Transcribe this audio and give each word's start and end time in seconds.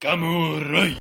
Gamurai. 0.00 0.96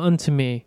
Unto 0.00 0.30
me. 0.30 0.66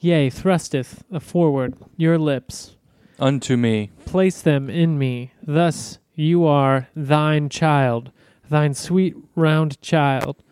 Yea, 0.00 0.30
thrusteth 0.30 1.04
forward 1.20 1.74
your 1.96 2.18
lips. 2.18 2.76
Unto 3.18 3.56
me. 3.56 3.90
Place 4.06 4.40
them 4.40 4.70
in 4.70 4.98
me. 4.98 5.32
Thus 5.46 5.98
you 6.14 6.46
are 6.46 6.88
thine 6.96 7.48
child, 7.48 8.10
thine 8.48 8.74
sweet 8.74 9.14
round 9.34 9.80
child. 9.82 10.42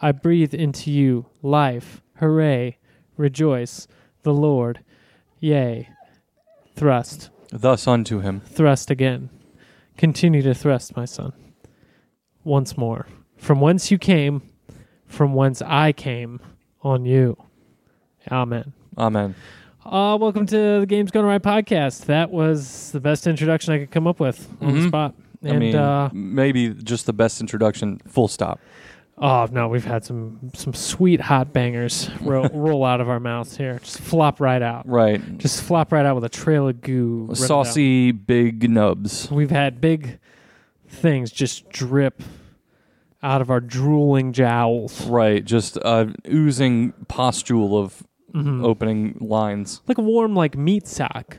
I 0.00 0.12
breathe 0.12 0.54
into 0.54 0.90
you 0.90 1.26
life. 1.42 2.02
Hooray. 2.16 2.78
Rejoice. 3.16 3.88
The 4.22 4.32
Lord. 4.34 4.84
Yea. 5.40 5.88
Thrust. 6.76 7.30
Thus 7.50 7.86
unto 7.86 8.20
him. 8.20 8.40
Thrust 8.40 8.90
again. 8.90 9.30
Continue 9.96 10.42
to 10.42 10.54
thrust, 10.54 10.96
my 10.96 11.04
son. 11.04 11.32
Once 12.44 12.76
more. 12.76 13.06
From 13.36 13.60
whence 13.60 13.90
you 13.90 13.98
came, 13.98 14.42
from 15.06 15.34
whence 15.34 15.62
I 15.62 15.92
came, 15.92 16.40
on 16.82 17.04
you. 17.04 17.36
Amen. 18.30 18.72
Amen. 18.96 19.34
Uh, 19.84 20.18
welcome 20.20 20.44
to 20.46 20.80
the 20.80 20.86
Games 20.86 21.10
Gone 21.10 21.24
Awry 21.24 21.38
podcast. 21.38 22.06
That 22.06 22.30
was 22.30 22.92
the 22.92 23.00
best 23.00 23.26
introduction 23.26 23.72
I 23.72 23.78
could 23.78 23.90
come 23.90 24.06
up 24.06 24.20
with 24.20 24.48
on 24.60 24.74
the 24.74 24.80
Mhm. 24.80 24.88
spot. 24.88 25.14
And 25.42 25.52
I 25.52 25.58
mean, 25.58 25.74
uh, 25.76 26.10
maybe 26.12 26.74
just 26.74 27.06
the 27.06 27.12
best 27.12 27.40
introduction. 27.40 28.00
Full 28.06 28.28
stop. 28.28 28.60
oh 29.20 29.48
no, 29.50 29.66
we've 29.66 29.84
had 29.84 30.04
some 30.04 30.38
some 30.54 30.72
sweet 30.72 31.20
hot 31.20 31.52
bangers 31.52 32.08
roll, 32.20 32.48
roll 32.54 32.84
out 32.84 33.00
of 33.00 33.08
our 33.08 33.18
mouths 33.18 33.56
here. 33.56 33.80
Just 33.82 33.98
flop 34.00 34.40
right 34.40 34.62
out. 34.62 34.86
Right. 34.88 35.38
Just 35.38 35.62
flop 35.62 35.90
right 35.92 36.06
out 36.06 36.14
with 36.14 36.24
a 36.24 36.28
trail 36.28 36.68
of 36.68 36.80
goo. 36.82 37.30
Saucy 37.34 38.12
big 38.12 38.68
nubs. 38.70 39.28
We've 39.30 39.50
had 39.50 39.80
big 39.80 40.18
things 40.86 41.30
just 41.32 41.68
drip 41.70 42.22
out 43.22 43.40
of 43.40 43.50
our 43.50 43.60
drooling 43.60 44.32
jowls. 44.32 45.04
Right. 45.08 45.44
Just 45.44 45.78
uh, 45.84 46.06
oozing 46.30 46.92
pustule 47.08 47.76
of 47.76 48.04
Mhm. 48.34 48.64
opening 48.64 49.16
lines. 49.20 49.80
Like 49.86 49.98
a 49.98 50.02
warm, 50.02 50.34
like 50.34 50.56
meat 50.56 50.86
sock, 50.86 51.38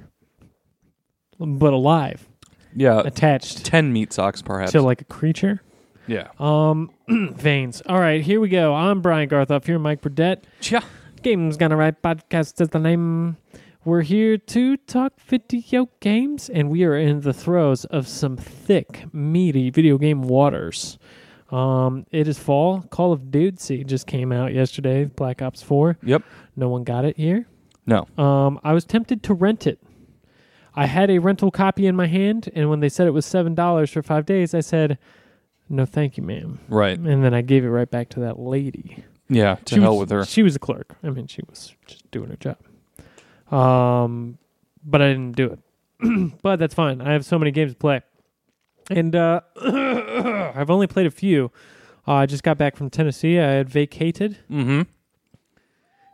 but 1.38 1.74
alive, 1.74 2.28
Yeah. 2.76 3.02
attached 3.06 3.66
Ten 3.66 3.94
meat 3.94 4.12
socks, 4.14 4.42
perhaps. 4.42 4.72
to 4.74 4.82
like 4.82 5.02
a 5.02 5.06
creature. 5.06 5.62
yeah. 6.08 6.28
Um, 6.40 6.90
veins. 7.08 7.82
All 7.88 8.00
right, 8.00 8.22
here 8.22 8.40
we 8.40 8.50
go. 8.50 8.74
I'm 8.74 9.02
Brian 9.02 9.30
Garthoff 9.30 9.66
here, 9.66 9.78
Mike 9.80 10.02
Burdett. 10.02 10.46
Yeah. 10.64 10.82
Games 11.22 11.58
Gone 11.58 11.72
Awry 11.72 11.92
podcast 11.92 12.60
is 12.62 12.70
the 12.70 12.80
name. 12.80 13.38
We're 13.86 14.02
here 14.02 14.38
to 14.38 14.78
talk 14.78 15.20
video 15.22 15.90
games, 16.00 16.50
and 16.50 16.70
we 16.70 16.84
are 16.84 16.98
in 16.98 17.22
the 17.22 17.34
throes 17.34 17.86
of 17.86 18.08
some 18.08 18.36
thick, 18.38 19.06
meaty 19.14 19.70
video 19.70 19.98
game 19.98 20.22
waters. 20.24 20.98
Um, 21.52 22.06
it 22.12 22.28
is 22.28 22.38
fall. 22.38 22.82
Call 22.84 23.12
of 23.12 23.32
Duty 23.32 23.84
just 23.84 24.06
came 24.08 24.32
out 24.32 24.54
yesterday. 24.54 25.06
Black 25.06 25.42
Ops 25.42 25.62
Four. 25.64 25.98
Yep. 26.04 26.24
No 26.56 26.70
one 26.70 26.84
got 26.84 27.06
it 27.06 27.18
here. 27.18 27.48
No. 27.88 28.08
Um, 28.18 28.60
I 28.64 28.74
was 28.74 28.86
tempted 28.86 29.24
to 29.24 29.34
rent 29.34 29.66
it. 29.66 29.80
I 30.76 30.86
had 30.86 31.10
a 31.10 31.18
rental 31.20 31.50
copy 31.50 31.88
in 31.88 31.96
my 31.96 32.06
hand, 32.08 32.50
and 32.54 32.70
when 32.70 32.80
they 32.82 32.90
said 32.90 33.08
it 33.08 33.12
was 33.12 33.26
seven 33.26 33.56
dollars 33.56 33.90
for 33.90 34.04
five 34.04 34.26
days, 34.28 34.54
I 34.54 34.60
said, 34.60 35.00
"No, 35.70 35.86
thank 35.86 36.16
you, 36.18 36.24
ma'am." 36.24 36.60
Right. 36.70 36.98
And 37.00 37.24
then 37.24 37.34
I 37.34 37.42
gave 37.42 37.66
it 37.66 37.70
right 37.70 37.90
back 37.90 38.10
to 38.10 38.20
that 38.20 38.38
lady. 38.40 39.04
Yeah. 39.28 39.56
To 39.66 39.76
She 39.76 39.82
hell 39.82 39.94
was- 39.98 40.02
with 40.02 40.10
her. 40.12 40.26
She 40.26 40.44
was 40.44 40.56
a 40.56 40.60
clerk. 40.60 40.96
I 41.04 41.10
mean, 41.10 41.26
she 41.28 41.42
was 41.50 41.74
just 41.88 42.10
doing 42.12 42.30
her 42.30 42.36
job. 42.38 42.58
Um, 43.52 44.38
but 44.86 45.02
I 45.02 45.08
didn't 45.10 45.34
do 45.36 45.58
it. 46.02 46.32
but 46.44 46.58
that's 46.60 46.74
fine. 46.76 47.02
I 47.02 47.14
have 47.14 47.26
so 47.26 47.38
many 47.40 47.52
games 47.52 47.72
to 47.74 47.78
play, 47.78 48.02
and 48.90 49.16
uh, 49.16 49.42
I've 50.56 50.70
only 50.70 50.88
played 50.88 51.06
a 51.06 51.12
few. 51.12 51.52
Uh, 52.08 52.14
I 52.14 52.26
just 52.26 52.44
got 52.44 52.58
back 52.58 52.76
from 52.76 52.90
Tennessee. 52.90 53.40
I 53.40 53.52
had 53.52 53.70
vacated, 53.70 54.38
Mm-hmm. 54.50 54.82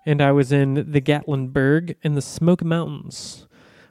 and 0.06 0.22
I 0.22 0.31
was 0.31 0.52
in 0.52 0.74
the 0.91 1.02
Gatlinburg 1.02 1.96
in 2.02 2.16
the 2.16 2.22
Smoky 2.22 2.66
Mountains. 2.66 3.47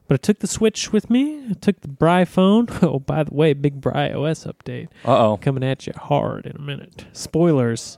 But 0.07 0.15
I 0.15 0.19
took 0.19 0.41
the 0.41 0.47
Switch 0.47 0.93
with 0.93 1.09
me. 1.09 1.47
I 1.49 1.55
took 1.55 1.81
the 1.81 1.89
Bry 1.89 2.27
phone. 2.27 2.67
Oh, 2.83 2.99
by 2.99 3.25
the 3.25 3.33
way, 3.33 3.55
big 3.55 3.81
BriOS 3.81 4.45
update 4.47 4.89
Uh 5.05 5.31
oh. 5.31 5.37
coming 5.39 5.65
at 5.65 5.87
you 5.87 5.95
hard 5.97 6.45
in 6.45 6.57
a 6.57 6.61
minute. 6.61 7.07
Spoilers, 7.13 7.97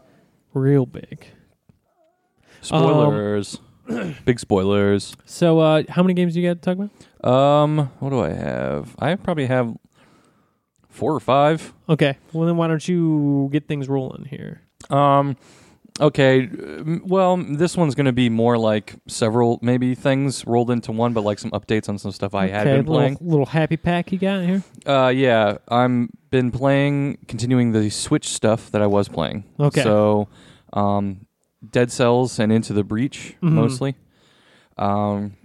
real 0.55 0.87
big. 0.87 1.27
Spoilers. 2.61 3.59
big 4.25 4.39
spoilers. 4.41 5.17
So, 5.25 5.59
uh, 5.59 5.83
how 5.89 6.03
many 6.03 6.15
games 6.15 6.35
do 6.35 6.41
you 6.41 6.49
got 6.49 6.63
to 6.63 6.75
talk 6.77 6.89
about? 7.23 7.29
Um, 7.29 7.91
what 7.99 8.11
do 8.11 8.21
I 8.21 8.31
have? 8.31 8.95
I 9.01 9.15
probably 9.17 9.47
have 9.47 9.75
four 10.97 11.15
or 11.15 11.21
five. 11.21 11.73
Okay, 11.89 12.17
well 12.33 12.47
then, 12.47 12.57
why 12.57 12.67
don't 12.67 12.87
you 12.89 13.49
get 13.53 13.69
things 13.69 13.89
rolling 13.89 14.25
here? 14.25 14.63
Um, 14.91 15.37
okay. 16.01 16.49
Well, 17.05 17.37
this 17.37 17.77
one's 17.77 17.95
going 17.95 18.07
to 18.07 18.13
be 18.13 18.29
more 18.29 18.57
like 18.59 18.95
several 19.07 19.59
maybe 19.63 19.95
things 19.95 20.47
rolled 20.47 20.71
into 20.71 20.93
one, 20.93 21.13
but 21.13 21.23
like 21.23 21.39
some 21.39 21.51
updates 21.53 21.89
on 21.89 21.99
some 21.99 22.13
stuff 22.13 22.35
I 22.35 22.49
had 22.49 22.67
okay, 22.67 22.77
been 22.77 22.85
playing. 22.87 23.13
Little, 23.15 23.27
little 23.29 23.47
happy 23.47 23.77
pack 23.77 24.13
you 24.13 24.19
got 24.19 24.45
here. 24.45 24.63
Uh, 24.85 25.09
yeah, 25.09 25.59
I'm 25.69 26.11
been 26.31 26.51
playing, 26.51 27.19
continuing 27.29 27.73
the 27.73 27.91
Switch 27.91 28.29
stuff 28.29 28.71
that 28.73 28.83
I 28.83 28.87
was 28.87 29.09
playing. 29.09 29.45
Okay. 29.59 29.83
So, 29.83 30.29
um, 30.73 31.27
Dead 31.69 31.91
Cells 31.91 32.39
and 32.39 32.53
Into 32.53 32.73
the 32.73 32.85
Breach 32.85 33.35
Mhm. 33.43 33.53
mostly. 33.53 33.97
Um, 34.77 35.37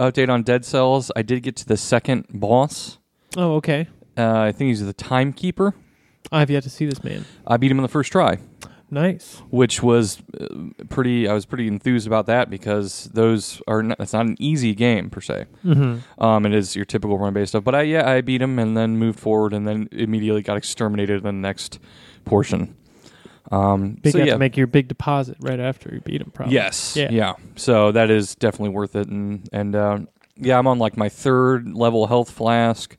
update 0.00 0.28
on 0.28 0.42
Dead 0.42 0.64
Cells. 0.64 1.10
I 1.14 1.22
did 1.22 1.42
get 1.42 1.56
to 1.56 1.66
the 1.66 1.76
second 1.76 2.26
boss. 2.30 2.98
Oh, 3.36 3.56
okay. 3.56 3.86
Uh, 4.18 4.40
I 4.40 4.52
think 4.52 4.68
he's 4.68 4.84
the 4.84 4.92
Timekeeper. 4.92 5.74
I've 6.32 6.50
yet 6.50 6.64
to 6.64 6.70
see 6.70 6.84
this 6.86 7.02
man. 7.04 7.24
I 7.46 7.56
beat 7.56 7.70
him 7.70 7.78
in 7.78 7.82
the 7.82 7.88
first 7.88 8.12
try. 8.12 8.38
Nice. 8.90 9.42
which 9.50 9.82
was 9.82 10.22
uh, 10.40 10.46
pretty. 10.88 11.28
I 11.28 11.34
was 11.34 11.44
pretty 11.44 11.68
enthused 11.68 12.06
about 12.06 12.24
that 12.26 12.48
because 12.48 13.04
those 13.12 13.60
are 13.68 13.82
not, 13.82 14.00
it's 14.00 14.14
not 14.14 14.24
an 14.24 14.36
easy 14.38 14.74
game 14.74 15.10
per 15.10 15.20
se. 15.20 15.44
Mm-hmm. 15.62 16.22
Um, 16.22 16.46
it 16.46 16.54
is 16.54 16.74
your 16.74 16.86
typical 16.86 17.18
run 17.18 17.34
based 17.34 17.50
stuff. 17.50 17.64
But 17.64 17.74
I 17.74 17.82
yeah, 17.82 18.08
I 18.08 18.22
beat 18.22 18.40
him 18.40 18.58
and 18.58 18.76
then 18.76 18.96
moved 18.96 19.20
forward 19.20 19.52
and 19.52 19.68
then 19.68 19.90
immediately 19.92 20.40
got 20.40 20.56
exterminated 20.56 21.18
in 21.18 21.24
the 21.24 21.32
next 21.32 21.78
portion. 22.24 22.74
Um, 23.52 23.98
Big 24.02 24.12
so 24.12 24.20
got 24.20 24.26
yeah, 24.26 24.32
to 24.34 24.38
make 24.38 24.56
your 24.56 24.66
big 24.66 24.88
deposit 24.88 25.36
right 25.40 25.60
after 25.60 25.92
you 25.92 26.00
beat 26.00 26.20
him. 26.22 26.30
Probably. 26.30 26.54
yes, 26.54 26.96
Yeah. 26.96 27.08
yeah. 27.10 27.34
So 27.56 27.92
that 27.92 28.10
is 28.10 28.34
definitely 28.36 28.70
worth 28.70 28.96
it. 28.96 29.08
And 29.08 29.46
and 29.52 29.74
uh, 29.76 29.98
yeah, 30.36 30.58
I'm 30.58 30.66
on 30.66 30.78
like 30.78 30.96
my 30.96 31.10
third 31.10 31.74
level 31.74 32.06
health 32.06 32.30
flask. 32.30 32.96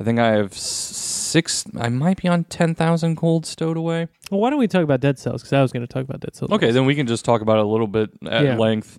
I 0.00 0.04
think 0.04 0.18
I 0.18 0.32
have 0.32 0.54
six. 0.54 1.64
I 1.78 1.88
might 1.88 2.22
be 2.22 2.28
on 2.28 2.44
ten 2.44 2.74
thousand 2.74 3.16
gold 3.16 3.44
stowed 3.46 3.76
away. 3.76 4.08
Well, 4.30 4.40
why 4.40 4.50
don't 4.50 4.58
we 4.58 4.68
talk 4.68 4.82
about 4.84 5.00
Dead 5.00 5.18
Cells? 5.18 5.42
Because 5.42 5.52
I 5.52 5.62
was 5.62 5.72
going 5.72 5.86
to 5.86 5.92
talk 5.92 6.04
about 6.04 6.20
Dead 6.20 6.36
Cells. 6.36 6.50
Okay, 6.52 6.70
then 6.70 6.86
we 6.86 6.94
can 6.94 7.06
just 7.06 7.24
talk 7.24 7.40
about 7.40 7.58
it 7.58 7.64
a 7.64 7.68
little 7.68 7.86
bit 7.88 8.10
at 8.26 8.44
Yeah. 8.44 8.56
length. 8.56 8.98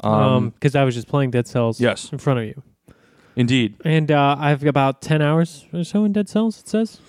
Um, 0.00 0.12
Um, 0.12 0.50
because 0.50 0.74
I 0.76 0.84
was 0.84 0.94
just 0.94 1.08
playing 1.08 1.32
Dead 1.32 1.46
Cells. 1.46 1.80
Yes. 1.80 2.10
In 2.12 2.18
front 2.18 2.38
of 2.38 2.44
you, 2.46 2.62
indeed. 3.36 3.74
and 3.84 4.10
uh, 4.10 4.36
I've 4.38 4.64
about 4.64 5.02
ten 5.02 5.20
hours 5.22 5.66
or 5.72 5.84
so 5.84 6.04
in 6.04 6.12
Dead 6.12 6.28
Cells. 6.28 6.60
It 6.60 6.68
says. 6.68 7.00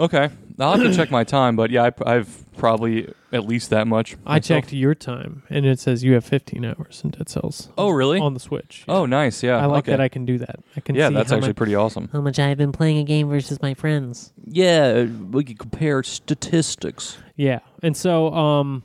Okay, 0.00 0.30
I'll 0.58 0.76
have 0.76 0.82
to 0.82 0.94
check 0.94 1.10
my 1.10 1.24
time, 1.24 1.56
but 1.56 1.70
yeah, 1.70 1.90
I, 2.06 2.12
have 2.14 2.44
probably 2.58 3.12
at 3.32 3.46
least 3.46 3.70
that 3.70 3.86
much. 3.86 4.16
I 4.26 4.34
myself. 4.34 4.44
checked 4.44 4.72
your 4.72 4.94
time, 4.94 5.44
and 5.48 5.64
it 5.64 5.80
says 5.80 6.04
you 6.04 6.14
have 6.14 6.24
15 6.24 6.64
hours 6.64 7.00
in 7.02 7.10
Dead 7.10 7.28
Cells. 7.28 7.70
Oh, 7.78 7.90
really? 7.90 8.20
On 8.20 8.34
the 8.34 8.40
Switch. 8.40 8.84
Oh, 8.88 9.06
nice. 9.06 9.42
Yeah. 9.42 9.56
I 9.56 9.66
like 9.66 9.84
okay. 9.84 9.92
that 9.92 10.00
I 10.00 10.08
can 10.08 10.26
do 10.26 10.38
that. 10.38 10.56
I 10.76 10.80
can. 10.80 10.94
yeah, 10.94 11.08
see 11.08 11.14
that's 11.14 11.32
actually 11.32 11.48
much, 11.48 11.56
pretty 11.56 11.74
awesome. 11.74 12.08
How 12.12 12.20
much 12.20 12.38
I've 12.38 12.58
been 12.58 12.72
playing 12.72 12.98
a 12.98 13.04
game 13.04 13.28
versus 13.28 13.62
my 13.62 13.74
friends. 13.74 14.32
Yeah, 14.44 15.04
we 15.04 15.44
could 15.44 15.58
compare 15.58 16.02
statistics. 16.02 17.16
Yeah, 17.36 17.60
and 17.82 17.96
so 17.96 18.34
um, 18.34 18.82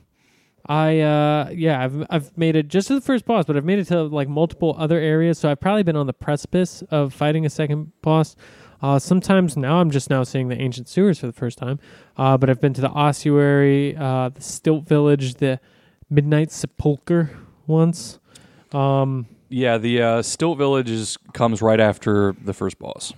I 0.66 1.00
uh 1.00 1.50
yeah 1.52 1.82
I've 1.82 2.06
I've 2.08 2.38
made 2.38 2.56
it 2.56 2.68
just 2.68 2.88
to 2.88 2.94
the 2.94 3.00
first 3.00 3.26
boss, 3.26 3.44
but 3.44 3.56
I've 3.56 3.64
made 3.64 3.78
it 3.78 3.86
to 3.86 4.02
like 4.04 4.28
multiple 4.28 4.74
other 4.78 4.98
areas. 4.98 5.38
So 5.38 5.50
I've 5.50 5.60
probably 5.60 5.82
been 5.82 5.96
on 5.96 6.06
the 6.06 6.12
precipice 6.12 6.82
of 6.90 7.12
fighting 7.12 7.44
a 7.44 7.50
second 7.50 7.92
boss. 8.00 8.34
Uh, 8.84 8.98
sometimes 8.98 9.56
now 9.56 9.80
I'm 9.80 9.90
just 9.90 10.10
now 10.10 10.22
seeing 10.24 10.48
the 10.48 10.60
ancient 10.60 10.88
sewers 10.88 11.18
for 11.18 11.26
the 11.26 11.32
first 11.32 11.56
time. 11.56 11.78
Uh, 12.18 12.36
but 12.36 12.50
I've 12.50 12.60
been 12.60 12.74
to 12.74 12.82
the 12.82 12.90
ossuary, 12.90 13.96
uh, 13.96 14.28
the 14.28 14.42
Stilt 14.42 14.86
Village, 14.86 15.36
the 15.36 15.58
Midnight 16.10 16.50
Sepulcher 16.50 17.30
once. 17.66 18.18
Um, 18.72 19.24
Yeah, 19.48 19.78
the 19.78 20.02
uh, 20.02 20.22
Stilt 20.22 20.58
Village 20.58 20.90
is, 20.90 21.16
comes 21.32 21.62
right 21.62 21.80
after 21.80 22.36
the 22.44 22.52
first 22.52 22.78
boss. 22.78 23.14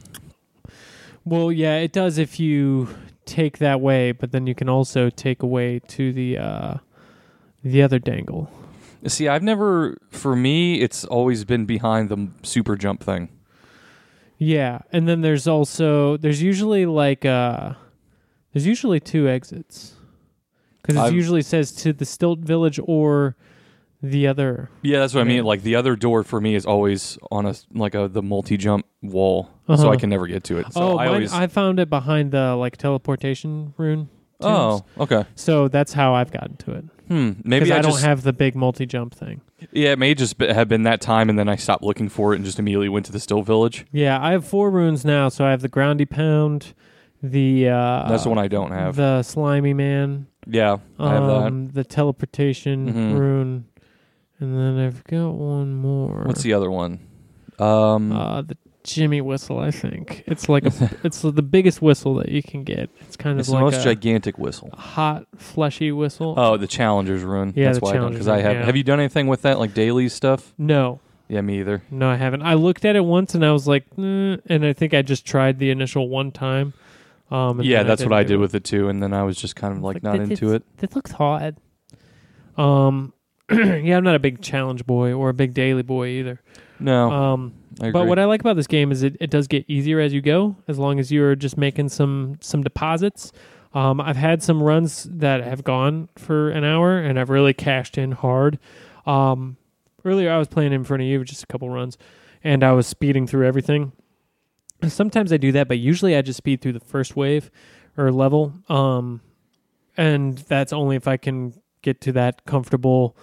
well, 1.25 1.51
yeah, 1.51 1.79
it 1.79 1.91
does 1.91 2.17
if 2.17 2.39
you 2.39 2.89
take 3.25 3.59
that 3.59 3.81
way, 3.81 4.13
but 4.13 4.31
then 4.31 4.47
you 4.47 4.55
can 4.55 4.69
also 4.69 5.11
take 5.11 5.43
away 5.43 5.81
to 5.89 6.13
the 6.13 6.39
uh, 6.39 6.75
the 7.65 7.83
other 7.83 7.99
dangle. 7.99 8.49
See, 9.09 9.27
I've 9.27 9.43
never, 9.43 9.97
for 10.11 10.37
me, 10.37 10.81
it's 10.81 11.05
always 11.05 11.45
been 11.45 11.67
behind 11.67 12.09
the 12.09 12.29
super 12.45 12.77
jump 12.77 13.03
thing. 13.03 13.31
Yeah, 14.39 14.81
and 14.93 15.09
then 15.09 15.23
there's 15.23 15.47
also 15.49 16.17
there's 16.17 16.43
usually 16.43 16.85
like 16.87 17.25
uh 17.25 17.75
there's 18.53 18.67
usually 18.67 19.01
two 19.01 19.29
exits 19.29 19.95
because 20.83 21.11
it 21.11 21.15
usually 21.15 21.43
says 21.43 21.73
to 21.73 21.93
the 21.93 22.05
Stilt 22.05 22.41
Village 22.41 22.79
or 22.85 23.37
the 24.03 24.27
other. 24.27 24.71
Yeah, 24.83 24.99
that's 25.01 25.15
what 25.15 25.23
I 25.23 25.25
mean. 25.25 25.45
Like 25.45 25.63
the 25.63 25.75
other 25.75 25.97
door 25.97 26.23
for 26.23 26.41
me 26.41 26.55
is 26.55 26.67
always 26.67 27.19
on 27.31 27.47
a 27.47 27.55
like 27.73 27.95
a 27.95 28.09
the 28.09 28.23
multi 28.23 28.57
jump 28.57 28.87
wall, 29.03 29.49
so 29.67 29.73
Uh-huh. 29.73 29.91
I 29.91 29.97
can 29.97 30.11
never 30.11 30.27
get 30.27 30.45
to 30.45 30.59
it. 30.59 30.73
So 30.73 30.81
oh, 30.81 30.93
I 30.99 31.07
mine, 31.07 31.09
always. 31.09 31.33
I 31.33 31.47
found 31.47 31.81
it 31.81 31.89
behind 31.89 32.31
the 32.33 32.55
like 32.57 32.77
teleportation 32.77 33.73
rune. 33.79 34.11
Oh, 34.41 34.85
okay. 34.99 35.25
so 35.35 35.69
that's 35.69 35.93
how 35.93 36.15
I've 36.15 36.31
gotten 36.31 36.57
to 36.59 36.73
it. 36.73 36.85
Hmm. 37.09 37.33
Maybe 37.45 37.73
I, 37.73 37.79
I, 37.79 37.83
don't 37.83 37.93
just 37.93 38.05
have 38.05 38.23
the 38.23 38.33
big 38.33 38.55
multi 38.57 38.85
jump 38.85 39.15
thing. 39.15 39.41
yeah. 39.73 39.93
It 39.93 39.99
may 39.99 40.13
just 40.15 40.39
be, 40.39 40.49
have 40.53 40.69
been 40.69 40.83
that 40.83 41.01
time, 41.01 41.29
and 41.31 41.39
then 41.39 41.49
I 41.49 41.55
stopped 41.57 41.85
looking 41.85 42.09
for 42.09 42.33
it 42.33 42.37
and 42.37 42.45
just 42.45 42.59
immediately 42.59 42.89
went 42.89 43.07
to 43.07 43.13
the 43.13 43.21
Stilt 43.21 43.47
Village. 43.47 43.87
Yeah, 43.93 44.21
I 44.21 44.33
have 44.33 44.45
four 44.45 44.71
runes 44.71 45.05
now, 45.05 45.29
so 45.29 45.45
I 45.47 45.51
have 45.53 45.63
the 45.63 45.69
Groundy 45.69 46.09
Pound, 46.09 46.75
the 47.23 47.69
uh 47.69 48.09
That's 48.09 48.25
the 48.25 48.29
one 48.29 48.39
I 48.39 48.49
don't 48.49 48.73
have. 48.73 48.97
the 48.97 49.23
Slimy 49.23 49.73
Man, 49.73 50.27
yeah, 50.47 50.79
I 50.99 51.15
have 51.15 51.27
that. 51.27 51.33
um, 51.47 51.67
the 51.69 51.85
teleportation 51.85 52.93
Mhm. 52.93 53.19
rune, 53.19 53.65
and 54.41 54.57
then 54.59 54.79
I've 54.85 55.03
got 55.05 55.31
one 55.31 55.75
more. 55.75 56.25
What's 56.27 56.43
the 56.43 56.53
other 56.53 56.71
one? 56.71 57.01
Um, 57.59 58.13
uh, 58.13 58.43
the 58.43 58.57
Jimmy 58.95 59.21
whistle? 59.21 59.59
I 59.59 59.71
think 59.71 60.25
it's 60.27 60.49
like 60.49 60.65
a, 60.67 60.91
it's 61.05 61.23
the 61.23 61.43
biggest 61.43 61.81
whistle 61.83 62.15
that 62.17 62.29
you 62.31 62.43
can 62.43 62.65
get. 62.65 62.91
It's 63.01 63.17
kind 63.17 63.39
it's 63.39 63.49
of 63.49 63.55
the 63.55 63.61
most 63.61 63.83
gigantic 63.85 64.39
whistle. 64.39 64.71
hot, 64.75 65.27
fleshy 65.37 65.93
whistle. 65.93 66.35
Oh, 66.37 66.57
the 66.57 66.67
Challenger's 66.67 67.23
rune. 67.23 67.53
Yeah, 67.57 67.67
That's 67.67 67.81
why 67.81 67.91
I 67.91 67.95
don't 67.95 68.13
because 68.13 68.29
I 68.29 68.41
have. 68.41 68.55
yeah. 68.57 68.65
Have 68.65 68.77
you 68.77 68.83
done 68.85 69.01
anything 69.01 69.27
with 69.27 69.43
that, 69.43 69.59
like 69.59 69.75
daily 69.75 70.09
stuff? 70.09 70.53
no, 70.59 71.01
Yeah, 71.29 71.41
me 71.41 71.61
either. 71.61 71.83
no, 71.91 72.09
I 72.09 72.17
haven't. 72.17 72.43
I 72.43 72.55
looked 72.55 72.85
at 72.85 72.97
it 72.97 73.05
once 73.05 73.35
and 73.35 73.45
I 73.45 73.53
was 73.53 73.67
like, 73.69 73.85
eh, 73.99 74.37
and 74.47 74.65
I 74.65 74.73
think 74.73 74.95
I 74.95 75.03
just 75.03 75.27
tried 75.27 75.59
the 75.59 75.71
initial 75.71 76.09
one 76.09 76.31
time. 76.33 76.73
Um, 77.31 77.59
and 77.59 77.69
Yeah, 77.69 77.83
that's 77.83 78.05
what 78.05 78.13
I 78.13 78.23
did 78.23 78.35
it. 78.35 78.37
with 78.37 78.55
it 78.55 78.63
too, 78.65 78.89
and 78.89 79.03
then 79.03 79.13
I 79.13 79.25
was 79.25 79.37
just 79.37 79.57
kind 79.57 79.77
of 79.77 79.83
like, 79.83 79.97
Like, 79.97 80.03
not 80.05 80.21
into 80.21 80.53
it. 80.55 80.63
That 80.79 80.95
looks 80.95 81.11
hot. 81.11 81.55
Um, 82.57 83.13
yeah, 83.51 83.97
I'm 83.97 84.05
not 84.05 84.15
a 84.15 84.19
big 84.21 84.41
challenge 84.43 84.87
boy 84.87 85.13
or 85.13 85.29
a 85.29 85.35
big 85.35 85.53
daily 85.55 85.83
boy 85.83 86.09
either. 86.09 86.41
No, 86.79 87.11
Um, 87.11 87.53
I 87.81 87.89
agree. 87.89 87.93
But 87.93 88.07
what 88.07 88.19
I 88.19 88.25
like 88.25 88.41
about 88.41 88.57
this 88.57 88.67
game 88.67 88.91
is 88.91 89.03
it, 89.03 89.17
it 89.21 89.31
does 89.31 89.47
get 89.47 89.65
easier 89.69 90.01
as 90.01 90.13
you 90.13 90.21
go, 90.21 90.57
as 90.67 90.79
long 90.79 90.99
as 90.99 91.13
you're 91.13 91.35
just 91.35 91.57
making 91.57 91.91
some 91.91 92.39
some 92.41 92.63
deposits. 92.63 93.33
Um, 93.75 94.01
I've 94.01 94.17
had 94.17 94.43
some 94.43 94.63
runs 94.63 95.05
that 95.05 95.45
have 95.45 95.63
gone 95.63 96.09
for 96.17 96.49
an 96.51 96.65
hour, 96.65 96.99
and 96.99 97.21
I've 97.21 97.29
really 97.29 97.53
cashed 97.53 97.99
in 97.99 98.13
hard. 98.13 98.59
Um, 99.05 99.59
earlier, 100.05 100.33
I 100.33 100.39
was 100.39 100.49
playing 100.49 100.73
in 100.73 100.85
front 100.85 101.03
of 101.03 101.09
you, 101.09 101.23
just 101.25 101.43
a 101.43 101.47
couple 101.47 101.69
runs, 101.69 101.99
and 102.43 102.65
I 102.65 102.73
was 102.73 102.87
speeding 102.87 103.27
through 103.27 103.47
everything. 103.47 103.93
Sometimes 104.89 105.33
I 105.33 105.37
do 105.37 105.53
that, 105.53 105.69
but 105.69 105.79
usually 105.79 106.17
I 106.17 106.23
just 106.23 106.39
speed 106.39 106.63
through 106.63 106.73
the 106.73 106.81
first 106.81 107.17
wave 107.17 107.51
or 107.99 108.11
level, 108.11 108.55
um, 108.71 109.21
and 109.97 110.39
that's 110.39 110.73
only 110.73 110.97
if 110.97 111.07
I 111.07 111.19
can 111.19 111.53
get 111.83 112.01
to 112.03 112.13
that 112.13 112.47
comfortable 112.47 113.15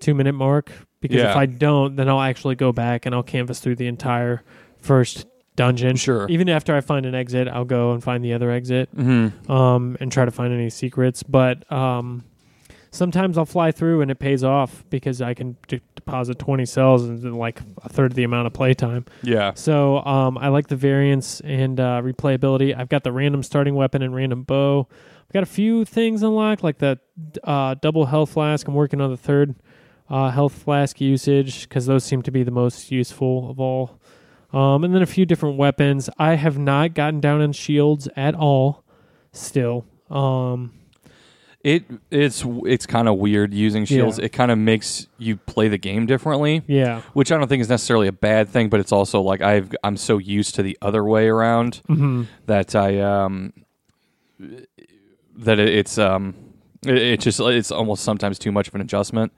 two 0.00 0.14
minute 0.14 0.34
mark. 0.34 0.72
Because 1.02 1.20
if 1.20 1.36
I 1.36 1.46
don't, 1.46 1.96
then 1.96 2.08
I'll 2.08 2.20
actually 2.20 2.54
go 2.54 2.72
back 2.72 3.04
and 3.04 3.14
I'll 3.14 3.22
canvas 3.22 3.60
through 3.60 3.76
the 3.76 3.88
entire 3.88 4.42
first 4.78 5.26
dungeon. 5.56 5.96
Sure. 5.96 6.26
Even 6.30 6.48
after 6.48 6.74
I 6.74 6.80
find 6.80 7.04
an 7.04 7.14
exit, 7.14 7.48
I'll 7.48 7.66
go 7.66 7.92
and 7.92 8.02
find 8.02 8.24
the 8.24 8.32
other 8.32 8.50
exit 8.50 8.88
hmm 8.94 9.28
um, 9.50 9.96
and 10.00 10.10
try 10.10 10.24
to 10.24 10.30
find 10.30 10.52
any 10.54 10.70
secrets. 10.70 11.22
But 11.22 11.70
um, 11.70 12.24
sometimes 12.90 13.36
I'll 13.36 13.46
fly 13.46 13.72
through 13.72 14.00
and 14.02 14.10
it 14.10 14.18
pays 14.18 14.44
off 14.44 14.84
because 14.90 15.20
I 15.20 15.34
can 15.34 15.56
d- 15.68 15.80
deposit 15.96 16.38
20 16.38 16.64
cells 16.66 17.04
and 17.04 17.36
like 17.36 17.60
a 17.82 17.88
third 17.88 18.12
of 18.12 18.16
the 18.16 18.24
amount 18.24 18.46
of 18.46 18.52
playtime. 18.52 19.04
Yeah. 19.22 19.54
So 19.54 20.04
um, 20.04 20.38
I 20.38 20.48
like 20.48 20.68
the 20.68 20.76
variance 20.76 21.40
and 21.40 21.78
uh, 21.80 22.00
replayability. 22.02 22.78
I've 22.78 22.88
got 22.88 23.02
the 23.02 23.12
random 23.12 23.42
starting 23.42 23.74
weapon 23.74 24.02
and 24.02 24.14
random 24.14 24.44
bow. 24.44 24.86
I've 25.22 25.32
got 25.32 25.42
a 25.42 25.46
few 25.46 25.84
things 25.84 26.22
unlocked, 26.22 26.62
like 26.62 26.78
the 26.78 26.98
uh, 27.42 27.74
double 27.80 28.06
health 28.06 28.30
flask. 28.30 28.68
I'm 28.68 28.74
working 28.74 29.00
on 29.00 29.10
the 29.10 29.16
third 29.16 29.54
uh, 30.10 30.30
health 30.30 30.54
flask 30.54 31.00
usage 31.00 31.68
because 31.68 31.86
those 31.86 32.04
seem 32.04 32.22
to 32.22 32.30
be 32.30 32.42
the 32.42 32.50
most 32.50 32.90
useful 32.90 33.50
of 33.50 33.58
all. 33.60 33.98
Um, 34.52 34.84
and 34.84 34.94
then 34.94 35.00
a 35.02 35.06
few 35.06 35.24
different 35.24 35.56
weapons. 35.56 36.10
I 36.18 36.34
have 36.34 36.58
not 36.58 36.92
gotten 36.94 37.20
down 37.20 37.40
on 37.40 37.52
shields 37.52 38.08
at 38.16 38.34
all. 38.34 38.84
Still, 39.32 39.86
um, 40.10 40.74
It 41.64 41.84
it's 42.10 42.44
it's 42.66 42.84
kind 42.84 43.08
of 43.08 43.16
weird 43.16 43.54
using 43.54 43.86
shields. 43.86 44.18
Yeah. 44.18 44.26
It 44.26 44.32
kind 44.32 44.50
of 44.50 44.58
makes 44.58 45.06
you 45.16 45.38
play 45.38 45.68
the 45.68 45.78
game 45.78 46.04
differently, 46.04 46.60
yeah, 46.66 47.00
which 47.14 47.32
I 47.32 47.38
don't 47.38 47.48
think 47.48 47.62
is 47.62 47.70
necessarily 47.70 48.08
a 48.08 48.12
bad 48.12 48.50
thing. 48.50 48.68
But 48.68 48.80
it's 48.80 48.92
also 48.92 49.22
like 49.22 49.40
I've 49.40 49.74
I'm 49.82 49.96
so 49.96 50.18
used 50.18 50.54
to 50.56 50.62
the 50.62 50.76
other 50.82 51.02
way 51.02 51.28
around 51.28 51.80
hmm 51.86 52.24
that 52.44 52.74
I 52.74 53.00
um 53.00 53.54
that 54.38 55.58
it, 55.58 55.68
it's 55.68 55.96
um 55.96 56.34
it, 56.84 56.98
it 56.98 57.20
just 57.20 57.40
it's 57.40 57.70
almost 57.70 58.04
sometimes 58.04 58.38
too 58.38 58.52
much 58.52 58.68
of 58.68 58.74
an 58.74 58.80
adjustment. 58.80 59.32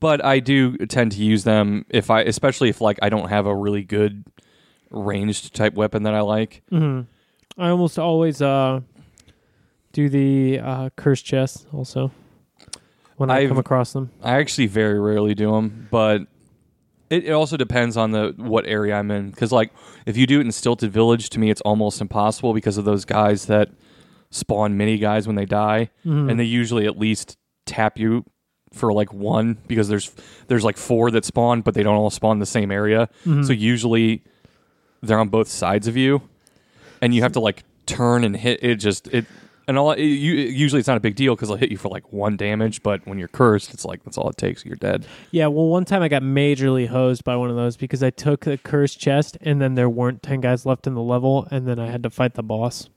But 0.00 0.24
I 0.24 0.40
do 0.40 0.76
tend 0.86 1.12
to 1.12 1.22
use 1.22 1.44
them 1.44 1.86
if 1.88 2.10
I 2.10 2.22
especially 2.22 2.68
if 2.68 2.80
like 2.80 2.98
I 3.02 3.08
don't 3.08 3.28
have 3.28 3.46
a 3.46 3.54
really 3.54 3.82
good 3.82 4.24
ranged 4.90 5.54
type 5.54 5.74
weapon 5.74 6.02
that 6.04 6.14
I 6.14 6.20
like. 6.20 6.62
hmm 6.70 7.02
I 7.56 7.68
almost 7.68 7.98
always 7.98 8.42
uh, 8.42 8.80
do 9.92 10.08
the 10.08 10.58
uh, 10.58 10.90
curse 10.96 11.22
chest 11.22 11.66
also 11.72 12.10
when 13.16 13.30
I 13.30 13.38
I've- 13.38 13.48
come 13.48 13.58
across 13.58 13.92
them. 13.92 14.10
I 14.22 14.38
actually 14.38 14.66
very 14.66 14.98
rarely 14.98 15.34
do 15.34 15.52
them, 15.52 15.86
but 15.90 16.22
it, 17.10 17.24
it 17.26 17.30
also 17.32 17.56
depends 17.56 17.96
on 17.96 18.10
the 18.10 18.34
what 18.36 18.66
area 18.66 18.94
I'm 18.96 19.10
in. 19.10 19.30
Because 19.30 19.52
like 19.52 19.72
if 20.04 20.16
you 20.16 20.26
do 20.26 20.38
it 20.40 20.46
in 20.46 20.52
Stilted 20.52 20.90
Village, 20.92 21.30
to 21.30 21.38
me 21.38 21.50
it's 21.50 21.60
almost 21.60 22.00
impossible 22.00 22.52
because 22.54 22.76
of 22.76 22.84
those 22.84 23.04
guys 23.04 23.46
that 23.46 23.70
spawn 24.30 24.76
mini 24.76 24.98
guys 24.98 25.26
when 25.28 25.36
they 25.36 25.46
die, 25.46 25.90
Mhm. 26.04 26.28
and 26.30 26.40
they 26.40 26.44
usually 26.44 26.86
at 26.86 26.98
least 26.98 27.36
tap 27.66 27.98
you 27.98 28.24
for 28.74 28.92
like 28.92 29.12
one 29.12 29.56
because 29.66 29.88
there's 29.88 30.10
there's 30.48 30.64
like 30.64 30.76
four 30.76 31.10
that 31.12 31.24
spawn, 31.24 31.62
but 31.62 31.74
they 31.74 31.82
don't 31.82 31.94
all 31.96 32.10
spawn 32.10 32.36
in 32.36 32.40
the 32.40 32.46
same 32.46 32.70
area. 32.70 33.08
Mhm. 33.24 33.46
So 33.46 33.52
usually 33.52 34.22
they're 35.02 35.18
on 35.18 35.28
both 35.28 35.48
sides 35.48 35.86
of 35.88 35.96
you, 35.96 36.22
and 37.00 37.14
you 37.14 37.22
have 37.22 37.32
to 37.32 37.40
like 37.40 37.64
turn 37.86 38.24
and 38.24 38.36
hit 38.36 38.62
it. 38.62 38.76
Just 38.76 39.08
it. 39.08 39.26
And 39.66 39.78
all 39.78 39.92
it, 39.92 40.00
you, 40.02 40.34
usually 40.34 40.80
it's 40.80 40.88
not 40.88 40.98
a 40.98 41.00
big 41.00 41.14
deal 41.16 41.34
because 41.34 41.48
they'll 41.48 41.56
hit 41.56 41.70
you 41.70 41.78
for 41.78 41.88
like 41.88 42.12
one 42.12 42.36
damage, 42.36 42.82
but 42.82 43.06
when 43.06 43.18
you're 43.18 43.28
cursed, 43.28 43.72
it's 43.72 43.86
like 43.86 44.04
that's 44.04 44.18
all 44.18 44.28
it 44.28 44.36
takes. 44.36 44.62
You're 44.62 44.76
dead. 44.76 45.06
Yeah, 45.30 45.46
well, 45.46 45.68
one 45.68 45.86
time 45.86 46.02
I 46.02 46.08
got 46.08 46.20
majorly 46.22 46.86
hosed 46.86 47.24
by 47.24 47.34
one 47.36 47.48
of 47.48 47.56
those 47.56 47.78
because 47.78 48.02
I 48.02 48.10
took 48.10 48.40
the 48.40 48.58
cursed 48.58 49.00
chest 49.00 49.38
and 49.40 49.62
then 49.62 49.74
there 49.74 49.88
weren't 49.88 50.22
10 50.22 50.42
guys 50.42 50.66
left 50.66 50.86
in 50.86 50.92
the 50.92 51.00
level 51.00 51.48
and 51.50 51.66
then 51.66 51.78
I 51.78 51.86
had 51.86 52.02
to 52.02 52.10
fight 52.10 52.34
the 52.34 52.42
boss. 52.42 52.90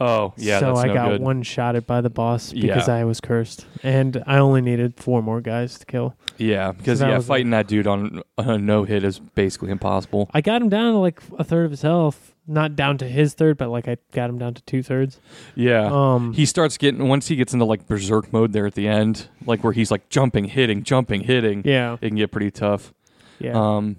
Oh 0.00 0.32
yeah, 0.36 0.60
so 0.60 0.76
I 0.76 0.86
no 0.86 0.94
got 0.94 1.08
good. 1.10 1.20
one 1.22 1.42
shotted 1.42 1.86
by 1.86 2.00
the 2.00 2.10
boss 2.10 2.52
because 2.52 2.86
Yeah. 2.86 2.94
I 2.94 3.04
was 3.04 3.20
cursed. 3.20 3.66
And 3.82 4.22
I 4.26 4.38
only 4.38 4.60
needed 4.60 4.94
four 4.96 5.22
more 5.22 5.40
guys 5.40 5.76
to 5.80 5.86
kill. 5.86 6.14
Yeah, 6.36 6.70
because 6.72 7.00
So 7.00 7.08
yeah, 7.08 7.18
fighting 7.18 7.50
that 7.50 7.66
dude 7.66 7.86
on 7.88 8.22
a 8.36 8.56
no 8.58 8.84
hit 8.84 9.02
is 9.02 9.18
basically 9.18 9.70
impossible. 9.70 10.30
I 10.32 10.40
got 10.40 10.62
him 10.62 10.68
down 10.68 10.92
to 10.92 10.98
like 10.98 11.20
a 11.36 11.42
third 11.42 11.64
of 11.64 11.72
his 11.72 11.82
health. 11.82 12.32
Not 12.50 12.76
down 12.76 12.96
to 12.98 13.06
his 13.08 13.34
third, 13.34 13.58
but 13.58 13.68
like 13.68 13.88
I 13.88 13.98
got 14.12 14.30
him 14.30 14.38
down 14.38 14.54
to 14.54 14.62
two 14.62 14.82
thirds. 14.82 15.20
Yeah, 15.54 15.90
Um, 15.92 16.32
he 16.32 16.46
starts 16.46 16.78
getting 16.78 17.06
once 17.08 17.28
he 17.28 17.36
gets 17.36 17.52
into 17.52 17.66
like 17.66 17.86
berserk 17.86 18.32
mode 18.32 18.52
there 18.54 18.66
at 18.66 18.74
the 18.74 18.88
end, 18.88 19.28
like 19.44 19.62
where 19.64 19.72
he's 19.74 19.90
like 19.90 20.08
jumping, 20.08 20.44
hitting, 20.44 20.82
jumping, 20.82 21.22
hitting. 21.22 21.60
yeah, 21.66 21.94
It 22.00 22.08
can 22.08 22.16
get 22.16 22.30
pretty 22.30 22.50
tough. 22.50 22.94
yeah. 23.38 23.52
Um, 23.52 23.96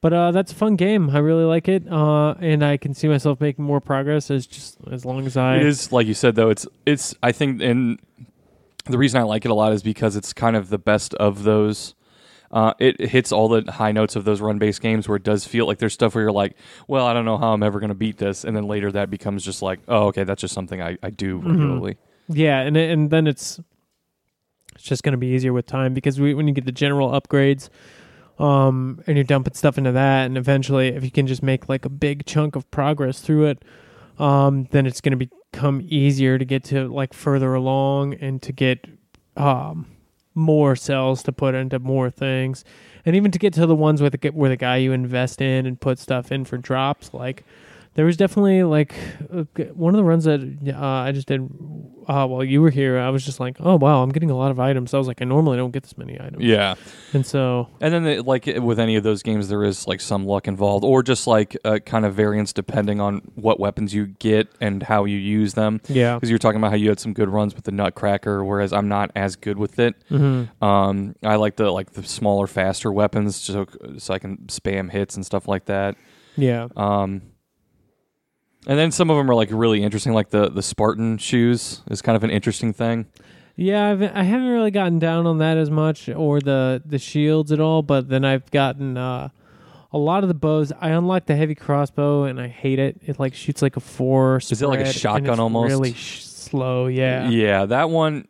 But 0.00 0.12
uh, 0.12 0.30
that's 0.30 0.52
a 0.52 0.54
fun 0.54 0.76
game. 0.76 1.10
I 1.10 1.18
really 1.18 1.44
like 1.44 1.66
it, 1.66 1.90
uh, 1.90 2.34
and 2.34 2.64
I 2.64 2.76
can 2.76 2.94
see 2.94 3.08
myself 3.08 3.40
making 3.40 3.64
more 3.64 3.80
progress 3.80 4.30
as 4.30 4.46
just 4.46 4.78
as 4.90 5.04
long 5.04 5.26
as 5.26 5.36
I. 5.36 5.56
it 5.56 5.66
is 5.66 5.90
like 5.90 6.06
you 6.06 6.14
said 6.14 6.36
though. 6.36 6.50
It's 6.50 6.66
it's 6.86 7.14
I 7.22 7.32
think 7.32 7.60
and 7.62 7.98
the 8.86 8.98
reason 8.98 9.20
I 9.20 9.24
like 9.24 9.44
it 9.44 9.50
a 9.50 9.54
lot 9.54 9.72
is 9.72 9.82
because 9.82 10.14
it's 10.14 10.32
kind 10.32 10.56
of 10.56 10.68
the 10.68 10.78
best 10.78 11.14
of 11.14 11.42
those. 11.42 11.94
Uh, 12.50 12.72
it, 12.78 12.98
it 12.98 13.10
hits 13.10 13.30
all 13.30 13.48
the 13.48 13.70
high 13.70 13.92
notes 13.92 14.16
of 14.16 14.24
those 14.24 14.40
run 14.40 14.58
based 14.58 14.80
games 14.80 15.06
where 15.06 15.16
it 15.16 15.22
does 15.22 15.44
feel 15.44 15.66
like 15.66 15.78
there's 15.78 15.92
stuff 15.92 16.14
where 16.14 16.24
you're 16.24 16.32
like, 16.32 16.56
well, 16.86 17.04
I 17.04 17.12
don't 17.12 17.26
know 17.26 17.36
how 17.36 17.52
I'm 17.52 17.62
ever 17.62 17.78
going 17.78 17.90
to 17.90 17.94
beat 17.94 18.16
this, 18.16 18.44
and 18.44 18.56
then 18.56 18.66
later 18.66 18.90
that 18.92 19.10
becomes 19.10 19.44
just 19.44 19.60
like, 19.62 19.80
oh, 19.88 20.06
okay, 20.06 20.24
that's 20.24 20.40
just 20.40 20.54
something 20.54 20.80
I, 20.80 20.96
I 21.02 21.10
do 21.10 21.38
regularly. 21.38 21.98
Yeah, 22.28 22.60
and 22.60 22.76
and 22.76 23.10
then 23.10 23.26
it's 23.26 23.60
it's 24.74 24.84
just 24.84 25.02
going 25.02 25.12
to 25.12 25.18
be 25.18 25.28
easier 25.28 25.52
with 25.52 25.66
time 25.66 25.92
because 25.92 26.20
we, 26.20 26.34
when 26.34 26.46
you 26.46 26.54
get 26.54 26.64
the 26.64 26.72
general 26.72 27.10
upgrades, 27.10 27.68
um, 28.38 29.02
and 29.06 29.16
you're 29.16 29.24
dumping 29.24 29.54
stuff 29.54 29.78
into 29.78 29.92
that, 29.92 30.26
and 30.26 30.38
eventually, 30.38 30.88
if 30.88 31.04
you 31.04 31.10
can 31.10 31.26
just 31.26 31.42
make 31.42 31.68
like 31.68 31.84
a 31.84 31.88
big 31.88 32.26
chunk 32.26 32.56
of 32.56 32.70
progress 32.70 33.20
through 33.20 33.46
it, 33.46 33.64
um, 34.18 34.68
then 34.70 34.86
it's 34.86 35.00
going 35.00 35.18
to 35.18 35.26
become 35.52 35.80
easier 35.88 36.38
to 36.38 36.44
get 36.44 36.64
to 36.64 36.88
like 36.88 37.12
further 37.14 37.54
along 37.54 38.14
and 38.14 38.42
to 38.42 38.52
get 38.52 38.86
um 39.36 39.86
more 40.34 40.76
cells 40.76 41.22
to 41.24 41.32
put 41.32 41.54
into 41.54 41.78
more 41.80 42.10
things, 42.10 42.64
and 43.04 43.16
even 43.16 43.30
to 43.30 43.38
get 43.38 43.52
to 43.54 43.66
the 43.66 43.74
ones 43.74 44.00
with 44.00 44.20
the, 44.20 44.28
where 44.28 44.48
the 44.48 44.56
guy 44.56 44.76
you 44.76 44.92
invest 44.92 45.40
in 45.40 45.66
and 45.66 45.80
put 45.80 45.98
stuff 45.98 46.30
in 46.30 46.44
for 46.44 46.56
drops 46.56 47.12
like 47.12 47.44
there 47.98 48.04
was 48.04 48.16
definitely 48.16 48.62
like 48.62 48.94
uh, 49.34 49.42
one 49.74 49.92
of 49.92 49.98
the 49.98 50.04
runs 50.04 50.22
that 50.22 50.40
uh, 50.72 50.78
I 50.80 51.10
just 51.10 51.26
did 51.26 51.40
uh, 52.06 52.28
while 52.28 52.44
you 52.44 52.62
were 52.62 52.70
here. 52.70 52.96
I 52.96 53.10
was 53.10 53.24
just 53.24 53.40
like, 53.40 53.56
oh 53.58 53.74
wow, 53.74 54.04
I'm 54.04 54.10
getting 54.10 54.30
a 54.30 54.36
lot 54.36 54.52
of 54.52 54.60
items. 54.60 54.94
I 54.94 54.98
was 54.98 55.08
like, 55.08 55.20
I 55.20 55.24
normally 55.24 55.56
don't 55.56 55.72
get 55.72 55.82
this 55.82 55.98
many 55.98 56.14
items. 56.14 56.44
Yeah. 56.44 56.76
and 57.12 57.26
so 57.26 57.66
And 57.80 57.92
then, 57.92 58.04
the, 58.04 58.20
like 58.22 58.46
with 58.46 58.78
any 58.78 58.94
of 58.94 59.02
those 59.02 59.24
games, 59.24 59.48
there 59.48 59.64
is 59.64 59.88
like 59.88 60.00
some 60.00 60.26
luck 60.26 60.46
involved, 60.46 60.84
or 60.84 61.02
just 61.02 61.26
like 61.26 61.56
uh, 61.64 61.80
kind 61.80 62.06
of 62.06 62.14
variance 62.14 62.52
depending 62.52 63.00
on 63.00 63.32
what 63.34 63.58
weapons 63.58 63.92
you 63.92 64.06
get 64.06 64.46
and 64.60 64.84
how 64.84 65.04
you 65.04 65.16
use 65.18 65.54
them. 65.54 65.80
yeah, 65.88 66.14
Because 66.14 66.30
you're 66.30 66.38
talking 66.38 66.60
about 66.60 66.70
how 66.70 66.76
you 66.76 66.90
had 66.90 67.00
some 67.00 67.12
good 67.12 67.28
runs 67.28 67.56
with 67.56 67.64
the 67.64 67.72
Nutcracker, 67.72 68.44
whereas 68.44 68.72
I'm 68.72 68.86
not 68.86 69.10
as 69.16 69.34
good 69.34 69.58
with 69.58 69.80
it. 69.80 69.96
mm-hmm. 70.08 70.64
Um, 70.64 71.16
I 71.24 71.34
like 71.34 71.56
the 71.56 71.72
like 71.72 71.94
the 71.94 72.04
smaller, 72.04 72.46
faster 72.46 72.92
weapons, 72.92 73.34
so 73.34 73.66
so 73.96 74.14
I 74.14 74.20
can 74.20 74.36
spam 74.46 74.88
hits 74.88 75.16
and 75.16 75.26
stuff 75.26 75.48
like 75.48 75.64
that. 75.64 75.96
yeah, 76.36 76.68
Um, 76.76 77.22
and 78.68 78.78
then 78.78 78.92
some 78.92 79.10
of 79.10 79.16
them 79.16 79.28
are 79.30 79.34
like 79.34 79.48
really 79.50 79.82
interesting, 79.82 80.12
like 80.12 80.30
the 80.30 80.48
the 80.50 80.62
Spartan 80.62 81.18
shoes 81.18 81.82
is 81.90 82.00
kind 82.02 82.14
of 82.14 82.22
an 82.22 82.30
interesting 82.30 82.72
thing. 82.72 83.06
yeah. 83.56 83.90
I've, 83.90 84.02
I 84.02 84.22
haven't 84.22 84.46
really 84.48 84.70
gotten 84.70 84.98
down 85.00 85.26
on 85.26 85.38
that 85.38 85.56
as 85.56 85.70
much, 85.70 86.08
or 86.08 86.40
the 86.40 86.80
the 86.86 86.98
shields 86.98 87.50
at 87.50 87.58
all. 87.58 87.82
But 87.82 88.08
then 88.08 88.24
I've 88.24 88.48
gotten 88.52 88.96
uh, 88.96 89.30
a 89.90 89.98
lot 89.98 90.22
of 90.22 90.28
the 90.28 90.34
bows. 90.34 90.70
I 90.80 90.90
unlocked 90.90 91.26
the 91.26 91.34
heavy 91.36 91.54
crossbow, 91.54 92.24
and 92.24 92.40
I 92.40 92.46
hate 92.48 92.78
it. 92.78 93.00
It 93.06 93.18
like 93.18 93.34
shoots 93.34 93.62
like 93.62 93.76
a 93.76 93.80
four. 93.80 94.36
Is 94.36 94.62
it 94.62 94.68
like 94.68 94.80
a 94.80 94.92
shotgun 94.92 95.30
it's 95.32 95.40
almost? 95.40 95.70
Really 95.70 95.94
sh- 95.94 96.22
slow. 96.22 96.86
Yeah. 96.86 97.28
yeah, 97.30 97.64
that 97.66 97.90
one. 97.90 98.28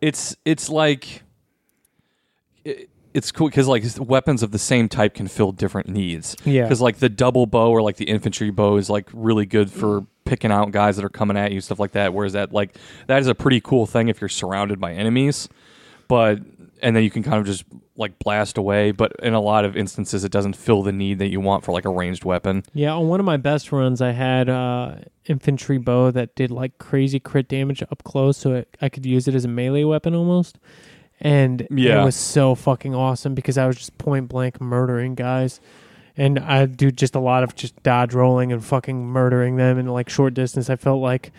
It's 0.00 0.36
it's 0.44 0.68
like 0.68 1.22
it, 2.64 2.90
it's 3.16 3.32
cool 3.32 3.48
because 3.48 3.66
like 3.66 3.82
weapons 3.98 4.42
of 4.42 4.50
the 4.50 4.58
same 4.58 4.90
type 4.90 5.14
can 5.14 5.26
fill 5.26 5.50
different 5.50 5.88
needs. 5.88 6.36
Yeah. 6.44 6.64
Because 6.64 6.82
like 6.82 6.98
the 6.98 7.08
double 7.08 7.46
bow 7.46 7.70
or 7.70 7.80
like 7.80 7.96
the 7.96 8.04
infantry 8.04 8.50
bow 8.50 8.76
is 8.76 8.90
like 8.90 9.08
really 9.14 9.46
good 9.46 9.70
for 9.70 10.04
picking 10.26 10.52
out 10.52 10.70
guys 10.70 10.96
that 10.96 11.04
are 11.04 11.08
coming 11.08 11.38
at 11.38 11.50
you, 11.50 11.62
stuff 11.62 11.80
like 11.80 11.92
that. 11.92 12.12
Whereas 12.12 12.34
that 12.34 12.52
like 12.52 12.76
that 13.06 13.18
is 13.20 13.26
a 13.26 13.34
pretty 13.34 13.62
cool 13.62 13.86
thing 13.86 14.08
if 14.08 14.20
you're 14.20 14.28
surrounded 14.28 14.78
by 14.78 14.92
enemies, 14.92 15.48
but 16.08 16.40
and 16.82 16.94
then 16.94 17.02
you 17.02 17.10
can 17.10 17.22
kind 17.22 17.38
of 17.38 17.46
just 17.46 17.64
like 17.96 18.18
blast 18.18 18.58
away. 18.58 18.90
But 18.90 19.12
in 19.22 19.32
a 19.32 19.40
lot 19.40 19.64
of 19.64 19.78
instances, 19.78 20.22
it 20.22 20.30
doesn't 20.30 20.54
fill 20.54 20.82
the 20.82 20.92
need 20.92 21.18
that 21.20 21.28
you 21.28 21.40
want 21.40 21.64
for 21.64 21.72
like 21.72 21.86
a 21.86 21.90
ranged 21.90 22.26
weapon. 22.26 22.64
Yeah, 22.74 22.92
on 22.92 23.08
one 23.08 23.18
of 23.18 23.24
my 23.24 23.38
best 23.38 23.72
runs, 23.72 24.02
I 24.02 24.10
had 24.10 24.50
uh, 24.50 24.96
infantry 25.24 25.78
bow 25.78 26.10
that 26.10 26.34
did 26.34 26.50
like 26.50 26.76
crazy 26.76 27.18
crit 27.18 27.48
damage 27.48 27.82
up 27.82 28.04
close, 28.04 28.36
so 28.36 28.52
it, 28.56 28.76
I 28.82 28.90
could 28.90 29.06
use 29.06 29.26
it 29.26 29.34
as 29.34 29.46
a 29.46 29.48
melee 29.48 29.84
weapon 29.84 30.14
almost. 30.14 30.58
And 31.20 31.66
Yeah. 31.70 32.02
it 32.02 32.04
was 32.04 32.14
so 32.16 32.54
fucking 32.54 32.94
awesome 32.94 33.34
because 33.34 33.56
I 33.56 33.66
was 33.66 33.76
just 33.76 33.96
point 33.98 34.28
blank 34.28 34.60
murdering 34.60 35.14
guys, 35.14 35.60
and 36.16 36.38
I 36.38 36.66
do 36.66 36.90
just 36.90 37.14
a 37.14 37.20
lot 37.20 37.42
of 37.42 37.54
just 37.54 37.82
dodge 37.82 38.12
rolling 38.14 38.52
and 38.52 38.62
fucking 38.64 39.06
murdering 39.06 39.56
them 39.56 39.78
in 39.78 39.86
like 39.86 40.08
short 40.10 40.34
distance. 40.34 40.68
I 40.68 40.76
felt 40.76 41.00
like 41.00 41.32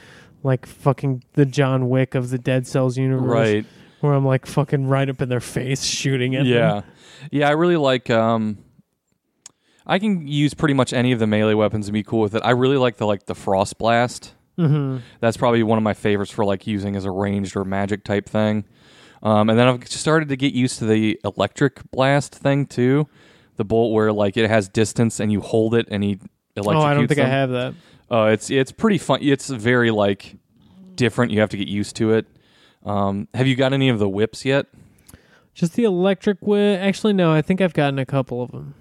like 0.43 0.65
fucking 0.65 1.23
the 1.33 1.45
John 1.45 1.89
Wick 1.89 2.15
of 2.15 2.29
the 2.29 2.37
Dead 2.37 2.65
Cells 2.67 2.97
universe, 2.97 3.25
Right. 3.25 3.65
Where 4.01 4.13
I'm 4.13 4.25
like 4.25 4.45
fucking 4.45 4.87
right 4.87 5.09
up 5.09 5.21
in 5.21 5.29
their 5.29 5.39
face 5.39 5.83
shooting 5.83 6.35
at 6.35 6.45
Yeah. 6.45 6.55
them. 6.69 6.83
Yeah, 7.31 7.39
yeah. 7.39 7.47
I 7.49 7.51
really 7.51 7.77
like 7.77 8.09
um 8.09 8.57
I 9.85 9.99
can 9.99 10.27
use 10.27 10.53
pretty 10.53 10.73
much 10.73 10.91
any 10.91 11.11
of 11.11 11.19
the 11.19 11.27
melee 11.27 11.53
weapons 11.53 11.87
and 11.87 11.93
be 11.93 12.03
cool 12.03 12.19
with 12.21 12.35
it. 12.35 12.41
I 12.43 12.51
really 12.51 12.77
like 12.77 12.97
the 12.97 13.05
like 13.07 13.25
the 13.25 13.35
frost 13.35 13.77
blast. 13.77 14.33
Mm-hmm. 14.59 14.97
That's 15.21 15.37
probably 15.37 15.63
one 15.63 15.77
of 15.77 15.83
my 15.83 15.93
favorites 15.93 16.31
for 16.31 16.43
like 16.43 16.65
using 16.67 16.95
as 16.95 17.05
a 17.05 17.11
ranged 17.11 17.55
or 17.55 17.63
magic 17.63 18.03
type 18.03 18.27
thing. 18.27 18.65
Um, 19.23 19.49
and 19.49 19.57
then 19.57 19.67
I've 19.67 19.87
started 19.87 20.29
to 20.29 20.35
get 20.35 20.53
used 20.53 20.79
to 20.79 20.85
the 20.85 21.19
electric 21.23 21.89
blast 21.91 22.35
thing 22.35 22.65
too. 22.65 23.07
The 23.55 23.65
bolt 23.65 23.93
where 23.93 24.13
like 24.13 24.37
it 24.37 24.49
has 24.49 24.69
distance 24.69 25.19
and 25.19 25.31
you 25.31 25.41
hold 25.41 25.73
it 25.73 25.87
and 25.89 26.03
he 26.03 26.19
electrocutes 26.55 26.75
Oh, 26.75 26.81
I 26.81 26.93
don't 26.93 27.07
think 27.07 27.19
I 27.19 27.27
have 27.27 27.49
that. 27.49 27.73
Uh, 28.09 28.25
it's 28.25 28.49
it's 28.49 28.71
pretty 28.71 28.97
fun. 28.97 29.19
It's 29.21 29.49
very 29.49 29.91
like 29.91 30.35
different. 30.95 31.31
You 31.31 31.39
have 31.39 31.49
to 31.49 31.57
get 31.57 31.67
used 31.67 31.95
to 31.97 32.13
it. 32.13 32.27
Um, 32.85 33.27
have 33.33 33.47
you 33.47 33.55
got 33.55 33.73
any 33.73 33.89
of 33.89 33.99
the 33.99 34.07
whips 34.07 34.45
yet? 34.45 34.67
Just 35.53 35.73
the 35.73 35.83
electric 35.83 36.37
whip. 36.41 36.79
Actually, 36.79 37.13
no. 37.13 37.33
I 37.33 37.41
think 37.41 37.61
I've 37.61 37.73
gotten 37.73 37.99
a 37.99 38.05
couple 38.05 38.41
of 38.41 38.51
them. 38.51 38.75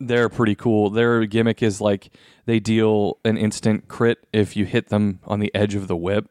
They're 0.00 0.28
pretty 0.28 0.54
cool. 0.54 0.90
Their 0.90 1.26
gimmick 1.26 1.62
is 1.62 1.80
like 1.80 2.10
they 2.46 2.58
deal 2.58 3.18
an 3.24 3.36
instant 3.36 3.86
crit 3.86 4.26
if 4.32 4.56
you 4.56 4.64
hit 4.64 4.88
them 4.88 5.20
on 5.24 5.38
the 5.40 5.54
edge 5.54 5.74
of 5.74 5.86
the 5.86 5.96
whip. 5.96 6.28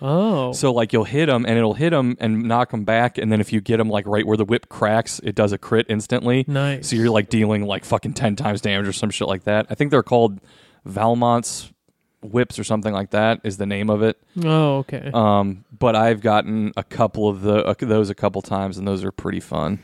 Oh, 0.00 0.52
So 0.52 0.72
like 0.72 0.92
you'll 0.92 1.04
hit 1.04 1.26
them 1.26 1.44
and 1.46 1.58
it'll 1.58 1.74
hit 1.74 1.90
them 1.90 2.16
and 2.20 2.44
knock 2.44 2.70
them 2.70 2.84
back, 2.84 3.18
and 3.18 3.30
then 3.32 3.40
if 3.40 3.52
you 3.52 3.60
get 3.60 3.78
them 3.78 3.88
like 3.88 4.06
right 4.06 4.26
where 4.26 4.36
the 4.36 4.44
whip 4.44 4.68
cracks, 4.68 5.20
it 5.24 5.34
does 5.34 5.52
a 5.52 5.58
crit 5.58 5.86
instantly. 5.88 6.44
nice. 6.46 6.88
So 6.88 6.96
you're 6.96 7.10
like 7.10 7.28
dealing 7.28 7.64
like 7.64 7.84
fucking 7.84 8.14
ten 8.14 8.36
times 8.36 8.60
damage 8.60 8.86
or 8.86 8.92
some 8.92 9.10
shit 9.10 9.28
like 9.28 9.44
that. 9.44 9.66
I 9.70 9.74
think 9.74 9.90
they're 9.90 10.02
called 10.02 10.40
Valmont's 10.84 11.72
whips 12.20 12.58
or 12.58 12.64
something 12.64 12.92
like 12.92 13.10
that 13.10 13.40
is 13.44 13.58
the 13.58 13.66
name 13.66 13.90
of 13.90 14.02
it. 14.02 14.20
oh, 14.44 14.78
okay. 14.78 15.10
Um, 15.14 15.64
but 15.76 15.94
I've 15.94 16.20
gotten 16.20 16.72
a 16.76 16.82
couple 16.82 17.28
of 17.28 17.42
the 17.42 17.64
uh, 17.64 17.74
those 17.80 18.10
a 18.10 18.14
couple 18.14 18.42
times, 18.42 18.78
and 18.78 18.86
those 18.86 19.04
are 19.04 19.12
pretty 19.12 19.40
fun. 19.40 19.80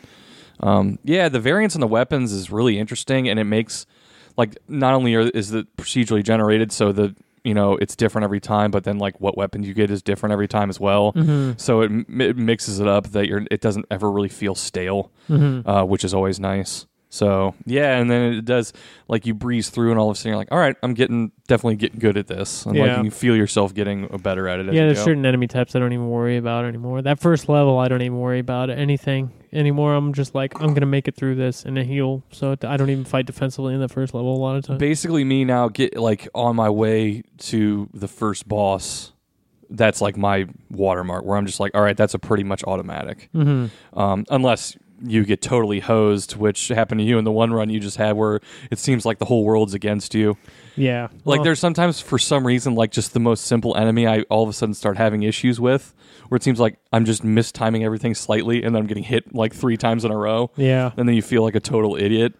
Um, 0.60 0.98
yeah, 1.04 1.28
the 1.28 1.40
variance 1.40 1.74
in 1.74 1.80
the 1.80 1.86
weapons 1.86 2.32
is 2.32 2.50
really 2.50 2.78
interesting, 2.78 3.28
and 3.28 3.38
it 3.38 3.44
makes 3.44 3.86
like 4.36 4.56
not 4.68 4.94
only 4.94 5.14
are, 5.14 5.20
is 5.20 5.52
it 5.52 5.76
procedurally 5.76 6.24
generated, 6.24 6.72
so 6.72 6.92
the 6.92 7.14
you 7.44 7.54
know 7.54 7.76
it's 7.76 7.94
different 7.94 8.24
every 8.24 8.40
time, 8.40 8.70
but 8.70 8.84
then 8.84 8.98
like 8.98 9.20
what 9.20 9.36
weapon 9.36 9.62
you 9.62 9.74
get 9.74 9.90
is 9.90 10.02
different 10.02 10.32
every 10.32 10.48
time 10.48 10.70
as 10.70 10.80
well. 10.80 11.12
mm-hmm. 11.12 11.52
So 11.58 11.82
it, 11.82 11.90
it 12.20 12.36
mixes 12.36 12.80
it 12.80 12.88
up 12.88 13.08
that 13.08 13.26
you're 13.28 13.42
it 13.50 13.60
doesn't 13.60 13.86
ever 13.90 14.10
really 14.10 14.28
feel 14.28 14.54
stale, 14.54 15.10
Mm-hmm. 15.28 15.68
uh, 15.68 15.84
which 15.84 16.04
is 16.04 16.12
always 16.14 16.40
nice. 16.40 16.86
So 17.10 17.54
yeah, 17.64 17.96
and 17.98 18.10
then 18.10 18.32
it 18.32 18.44
does 18.44 18.72
like 19.06 19.24
you 19.24 19.34
breeze 19.34 19.70
through, 19.70 19.90
and 19.92 20.00
all 20.00 20.10
of 20.10 20.16
a 20.16 20.18
sudden 20.18 20.30
you're 20.30 20.36
like, 20.36 20.50
all 20.50 20.58
right, 20.58 20.74
I'm 20.82 20.94
getting 20.94 21.30
definitely 21.46 21.76
getting 21.76 22.00
good 22.00 22.16
at 22.16 22.26
this, 22.26 22.66
and 22.66 22.74
Yeah. 22.74 22.96
like 22.96 23.04
you 23.04 23.12
feel 23.12 23.36
yourself 23.36 23.72
getting 23.72 24.08
better 24.22 24.48
at 24.48 24.58
it. 24.58 24.66
Yeah, 24.72 24.86
there's 24.86 25.00
certain 25.04 25.24
enemy 25.24 25.46
types 25.46 25.76
I 25.76 25.78
don't 25.78 25.92
even 25.92 26.08
worry 26.08 26.38
about 26.38 26.64
anymore. 26.64 27.02
That 27.02 27.20
first 27.20 27.48
level, 27.48 27.78
I 27.78 27.86
don't 27.86 28.02
even 28.02 28.18
worry 28.18 28.40
about 28.40 28.68
anything 28.68 29.30
anymore. 29.54 29.94
I'm 29.94 30.12
just 30.12 30.34
like, 30.34 30.60
I'm 30.60 30.74
gonna 30.74 30.86
make 30.86 31.08
it 31.08 31.16
through 31.16 31.36
this 31.36 31.64
and 31.64 31.78
a 31.78 31.84
heal, 31.84 32.22
so 32.30 32.56
I 32.62 32.76
don't 32.76 32.90
even 32.90 33.04
fight 33.04 33.26
defensively 33.26 33.74
in 33.74 33.80
the 33.80 33.88
first 33.88 34.14
level 34.14 34.34
a 34.34 34.38
lot 34.38 34.56
of 34.56 34.64
times. 34.64 34.78
basically 34.78 35.24
me 35.24 35.44
now 35.44 35.68
get 35.68 35.96
like 35.96 36.28
on 36.34 36.56
my 36.56 36.70
way 36.70 37.22
to 37.38 37.88
the 37.94 38.08
first 38.08 38.48
boss 38.48 39.12
that's 39.70 40.00
like 40.00 40.16
my 40.16 40.46
watermark 40.70 41.24
where 41.24 41.38
i'm 41.38 41.46
just 41.46 41.58
like 41.58 41.74
all 41.74 41.80
right 41.80 41.96
that's 41.96 42.12
a 42.12 42.18
pretty 42.18 42.44
much 42.44 42.62
automatic 42.64 43.30
mm-hmm. 43.34 43.98
um, 43.98 44.24
unless 44.30 44.76
you 45.06 45.24
get 45.24 45.42
totally 45.42 45.80
hosed 45.80 46.36
which 46.36 46.68
happened 46.68 46.98
to 47.00 47.04
you 47.04 47.18
in 47.18 47.24
the 47.24 47.32
one 47.32 47.52
run 47.52 47.70
you 47.70 47.78
just 47.80 47.96
had 47.96 48.16
where 48.16 48.40
it 48.70 48.78
seems 48.78 49.04
like 49.04 49.18
the 49.18 49.24
whole 49.24 49.44
world's 49.44 49.74
against 49.74 50.14
you. 50.14 50.36
Yeah, 50.76 51.08
like 51.24 51.38
Well, 51.38 51.44
there's 51.44 51.60
sometimes 51.60 52.00
for 52.00 52.18
some 52.18 52.46
reason 52.46 52.74
like 52.74 52.90
just 52.90 53.12
the 53.12 53.20
most 53.20 53.44
simple 53.44 53.76
enemy 53.76 54.06
i 54.06 54.22
all 54.22 54.42
of 54.42 54.48
a 54.48 54.52
sudden 54.52 54.74
start 54.74 54.96
having 54.96 55.22
issues 55.22 55.60
with 55.60 55.94
where 56.28 56.36
it 56.36 56.42
seems 56.42 56.58
like 56.58 56.78
i'm 56.92 57.04
just 57.04 57.22
mistiming 57.22 57.84
everything 57.84 58.14
slightly 58.14 58.62
and 58.64 58.74
then 58.74 58.82
i'm 58.82 58.86
getting 58.88 59.04
hit 59.04 59.34
like 59.34 59.54
three 59.54 59.76
times 59.76 60.04
in 60.04 60.10
a 60.10 60.16
row. 60.16 60.50
Yeah, 60.56 60.90
and 60.96 61.08
then 61.08 61.14
you 61.14 61.22
feel 61.22 61.42
like 61.42 61.54
a 61.54 61.60
total 61.60 61.96
idiot. 61.96 62.34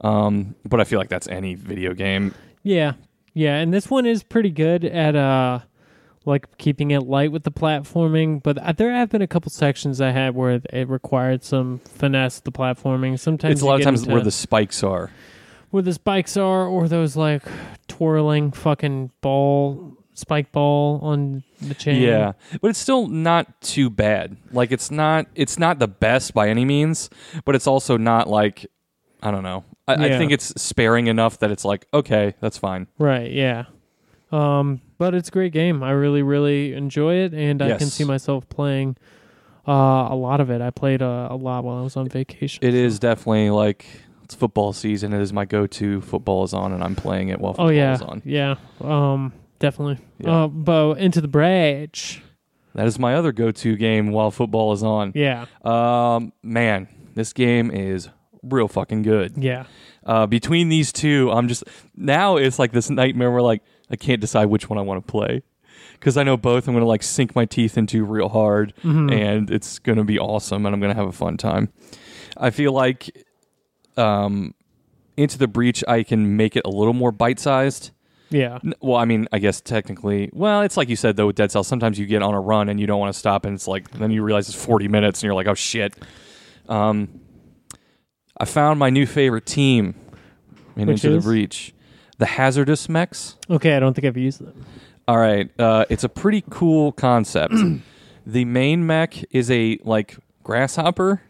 Um, 0.00 0.54
but 0.64 0.80
i 0.80 0.84
feel 0.84 0.98
like 0.98 1.08
that's 1.08 1.28
any 1.28 1.54
video 1.54 1.94
game. 1.94 2.34
Yeah, 2.62 2.94
yeah. 3.32 3.56
And 3.56 3.72
this 3.72 3.90
one 3.90 4.06
is 4.06 4.22
pretty 4.22 4.50
good 4.50 4.84
at 4.84 5.14
uh, 5.16 5.60
like 6.26 6.58
keeping 6.58 6.90
it 6.90 7.00
light 7.02 7.32
with 7.32 7.44
the 7.44 7.50
platforming. 7.50 8.42
But 8.42 8.58
uh, 8.58 8.72
there 8.72 8.92
have 8.92 9.10
been 9.10 9.22
a 9.22 9.26
couple 9.26 9.50
sections 9.50 10.00
I 10.00 10.10
had 10.10 10.34
where 10.34 10.60
it 10.72 10.88
required 10.88 11.44
some 11.44 11.80
finesse 11.84 12.40
the 12.40 12.52
platforming. 12.52 13.18
Sometimes 13.18 13.52
it's 13.52 13.62
a 13.62 13.66
lot 13.66 13.80
of 13.80 13.84
times 13.84 14.06
where 14.06 14.22
the 14.22 14.30
spikes 14.30 14.82
are. 14.82 15.10
where 15.70 15.82
the 15.82 15.92
spikes 15.92 16.36
are, 16.36 16.66
or 16.66 16.88
those 16.88 17.16
like 17.16 17.42
twirling 17.88 18.52
fucking 18.52 19.10
ball 19.20 19.96
spike 20.14 20.52
ball 20.52 21.00
on 21.02 21.42
the 21.60 21.74
chain. 21.74 22.00
Yeah, 22.00 22.32
but 22.60 22.68
it's 22.68 22.78
still 22.78 23.08
not 23.08 23.60
too 23.60 23.90
bad. 23.90 24.36
Like 24.52 24.72
it's 24.72 24.90
not 24.90 25.26
it's 25.34 25.58
not 25.58 25.78
the 25.78 25.88
best 25.88 26.34
by 26.34 26.48
any 26.48 26.64
means, 26.64 27.10
but 27.44 27.54
it's 27.54 27.66
also 27.66 27.96
not 27.96 28.28
like 28.28 28.66
I 29.22 29.30
don't 29.30 29.42
know. 29.42 29.64
I, 29.86 29.94
I 29.94 30.18
think 30.18 30.32
it's 30.32 30.46
sparing 30.60 31.08
enough 31.08 31.40
that 31.40 31.50
it's 31.50 31.64
like 31.64 31.86
okay, 31.92 32.34
that's 32.40 32.56
fine. 32.56 32.86
Right, 32.98 33.30
yeah. 33.30 33.64
Um, 34.34 34.80
but 34.98 35.14
it's 35.14 35.28
a 35.28 35.32
great 35.32 35.52
game. 35.52 35.82
I 35.82 35.90
really, 35.92 36.22
really 36.22 36.72
enjoy 36.74 37.14
it, 37.16 37.32
and 37.34 37.62
I 37.62 37.76
can 37.76 37.86
see 37.86 38.04
myself 38.04 38.48
playing 38.48 38.96
uh, 39.66 40.08
a 40.10 40.16
lot 40.16 40.40
of 40.40 40.50
it. 40.50 40.60
I 40.60 40.70
played 40.70 41.02
uh, 41.02 41.28
a 41.30 41.36
lot 41.36 41.64
while 41.64 41.78
I 41.78 41.82
was 41.82 41.96
on 41.96 42.08
vacation. 42.08 42.64
It 42.64 42.74
is 42.74 42.98
definitely 42.98 43.50
like 43.50 43.86
it's 44.24 44.34
football 44.34 44.72
season. 44.72 45.12
It 45.12 45.20
is 45.20 45.32
my 45.32 45.44
go-to. 45.44 46.00
Football 46.00 46.44
is 46.44 46.54
on, 46.54 46.72
and 46.72 46.82
I'm 46.82 46.96
playing 46.96 47.28
it 47.28 47.40
while 47.40 47.52
football 47.52 47.66
oh 47.66 47.70
yeah, 47.70 47.94
is 47.94 48.02
on. 48.02 48.22
yeah, 48.24 48.56
um, 48.80 49.32
definitely. 49.58 49.98
Yeah. 50.18 50.44
Uh, 50.44 50.48
but 50.48 50.94
Into 50.98 51.20
the 51.20 51.28
Breach. 51.28 52.22
That 52.74 52.86
is 52.86 52.98
my 52.98 53.14
other 53.14 53.30
go-to 53.30 53.76
game 53.76 54.10
while 54.10 54.32
football 54.32 54.72
is 54.72 54.82
on. 54.82 55.12
Yeah, 55.14 55.46
Um, 55.62 56.32
man, 56.42 56.88
this 57.14 57.32
game 57.32 57.70
is 57.70 58.08
real 58.42 58.66
fucking 58.66 59.02
good. 59.02 59.34
yeah, 59.36 59.66
Uh, 60.04 60.26
between 60.26 60.70
these 60.70 60.92
two, 60.92 61.30
I'm 61.30 61.46
just 61.46 61.62
now 61.96 62.36
it's 62.36 62.58
like 62.58 62.72
this 62.72 62.90
nightmare 62.90 63.30
where 63.30 63.42
like 63.42 63.62
I 63.94 63.96
can't 63.96 64.20
decide 64.20 64.46
which 64.46 64.68
one 64.68 64.78
I 64.78 64.82
want 64.82 65.06
to 65.06 65.10
play 65.10 65.42
because 65.92 66.16
I 66.16 66.22
know 66.24 66.36
both 66.36 66.66
I'm 66.68 66.74
gonna 66.74 66.84
like 66.84 67.02
sink 67.04 67.34
my 67.36 67.44
teeth 67.44 67.78
into 67.78 68.04
real 68.04 68.28
hard, 68.28 68.74
Mhm. 68.82 69.12
and 69.12 69.50
it's 69.50 69.78
gonna 69.78 70.04
be 70.04 70.18
awesome, 70.18 70.66
and 70.66 70.74
I'm 70.74 70.80
gonna 70.80 70.94
have 70.94 71.06
a 71.06 71.12
fun 71.12 71.36
time. 71.36 71.68
I 72.36 72.50
feel 72.50 72.72
like, 72.72 73.24
um, 73.96 74.54
into 75.16 75.38
the 75.38 75.46
breach, 75.46 75.84
I 75.86 76.02
can 76.02 76.36
make 76.36 76.56
it 76.56 76.62
a 76.64 76.70
little 76.70 76.92
more 76.94 77.12
bite-sized. 77.12 77.92
yeah, 78.30 78.58
Well, 78.80 78.96
I 78.96 79.04
mean, 79.04 79.28
I 79.32 79.38
guess 79.38 79.60
technically, 79.60 80.28
well, 80.32 80.62
it's 80.62 80.76
like 80.76 80.88
you 80.88 80.96
said 80.96 81.16
though 81.16 81.28
with 81.28 81.36
Dead 81.36 81.52
Cells. 81.52 81.68
Sometimes 81.68 81.98
you 82.00 82.06
get 82.06 82.20
on 82.22 82.34
a 82.34 82.40
run 82.40 82.68
and 82.68 82.80
you 82.80 82.86
don't 82.88 82.98
want 82.98 83.12
to 83.12 83.18
stop, 83.18 83.44
and 83.46 83.54
it's 83.54 83.68
like 83.68 83.88
then 83.92 84.10
you 84.10 84.22
realize 84.24 84.48
it's 84.48 84.60
40 84.60 84.88
minutes, 84.88 85.20
and 85.20 85.24
you're 85.28 85.34
like, 85.34 85.46
oh 85.46 85.54
shit. 85.54 85.94
Um, 86.68 87.20
I 88.36 88.44
found 88.46 88.80
my 88.80 88.90
new 88.90 89.06
favorite 89.06 89.46
team 89.46 89.94
in 90.76 90.88
Which 90.88 91.04
Into 91.04 91.16
is? 91.18 91.22
the 91.24 91.28
Breach, 91.28 91.72
the 92.18 92.26
Hazardous 92.26 92.88
Mechs. 92.88 93.36
Okay, 93.50 93.76
I 93.76 93.80
don't 93.80 93.94
think 93.94 94.06
I've 94.06 94.16
used 94.16 94.40
them. 94.40 94.64
All 95.06 95.18
right, 95.18 95.50
uh, 95.60 95.84
it's 95.90 96.04
a 96.04 96.08
pretty 96.08 96.42
cool 96.50 96.92
concept. 96.92 97.54
the 98.26 98.44
main 98.44 98.86
mech 98.86 99.24
is 99.30 99.50
a 99.50 99.78
like 99.84 100.16
grasshopper 100.42 101.20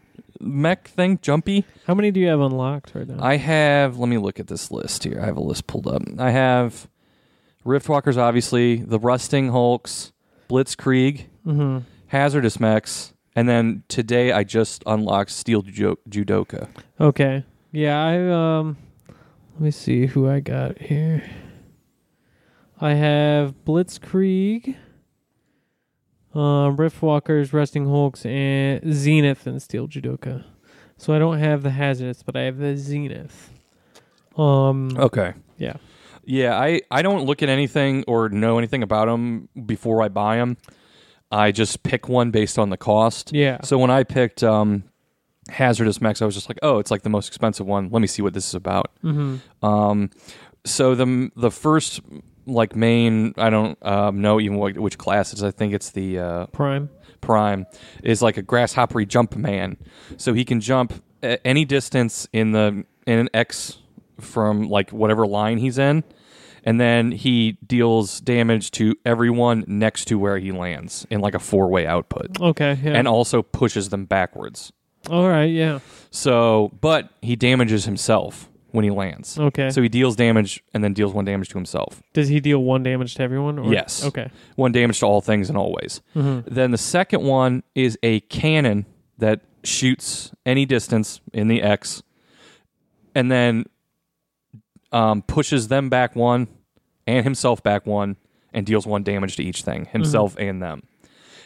mech 0.41 0.89
thing, 0.89 1.19
jumpy. 1.23 1.65
How 1.87 1.95
many 1.95 2.11
do 2.11 2.21
you 2.21 2.29
have 2.29 2.41
unlocked 2.41 2.95
right 2.95 3.07
now? 3.07 3.17
I 3.21 3.37
have. 3.37 3.99
Let 3.99 4.09
me 4.09 4.19
look 4.19 4.39
at 4.39 4.47
this 4.47 4.71
list 4.71 5.05
here. 5.05 5.21
I 5.21 5.27
have 5.27 5.37
a 5.37 5.43
list 5.43 5.67
pulled 5.67 5.87
up. 5.87 6.03
I 6.19 6.31
have 6.31 6.89
Riftwalkers, 7.65 8.17
obviously, 8.17 8.77
the 8.77 8.99
Rusting 8.99 9.49
Hulks, 9.49 10.13
Blitzkrieg, 10.49 11.27
mm-hmm. 11.47 11.79
Hazardous 12.09 12.61
Mechs, 12.61 13.15
and 13.35 13.49
then 13.49 13.83
today 13.89 14.33
I 14.33 14.45
just 14.45 14.83
unlocked 14.87 15.31
Steel 15.31 15.63
Judoka. 15.63 16.69
Okay. 17.01 17.45
Yeah, 17.73 18.05
I 18.05 18.59
um 18.61 18.77
let 19.55 19.61
me 19.61 19.71
see 19.71 20.07
who 20.07 20.29
I 20.29 20.41
got 20.41 20.79
here. 20.79 21.23
I 22.81 22.95
have 22.95 23.55
Blitzkrieg, 23.65 24.77
um, 26.35 26.77
Riftwalkers, 26.77 27.53
Rusting 27.53 27.87
Hulks, 27.87 28.27
and 28.27 28.93
Zenith 28.93 29.47
and 29.47 29.63
Steel 29.63 29.87
Judoka. 29.89 30.45
So 30.97 31.15
I 31.15 31.19
don't 31.19 31.39
have 31.39 31.63
the 31.63 31.71
Hazardous, 31.71 32.23
but 32.23 32.37
I 32.37 32.43
have 32.43 32.59
the 32.59 32.77
Zenith. 32.77 33.51
Um 34.37 34.91
Okay. 34.99 35.33
yeah. 35.59 35.77
Yeah, 36.27 36.59
I, 36.59 36.81
I 36.91 37.03
don't 37.03 37.25
look 37.27 37.43
at 37.43 37.49
anything 37.51 38.03
or 38.09 38.31
know 38.31 38.57
anything 38.59 38.83
about 38.83 39.07
them 39.07 39.49
before 39.67 40.03
I 40.03 40.09
buy 40.09 40.37
them. 40.37 40.57
I 41.31 41.53
just 41.53 41.83
pick 41.83 42.09
one 42.09 42.31
based 42.31 42.59
on 42.59 42.71
the 42.71 42.79
cost. 42.79 43.33
Yeah. 43.35 43.59
So 43.63 43.77
when 43.77 43.91
I 43.91 44.05
picked 44.05 44.43
um, 44.43 44.85
Hazardous 45.49 46.01
Mechs, 46.01 46.23
I 46.23 46.27
was 46.27 46.35
just 46.35 46.49
like, 46.49 46.59
oh, 46.63 46.79
it's 46.79 46.91
like 46.91 47.03
the 47.03 47.11
most 47.11 47.29
expensive 47.29 47.67
one. 47.67 47.91
Let 47.91 48.01
me 48.01 48.07
see 48.07 48.23
what 48.23 48.35
this 48.35 48.49
is 48.49 48.55
about. 48.55 48.91
Mhm. 49.05 49.41
Um, 49.63 50.11
so 50.65 50.95
the 50.95 51.31
the 51.37 51.51
first 51.51 52.01
like 52.47 52.77
main, 52.77 53.35
I 53.39 53.51
don't 53.51 53.79
um, 53.87 54.21
know 54.21 54.41
even 54.41 54.59
what, 54.59 54.77
which 54.79 54.99
class 54.99 55.33
it 55.33 55.39
is. 55.39 55.43
I 55.45 55.51
think 55.51 55.73
it's 55.75 55.91
the 55.91 56.19
uh, 56.19 56.47
Prime. 56.47 56.91
Prime 57.21 57.67
is 58.03 58.21
like 58.23 58.37
a 58.37 58.43
grasshoppery 58.43 59.07
jump 59.07 59.35
man. 59.37 59.77
So 60.19 60.35
he 60.35 60.45
can 60.45 60.61
jump 60.61 60.93
a- 61.23 61.45
any 61.47 61.65
distance 61.65 62.29
in 62.33 62.53
the 62.53 62.85
in 63.07 63.19
an 63.19 63.29
X 63.35 63.79
from 64.21 64.69
like 64.69 64.91
whatever 64.91 65.27
line 65.27 65.59
he's 65.59 65.79
in. 65.79 66.05
And 66.67 66.81
then 66.81 67.13
he 67.13 67.59
deals 67.67 68.21
damage 68.23 68.71
to 68.73 68.95
everyone 69.05 69.65
next 69.67 70.07
to 70.07 70.19
where 70.19 70.39
he 70.39 70.51
lands 70.53 71.07
in 71.11 71.21
like 71.21 71.35
a 71.35 71.39
four 71.39 71.69
way 71.69 71.87
output. 71.87 72.41
Okay, 72.41 72.79
yeah. 72.83 72.93
And 72.93 73.07
also 73.07 73.43
pushes 73.43 73.91
them 73.91 74.07
backwards. 74.07 74.73
All 75.11 75.29
right, 75.29 75.51
yeah. 75.51 75.81
So, 76.11 76.73
but 76.81 77.11
he 77.23 77.37
damages 77.37 77.85
himself 77.85 78.49
when 78.71 78.85
he 78.85 78.91
lands. 78.91 79.39
Okay. 79.39 79.71
So 79.71 79.83
he 79.83 79.89
deals 79.89 80.17
damage 80.17 80.63
and 80.73 80.83
then 80.83 80.93
deals 80.95 81.13
one 81.13 81.25
damage 81.25 81.49
to 81.51 81.55
himself. 81.59 82.03
Does 82.13 82.29
he 82.29 82.41
deal 82.41 82.59
one 82.59 82.83
damage 82.83 83.15
to 83.17 83.23
everyone? 83.23 83.59
Or? 83.59 83.73
Yes. 83.73 84.05
Okay. 84.05 84.31
One 84.57 84.73
damage 84.73 85.01
to 85.01 85.07
all 85.07 85.21
things 85.21 85.49
and 85.49 85.57
always. 85.59 86.01
Mhm. 86.17 86.45
Then 86.47 86.71
the 86.73 86.79
second 86.79 87.23
one 87.23 87.63
is 87.75 87.99
a 88.03 88.21
cannon 88.21 88.87
that 89.19 89.43
shoots 89.63 90.33
any 90.45 90.67
distance 90.67 91.21
in 91.33 91.49
the 91.49 91.63
X 91.63 92.03
and 93.15 93.31
then 93.31 93.65
um, 94.93 95.23
pushes 95.23 95.69
them 95.69 95.89
back 95.89 96.15
one 96.17 96.49
and 97.07 97.25
himself 97.25 97.63
back 97.63 97.87
one 97.87 98.17
and 98.53 98.65
deals 98.67 98.87
one 98.87 99.03
damage 99.03 99.37
to 99.37 99.43
each 99.45 99.63
thing, 99.63 99.87
himself 99.87 100.37
and 100.39 100.63
them. 100.63 100.83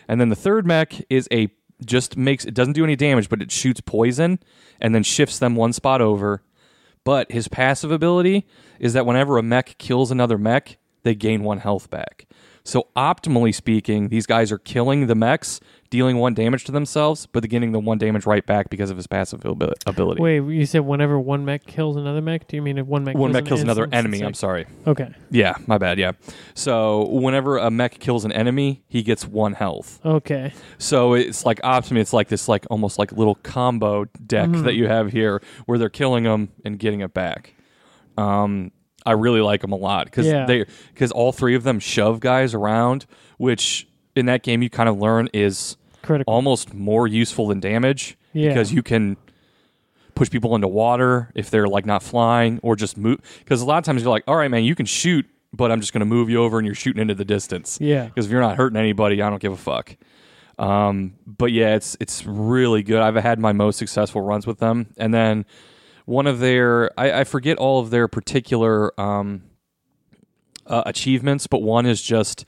And 0.08 0.20
then 0.20 0.28
the 0.30 0.36
third 0.36 0.66
mech 0.66 0.94
is 1.10 1.28
a 1.30 1.48
just 1.84 2.16
makes 2.16 2.44
it 2.44 2.54
doesn't 2.54 2.74
do 2.74 2.84
any 2.84 2.96
damage, 2.96 3.28
but 3.28 3.42
it 3.42 3.50
shoots 3.50 3.80
poison 3.80 4.38
and 4.80 4.94
then 4.94 5.02
shifts 5.02 5.38
them 5.38 5.56
one 5.56 5.72
spot 5.72 6.00
over. 6.00 6.42
But 7.04 7.32
his 7.32 7.48
passive 7.48 7.90
ability 7.90 8.46
is 8.78 8.92
that 8.92 9.06
whenever 9.06 9.38
a 9.38 9.42
mech 9.42 9.76
kills 9.78 10.10
another 10.10 10.38
mech, 10.38 10.78
they 11.04 11.14
gain 11.14 11.42
one 11.42 11.58
health 11.58 11.90
back. 11.90 12.26
So 12.68 12.88
optimally 12.94 13.54
speaking, 13.54 14.10
these 14.10 14.26
guys 14.26 14.52
are 14.52 14.58
killing 14.58 15.06
the 15.06 15.14
mechs, 15.14 15.58
dealing 15.88 16.18
one 16.18 16.34
damage 16.34 16.64
to 16.64 16.72
themselves, 16.72 17.24
but 17.24 17.42
they're 17.42 17.48
getting 17.48 17.72
the 17.72 17.78
one 17.80 17.96
damage 17.96 18.26
right 18.26 18.44
back 18.44 18.68
because 18.68 18.90
of 18.90 18.98
his 18.98 19.06
passive 19.06 19.42
ability. 19.86 20.20
Wait, 20.20 20.36
you 20.42 20.66
said 20.66 20.80
whenever 20.80 21.18
one 21.18 21.46
mech 21.46 21.64
kills 21.64 21.96
another 21.96 22.20
mech? 22.20 22.46
Do 22.46 22.56
you 22.56 22.62
mean 22.62 22.76
if 22.76 22.86
one 22.86 23.04
mech 23.04 23.14
one 23.16 23.30
kills 23.30 23.32
mech 23.32 23.40
an 23.44 23.46
kills 23.48 23.60
another 23.62 23.88
enemy. 23.90 24.20
I'm 24.22 24.34
sorry. 24.34 24.66
Okay. 24.86 25.08
Yeah, 25.30 25.54
my 25.66 25.78
bad. 25.78 25.98
Yeah. 25.98 26.12
So 26.52 27.06
whenever 27.08 27.56
a 27.56 27.70
mech 27.70 28.00
kills 28.00 28.26
an 28.26 28.32
enemy, 28.32 28.82
he 28.86 29.02
gets 29.02 29.26
one 29.26 29.54
health. 29.54 29.98
Okay. 30.04 30.52
So 30.76 31.14
it's 31.14 31.46
like 31.46 31.62
optimally, 31.62 32.00
it's 32.00 32.12
like 32.12 32.28
this 32.28 32.48
like 32.48 32.66
almost 32.70 32.98
like 32.98 33.12
little 33.12 33.36
combo 33.36 34.04
deck 34.26 34.50
Mhm. 34.50 34.64
that 34.64 34.74
you 34.74 34.88
have 34.88 35.10
here, 35.10 35.40
where 35.64 35.78
they're 35.78 35.88
killing 35.88 36.24
them 36.24 36.50
and 36.66 36.78
getting 36.78 37.00
it 37.00 37.14
back. 37.14 37.54
Um, 38.18 38.72
I 39.06 39.12
really 39.12 39.40
like 39.40 39.60
them 39.62 39.72
a 39.72 39.76
lot 39.76 40.06
because 40.06 40.26
Yeah. 40.26 40.44
they 40.46 40.64
because 40.92 41.10
all 41.12 41.32
three 41.32 41.54
of 41.54 41.62
them 41.62 41.78
shove 41.80 42.20
guys 42.20 42.54
around, 42.54 43.06
which 43.38 43.86
in 44.16 44.26
that 44.26 44.42
game 44.42 44.62
you 44.62 44.68
kind 44.70 44.88
of 44.88 44.98
learn 44.98 45.28
is 45.32 45.76
Critical. 46.02 46.32
almost 46.32 46.74
more 46.74 47.06
useful 47.06 47.46
than 47.48 47.60
damage 47.60 48.16
Yeah. 48.32 48.48
because 48.48 48.72
you 48.72 48.82
can 48.82 49.16
push 50.14 50.28
people 50.30 50.54
into 50.56 50.66
water 50.68 51.30
if 51.36 51.48
they're 51.50 51.68
like 51.68 51.86
not 51.86 52.02
flying 52.02 52.58
or 52.62 52.74
just 52.74 52.96
move 52.96 53.20
because 53.38 53.62
a 53.62 53.64
lot 53.64 53.78
of 53.78 53.84
times 53.84 54.02
you're 54.02 54.10
like 54.10 54.24
all 54.26 54.34
right 54.36 54.50
man 54.50 54.64
you 54.64 54.74
can 54.74 54.84
shoot 54.86 55.24
but 55.52 55.70
i'm 55.70 55.80
just 55.80 55.92
going 55.92 56.00
to 56.00 56.04
move 56.06 56.28
you 56.28 56.42
over 56.42 56.58
and 56.58 56.66
you're 56.66 56.74
shooting 56.74 57.00
into 57.00 57.14
the 57.14 57.24
distance 57.24 57.78
Yeah. 57.80 58.06
because 58.06 58.26
if 58.26 58.32
you're 58.32 58.40
not 58.40 58.56
hurting 58.56 58.76
anybody 58.76 59.22
i 59.22 59.30
don't 59.30 59.40
give 59.40 59.52
a 59.52 59.56
fuck 59.56 59.96
um, 60.58 61.14
but 61.24 61.52
yeah 61.52 61.76
it's 61.76 61.96
it's 62.00 62.26
really 62.26 62.82
good 62.82 63.00
i've 63.00 63.14
had 63.14 63.38
my 63.38 63.52
most 63.52 63.76
successful 63.78 64.20
runs 64.20 64.44
with 64.44 64.58
them 64.58 64.88
and 64.96 65.14
then 65.14 65.44
one 66.08 66.26
of 66.26 66.38
their 66.40 66.90
i, 66.98 67.20
I 67.20 67.24
forget 67.24 67.58
all 67.58 67.80
of 67.80 67.90
their 67.90 68.08
particular 68.08 68.98
um, 69.00 69.42
uh, 70.66 70.82
achievements 70.86 71.46
but 71.46 71.62
one 71.62 71.86
is 71.86 72.02
just 72.02 72.44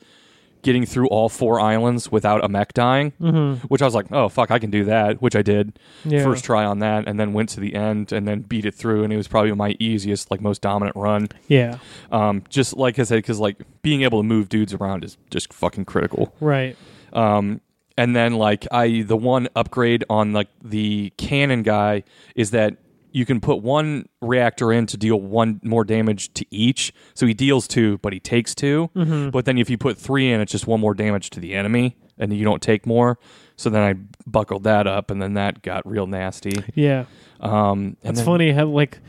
getting 0.63 0.85
through 0.85 1.07
all 1.07 1.27
four 1.27 1.59
islands 1.59 2.11
without 2.11 2.43
a 2.43 2.47
mech 2.47 2.71
dying 2.73 3.11
Mm-hmm. 3.19 3.65
which 3.67 3.81
I 3.81 3.85
was 3.85 3.95
like, 3.95 4.11
oh 4.11 4.29
fuck, 4.29 4.51
I 4.51 4.59
can 4.59 4.69
do 4.69 4.83
that, 4.85 5.19
which 5.19 5.35
I 5.35 5.41
did 5.41 5.79
Yeah. 6.05 6.23
first 6.23 6.43
try 6.45 6.63
on 6.65 6.77
that, 6.79 7.07
and 7.07 7.19
then 7.19 7.33
went 7.33 7.49
to 7.49 7.59
the 7.59 7.73
end 7.73 8.11
and 8.11 8.27
then 8.27 8.41
beat 8.41 8.65
it 8.65 8.75
through, 8.75 9.03
and 9.03 9.11
it 9.11 9.17
was 9.17 9.27
probably 9.27 9.51
my 9.53 9.75
easiest, 9.79 10.29
like 10.29 10.39
most 10.39 10.61
dominant 10.61 10.95
run. 10.95 11.29
Yeah. 11.47 11.79
Um, 12.11 12.43
just 12.47 12.77
like 12.77 12.99
I 12.99 13.03
said, 13.03 13.15
because 13.15 13.39
like 13.39 13.57
being 13.81 14.03
able 14.03 14.19
to 14.19 14.23
move 14.23 14.49
dudes 14.49 14.71
around 14.75 15.03
is 15.03 15.17
just 15.31 15.51
fucking 15.51 15.85
critical. 15.85 16.35
Right. 16.39 16.77
Um, 17.11 17.59
and 17.97 18.15
then 18.15 18.35
like 18.35 18.67
I, 18.71 19.01
the 19.01 19.17
one 19.17 19.47
upgrade 19.55 20.03
on 20.11 20.31
like 20.31 20.49
the 20.63 21.11
cannon 21.17 21.63
guy 21.63 22.03
is 22.35 22.51
that 22.51 22.77
you 23.11 23.25
can 23.25 23.39
put 23.41 23.61
one 23.61 24.07
reactor 24.21 24.71
in 24.71 24.85
to 24.87 24.97
deal 24.97 25.19
one 25.19 25.59
more 25.63 25.83
damage 25.83 26.33
to 26.35 26.45
each. 26.49 26.93
So 27.13 27.25
he 27.25 27.33
deals 27.33 27.67
two, 27.67 27.97
but 27.99 28.13
he 28.13 28.19
takes 28.19 28.55
2 28.55 28.89
Mm-hmm. 28.95 29.29
But 29.29 29.45
then 29.45 29.57
if 29.57 29.69
you 29.69 29.77
put 29.77 29.97
three 29.97 30.31
in, 30.31 30.39
it's 30.41 30.51
just 30.51 30.67
one 30.67 30.79
more 30.79 30.93
damage 30.93 31.29
to 31.31 31.39
the 31.39 31.53
enemy, 31.55 31.97
and 32.17 32.33
you 32.33 32.43
don't 32.43 32.61
take 32.61 32.85
more. 32.85 33.19
So 33.55 33.69
then 33.69 33.81
I 33.83 33.93
buckled 34.25 34.63
that 34.63 34.87
up, 34.87 35.11
and 35.11 35.21
then 35.21 35.33
that 35.35 35.61
got 35.61 35.87
real 35.87 36.07
nasty. 36.07 36.63
Yeah. 36.75 37.05
Um, 37.39 37.97
and 38.03 38.11
It's 38.11 38.19
then- 38.19 38.25
funny 38.25 38.51
how 38.51 38.65
like 38.65 38.99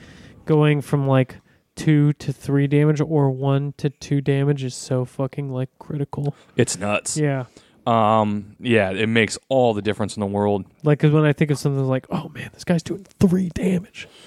going 0.45 0.81
from 0.83 1.07
like 1.07 1.37
two 1.75 2.13
to 2.15 2.33
three 2.33 2.67
damage 2.67 3.01
or 3.01 3.31
one 3.31 3.73
to 3.79 3.89
two 3.89 4.21
damage 4.21 4.63
is 4.65 4.75
so 4.75 5.05
fucking 5.05 5.51
like 5.51 5.71
critical. 5.79 6.35
It's 6.57 6.79
nuts. 6.79 7.17
Yeah. 7.17 7.45
Um, 7.87 8.57
yeah, 8.61 8.91
it 8.91 9.09
makes 9.09 9.39
all 9.49 9.75
the 9.75 9.83
difference 9.83 10.17
in 10.17 10.21
the 10.21 10.27
world. 10.27 10.65
Like, 10.85 11.01
cause 11.01 11.11
when 11.11 11.25
I 11.25 11.33
think 11.33 11.51
of 11.51 11.59
something 11.59 11.85
like, 11.85 12.07
oh 12.11 12.29
man, 12.35 12.51
this 12.53 12.65
guy's 12.65 12.83
doing 12.83 13.05
three 13.21 13.49
damage. 13.51 14.09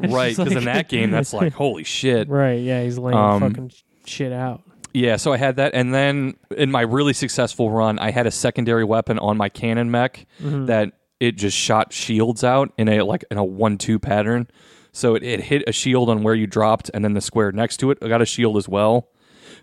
Right? 0.00 0.36
Because 0.36 0.56
in 0.56 0.64
that 0.64 0.88
game, 0.88 1.12
that's 1.12 1.32
like 1.32 1.52
holy 1.62 1.84
shit. 1.84 2.28
right. 2.28 2.60
Yeah. 2.60 2.82
He's 2.82 2.98
laying 2.98 3.16
Um, 3.16 3.40
fucking 3.40 3.70
shit 4.06 4.32
out. 4.32 4.62
Yeah, 4.92 5.14
so 5.16 5.32
I 5.32 5.36
had 5.36 5.54
that, 5.56 5.72
and 5.74 5.94
then 5.94 6.34
in 6.56 6.70
my 6.72 6.80
really 6.80 7.12
successful 7.12 7.70
run, 7.70 8.00
I 8.00 8.10
had 8.10 8.26
a 8.26 8.30
secondary 8.32 8.82
weapon 8.84 9.20
on 9.20 9.36
my 9.36 9.48
cannon 9.48 9.92
mech 9.92 10.26
Mm-hmm. 10.42 10.66
that 10.66 10.92
it 11.20 11.36
just 11.36 11.56
shot 11.56 11.92
shields 11.92 12.42
out 12.42 12.72
in 12.76 12.88
a 12.88 13.02
like 13.02 13.24
in 13.30 13.38
a 13.38 13.44
one-two 13.44 14.00
pattern. 14.00 14.48
So 14.90 15.14
it, 15.14 15.22
it 15.22 15.40
hit 15.42 15.62
a 15.68 15.72
shield 15.72 16.10
on 16.10 16.24
where 16.24 16.34
you 16.34 16.48
dropped, 16.48 16.90
and 16.92 17.04
then 17.04 17.14
the 17.14 17.20
square 17.20 17.52
next 17.52 17.76
to 17.78 17.92
it 17.92 18.00
got 18.00 18.20
a 18.20 18.26
shield 18.26 18.56
as 18.56 18.68
well. 18.68 19.08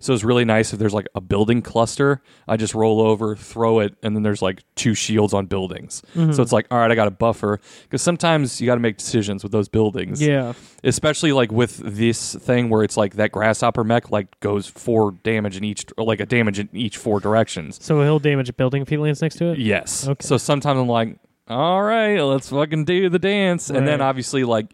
So 0.02 0.14
it's 0.14 0.24
really 0.26 0.44
nice 0.44 0.74
if 0.74 0.80
there's 0.80 0.94
like 0.94 1.08
a 1.16 1.22
building 1.22 1.62
cluster. 1.62 2.22
I 2.48 2.58
just 2.58 2.76
roll 2.76 3.00
over, 3.02 3.36
throw 3.36 3.80
it, 3.80 3.96
and 4.04 4.16
then 4.16 4.24
there's 4.24 4.42
like 4.42 4.64
two 4.76 4.94
shields 4.94 5.34
on 5.34 5.46
buildings. 5.46 6.02
Mm-hmm. 6.16 6.34
So 6.34 6.42
it's 6.44 6.52
like, 6.52 6.68
all 6.70 6.80
right, 6.80 6.92
I 6.92 6.96
got 6.96 7.08
a 7.08 7.12
buffer 7.12 7.60
because 7.84 8.02
sometimes 8.02 8.60
you 8.60 8.66
got 8.66 8.76
to 8.76 8.82
make 8.82 8.98
decisions 8.98 9.44
with 9.44 9.52
those 9.54 9.70
buildings 9.70 10.22
Yeah. 10.22 10.54
especially 10.84 11.32
like 11.32 11.52
with 11.52 11.78
this 11.78 12.36
thing 12.36 12.70
where 12.70 12.84
it's 12.84 12.98
like 12.98 13.14
that 13.16 13.32
grasshopper 13.32 13.84
mech 13.84 14.12
like 14.12 14.40
goes 14.42 14.68
four 14.68 15.12
damage 15.24 15.56
in 15.56 15.64
each 15.64 15.86
or 15.98 16.04
like 16.04 16.20
a 16.20 16.26
damage 16.26 16.60
in 16.60 16.68
each 16.74 16.98
four 16.98 17.20
directions 17.20 17.78
So 17.82 18.02
he'll 18.02 18.20
damage 18.20 18.50
a 18.50 18.54
building 18.54 18.82
if 18.82 18.90
he 18.90 18.98
lands 18.98 19.22
next 19.22 19.36
to 19.36 19.46
it. 19.52 19.60
yes 19.60 20.08
Okay. 20.08 20.26
so 20.28 20.38
sometimes 20.38 20.80
i'm 20.80 20.88
like 20.88 21.18
all 21.48 21.82
right 21.84 22.20
let's 22.22 22.50
fucking 22.50 22.86
do 22.86 23.10
the 23.10 23.20
dance 23.20 23.70
and 23.70 23.88
then 23.88 24.02
obviously 24.02 24.44
like 24.44 24.68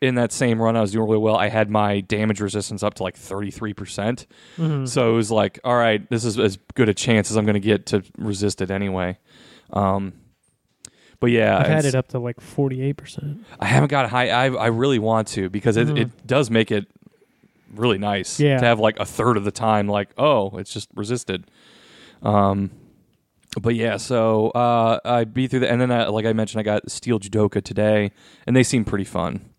in 0.00 0.14
that 0.14 0.32
same 0.32 0.60
run 0.60 0.76
i 0.76 0.80
was 0.80 0.92
doing 0.92 1.06
really 1.06 1.18
well 1.18 1.36
i 1.36 1.48
had 1.48 1.68
my 1.70 2.00
damage 2.00 2.40
resistance 2.40 2.82
up 2.82 2.94
to 2.94 3.02
like 3.02 3.16
33% 3.16 4.26
Mm-hmm. 4.56 4.86
so 4.86 5.12
it 5.12 5.14
was 5.14 5.30
like 5.30 5.58
all 5.64 5.76
right 5.76 6.08
this 6.10 6.24
is 6.24 6.38
as 6.38 6.58
good 6.74 6.88
a 6.88 6.94
chance 6.94 7.30
as 7.30 7.36
i'm 7.36 7.44
going 7.44 7.54
to 7.54 7.60
get 7.60 7.86
to 7.86 8.02
resist 8.18 8.60
it 8.62 8.70
anyway 8.70 9.18
um 9.72 10.12
but 11.20 11.30
yeah 11.30 11.58
I've 11.58 11.66
had 11.66 11.84
it 11.84 11.94
up 11.94 12.08
to 12.08 12.18
like 12.18 12.40
forty 12.40 12.80
eight 12.80 12.94
percent. 12.96 13.44
I 13.60 13.66
haven't 13.66 13.90
got 13.90 14.08
high. 14.08 14.30
I 14.30 14.46
I 14.46 14.66
really 14.68 14.98
want 14.98 15.28
to 15.28 15.50
because 15.50 15.76
it, 15.76 15.88
Mhm. 15.88 15.98
it 16.00 16.26
does 16.26 16.50
make 16.50 16.70
it 16.70 16.86
really 17.74 17.98
nice 17.98 18.40
Yeah. 18.40 18.56
to 18.58 18.64
have 18.64 18.80
like 18.80 18.98
a 18.98 19.04
third 19.04 19.36
of 19.36 19.44
the 19.44 19.50
time 19.50 19.86
like 19.86 20.08
oh 20.16 20.56
it's 20.56 20.72
just 20.72 20.88
resisted. 20.94 21.44
Um, 22.22 22.70
but 23.60 23.74
yeah, 23.74 23.98
so 23.98 24.48
uh, 24.50 24.98
I 25.04 25.24
beat 25.24 25.50
through 25.50 25.60
the 25.60 25.70
and 25.70 25.78
then 25.78 25.90
uh, 25.90 26.10
like 26.10 26.24
I 26.24 26.32
mentioned, 26.32 26.60
I 26.60 26.62
got 26.62 26.90
Steel 26.90 27.18
Judoka 27.20 27.62
today, 27.62 28.12
and 28.46 28.56
they 28.56 28.62
seem 28.62 28.86
pretty 28.86 29.04
fun. 29.04 29.49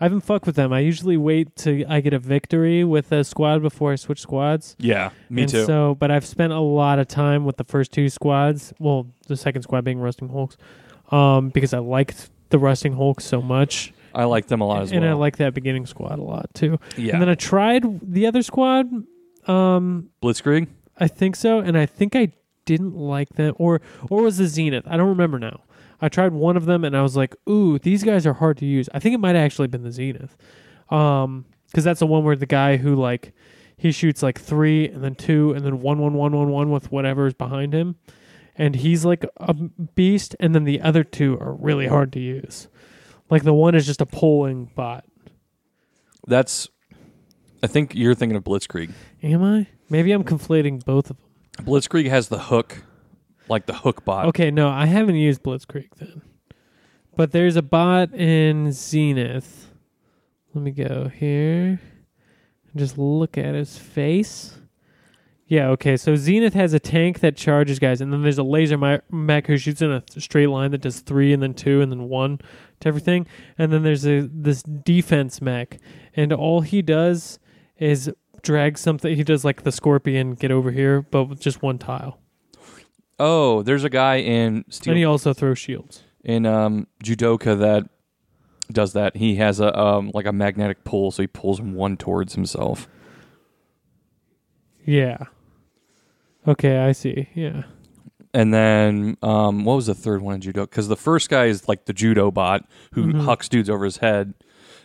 I 0.00 0.04
haven't 0.04 0.22
fucked 0.22 0.46
with 0.46 0.56
them. 0.56 0.72
I 0.72 0.80
usually 0.80 1.16
wait 1.16 1.54
to 1.56 1.84
I 1.88 2.00
get 2.00 2.12
a 2.12 2.18
victory 2.18 2.84
with 2.84 3.12
a 3.12 3.24
squad 3.24 3.62
before 3.62 3.92
I 3.92 3.96
switch 3.96 4.20
squads. 4.20 4.76
Yeah, 4.78 5.10
me 5.30 5.42
and 5.42 5.50
too. 5.50 5.64
So, 5.64 5.94
but 5.96 6.10
I've 6.10 6.24
spent 6.26 6.52
a 6.52 6.60
lot 6.60 6.98
of 6.98 7.08
time 7.08 7.44
with 7.44 7.56
the 7.56 7.64
first 7.64 7.92
two 7.92 8.08
squads. 8.08 8.72
Well, 8.78 9.06
the 9.28 9.36
second 9.36 9.62
squad 9.62 9.84
being 9.84 9.98
Rusting 10.00 10.28
Hulks, 10.28 10.56
um, 11.10 11.50
because 11.50 11.72
I 11.74 11.78
liked 11.78 12.30
the 12.50 12.58
Rusting 12.58 12.94
Hulks 12.94 13.24
so 13.24 13.40
much, 13.42 13.92
I 14.14 14.24
like 14.24 14.46
them 14.48 14.60
a 14.60 14.66
lot 14.66 14.82
as 14.82 14.92
and 14.92 15.04
I 15.04 15.08
well. 15.08 15.18
like 15.18 15.36
that 15.38 15.54
beginning 15.54 15.86
squad 15.86 16.18
a 16.18 16.22
lot 16.22 16.52
too. 16.54 16.78
yeah, 16.96 17.12
And 17.14 17.22
then 17.22 17.28
I 17.28 17.34
tried 17.34 17.84
the 18.02 18.26
other 18.26 18.42
squad. 18.42 18.86
Um, 19.46 20.10
Blitzkrieg. 20.22 20.68
I 20.98 21.08
think 21.08 21.36
so, 21.36 21.58
and 21.60 21.76
I 21.76 21.86
think 21.86 22.14
I 22.14 22.32
didn't 22.64 22.94
like 22.94 23.30
them, 23.30 23.54
or 23.58 23.80
or 24.10 24.22
was 24.22 24.36
the 24.38 24.46
Zenith? 24.46 24.84
I 24.86 24.96
don't 24.96 25.08
remember 25.08 25.38
now. 25.38 25.62
I 26.02 26.08
tried 26.08 26.32
one 26.32 26.56
of 26.56 26.66
them, 26.66 26.84
and 26.84 26.96
I 26.96 27.00
was 27.02 27.16
like, 27.16 27.34
"Ooh, 27.48 27.78
these 27.78 28.02
guys 28.02 28.26
are 28.26 28.34
hard 28.34 28.58
to 28.58 28.66
use." 28.66 28.88
I 28.92 28.98
think 28.98 29.14
it 29.14 29.18
might 29.18 29.36
have 29.36 29.44
actually 29.44 29.68
been 29.68 29.84
the 29.84 29.92
Zenith, 29.92 30.36
um, 30.90 31.46
because 31.68 31.84
that's 31.84 32.00
the 32.00 32.06
one 32.06 32.24
where 32.24 32.36
the 32.36 32.44
guy 32.44 32.76
who 32.76 32.94
like 32.94 33.32
he 33.76 33.92
shoots 33.92 34.22
like 34.22 34.38
three 34.40 34.88
and 34.88 35.02
then 35.02 35.14
two 35.14 35.52
and 35.52 35.64
then 35.64 35.80
one 35.80 35.98
one 35.98 36.14
one 36.14 36.32
one 36.32 36.50
one 36.50 36.70
with 36.70 36.90
whatever's 36.92 37.34
behind 37.34 37.72
him, 37.72 37.96
and 38.56 38.76
he's 38.76 39.04
like 39.04 39.24
a 39.38 39.54
beast, 39.54 40.36
and 40.40 40.54
then 40.54 40.64
the 40.64 40.80
other 40.80 41.04
two 41.04 41.38
are 41.40 41.54
really 41.54 41.86
hard 41.86 42.12
to 42.12 42.20
use. 42.20 42.68
Like 43.30 43.44
the 43.44 43.54
one 43.54 43.74
is 43.74 43.86
just 43.86 44.00
a 44.00 44.06
pulling 44.06 44.70
bot. 44.74 45.04
That's. 46.26 46.68
I 47.62 47.68
think 47.68 47.94
you're 47.94 48.14
thinking 48.14 48.36
of 48.36 48.42
Blitzkrieg. 48.42 48.92
Am 49.22 49.42
I? 49.42 49.68
Maybe 49.88 50.10
I'm 50.10 50.24
conflating 50.24 50.84
both 50.84 51.10
of 51.10 51.16
them. 51.16 51.64
Blitzkrieg 51.66 52.08
has 52.08 52.28
the 52.28 52.38
hook, 52.40 52.82
like 53.52 53.66
the 53.66 53.74
hook 53.74 54.04
bot. 54.04 54.26
Okay, 54.26 54.50
no, 54.50 54.68
I 54.68 54.86
haven't 54.86 55.16
used 55.16 55.42
Blitzkrieg 55.42 55.90
then. 55.98 56.22
But 57.14 57.30
there's 57.30 57.56
a 57.56 57.62
bot 57.62 58.12
in 58.14 58.72
Zenith. 58.72 59.70
Let 60.54 60.64
me 60.64 60.70
go 60.70 61.08
here. 61.08 61.80
Just 62.74 62.98
look 62.98 63.38
at 63.38 63.54
his 63.54 63.78
face. 63.78 64.58
Yeah, 65.46 65.68
okay. 65.68 65.98
So 65.98 66.16
Zenith 66.16 66.54
has 66.54 66.72
a 66.72 66.80
tank 66.80 67.20
that 67.20 67.36
charges 67.36 67.78
guys, 67.78 68.00
and 68.00 68.10
then 68.10 68.22
there's 68.22 68.38
a 68.38 68.42
laser 68.42 68.78
mech 69.10 69.46
who 69.46 69.58
shoots 69.58 69.82
in 69.82 69.92
a 69.92 70.02
straight 70.18 70.46
line 70.46 70.70
that 70.70 70.80
does 70.80 71.00
three 71.00 71.34
and 71.34 71.42
then 71.42 71.52
two 71.52 71.82
and 71.82 71.92
then 71.92 72.08
one 72.08 72.40
to 72.80 72.88
everything. 72.88 73.26
And 73.58 73.70
then 73.70 73.82
there's 73.82 74.06
a 74.06 74.22
this 74.32 74.62
defense 74.62 75.42
mech, 75.42 75.78
and 76.16 76.32
all 76.32 76.62
he 76.62 76.80
does 76.80 77.38
is 77.76 78.10
drag 78.40 78.78
something. 78.78 79.14
He 79.14 79.24
does 79.24 79.44
like 79.44 79.62
the 79.62 79.72
scorpion 79.72 80.32
get 80.32 80.50
over 80.50 80.70
here, 80.70 81.02
but 81.02 81.24
with 81.24 81.40
just 81.40 81.60
one 81.60 81.76
tile. 81.76 82.21
Oh, 83.18 83.62
there's 83.62 83.84
a 83.84 83.90
guy 83.90 84.16
in 84.16 84.64
Steel 84.68 84.92
And 84.92 84.98
he 84.98 85.04
also 85.04 85.32
throws 85.32 85.58
shields. 85.58 86.02
in 86.24 86.44
um, 86.46 86.86
judoka 87.04 87.58
that 87.58 87.88
does 88.72 88.92
that. 88.94 89.16
He 89.16 89.36
has 89.36 89.60
a 89.60 89.78
um, 89.78 90.10
like 90.14 90.26
a 90.26 90.32
magnetic 90.32 90.82
pull, 90.84 91.10
so 91.10 91.22
he 91.22 91.26
pulls 91.26 91.60
one 91.60 91.96
towards 91.96 92.34
himself. 92.34 92.88
Yeah. 94.84 95.18
Okay, 96.46 96.78
I 96.78 96.92
see. 96.92 97.28
Yeah. 97.34 97.64
And 98.34 98.52
then 98.52 99.16
um, 99.22 99.64
what 99.64 99.76
was 99.76 99.86
the 99.86 99.94
third 99.94 100.22
one 100.22 100.36
in 100.36 100.40
judo? 100.40 100.62
Because 100.62 100.88
the 100.88 100.96
first 100.96 101.28
guy 101.28 101.44
is 101.46 101.68
like 101.68 101.84
the 101.84 101.92
judo 101.92 102.30
bot 102.30 102.66
who 102.94 103.08
Mhm. 103.12 103.24
hucks 103.24 103.48
dudes 103.48 103.68
over 103.68 103.84
his 103.84 103.98
head, 103.98 104.32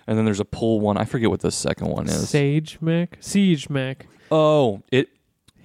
and 0.05 0.17
then 0.17 0.25
there's 0.25 0.41
a 0.41 0.45
pull 0.45 0.79
one. 0.81 0.97
I 0.97 1.05
forget 1.05 1.29
what 1.29 1.39
the 1.39 1.51
second 1.51 1.87
one 1.87 2.07
is. 2.07 2.29
Sage 2.29 2.77
mech, 2.81 3.17
siege 3.21 3.69
mech. 3.69 4.05
oh, 4.31 4.83
it 4.91 5.07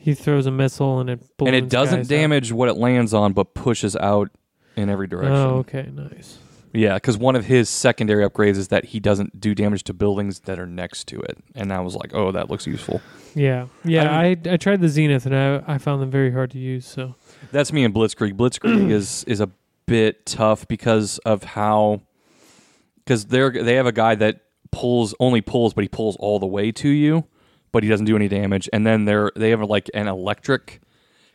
He 0.02 0.14
throws 0.14 0.46
a 0.46 0.50
missile 0.50 0.98
and 0.98 1.08
it 1.08 1.22
and 1.38 1.54
it 1.54 1.68
doesn't 1.68 2.00
guys 2.00 2.08
damage 2.08 2.52
what 2.52 2.68
it 2.68 2.74
lands 2.74 3.14
on, 3.14 3.32
but 3.32 3.54
pushes 3.54 3.94
out 3.96 4.30
in 4.76 4.88
every 4.88 5.06
out. 5.06 5.10
direction. 5.10 5.36
Oh, 5.36 5.58
okay, 5.58 5.88
nice. 5.92 6.38
Yeah, 6.72 6.94
because 6.94 7.18
one 7.18 7.36
of 7.36 7.44
his 7.44 7.68
secondary 7.68 8.28
upgrades 8.28 8.56
is 8.56 8.68
that 8.68 8.86
he 8.86 8.98
doesn't 8.98 9.38
do 9.38 9.54
damage 9.54 9.84
to 9.84 9.94
buildings 9.94 10.40
that 10.40 10.58
are 10.58 10.66
next 10.66 11.06
to 11.08 11.20
it, 11.20 11.38
and 11.54 11.72
I 11.72 11.80
was 11.80 11.94
like, 11.94 12.14
oh, 12.14 12.32
that 12.32 12.50
looks 12.50 12.66
useful. 12.66 13.00
Yeah, 13.34 13.66
yeah. 13.84 14.10
I 14.10 14.24
I 14.24 14.36
I 14.52 14.56
tried 14.56 14.80
the 14.80 14.88
Zenith 14.88 15.26
and 15.26 15.36
I 15.36 15.62
I 15.66 15.78
found 15.78 16.02
them 16.02 16.10
very 16.10 16.32
hard 16.32 16.50
to 16.52 16.58
use. 16.58 16.86
So 16.86 17.14
That's 17.52 17.72
me 17.72 17.84
and 17.84 17.94
Blitzkrieg. 17.94 18.34
Blitzkrieg 18.34 18.90
is 18.90 19.22
is 19.24 19.40
a 19.40 19.50
bit 19.86 20.26
tough 20.26 20.66
because 20.66 21.18
of 21.18 21.44
how 21.44 22.00
because 23.04 23.26
they're 23.26 23.50
they 23.50 23.74
have 23.74 23.86
a 23.86 23.92
guy 23.92 24.14
that 24.16 24.40
pulls 24.70 25.14
only 25.20 25.40
pulls, 25.40 25.74
but 25.74 25.82
he 25.82 25.88
pulls 25.88 26.16
all 26.16 26.38
the 26.38 26.46
way 26.46 26.72
to 26.72 26.88
you, 26.88 27.24
but 27.72 27.82
he 27.82 27.88
doesn't 27.88 28.06
do 28.06 28.14
any 28.16 28.28
damage. 28.28 28.68
And 28.72 28.86
then 28.86 29.04
they're 29.06 29.30
they 29.34 29.50
have 29.50 29.62
like 29.62 29.90
an 29.94 30.08
electric 30.08 30.80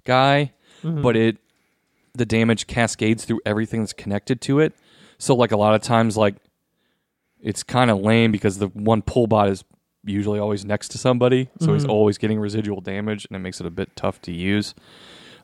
guy, 0.06 0.54
Mm-hmm. 0.84 1.02
but 1.02 1.16
it 1.16 1.38
the 2.14 2.26
damage 2.26 2.68
cascades 2.68 3.26
through 3.26 3.42
everything 3.46 3.82
that's 3.82 3.94
connected 3.94 4.42
to 4.42 4.60
it. 4.60 4.74
So 5.18 5.36
like 5.36 5.52
a 5.52 5.58
lot 5.58 5.74
of 5.76 5.82
times, 5.82 6.16
like 6.18 6.36
it's 7.42 7.64
kind 7.64 7.90
of 7.92 8.00
lame 8.00 8.32
because 8.32 8.58
the 8.60 8.68
one 8.68 9.02
pull 9.02 9.28
bot 9.28 9.50
is 9.50 9.64
usually 10.04 10.40
always 10.40 10.64
next 10.66 10.90
to 10.90 10.98
somebody, 10.98 11.50
so 11.60 11.74
he's 11.74 11.86
Mhm. 11.86 11.90
always 11.90 12.18
getting 12.18 12.40
residual 12.40 12.80
damage, 12.82 13.26
and 13.26 13.36
it 13.36 13.40
makes 13.40 13.60
it 13.60 13.66
a 13.66 13.70
bit 13.72 13.96
tough 13.96 14.22
to 14.22 14.32
use. 14.32 14.74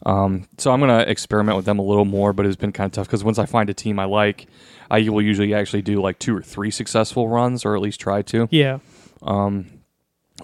Um, 0.05 0.47
so 0.57 0.71
I'm 0.71 0.79
gonna 0.79 0.99
experiment 1.07 1.55
with 1.55 1.65
them 1.65 1.79
a 1.79 1.83
little 1.83 2.05
more, 2.05 2.33
but 2.33 2.45
it's 2.45 2.55
been 2.55 2.71
kind 2.71 2.87
of 2.87 2.91
tough 2.93 3.07
because 3.07 3.23
once 3.23 3.39
I 3.39 3.45
find 3.45 3.69
a 3.69 3.73
team 3.73 3.99
I 3.99 4.05
like, 4.05 4.47
I 4.91 5.07
will 5.09 5.21
usually 5.21 5.53
actually 5.53 5.81
do 5.81 6.01
like 6.01 6.19
two 6.19 6.35
or 6.35 6.41
three 6.41 6.71
successful 6.71 7.27
runs, 7.27 7.65
or 7.65 7.75
at 7.75 7.81
least 7.81 7.99
try 7.99 8.21
to. 8.23 8.47
yeah, 8.51 8.79
Um, 9.21 9.65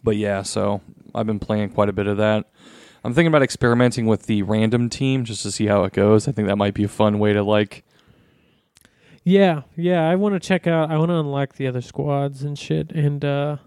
but 0.04 0.16
yeah, 0.16 0.42
so 0.42 0.82
I've 1.14 1.28
been 1.28 1.40
playing 1.40 1.70
quite 1.70 1.90
a 1.90 1.94
bit 1.94 2.08
of 2.08 2.18
that. 2.18 2.46
I'm 3.04 3.14
thinking 3.14 3.28
about 3.28 3.44
experimenting 3.44 4.08
with 4.08 4.26
the 4.26 4.44
random 4.44 4.90
team 4.90 5.24
just 5.24 5.44
to 5.44 5.52
see 5.52 5.68
how 5.68 5.84
it 5.86 5.94
goes. 5.94 6.28
I 6.28 6.32
think 6.32 6.48
that 6.48 6.58
might 6.58 6.74
be 6.74 6.84
a 6.84 6.90
fun 6.90 7.20
way 7.20 7.34
to 7.34 7.44
like. 7.44 7.84
yeah, 9.24 9.62
yeah. 9.76 10.10
I 10.10 10.16
want 10.16 10.34
to 10.36 10.40
check 10.40 10.68
out. 10.68 10.92
I 10.92 10.98
want 10.98 11.10
to 11.10 11.16
unlock 11.16 11.56
the 11.56 11.68
other 11.68 11.82
squads 11.82 12.44
and 12.44 12.58
shit, 12.60 12.92
and 12.92 13.24
uh, 13.24 13.58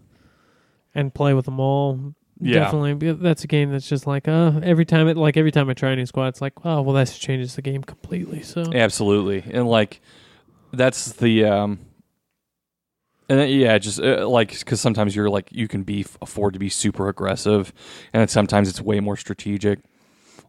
and 0.94 1.14
play 1.14 1.34
with 1.34 1.46
them 1.46 1.60
all. 1.60 2.14
Yeah. 2.40 2.60
Definitely, 2.60 3.12
that's 3.12 3.44
a 3.44 3.46
game 3.46 3.70
that's 3.70 3.88
just 3.88 4.04
like 4.04 4.26
uh 4.26 4.60
every 4.64 4.84
time 4.84 5.06
it 5.06 5.16
like 5.16 5.36
every 5.36 5.52
time 5.52 5.70
I 5.70 5.74
try 5.74 5.92
a 5.92 5.96
new 5.96 6.06
squad, 6.06 6.28
it's 6.28 6.40
like 6.40 6.54
oh 6.64 6.82
well 6.82 6.94
that 6.94 7.08
changes 7.08 7.54
the 7.54 7.62
game 7.62 7.82
completely. 7.84 8.42
So 8.42 8.64
Absolutely, 8.74 9.44
and 9.48 9.68
like 9.68 10.00
that's 10.72 11.12
the 11.12 11.44
um, 11.44 11.78
and 13.32 13.40
then, 13.40 13.48
yeah, 13.48 13.78
just 13.78 13.98
uh, 13.98 14.28
like 14.28 14.58
because 14.58 14.78
sometimes 14.78 15.16
you're 15.16 15.30
like 15.30 15.48
you 15.50 15.66
can 15.66 15.84
be 15.84 16.04
afford 16.20 16.52
to 16.52 16.58
be 16.58 16.68
super 16.68 17.08
aggressive, 17.08 17.72
and 18.12 18.20
then 18.20 18.28
sometimes 18.28 18.68
it's 18.68 18.78
way 18.78 19.00
more 19.00 19.16
strategic. 19.16 19.78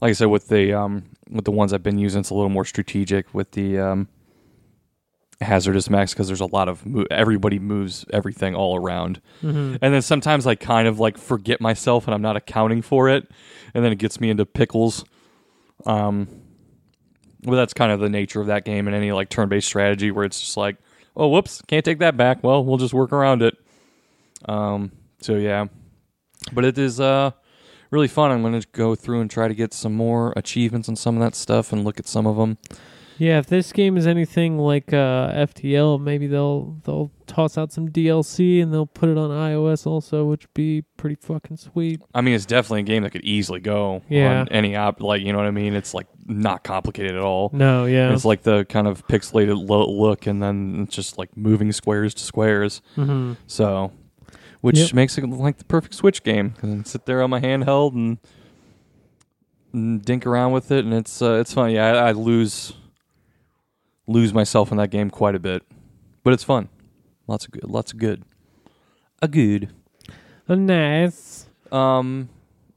Like 0.02 0.10
I 0.10 0.12
said, 0.12 0.26
with 0.26 0.50
the 0.50 0.74
um 0.74 1.06
with 1.30 1.46
the 1.46 1.52
ones 1.52 1.72
I've 1.72 1.82
been 1.82 1.98
using, 1.98 2.20
it's 2.20 2.30
a 2.30 2.34
little 2.34 2.50
more 2.50 2.66
strategic 2.66 3.34
with 3.34 3.52
the 3.52 3.80
um 3.80 4.10
hazardous 5.40 5.90
mechs 5.90 6.14
because 6.14 6.28
there's 6.28 6.42
a 6.42 6.46
lot 6.46 6.68
of 6.68 6.86
mo- 6.86 7.06
everybody 7.10 7.58
moves 7.58 8.04
everything 8.12 8.54
all 8.54 8.76
around, 8.76 9.22
mhm. 9.42 9.78
and 9.82 9.94
then 9.94 10.02
sometimes 10.02 10.46
I 10.46 10.56
kind 10.56 10.86
of 10.86 11.00
like 11.00 11.18
forget 11.18 11.62
myself 11.62 12.06
and 12.06 12.14
I'm 12.14 12.22
not 12.22 12.36
accounting 12.36 12.82
for 12.82 13.08
it, 13.08 13.32
and 13.74 13.86
then 13.86 13.94
it 13.94 13.98
gets 13.98 14.20
me 14.20 14.30
into 14.30 14.46
pickles. 14.46 15.06
Um, 15.86 16.28
well, 17.46 17.56
that's 17.56 17.74
kind 17.74 17.94
of 17.94 18.02
the 18.02 18.10
nature 18.10 18.42
of 18.42 18.48
that 18.48 18.66
game 18.66 18.88
and 18.88 18.96
any 18.96 19.14
like 19.14 19.30
turn-based 19.30 19.68
strategy 19.68 20.12
where 20.12 20.26
it's 20.26 20.42
just 20.42 20.58
like, 20.58 20.76
oh, 21.16 21.28
whoops, 21.28 21.62
can't 21.68 21.86
take 21.86 22.00
that 22.00 22.18
back. 22.18 22.44
Well, 22.44 22.64
we'll 22.64 22.78
just 22.78 22.94
work 22.94 23.12
around 23.12 23.42
it. 23.42 23.56
Um, 24.46 24.92
so 25.22 25.36
yeah, 25.36 25.68
but 26.52 26.66
it 26.66 26.78
is 26.78 27.00
uh 27.00 27.32
really 27.92 28.08
fun. 28.08 28.32
I'm 28.32 28.42
going 28.42 28.60
to 28.60 28.68
go 28.72 28.96
through 28.96 29.22
and 29.22 29.30
try 29.30 29.48
to 29.48 29.54
get 29.54 29.74
some 29.74 29.94
more 29.94 30.34
achievements 30.36 30.90
on 30.90 30.96
some 30.96 31.16
of 31.16 31.22
that 31.22 31.36
stuff 31.36 31.72
and 31.72 31.84
look 31.84 32.00
at 32.00 32.08
some 32.08 32.26
of 32.26 32.38
them. 32.38 32.58
Yeah, 33.20 33.38
if 33.38 33.46
this 33.46 33.72
game 33.72 33.96
is 33.96 34.08
anything 34.08 34.58
like 34.58 34.92
uh, 34.92 35.32
FTL, 35.34 36.02
maybe 36.02 36.26
they'll 36.28 36.78
they'll 36.84 37.12
toss 37.28 37.58
out 37.58 37.72
some 37.72 37.90
DLC 37.90 38.62
and 38.62 38.74
they'll 38.74 38.86
put 38.88 39.08
it 39.10 39.18
on 39.18 39.30
iOS 39.30 39.86
also, 39.86 40.26
which 40.26 40.44
would 40.46 40.54
be 40.54 40.82
pretty 40.98 41.16
fucking 41.16 41.58
sweet. 41.58 42.02
I 42.14 42.22
mean, 42.22 42.34
it's 42.34 42.46
definitely 42.46 42.82
a 42.82 42.84
game 42.84 43.04
that 43.04 43.12
could 43.12 43.24
easily 43.24 43.60
go 43.60 44.02
Yeah. 44.10 44.42
on 44.42 44.50
any 44.50 44.76
app. 44.76 45.00
Like, 45.02 45.22
you 45.22 45.32
know 45.32 45.38
what 45.38 45.48
I 45.48 45.52
mean? 45.52 45.74
It's 45.76 45.94
like 45.94 46.08
not 46.26 46.64
complicated 46.64 47.16
at 47.16 47.22
all. 47.22 47.50
No, 47.54 47.86
yeah, 47.86 48.12
It's 48.14 48.26
like 48.26 48.42
the 48.44 48.66
kind 48.66 48.88
of 48.88 49.06
pixelated 49.08 49.70
lo- 49.70 49.90
look, 49.90 50.26
and 50.28 50.42
then 50.42 50.82
it's 50.84 50.96
just 50.96 51.18
like 51.18 51.36
moving 51.38 51.72
squares 51.72 52.14
to 52.16 52.24
squares. 52.24 52.82
hmm 52.96 53.34
So, 53.48 53.92
which 54.62 54.78
Yep. 54.78 54.94
makes 54.94 55.18
it 55.18 55.30
like 55.30 55.58
the 55.60 55.66
perfect 55.66 55.94
Switch 55.94 56.24
game. 56.24 56.52
'Cause 56.52 56.70
I 56.70 56.74
can 56.74 56.86
sit 56.86 57.06
there 57.06 57.22
on 57.22 57.30
my 57.30 57.40
handheld 57.40 57.94
and, 57.94 58.18
and 59.72 60.04
dink 60.04 60.26
around 60.26 60.52
with 60.52 60.72
it, 60.72 60.86
and 60.86 60.94
it's 60.94 61.22
uh, 61.22 61.34
it's 61.34 61.54
fun. 61.54 61.72
Yeah, 61.72 61.94
I, 61.94 62.10
I 62.10 62.12
lose 62.12 62.74
lose 64.08 64.34
myself 64.34 64.72
in 64.72 64.78
that 64.78 64.90
game 64.90 65.10
quite 65.10 65.36
a 65.36 65.40
bit, 65.40 65.64
but 66.24 66.34
it's 66.34 66.44
fun. 66.44 66.70
Lots 67.28 67.46
of 67.46 67.52
good. 67.52 67.64
Lots 67.64 67.94
of 67.94 68.00
good. 68.00 68.24
A 69.22 69.28
good. 69.28 69.70
Oh, 70.50 70.56
nice. 70.56 71.48
Um, 71.72 72.30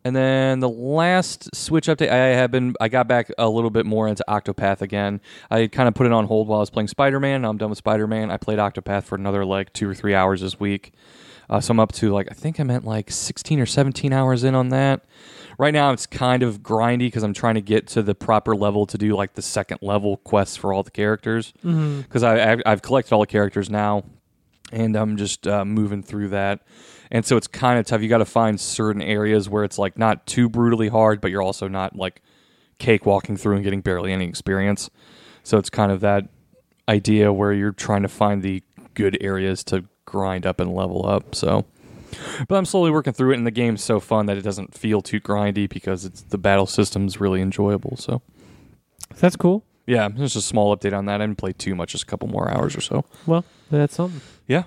and 0.04 0.14
then 0.14 0.60
the 0.60 0.68
last 0.68 1.54
Switch 1.54 1.88
update, 1.88 2.10
I 2.10 2.36
have 2.36 2.52
been, 2.52 2.74
I 2.80 2.88
got 2.88 3.08
back 3.08 3.28
a 3.38 3.48
little 3.48 3.70
bit 3.70 3.86
more 3.86 4.06
into 4.06 4.24
Octopath 4.28 4.80
again. 4.80 5.20
I 5.50 5.66
kind 5.66 5.88
of 5.88 5.94
put 5.94 6.06
it 6.06 6.12
on 6.12 6.26
hold 6.26 6.46
while 6.46 6.60
I 6.60 6.62
was 6.62 6.70
playing 6.70 6.86
Spider 6.86 7.18
Man. 7.18 7.44
I'm 7.44 7.58
done 7.58 7.70
with 7.70 7.78
Spider 7.78 8.06
Man. 8.06 8.30
I 8.30 8.36
played 8.36 8.60
Octopath 8.60 9.02
for 9.02 9.16
another 9.16 9.44
like 9.44 9.72
two 9.72 9.88
or 9.88 9.94
three 9.94 10.14
hours 10.14 10.42
this 10.42 10.60
week. 10.60 10.92
Uh, 11.50 11.60
so 11.60 11.72
I'm 11.72 11.80
up 11.80 11.92
to 11.92 12.12
like, 12.12 12.28
I 12.30 12.34
think 12.34 12.60
I 12.60 12.62
meant 12.62 12.84
like 12.84 13.10
16 13.10 13.58
or 13.58 13.66
17 13.66 14.12
hours 14.12 14.44
in 14.44 14.54
on 14.54 14.68
that. 14.68 15.04
Right 15.58 15.72
now 15.72 15.92
it's 15.92 16.06
kind 16.06 16.42
of 16.42 16.62
grindy 16.62 16.98
because 16.98 17.22
I'm 17.22 17.32
trying 17.32 17.54
to 17.54 17.62
get 17.62 17.86
to 17.88 18.02
the 18.02 18.14
proper 18.14 18.54
level 18.54 18.86
to 18.86 18.98
do 18.98 19.14
like 19.14 19.34
the 19.34 19.42
second 19.42 19.78
level 19.82 20.18
quests 20.18 20.56
for 20.56 20.72
all 20.72 20.82
the 20.82 20.90
characters. 20.90 21.52
Because 22.02 22.22
I, 22.22 22.52
I, 22.52 22.56
I've 22.66 22.82
collected 22.82 23.14
all 23.14 23.20
the 23.20 23.26
characters 23.26 23.70
now 23.70 24.04
and 24.72 24.96
I'm 24.96 25.16
just 25.16 25.46
uh, 25.46 25.64
moving 25.64 26.02
through 26.02 26.28
that. 26.28 26.60
And 27.10 27.24
so 27.24 27.36
it's 27.36 27.46
kind 27.46 27.78
of 27.78 27.86
tough. 27.86 28.02
You 28.02 28.08
got 28.08 28.18
to 28.18 28.24
find 28.24 28.60
certain 28.60 29.00
areas 29.00 29.48
where 29.48 29.64
it's 29.64 29.78
like 29.78 29.96
not 29.96 30.26
too 30.26 30.48
brutally 30.48 30.88
hard, 30.88 31.20
but 31.20 31.30
you're 31.30 31.42
also 31.42 31.68
not 31.68 31.96
like 31.96 32.20
cakewalking 32.78 33.38
through 33.38 33.54
and 33.54 33.64
getting 33.64 33.80
barely 33.80 34.12
any 34.12 34.26
experience. 34.26 34.90
So 35.42 35.58
it's 35.58 35.70
kind 35.70 35.92
of 35.92 36.00
that 36.00 36.28
idea 36.88 37.32
where 37.32 37.52
you're 37.52 37.72
trying 37.72 38.02
to 38.02 38.08
find 38.08 38.42
the 38.42 38.62
good 38.94 39.16
areas 39.20 39.62
to 39.64 39.84
grind 40.04 40.46
up 40.46 40.60
and 40.60 40.72
level 40.74 41.06
up. 41.06 41.34
So, 41.34 41.64
but 42.48 42.56
I'm 42.56 42.64
slowly 42.64 42.90
working 42.90 43.12
through 43.12 43.32
it, 43.32 43.38
and 43.38 43.46
the 43.46 43.50
game's 43.50 43.82
so 43.82 44.00
fun 44.00 44.26
that 44.26 44.36
it 44.36 44.42
doesn't 44.42 44.74
feel 44.74 45.00
too 45.02 45.20
grindy 45.20 45.68
because 45.68 46.04
it's 46.04 46.22
the 46.22 46.38
battle 46.38 46.66
system's 46.66 47.20
really 47.20 47.40
enjoyable. 47.40 47.96
So, 47.96 48.22
That's 49.18 49.36
cool. 49.36 49.64
yeah, 49.86 50.08
just 50.10 50.36
a 50.36 50.40
small 50.42 50.76
update 50.76 50.96
on 50.96 51.06
that. 51.06 51.20
I 51.20 51.26
didn't 51.26 51.38
play 51.38 51.52
too 51.52 51.74
much, 51.74 51.92
just 51.92 52.04
a 52.04 52.06
couple 52.06 52.28
more 52.28 52.50
hours 52.50 52.76
or 52.76 52.80
so. 52.80 53.04
Well, 53.26 53.44
that's 53.70 53.94
something. 53.94 54.20
Yeah. 54.46 54.64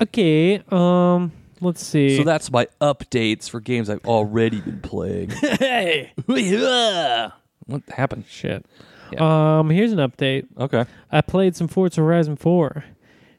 Okay. 0.00 0.62
Um. 0.70 1.32
Let's 1.60 1.86
see. 1.86 2.16
So 2.18 2.24
that's 2.24 2.50
my 2.50 2.66
updates 2.80 3.48
for 3.48 3.60
games 3.60 3.88
I've 3.88 4.04
already 4.04 4.60
been 4.60 4.80
playing. 4.80 5.30
hey. 5.60 6.12
what 6.26 7.82
happened? 7.88 8.24
Shit. 8.28 8.66
Yeah. 9.12 9.58
Um. 9.58 9.70
Here's 9.70 9.92
an 9.92 9.98
update. 9.98 10.46
Okay. 10.58 10.84
I 11.12 11.20
played 11.20 11.56
some 11.56 11.68
Forza 11.68 12.00
Horizon 12.00 12.36
4, 12.36 12.84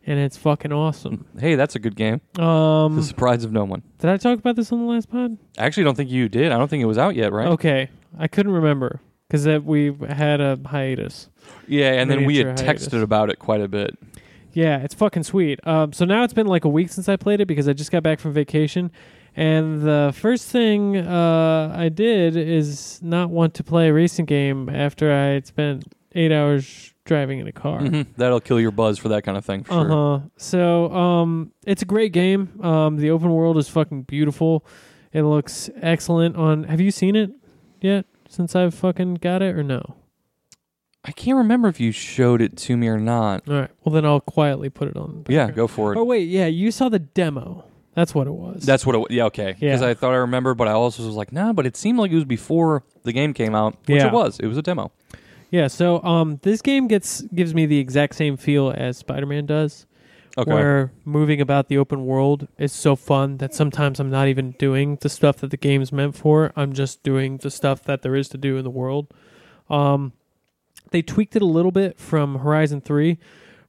and 0.05 0.19
it's 0.19 0.37
fucking 0.37 0.71
awesome. 0.71 1.25
Hey, 1.39 1.55
that's 1.55 1.75
a 1.75 1.79
good 1.79 1.95
game. 1.95 2.21
Um. 2.39 2.95
The 2.95 3.03
surprise 3.03 3.43
of 3.43 3.51
no 3.51 3.65
one. 3.65 3.83
Did 3.99 4.09
I 4.09 4.17
talk 4.17 4.39
about 4.39 4.55
this 4.55 4.71
on 4.71 4.79
the 4.79 4.85
last 4.85 5.09
pod? 5.09 5.37
I 5.57 5.65
actually 5.65 5.83
don't 5.83 5.95
think 5.95 6.09
you 6.09 6.29
did. 6.29 6.51
I 6.51 6.57
don't 6.57 6.67
think 6.67 6.81
it 6.81 6.87
was 6.87 6.97
out 6.97 7.15
yet, 7.15 7.31
right? 7.31 7.47
Okay. 7.47 7.89
I 8.17 8.27
couldn't 8.27 8.53
remember 8.53 9.01
because 9.27 9.47
we 9.63 9.95
had 10.07 10.41
a 10.41 10.59
hiatus. 10.65 11.29
Yeah, 11.67 11.93
and 11.93 12.09
then 12.09 12.25
we 12.25 12.37
had 12.37 12.47
Miniature 12.47 12.73
texted 12.73 13.01
about 13.01 13.29
it 13.29 13.39
quite 13.39 13.61
a 13.61 13.67
bit. 13.67 13.97
Yeah, 14.53 14.77
it's 14.79 14.93
fucking 14.93 15.23
sweet. 15.23 15.59
Um, 15.67 15.91
so 15.91 16.05
now 16.05 16.23
it's 16.23 16.33
been 16.33 16.47
like 16.47 16.63
a 16.63 16.69
week 16.69 16.89
since 16.89 17.09
I 17.09 17.17
played 17.17 17.41
it 17.41 17.45
because 17.45 17.67
I 17.67 17.73
just 17.73 17.91
got 17.91 18.03
back 18.03 18.19
from 18.19 18.31
vacation, 18.31 18.89
and 19.35 19.81
the 19.81 20.13
first 20.15 20.47
thing 20.47 20.95
uh, 20.95 21.75
I 21.75 21.89
did 21.89 22.37
is 22.37 23.01
not 23.03 23.29
want 23.29 23.53
to 23.55 23.63
play 23.65 23.89
a 23.89 23.93
racing 23.93 24.25
game 24.25 24.69
after 24.69 25.11
I 25.11 25.41
spent 25.41 25.93
eight 26.13 26.31
hours 26.31 26.93
driving 27.05 27.39
in 27.39 27.47
a 27.47 27.51
car. 27.51 27.79
Mhm. 27.81 28.07
That'll 28.17 28.39
kill 28.41 28.59
your 28.59 28.71
buzz 28.71 28.97
for 28.99 29.09
that 29.09 29.23
kind 29.23 29.37
of 29.37 29.45
thing. 29.45 29.65
Uh 29.69 29.73
sure. 29.73 29.87
huh. 29.87 30.19
So, 30.37 30.91
um, 30.93 31.51
it's 31.65 31.81
a 31.81 31.85
great 31.85 32.11
game. 32.11 32.59
Um, 32.61 32.97
the 32.97 33.11
open 33.11 33.29
world 33.31 33.57
is 33.57 33.69
fucking 33.69 34.03
beautiful. 34.03 34.65
It 35.13 35.23
looks 35.23 35.69
excellent. 35.81 36.35
On 36.35 36.63
have 36.65 36.81
you 36.81 36.91
seen 36.91 37.15
it 37.15 37.31
yet? 37.81 38.05
Since 38.27 38.55
I've 38.55 38.73
fucking 38.73 39.15
got 39.15 39.41
it 39.41 39.55
or 39.55 39.63
no? 39.63 39.95
I 41.07 41.11
can't 41.11 41.37
remember 41.37 41.67
if 41.67 41.79
you 41.79 41.91
showed 41.91 42.41
it 42.41 42.57
to 42.57 42.75
me 42.75 42.87
or 42.87 42.99
not. 42.99 43.47
All 43.47 43.53
right. 43.55 43.69
Well, 43.83 43.93
then 43.93 44.05
I'll 44.05 44.19
quietly 44.19 44.69
put 44.71 44.87
it 44.87 44.97
on. 44.97 45.21
the 45.25 45.33
Yeah, 45.33 45.51
go 45.51 45.67
for 45.67 45.93
it. 45.93 45.97
Oh 45.99 46.03
wait, 46.03 46.27
yeah, 46.27 46.47
you 46.47 46.71
saw 46.71 46.89
the 46.89 46.99
demo. 46.99 47.63
That's 47.93 48.13
what 48.13 48.27
it 48.27 48.33
was. 48.33 48.65
That's 48.65 48.85
what 48.85 48.95
it. 48.95 49.11
Yeah, 49.11 49.25
okay. 49.25 49.55
Because 49.57 49.81
Yeah. 49.81 49.87
I 49.87 49.93
thought 49.93 50.11
I 50.11 50.17
remember, 50.17 50.53
but 50.53 50.67
I 50.67 50.71
also 50.71 51.05
was 51.05 51.15
like, 51.15 51.31
nah. 51.31 51.53
But 51.53 51.65
it 51.65 51.77
seemed 51.77 51.97
like 51.99 52.11
it 52.11 52.15
was 52.15 52.25
before 52.25 52.83
the 53.03 53.13
game 53.13 53.33
came 53.33 53.55
out, 53.55 53.77
which 53.85 54.01
Yeah. 54.01 54.07
it 54.07 54.13
was. 54.13 54.37
It 54.39 54.47
was 54.47 54.57
a 54.57 54.61
demo. 54.61 54.91
Yeah. 55.49 55.67
So, 55.67 56.03
um, 56.03 56.39
this 56.43 56.61
game 56.61 56.87
gets 56.87 57.21
gives 57.21 57.53
me 57.53 57.65
the 57.65 57.79
exact 57.79 58.15
same 58.15 58.37
feel 58.37 58.73
as 58.75 58.97
Spider-Man 58.97 59.45
does. 59.45 59.85
Okay. 60.37 60.51
Where 60.51 60.91
moving 61.05 61.39
about 61.39 61.69
the 61.69 61.77
open 61.77 62.05
world 62.05 62.49
is 62.57 62.73
so 62.73 62.97
fun 62.97 63.37
that 63.37 63.53
sometimes 63.53 64.01
I'm 64.01 64.09
not 64.09 64.27
even 64.27 64.51
doing 64.51 64.97
the 64.99 65.07
stuff 65.07 65.37
that 65.37 65.49
the 65.49 65.57
game's 65.57 65.93
meant 65.93 66.15
for. 66.15 66.51
I'm 66.57 66.73
just 66.73 67.03
doing 67.03 67.37
the 67.37 67.49
stuff 67.49 67.83
that 67.83 68.01
there 68.01 68.15
is 68.15 68.27
to 68.29 68.37
do 68.37 68.57
in 68.57 68.65
the 68.65 68.69
world. 68.69 69.13
Um, 69.69 70.11
they 70.91 71.01
tweaked 71.01 71.37
it 71.37 71.41
a 71.41 71.45
little 71.45 71.71
bit 71.71 71.97
from 71.97 72.39
Horizon 72.39 72.81
3. 72.81 73.17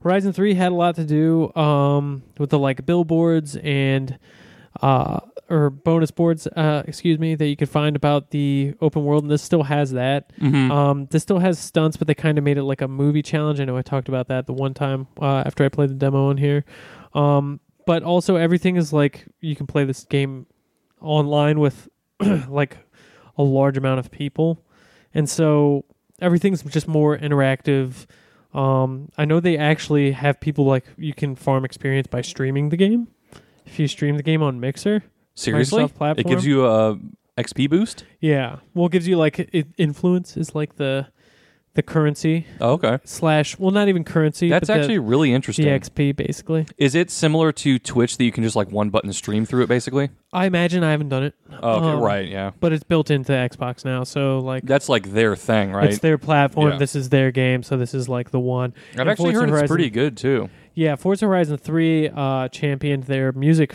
Horizon 0.03 0.33
3 0.33 0.55
had 0.55 0.73
a 0.73 0.75
lot 0.75 0.97
to 0.97 1.05
do 1.05 1.55
um, 1.55 2.25
with 2.37 2.51
the 2.51 2.59
like 2.59 2.85
billboards 2.85 3.57
and 3.57 4.19
uh, 4.83 5.21
or 5.49 5.71
bonus 5.71 6.11
boards, 6.11 6.47
uh, 6.49 6.83
excuse 6.87 7.19
me, 7.19 7.35
that 7.37 7.47
you 7.47 7.57
could 7.57 7.69
find 7.69 7.95
about 7.97 8.31
the 8.31 8.75
open 8.81 9.05
world, 9.05 9.23
and 9.25 9.31
this 9.31 9.43
still 9.43 9.63
has 9.63 9.93
that. 9.93 10.33
Mhm. 10.41 10.71
Um, 10.71 11.07
this 11.11 11.23
still 11.23 11.39
has 11.39 11.59
stunts, 11.59 11.97
but 11.97 12.07
they 12.09 12.15
kind 12.15 12.37
of 12.39 12.45
made 12.45 12.59
it 12.59 12.65
like 12.65 12.81
a 12.83 12.89
movie 12.89 13.23
challenge. 13.23 13.61
I 13.61 13.65
know 13.65 13.77
I 13.77 13.83
talked 13.83 14.09
about 14.09 14.29
that 14.29 14.47
the 14.47 14.53
one 14.53 14.75
time 14.75 15.07
uh, 15.21 15.45
after 15.47 15.65
I 15.65 15.69
played 15.69 15.91
the 15.91 15.95
demo 15.95 16.29
on 16.31 16.37
here. 16.37 16.65
Um, 17.15 17.61
but 17.87 18.03
also 18.03 18.37
everything 18.37 18.77
is 18.77 18.93
like 18.93 19.27
you 19.41 19.55
can 19.55 19.67
play 19.67 19.85
this 19.85 20.05
game 20.05 20.47
online 21.01 21.61
with 21.61 21.89
like 22.49 22.79
a 23.39 23.43
large 23.43 23.77
amount 23.77 24.01
of 24.01 24.11
people, 24.11 24.65
and 25.15 25.29
so 25.29 25.85
everything's 26.21 26.63
just 26.63 26.89
more 26.89 27.17
interactive. 27.17 28.07
Um, 28.55 29.11
I 29.19 29.27
know 29.27 29.39
they 29.39 29.59
actually 29.59 30.13
have 30.13 30.41
people 30.41 30.65
like 30.65 30.87
you 30.97 31.13
can 31.15 31.37
farm 31.37 31.65
experience 31.65 32.07
by 32.07 32.23
streaming 32.23 32.71
the 32.71 32.77
game. 32.77 33.09
If 33.67 33.79
you 33.79 33.89
stream 33.89 34.17
the 34.17 34.23
game 34.23 34.43
on 34.43 34.61
Mixer, 34.61 35.03
Seriously, 35.35 35.83
Microsoft 35.85 35.95
platform? 35.95 36.27
it 36.27 36.29
gives 36.29 36.47
you 36.47 36.67
a 36.67 36.99
XP 37.37 37.69
boost. 37.69 38.05
yeah, 38.21 38.57
well, 38.75 38.87
it 38.87 38.93
gives 38.93 39.07
you 39.07 39.17
like 39.19 39.39
i 39.41 39.65
influence 39.77 40.37
is 40.37 40.55
like 40.55 40.77
the 40.77 41.09
the 41.75 41.83
currency 41.83 42.47
Oh, 42.59 42.73
okay, 42.73 42.99
slash 43.05 43.59
well, 43.59 43.71
not 43.71 43.89
even 43.89 44.03
currency. 44.03 44.49
that's 44.49 44.67
but 44.67 44.73
the- 44.77 44.81
actually 44.81 44.99
really 44.99 45.29
the 45.29 45.35
interesting. 45.35 45.67
XP 45.67 46.17
basically. 46.17 46.67
Is 46.79 46.95
it 46.95 47.11
similar 47.11 47.53
to 47.53 47.79
Twitch 47.79 48.17
that 48.17 48.25
you 48.25 48.33
can 48.33 48.43
just 48.45 48.57
like 48.57 48.71
one 48.71 48.89
button 48.89 49.13
stream 49.13 49.45
through 49.45 49.65
it, 49.65 49.67
basically? 49.69 50.09
I 50.33 50.47
imagine 50.47 50.83
I 50.83 50.93
haven't 50.93 51.11
done 51.11 51.25
it, 51.25 51.35
Oh, 51.63 51.73
okay, 51.75 51.87
Um, 51.89 52.01
right, 52.01 52.27
yeah. 52.27 52.53
but 52.61 52.73
it's 52.73 52.83
built 52.85 53.11
into 53.11 53.33
Xbox 53.33 53.85
now, 53.85 54.05
so 54.05 54.39
like 54.39 54.65
That's 54.65 54.89
like 54.89 55.13
their 55.13 55.37
thing, 55.37 55.73
right? 55.73 55.91
it's 55.91 55.99
their 55.99 56.17
platform. 56.17 56.71
Yeah. 56.73 56.79
This 56.79 56.97
is 56.97 57.11
their 57.11 57.31
game, 57.31 57.63
so 57.63 57.77
this 57.77 57.93
is 57.93 58.09
like 58.09 58.31
the 58.31 58.41
one. 58.41 58.73
I've 58.95 59.01
and 59.01 59.11
actually 59.11 59.35
Forza 59.35 59.51
heard 59.53 59.63
it's 59.65 59.69
pretty 59.71 59.91
good 59.91 60.17
too. 60.17 60.49
Yeah, 60.77 60.95
Forza 60.95 61.27
Horizon 61.27 61.57
Three 61.57 62.09
uh, 62.09 62.49
championed 62.49 63.05
their 63.05 63.33
music 63.33 63.75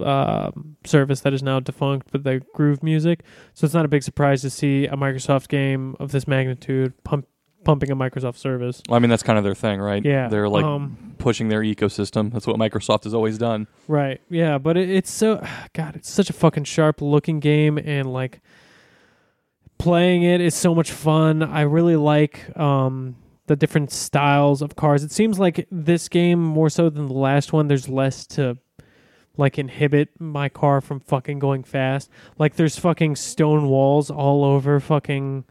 um 0.00 0.76
service 0.84 1.20
that 1.20 1.32
is 1.32 1.42
now 1.42 1.60
defunct, 1.60 2.08
but 2.12 2.24
the 2.24 2.42
Groove 2.54 2.82
Music. 2.82 3.22
So 3.54 3.64
it's 3.64 3.74
not 3.74 3.84
a 3.84 3.88
big 3.88 4.02
surprise 4.02 4.42
to 4.42 4.50
see 4.50 4.86
a 4.86 4.96
Microsoft 4.96 5.48
game 5.48 5.96
of 5.98 6.12
this 6.12 6.26
magnitude 6.26 6.92
pump, 7.04 7.26
pumping 7.64 7.90
a 7.90 7.96
Microsoft 7.96 8.36
service. 8.36 8.82
Well, 8.88 8.96
I 8.96 8.98
mean, 9.00 9.10
that's 9.10 9.22
kind 9.22 9.38
of 9.38 9.44
their 9.44 9.54
thing, 9.54 9.80
right? 9.80 10.04
Yeah, 10.04 10.28
they're 10.28 10.48
like 10.48 10.64
um, 10.64 11.14
pushing 11.18 11.48
their 11.48 11.62
ecosystem. 11.62 12.32
That's 12.32 12.46
what 12.46 12.56
Microsoft 12.56 13.04
has 13.04 13.14
always 13.14 13.38
done. 13.38 13.66
Right. 13.88 14.20
Yeah, 14.28 14.58
but 14.58 14.76
it, 14.76 14.90
it's 14.90 15.10
so 15.10 15.44
God, 15.72 15.96
it's 15.96 16.10
such 16.10 16.28
a 16.28 16.34
fucking 16.34 16.64
sharp 16.64 17.00
looking 17.00 17.40
game 17.40 17.78
and 17.78 18.12
like 18.12 18.40
playing 19.78 20.22
it 20.22 20.40
is 20.40 20.54
so 20.54 20.74
much 20.74 20.90
fun. 20.90 21.42
I 21.42 21.62
really 21.62 21.96
like 21.96 22.56
um 22.58 23.16
the 23.52 23.56
different 23.56 23.90
styles 23.90 24.62
of 24.62 24.76
cars. 24.76 25.04
It 25.04 25.12
seems 25.12 25.38
like 25.38 25.66
this 25.70 26.08
game 26.08 26.42
more 26.42 26.70
so 26.70 26.88
than 26.88 27.06
the 27.06 27.12
last 27.12 27.52
one 27.52 27.68
there's 27.68 27.86
less 27.86 28.26
to 28.28 28.56
like 29.36 29.58
inhibit 29.58 30.08
my 30.18 30.48
car 30.48 30.80
from 30.80 31.00
fucking 31.00 31.38
going 31.38 31.64
fast. 31.64 32.08
Like 32.38 32.56
there's 32.56 32.78
fucking 32.78 33.16
stone 33.16 33.68
walls 33.68 34.10
all 34.10 34.42
over 34.44 34.80
fucking 34.80 35.44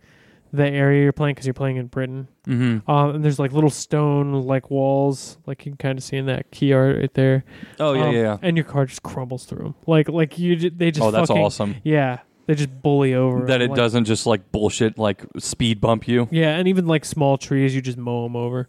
the 0.53 0.67
area 0.67 1.03
you're 1.03 1.13
playing 1.13 1.35
cuz 1.35 1.45
you're 1.45 1.53
playing 1.53 1.77
in 1.77 1.85
Britain. 1.87 2.27
Mm-hmm. 2.47 2.89
Um, 2.89 3.15
and 3.15 3.23
there's 3.23 3.37
like 3.39 3.53
little 3.53 3.69
stone 3.69 4.33
like 4.41 4.71
walls, 4.71 5.37
like 5.45 5.63
you 5.65 5.71
can 5.73 5.77
kind 5.77 5.97
of 5.99 6.03
see 6.03 6.17
in 6.17 6.25
that 6.25 6.49
key 6.51 6.73
art 6.73 6.97
right 6.97 7.13
there. 7.13 7.43
Oh 7.79 7.93
yeah, 7.93 8.05
Um, 8.07 8.13
yeah. 8.15 8.21
yeah. 8.21 8.37
And 8.41 8.57
your 8.57 8.63
car 8.65 8.85
just 8.87 9.03
crumbles 9.03 9.45
through 9.45 9.63
them. 9.63 9.75
Like 9.85 10.09
like 10.09 10.39
you, 10.39 10.69
they 10.71 10.89
just. 10.91 11.05
Oh, 11.05 11.11
that's 11.11 11.27
fucking- 11.29 11.43
awesome. 11.43 11.75
Yeah, 11.83 12.19
They 12.47 12.55
just 12.55 12.81
bully 12.81 13.13
over 13.13 13.45
that 13.45 13.61
it 13.61 13.69
like- 13.69 13.77
doesn't 13.77 14.05
just 14.05 14.25
like 14.25 14.51
bullshit 14.51 14.97
like 14.97 15.23
speed 15.37 15.79
bump 15.79 16.07
you. 16.07 16.27
Yeah, 16.31 16.57
and 16.57 16.67
even 16.67 16.87
like 16.87 17.05
small 17.05 17.37
trees, 17.37 17.75
you 17.75 17.81
just 17.81 17.97
mow 17.97 18.23
them 18.23 18.35
over. 18.35 18.67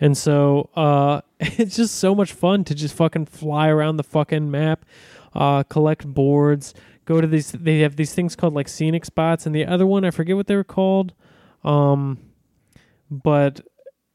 And 0.00 0.16
so 0.16 0.70
uh, 0.76 1.22
it's 1.40 1.76
just 1.76 1.96
so 1.96 2.14
much 2.14 2.32
fun 2.32 2.64
to 2.64 2.74
just 2.74 2.94
fucking 2.94 3.26
fly 3.26 3.68
around 3.68 3.96
the 3.96 4.04
fucking 4.04 4.50
map, 4.50 4.84
uh, 5.34 5.62
collect 5.64 6.06
boards, 6.06 6.74
go 7.06 7.20
to 7.20 7.26
these. 7.26 7.52
They 7.52 7.80
have 7.80 7.96
these 7.96 8.14
things 8.14 8.36
called 8.36 8.54
like 8.54 8.68
scenic 8.68 9.04
spots, 9.04 9.46
and 9.46 9.54
the 9.54 9.64
other 9.66 9.86
one 9.86 10.04
I 10.04 10.10
forget 10.10 10.36
what 10.36 10.46
they 10.46 10.56
were 10.56 10.64
called, 10.64 11.14
um, 11.64 12.18
but 13.10 13.60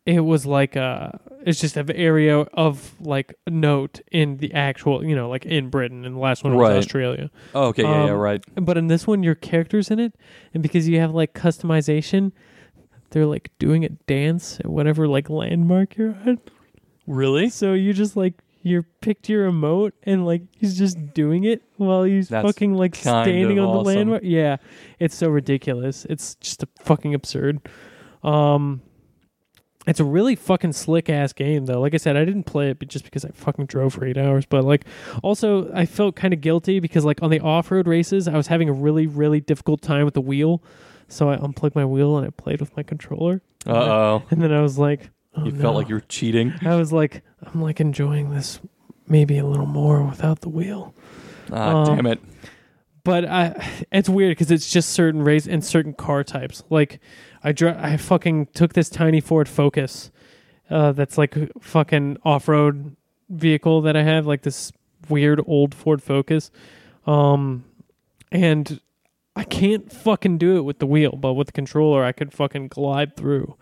it 0.09 0.21
was 0.21 0.45
like 0.45 0.75
a 0.75 1.19
it's 1.45 1.61
just 1.61 1.77
an 1.77 1.91
area 1.91 2.39
of 2.39 2.93
like 2.99 3.33
note 3.47 4.01
in 4.11 4.37
the 4.37 4.53
actual, 4.53 5.05
you 5.05 5.15
know, 5.15 5.29
like 5.29 5.45
in 5.45 5.69
Britain, 5.69 6.03
and 6.05 6.15
the 6.15 6.19
last 6.19 6.43
one 6.43 6.55
was 6.55 6.69
Right. 6.69 6.77
Australia. 6.77 7.29
Oh, 7.53 7.67
okay, 7.67 7.83
yeah, 7.83 8.05
yeah, 8.05 8.11
Um, 8.13 8.17
right. 8.17 8.43
But 8.55 8.77
in 8.77 8.87
this 8.87 9.05
one, 9.07 9.23
your 9.23 9.35
character's 9.35 9.89
in 9.91 9.99
it, 9.99 10.15
and 10.53 10.63
because 10.63 10.87
you 10.89 10.99
have 10.99 11.13
like 11.13 11.33
customization, 11.33 12.31
they're 13.11 13.25
like 13.25 13.51
doing 13.59 13.85
a 13.85 13.89
dance 13.89 14.59
at 14.59 14.65
whatever 14.67 15.07
like 15.07 15.29
landmark 15.29 15.95
you're 15.95 16.17
at. 16.25 16.39
Really? 17.07 17.49
So 17.49 17.73
you 17.73 17.93
just 17.93 18.15
like 18.17 18.33
you 18.61 18.83
picked 19.01 19.29
your 19.29 19.49
emote, 19.49 19.93
and 20.03 20.25
like 20.25 20.41
he's 20.57 20.77
just 20.77 21.13
doing 21.13 21.43
it 21.45 21.61
while 21.77 22.03
he's 22.03 22.29
That's 22.29 22.45
fucking 22.45 22.73
like 22.73 22.93
kind 22.93 23.25
standing 23.25 23.59
of 23.59 23.65
on 23.69 23.73
the 23.73 23.79
awesome. 23.81 23.85
landmark. 23.95 24.23
Yeah, 24.25 24.57
it's 24.99 25.15
so 25.15 25.29
ridiculous. 25.29 26.05
It's 26.09 26.35
just 26.35 26.63
a 26.63 26.67
fucking 26.81 27.13
absurd. 27.13 27.59
Um. 28.23 28.81
It's 29.89 29.99
a 29.99 30.04
really 30.06 30.36
fucking 30.36 30.73
slick 30.73 31.10
ass 31.10 31.34
game 31.34 31.65
though. 31.65 31.82
Like 31.82 31.93
I 31.93 31.97
said, 31.97 32.15
I 32.15 32.23
didn't 32.23 32.43
play 32.43 32.69
it 32.69 32.88
just 32.88 33.04
because 33.06 33.25
I 33.25 33.30
fucking 33.30 33.65
drove 33.65 33.93
for 33.93 34.06
eight 34.06 34.17
hours. 34.17 34.45
But 34.45 34.63
like, 34.63 34.86
also 35.23 35.71
I 35.73 35.86
felt 35.86 36.15
kind 36.15 36.34
of 36.34 36.41
guilty 36.41 36.80
because 36.80 37.04
like 37.06 37.21
on 37.23 37.30
the 37.32 37.39
off 37.39 37.71
road 37.71 37.88
races, 37.88 38.28
I 38.28 38.38
was 38.38 38.47
having 38.47 38.69
a 38.69 38.73
really 38.73 39.08
really 39.08 39.41
difficult 39.41 39.82
time 39.82 40.06
with 40.06 40.13
the 40.13 40.21
wheel. 40.21 40.62
So 41.08 41.30
I 41.30 41.36
unplugged 41.38 41.75
my 41.75 41.86
wheel 41.86 42.17
and 42.17 42.28
I 42.28 42.30
played 42.30 42.60
with 42.62 42.75
my 42.78 42.84
controller. 42.84 43.41
Uh 43.65 43.71
oh. 43.73 44.23
And 44.30 44.41
then 44.41 44.54
I 44.54 44.62
was 44.62 44.78
like, 44.78 45.10
oh, 45.36 45.43
You 45.45 45.52
no. 45.52 45.60
felt 45.62 45.75
like 45.75 45.89
you 45.89 45.95
were 45.95 46.02
cheating. 46.08 46.54
I 46.62 46.75
was 46.75 46.93
like, 46.93 47.23
I'm 47.41 47.62
like 47.62 47.80
enjoying 47.82 48.30
this 48.30 48.60
maybe 49.08 49.39
a 49.39 49.45
little 49.45 49.65
more 49.65 50.04
without 50.04 50.41
the 50.41 50.49
wheel. 50.49 50.93
Ah, 51.52 51.82
Um, 51.84 51.95
damn 51.95 52.06
it. 52.06 52.19
But 53.09 53.25
I, 53.25 53.67
it's 53.91 54.07
weird 54.07 54.37
because 54.37 54.51
it's 54.51 54.71
just 54.71 54.91
certain 54.91 55.23
race 55.23 55.47
and 55.47 55.65
certain 55.65 55.93
car 55.93 56.23
types. 56.23 56.61
Like 56.69 56.99
I 57.43 57.51
dri- 57.51 57.71
I 57.71 57.97
fucking 57.97 58.49
took 58.53 58.73
this 58.73 58.87
tiny 58.87 59.19
Ford 59.19 59.49
Focus, 59.49 60.11
uh, 60.69 60.91
that's 60.91 61.17
like 61.17 61.35
fucking 61.59 62.17
off 62.23 62.47
road 62.47 62.95
vehicle 63.27 63.81
that 63.81 63.95
I 63.95 64.03
have, 64.03 64.27
like 64.27 64.43
this 64.43 64.71
weird 65.09 65.41
old 65.47 65.73
Ford 65.73 66.03
Focus, 66.03 66.51
um, 67.07 67.63
and 68.31 68.79
I 69.35 69.43
can't 69.43 69.91
fucking 69.91 70.37
do 70.37 70.57
it 70.57 70.61
with 70.61 70.77
the 70.77 70.85
wheel, 70.85 71.13
but 71.13 71.33
with 71.33 71.47
the 71.47 71.53
controller 71.53 72.05
I 72.05 72.11
could 72.11 72.31
fucking 72.31 72.67
glide 72.67 73.17
through, 73.17 73.55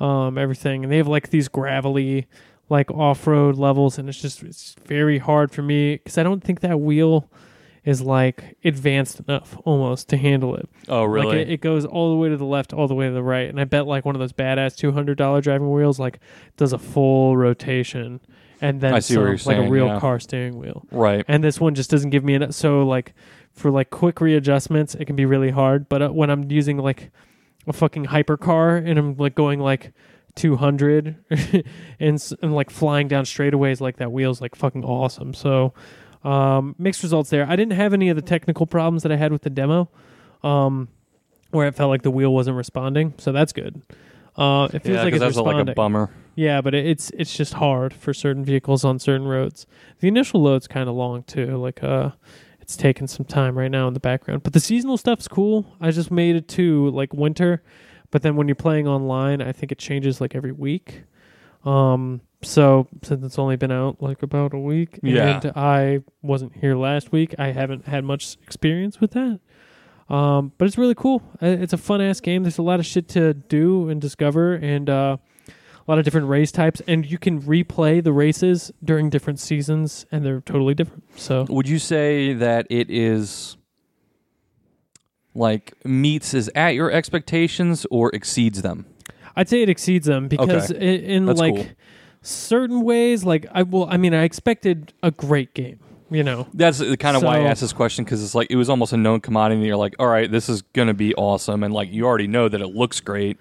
um, 0.00 0.38
everything. 0.38 0.84
And 0.84 0.90
they 0.90 0.96
have 0.96 1.06
like 1.06 1.28
these 1.28 1.48
gravelly, 1.48 2.28
like 2.70 2.90
off 2.90 3.26
road 3.26 3.56
levels, 3.56 3.98
and 3.98 4.08
it's 4.08 4.22
just 4.22 4.42
it's 4.42 4.74
very 4.86 5.18
hard 5.18 5.50
for 5.50 5.60
me 5.60 5.96
because 5.96 6.16
I 6.16 6.22
don't 6.22 6.42
think 6.42 6.60
that 6.60 6.80
wheel 6.80 7.28
is 7.86 8.02
like 8.02 8.58
advanced 8.64 9.20
enough 9.20 9.56
almost 9.64 10.08
to 10.08 10.18
handle 10.18 10.56
it. 10.56 10.68
Oh, 10.88 11.04
really? 11.04 11.38
Like 11.38 11.46
it, 11.46 11.52
it 11.52 11.60
goes 11.62 11.86
all 11.86 12.10
the 12.10 12.16
way 12.16 12.28
to 12.28 12.36
the 12.36 12.44
left, 12.44 12.74
all 12.74 12.88
the 12.88 12.94
way 12.94 13.06
to 13.06 13.12
the 13.12 13.22
right, 13.22 13.48
and 13.48 13.58
I 13.58 13.64
bet 13.64 13.86
like 13.86 14.04
one 14.04 14.14
of 14.14 14.20
those 14.20 14.34
badass 14.34 14.76
two 14.76 14.92
hundred 14.92 15.16
dollar 15.16 15.40
driving 15.40 15.70
wheels 15.70 15.98
like 15.98 16.18
does 16.58 16.74
a 16.74 16.78
full 16.78 17.36
rotation 17.36 18.20
and 18.60 18.80
then 18.80 18.94
I 18.94 19.00
see 19.00 19.16
what 19.16 19.22
you're 19.22 19.32
like 19.32 19.40
saying, 19.40 19.66
a 19.66 19.70
real 19.70 19.86
yeah. 19.86 20.00
car 20.00 20.18
steering 20.20 20.58
wheel. 20.58 20.86
right. 20.90 21.24
And 21.28 21.42
this 21.44 21.60
one 21.60 21.74
just 21.74 21.90
doesn't 21.90 22.10
give 22.10 22.24
me 22.24 22.34
enough. 22.34 22.52
So 22.52 22.82
like 22.82 23.14
for 23.52 23.70
like 23.70 23.90
quick 23.90 24.20
readjustments, 24.20 24.94
it 24.94 25.04
can 25.06 25.16
be 25.16 25.24
really 25.24 25.50
hard. 25.50 25.88
But 25.88 26.02
uh, 26.02 26.08
when 26.08 26.30
I'm 26.30 26.50
using 26.50 26.78
like 26.78 27.10
a 27.66 27.72
fucking 27.72 28.06
hypercar 28.06 28.78
and 28.84 28.98
I'm 28.98 29.16
like 29.16 29.34
going 29.34 29.60
like 29.60 29.92
200 30.36 31.16
and, 32.00 32.34
and 32.42 32.54
like 32.54 32.70
flying 32.70 33.08
down 33.08 33.24
straightaways 33.24 33.80
like 33.80 33.96
that 33.96 34.12
wheel's 34.12 34.40
like 34.40 34.54
fucking 34.54 34.84
awesome. 34.84 35.34
So 35.34 35.74
um, 36.26 36.74
mixed 36.78 37.02
results 37.02 37.30
there. 37.30 37.46
I 37.48 37.56
didn't 37.56 37.74
have 37.74 37.92
any 37.92 38.08
of 38.08 38.16
the 38.16 38.22
technical 38.22 38.66
problems 38.66 39.02
that 39.04 39.12
I 39.12 39.16
had 39.16 39.32
with 39.32 39.42
the 39.42 39.50
demo, 39.50 39.88
um, 40.42 40.88
where 41.50 41.68
it 41.68 41.74
felt 41.74 41.90
like 41.90 42.02
the 42.02 42.10
wheel 42.10 42.32
wasn't 42.34 42.56
responding. 42.56 43.14
So 43.18 43.32
that's 43.32 43.52
good. 43.52 43.80
Uh, 44.36 44.68
it 44.72 44.82
feels 44.82 44.96
Yeah, 44.96 45.02
like 45.04 45.12
it's 45.14 45.20
that's 45.20 45.36
responding. 45.36 45.66
like 45.66 45.72
a 45.72 45.74
bummer. 45.74 46.10
Yeah, 46.34 46.60
but 46.60 46.74
it, 46.74 46.84
it's 46.86 47.10
it's 47.10 47.34
just 47.34 47.54
hard 47.54 47.94
for 47.94 48.12
certain 48.12 48.44
vehicles 48.44 48.84
on 48.84 48.98
certain 48.98 49.26
roads. 49.26 49.66
The 50.00 50.08
initial 50.08 50.42
load's 50.42 50.66
kind 50.66 50.88
of 50.88 50.94
long 50.94 51.22
too. 51.22 51.56
Like 51.56 51.82
uh, 51.82 52.10
it's 52.60 52.76
taking 52.76 53.06
some 53.06 53.24
time 53.24 53.56
right 53.56 53.70
now 53.70 53.88
in 53.88 53.94
the 53.94 54.00
background. 54.00 54.42
But 54.42 54.52
the 54.52 54.60
seasonal 54.60 54.98
stuff's 54.98 55.28
cool. 55.28 55.64
I 55.80 55.90
just 55.92 56.10
made 56.10 56.36
it 56.36 56.48
to 56.48 56.90
like 56.90 57.14
winter, 57.14 57.62
but 58.10 58.20
then 58.22 58.36
when 58.36 58.48
you're 58.48 58.54
playing 58.54 58.86
online, 58.86 59.40
I 59.40 59.52
think 59.52 59.72
it 59.72 59.78
changes 59.78 60.20
like 60.20 60.34
every 60.34 60.52
week. 60.52 61.04
Um, 61.64 62.20
so 62.42 62.86
since 63.02 63.24
it's 63.24 63.38
only 63.38 63.56
been 63.56 63.72
out 63.72 64.02
like 64.02 64.22
about 64.22 64.54
a 64.54 64.58
week, 64.58 65.00
Yeah. 65.02 65.40
and 65.42 65.52
I 65.56 66.00
wasn't 66.22 66.54
here 66.56 66.76
last 66.76 67.12
week, 67.12 67.34
I 67.38 67.52
haven't 67.52 67.86
had 67.86 68.04
much 68.04 68.36
experience 68.42 69.00
with 69.00 69.12
that. 69.12 69.40
Um, 70.08 70.52
but 70.56 70.66
it's 70.66 70.78
really 70.78 70.94
cool. 70.94 71.22
It's 71.40 71.72
a 71.72 71.76
fun 71.78 72.00
ass 72.00 72.20
game. 72.20 72.44
There's 72.44 72.58
a 72.58 72.62
lot 72.62 72.78
of 72.78 72.86
shit 72.86 73.08
to 73.08 73.34
do 73.34 73.88
and 73.88 74.00
discover, 74.00 74.54
and 74.54 74.88
uh, 74.88 75.16
a 75.48 75.90
lot 75.90 75.98
of 75.98 76.04
different 76.04 76.28
race 76.28 76.52
types, 76.52 76.80
and 76.86 77.04
you 77.04 77.18
can 77.18 77.42
replay 77.42 78.02
the 78.02 78.12
races 78.12 78.70
during 78.84 79.10
different 79.10 79.40
seasons, 79.40 80.06
and 80.12 80.24
they're 80.24 80.40
totally 80.42 80.74
different. 80.74 81.04
So 81.18 81.44
Would 81.48 81.68
you 81.68 81.78
say 81.80 82.34
that 82.34 82.66
it 82.70 82.88
is 82.90 83.56
like 85.34 85.74
meets 85.84 86.34
is 86.34 86.50
at 86.54 86.70
your 86.70 86.90
expectations 86.90 87.86
or 87.90 88.10
exceeds 88.14 88.62
them? 88.62 88.86
I'd 89.36 89.48
say 89.48 89.62
it 89.62 89.68
exceeds 89.68 90.06
them 90.06 90.28
because 90.28 90.72
i 90.72 90.76
in 90.76 91.26
That's 91.26 91.38
like 91.40 91.54
cool. 91.54 91.66
Certain 92.26 92.82
ways, 92.82 93.24
like 93.24 93.46
I 93.52 93.62
will. 93.62 93.86
I 93.90 93.96
mean, 93.96 94.14
I 94.14 94.24
expected 94.24 94.92
a 95.02 95.10
great 95.10 95.54
game. 95.54 95.78
You 96.08 96.22
know, 96.22 96.46
That's 96.54 96.78
kind 96.98 97.16
of 97.16 97.24
why 97.24 97.38
I 97.38 97.40
asked 97.40 97.60
this 97.62 97.72
question 97.72 98.04
because 98.04 98.22
it's 98.22 98.34
like 98.34 98.46
it 98.48 98.54
was 98.54 98.70
almost 98.70 98.92
a 98.92 98.96
known 98.96 99.20
commodity. 99.20 99.56
And 99.58 99.66
you're 99.66 99.76
like, 99.76 99.96
all 99.98 100.06
right, 100.06 100.30
this 100.30 100.48
is 100.48 100.62
gonna 100.62 100.94
be 100.94 101.12
awesome, 101.16 101.64
and 101.64 101.74
like 101.74 101.90
you 101.90 102.06
already 102.06 102.28
know 102.28 102.48
that 102.48 102.60
it 102.60 102.68
looks 102.68 103.00
great. 103.00 103.38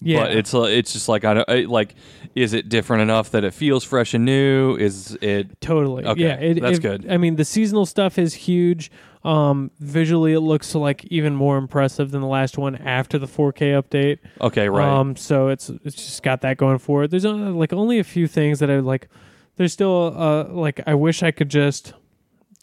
yeah. 0.00 0.20
But 0.24 0.34
it's 0.34 0.54
uh, 0.54 0.62
it's 0.62 0.94
just 0.94 1.08
like 1.10 1.24
I 1.26 1.34
don't 1.34 1.50
I, 1.50 1.60
like. 1.64 1.94
Is 2.34 2.54
it 2.54 2.68
different 2.68 3.02
enough 3.02 3.32
that 3.32 3.42
it 3.44 3.52
feels 3.52 3.82
fresh 3.84 4.14
and 4.14 4.24
new? 4.24 4.76
Is 4.76 5.18
it 5.20 5.60
Totally. 5.60 6.04
Okay, 6.06 6.22
Yeah, 6.22 6.34
it, 6.36 6.60
that's 6.60 6.78
it- 6.78 6.80
good. 6.82 7.10
I 7.10 7.16
mean, 7.18 7.36
the 7.36 7.44
seasonal 7.44 7.84
stuff 7.84 8.18
is 8.18 8.32
huge. 8.34 8.90
Um, 9.22 9.70
visually, 9.78 10.32
it 10.32 10.40
looks 10.40 10.74
like 10.74 11.04
even 11.06 11.34
more 11.34 11.58
impressive 11.58 12.10
than 12.10 12.22
the 12.22 12.26
last 12.26 12.56
one 12.56 12.76
after 12.76 13.18
the 13.18 13.26
4K 13.26 13.82
update. 13.82 14.18
okay? 14.40 14.68
Right. 14.68 14.88
Um, 14.88 15.14
so 15.16 15.48
it's 15.48 15.68
it's 15.84 15.96
just 15.96 16.22
got 16.22 16.40
that 16.40 16.56
going 16.56 16.78
for 16.78 17.04
it. 17.04 17.10
There's 17.10 17.26
only, 17.26 17.52
like 17.52 17.72
only 17.72 17.98
a 17.98 18.04
few 18.04 18.26
things 18.26 18.60
that 18.60 18.70
I 18.70 18.78
like. 18.78 19.08
There's 19.56 19.72
still 19.74 20.14
uh 20.16 20.44
like 20.44 20.80
I 20.86 20.94
wish 20.94 21.22
I 21.22 21.32
could 21.32 21.50
just 21.50 21.92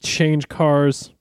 change 0.01 0.47
cars 0.47 1.11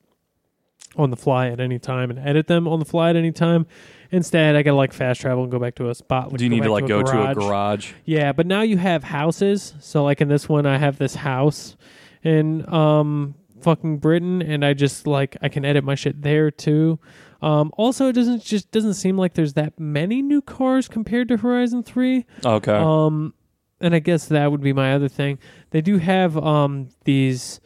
on 0.97 1.11
the 1.11 1.17
fly 1.17 1.49
at 1.49 1.61
any 1.61 1.79
time 1.79 2.09
and 2.09 2.19
edit 2.19 2.47
them 2.47 2.67
on 2.67 2.79
the 2.79 2.87
fly 2.87 3.11
at 3.11 3.17
any 3.17 3.33
time. 3.33 3.67
Instead, 4.11 4.57
I 4.57 4.63
gotta 4.63 4.77
like 4.77 4.95
fast 4.95 5.21
travel 5.21 5.43
and 5.43 5.53
go 5.53 5.59
back 5.59 5.75
to 5.75 5.91
a 5.91 5.95
spot. 5.95 6.33
Do 6.33 6.45
you 6.45 6.49
need 6.49 6.63
to 6.63 6.73
like 6.73 6.85
a 6.85 6.89
go 6.89 7.03
garage. 7.03 7.13
to 7.13 7.31
a 7.31 7.35
garage? 7.35 7.93
Yeah, 8.07 8.33
but 8.33 8.47
now 8.47 8.63
you 8.63 8.79
have 8.79 9.05
houses. 9.05 9.75
So 9.81 10.05
like 10.05 10.23
in 10.23 10.29
this 10.29 10.49
one, 10.49 10.65
I 10.65 10.79
have 10.79 10.97
this 10.97 11.15
house 11.15 11.77
and 12.25 12.67
um 12.73 13.35
fucking 13.67 13.99
Britain, 13.99 14.43
and 14.43 14.65
I 14.65 14.75
just 14.75 15.09
like 15.09 15.37
I 15.43 15.49
can 15.49 15.65
edit 15.65 15.83
my 15.83 15.97
shit 15.97 16.23
there 16.23 16.53
too. 16.53 17.01
Um, 17.43 17.73
also, 17.77 18.09
it 18.09 18.13
doesn't 18.13 18.45
just 18.45 18.71
doesn't 18.71 18.95
seem 18.95 19.19
like 19.19 19.35
there's 19.35 19.55
that 19.55 19.79
many 19.81 20.23
new 20.23 20.41
cars 20.41 20.87
compared 20.87 21.27
to 21.29 21.37
Horizon 21.37 21.83
Three. 21.83 22.27
Okay. 22.45 22.73
Um, 22.73 23.35
and 23.81 23.93
I 23.93 23.99
guess 23.99 24.27
that 24.27 24.53
would 24.53 24.61
be 24.61 24.73
my 24.73 24.95
other 24.95 25.09
thing. 25.09 25.41
They 25.71 25.81
do 25.81 25.99
have 25.99 26.37
um 26.39 26.91
these 27.05 27.61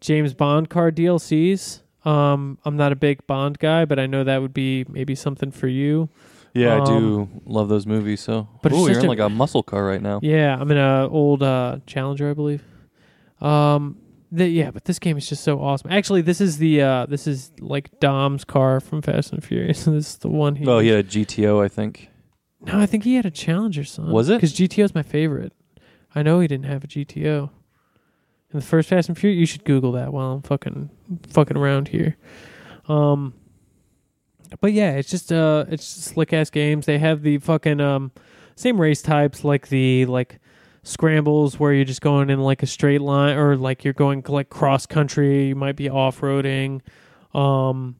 James 0.00 0.32
Bond 0.32 0.70
car 0.70 0.92
DLCs. 0.92 1.80
Um, 2.04 2.58
I'm 2.64 2.76
not 2.76 2.92
a 2.92 2.96
big 2.96 3.26
Bond 3.26 3.58
guy, 3.58 3.84
but 3.84 3.98
I 3.98 4.06
know 4.06 4.22
that 4.22 4.40
would 4.42 4.54
be 4.54 4.84
maybe 4.88 5.16
something 5.16 5.50
for 5.50 5.66
you. 5.66 6.08
yeah, 6.54 6.76
I 6.76 6.78
um, 6.78 6.84
do 6.84 7.28
love 7.46 7.68
those 7.68 7.84
movies. 7.84 8.20
So, 8.20 8.48
but 8.62 8.72
Ooh, 8.72 8.88
you're 8.88 9.00
in 9.00 9.06
a- 9.06 9.08
like 9.08 9.18
a 9.18 9.28
muscle 9.28 9.64
car 9.64 9.84
right 9.84 10.02
now. 10.02 10.20
Yeah, 10.22 10.56
I'm 10.56 10.70
in 10.70 10.78
a 10.78 11.08
old 11.08 11.42
uh, 11.42 11.78
Challenger, 11.86 12.30
I 12.30 12.34
believe. 12.34 12.62
Um, 13.40 13.98
the, 14.32 14.48
yeah, 14.48 14.70
but 14.70 14.86
this 14.86 14.98
game 14.98 15.18
is 15.18 15.28
just 15.28 15.44
so 15.44 15.60
awesome. 15.60 15.92
Actually, 15.92 16.22
this 16.22 16.40
is 16.40 16.56
the 16.56 16.80
uh, 16.80 17.06
this 17.06 17.26
is 17.26 17.52
like 17.60 18.00
Dom's 18.00 18.44
car 18.44 18.80
from 18.80 19.02
Fast 19.02 19.30
and 19.30 19.44
Furious. 19.44 19.84
this 19.84 20.08
is 20.08 20.16
the 20.16 20.28
one 20.28 20.56
he. 20.56 20.66
Oh, 20.66 20.78
he 20.78 20.88
had 20.88 21.04
a 21.04 21.08
GTO, 21.08 21.62
I 21.62 21.68
think. 21.68 22.08
No, 22.62 22.80
I 22.80 22.86
think 22.86 23.04
he 23.04 23.16
had 23.16 23.26
a 23.26 23.30
Challenger, 23.30 23.84
son. 23.84 24.10
Was 24.10 24.30
it? 24.30 24.36
Because 24.36 24.54
GTO 24.54 24.84
is 24.84 24.94
my 24.94 25.02
favorite. 25.02 25.52
I 26.14 26.22
know 26.22 26.40
he 26.40 26.48
didn't 26.48 26.66
have 26.66 26.82
a 26.82 26.86
GTO. 26.86 27.50
In 28.52 28.58
the 28.58 28.64
first 28.64 28.88
Fast 28.88 29.08
and 29.08 29.18
Furious, 29.18 29.38
you 29.38 29.46
should 29.46 29.64
Google 29.64 29.92
that 29.92 30.12
while 30.12 30.32
I'm 30.32 30.42
fucking 30.42 30.88
fucking 31.28 31.56
around 31.56 31.88
here. 31.88 32.16
Um, 32.88 33.34
but 34.60 34.72
yeah, 34.72 34.92
it's 34.92 35.10
just 35.10 35.30
uh, 35.30 35.66
it's 35.68 35.94
just 35.94 36.08
slick 36.08 36.32
ass 36.32 36.48
games. 36.48 36.86
They 36.86 36.98
have 36.98 37.22
the 37.22 37.36
fucking 37.38 37.80
um, 37.80 38.12
same 38.56 38.80
race 38.80 39.02
types 39.02 39.44
like 39.44 39.68
the 39.68 40.06
like 40.06 40.38
scrambles 40.82 41.58
where 41.58 41.72
you're 41.72 41.84
just 41.84 42.00
going 42.00 42.30
in 42.30 42.40
like 42.40 42.62
a 42.62 42.66
straight 42.66 43.00
line 43.00 43.36
or 43.36 43.56
like 43.56 43.84
you're 43.84 43.94
going 43.94 44.24
like 44.28 44.50
cross 44.50 44.86
country. 44.86 45.48
You 45.48 45.54
might 45.54 45.76
be 45.76 45.88
off 45.88 46.20
roading. 46.20 46.80
Um, 47.34 47.96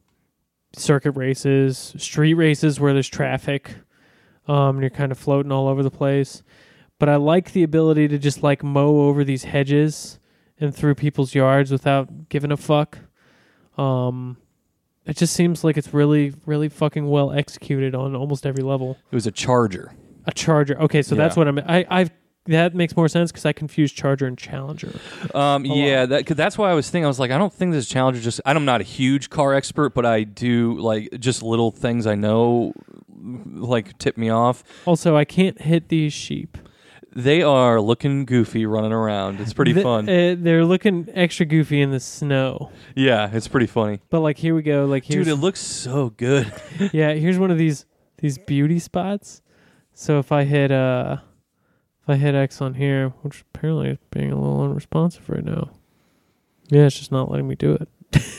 circuit 0.74 1.12
races, 1.12 1.95
street 1.97 2.35
races 2.35 2.80
where 2.80 2.93
there's 2.93 3.09
traffic. 3.09 3.74
Um, 4.49 4.76
and 4.76 4.80
you're 4.80 4.91
kind 4.91 5.12
of 5.12 5.18
floating 5.18 5.53
all 5.53 5.68
over 5.68 5.83
the 5.83 5.91
place. 5.91 6.43
But 6.99 7.09
I 7.09 7.16
like 7.16 7.53
the 7.53 7.62
ability 7.62 8.09
to 8.09 8.18
just 8.18 8.43
like 8.43 8.62
mow 8.62 9.03
over 9.03 9.24
these 9.24 9.45
hedges 9.45 10.18
and 10.59 10.74
through 10.74 10.95
people's 10.97 11.35
yards 11.35 11.70
without 11.70 12.28
giving 12.28 12.53
a 12.53 12.57
fuck. 12.57 12.99
Um, 13.76 14.37
it 15.05 15.16
just 15.16 15.35
seems 15.35 15.64
like 15.64 15.76
it's 15.76 15.93
really, 15.93 16.33
really 16.47 16.68
fucking 16.68 17.09
well 17.09 17.33
executed 17.33 17.95
on 17.95 18.14
almost 18.14 18.47
every 18.47 18.62
level. 18.62 18.99
It 19.11 19.14
was 19.14 19.26
a 19.26 19.33
charger. 19.33 19.93
A 20.26 20.33
charger. 20.33 20.80
Okay, 20.80 21.03
so 21.03 21.16
that's 21.16 21.37
what 21.37 21.49
I'm. 21.49 21.59
I, 21.59 21.85
I've 21.91 22.11
that 22.47 22.74
makes 22.74 22.97
more 22.97 23.09
sense 23.09 23.30
because 23.30 23.47
I 23.47 23.53
confuse 23.53 23.93
charger 23.93 24.26
and 24.26 24.36
challenger. 24.36 24.93
Um, 25.34 25.64
yeah, 25.64 26.07
that, 26.07 26.26
cause 26.26 26.36
that's 26.36 26.59
why 26.59 26.70
I 26.70 26.74
was 26.74 26.90
thinking. 26.90 27.05
I 27.05 27.09
was 27.09 27.20
like, 27.20 27.30
I 27.30 27.38
don't 27.38 27.53
think 27.53 27.72
this 27.72 27.88
Challenger. 27.88 28.20
Just 28.20 28.40
I'm 28.45 28.64
not 28.64 28.80
a 28.80 28.84
huge 28.84 29.30
car 29.30 29.55
expert, 29.55 29.90
but 29.95 30.05
I 30.05 30.24
do 30.24 30.76
like 30.78 31.09
just 31.20 31.43
little 31.43 31.70
things 31.70 32.07
I 32.07 32.14
know, 32.14 32.72
like 33.18 33.97
tip 33.99 34.16
me 34.16 34.28
off. 34.30 34.64
Also, 34.86 35.16
I 35.16 35.24
can't 35.24 35.61
hit 35.61 35.88
these 35.88 36.12
sheep. 36.12 36.59
They 37.14 37.43
are 37.43 37.78
looking 37.78 38.24
goofy, 38.24 38.64
running 38.64 38.93
around. 38.93 39.38
It's 39.38 39.53
pretty 39.53 39.74
Th- 39.74 39.84
fun. 39.84 40.09
uh, 40.09 40.34
they're 40.38 40.64
looking 40.64 41.11
extra 41.12 41.45
goofy 41.45 41.82
in 41.82 41.90
the 41.90 42.01
snow. 42.01 42.72
yeah, 42.97 43.28
it's 43.30 43.49
pretty 43.49 43.66
funny, 43.66 44.01
But 44.09 44.20
like, 44.20 44.38
here 44.38 44.55
we 44.55 44.62
go. 44.62 44.86
Like, 44.86 45.05
here's 45.05 45.26
dude. 45.26 45.34
It 45.34 45.36
looks 45.36 45.61
so 45.61 46.09
good. 46.16 46.51
yeah, 46.93 47.12
here's 47.12 47.38
one 47.38 47.51
of 47.51 47.59
these 47.59 47.84
these 48.18 48.38
beauty 48.38 48.78
spots. 48.78 49.43
So 49.93 50.18
if 50.20 50.32
I 50.32 50.45
hit 50.45 50.72
uh, 50.72 51.18
if 52.03 52.09
I 52.09 52.17
hit 52.17 52.35
X 52.35 52.61
on 52.61 52.75
here, 52.75 53.11
which 53.23 53.43
apparently 53.55 53.91
is 53.91 53.99
being 54.11 54.33
a 54.33 54.41
little 54.41 54.63
unresponsive 54.63 55.29
right 55.29 55.45
now. 55.45 55.71
Yeah, 56.69 56.87
it's 56.87 56.99
just 56.99 57.13
not 57.13 57.31
letting 57.31 57.49
me 57.49 57.55
do 57.55 57.73
it. 57.73 57.89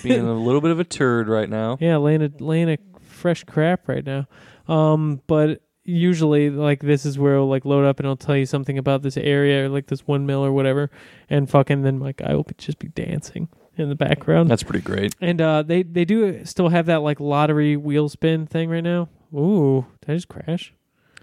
Being 0.04 0.28
a 0.28 0.34
little 0.38 0.62
bit 0.62 0.72
of 0.72 0.80
a 0.80 0.84
turd 0.84 1.28
right 1.28 1.50
now. 1.50 1.78
Yeah, 1.80 1.98
laying 1.98 2.22
a 2.22 2.32
laying 2.40 2.70
a 2.70 2.78
fresh 3.02 3.44
crap 3.44 3.88
right 3.88 4.06
now. 4.06 4.28
Um, 4.68 5.22
but 5.28 5.62
usually 5.86 6.50
like 6.50 6.80
this 6.82 7.06
is 7.06 7.20
where 7.20 7.34
it'll 7.36 7.48
like 7.50 7.66
load 7.66 7.86
up 7.86 8.00
and 8.00 8.06
it'll 8.06 8.16
tell 8.16 8.38
you 8.38 8.46
something 8.46 8.78
about 8.78 9.02
this 9.02 9.18
area 9.18 9.66
or 9.66 9.70
like 9.70 9.88
this 9.88 10.08
windmill 10.08 10.44
or 10.44 10.52
whatever, 10.52 10.90
and 11.30 11.50
fucking 11.50 11.82
then 11.84 12.00
like 12.00 12.22
I 12.22 12.34
will 12.36 12.46
just 12.58 12.80
be 12.80 12.88
dancing 12.90 13.50
in 13.78 13.90
the 13.90 13.96
background. 13.96 14.50
That's 14.50 14.64
pretty 14.64 14.82
great. 14.84 15.16
and 15.22 15.40
uh, 15.42 15.64
they 15.64 15.84
they 15.84 16.06
do 16.06 16.44
still 16.46 16.70
have 16.70 16.86
that 16.88 17.02
like 17.02 17.20
lottery 17.20 17.78
wheel 17.78 18.10
spin 18.10 18.46
thing 18.46 18.70
right 18.70 18.84
now. 18.84 19.10
Ooh, 19.34 19.86
did 20.02 20.12
I 20.12 20.16
just 20.16 20.28
crash? 20.28 20.74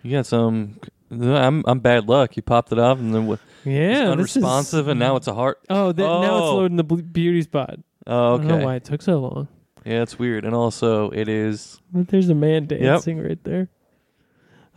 You 0.02 0.12
got 0.12 0.26
some. 0.26 0.78
I'm 1.10 1.64
I'm 1.66 1.80
bad 1.80 2.08
luck. 2.08 2.36
You 2.36 2.42
popped 2.42 2.70
it 2.72 2.78
off 2.78 2.98
and 2.98 3.14
then 3.14 3.26
what? 3.26 3.40
Yeah, 3.64 4.12
it's 4.12 4.16
this 4.16 4.36
is- 4.36 4.36
unresponsive, 4.42 4.88
and 4.88 4.98
now 5.00 5.16
it's 5.16 5.26
a 5.26 5.34
heart. 5.34 5.58
Oh, 5.68 5.92
that, 5.92 6.02
now 6.02 6.22
it's 6.22 6.42
Oh. 6.46 6.56
loading 6.56 6.76
the 6.76 6.84
bl- 6.84 6.96
beauty 7.02 7.42
spot. 7.42 7.78
Oh, 8.06 8.34
I 8.34 8.36
don't 8.38 8.46
know 8.46 8.54
okay. 8.56 8.64
why 8.64 8.74
it 8.76 8.84
took 8.84 9.02
so 9.02 9.18
long. 9.18 9.48
Yeah, 9.84 10.02
it's 10.02 10.18
weird, 10.18 10.44
and 10.44 10.54
also 10.54 11.10
it 11.10 11.28
is. 11.28 11.80
But 11.92 12.08
there's 12.08 12.28
a 12.28 12.34
man 12.34 12.66
dancing 12.66 13.18
right 13.20 13.42
there. 13.44 13.68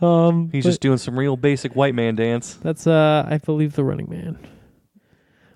Um, 0.00 0.50
He's 0.50 0.64
but 0.64 0.70
just 0.70 0.80
doing 0.80 0.98
some 0.98 1.18
real 1.18 1.36
basic 1.36 1.76
white 1.76 1.94
man 1.94 2.14
dance. 2.16 2.54
that's 2.54 2.86
uh, 2.86 3.26
I 3.28 3.38
believe 3.38 3.74
the 3.74 3.84
Running 3.84 4.10
Man. 4.10 4.38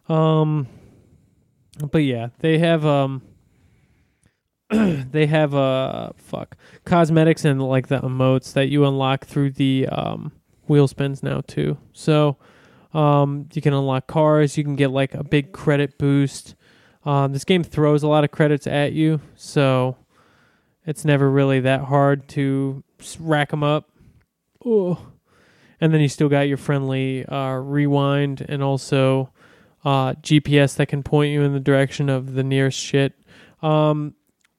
Um, 0.09 0.69
but 1.91 1.99
yeah, 2.05 2.29
they 2.39 2.59
have 2.59 2.87
um, 2.87 3.23
they 4.71 5.27
have 5.27 5.55
uh, 5.55 6.11
fuck 6.17 6.57
cosmetics 6.85 7.45
and 7.45 7.61
like 7.63 7.89
the 7.89 8.01
emotes 8.01 8.53
that 8.55 8.69
you 8.69 8.87
unlock 8.87 9.27
through 9.27 9.51
the 9.53 9.87
um 9.89 10.33
wheel 10.69 10.89
spins 10.89 11.23
now 11.23 11.43
too. 11.47 11.79
So, 11.93 12.37
um, 12.95 13.49
you 13.53 13.63
can 13.63 13.73
unlock 13.75 14.07
cars. 14.07 14.57
You 14.57 14.65
can 14.65 14.77
get 14.77 14.91
like 14.91 15.15
a 15.15 15.25
big 15.25 15.53
credit 15.53 15.99
boost. 15.99 16.55
Um, 17.05 17.33
this 17.33 17.45
game 17.45 17.63
throws 17.63 18.03
a 18.03 18.09
lot 18.09 18.25
of 18.25 18.31
credits 18.31 18.67
at 18.67 18.93
you, 18.93 19.21
so 19.35 19.97
it's 20.87 21.05
never 21.05 21.31
really 21.31 21.61
that 21.61 21.83
hard 21.83 22.29
to 22.31 22.83
rack 23.21 23.51
them 23.51 23.63
up. 23.63 23.91
Oh, 24.65 24.99
and 25.81 25.95
then 25.95 26.01
you 26.01 26.09
still 26.09 26.29
got 26.29 26.49
your 26.49 26.57
friendly 26.57 27.25
uh, 27.27 27.55
rewind 27.55 28.45
and 28.49 28.63
also 28.63 29.31
uh, 29.85 30.15
GPS 30.15 30.77
that 30.77 30.87
can 30.87 31.03
point 31.03 31.33
you 31.33 31.43
in 31.43 31.53
the 31.53 31.61
direction 31.61 32.09
of 32.09 32.35
the 32.35 32.43
nearest 32.43 32.79
shit. 32.79 33.15
Um, 33.63 34.15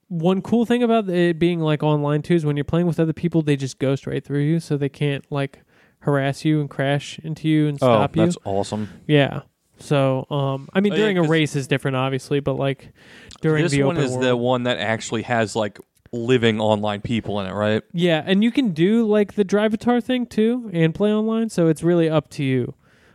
one 0.08 0.42
cool 0.42 0.66
thing 0.66 0.82
about 0.82 1.08
it 1.08 1.38
being 1.38 1.60
like 1.60 1.82
online 1.82 2.22
too 2.22 2.34
is 2.34 2.44
when 2.44 2.56
you're 2.56 2.64
playing 2.64 2.86
with 2.86 2.98
other 2.98 3.12
people, 3.12 3.42
they 3.42 3.56
just 3.56 3.78
go 3.78 3.94
straight 3.94 4.24
through 4.24 4.40
you, 4.40 4.60
so 4.60 4.76
they 4.76 4.88
can't 4.88 5.24
like 5.30 5.60
harass 6.00 6.44
you 6.44 6.60
and 6.60 6.68
crash 6.70 7.18
into 7.22 7.48
you 7.48 7.68
and 7.68 7.76
stop 7.78 8.10
oh, 8.16 8.20
you. 8.20 8.26
that's 8.26 8.38
awesome. 8.44 8.88
Yeah. 9.06 9.42
So, 9.78 10.26
um, 10.30 10.68
I 10.74 10.80
mean, 10.80 10.92
Oh, 10.92 10.96
yeah, 10.96 11.02
during 11.02 11.18
a 11.18 11.20
'cause- 11.22 11.30
race 11.30 11.56
is 11.56 11.66
different, 11.66 11.96
obviously, 11.96 12.40
but 12.40 12.54
like 12.54 12.92
during 13.40 13.62
this 13.62 13.72
the 13.72 13.82
one 13.84 13.96
open 13.96 14.04
is 14.06 14.12
world. 14.12 14.24
the 14.24 14.36
one 14.36 14.62
that 14.64 14.78
actually 14.78 15.22
has 15.22 15.56
like 15.56 15.78
living 16.12 16.60
online 16.60 17.00
people 17.00 17.40
in 17.40 17.46
it, 17.46 17.52
right? 17.54 17.82
Yeah, 17.92 18.22
and 18.26 18.42
you 18.44 18.50
can 18.50 18.72
do 18.72 19.06
like 19.06 19.34
the 19.34 19.44
Drivatar 19.44 20.02
thing 20.02 20.26
too 20.26 20.68
and 20.72 20.94
play 20.94 21.12
online, 21.14 21.48
so 21.48 21.68
it's 21.68 21.82
really 21.82 22.08
up 22.10 22.28
to 22.30 22.44
you. 22.44 22.74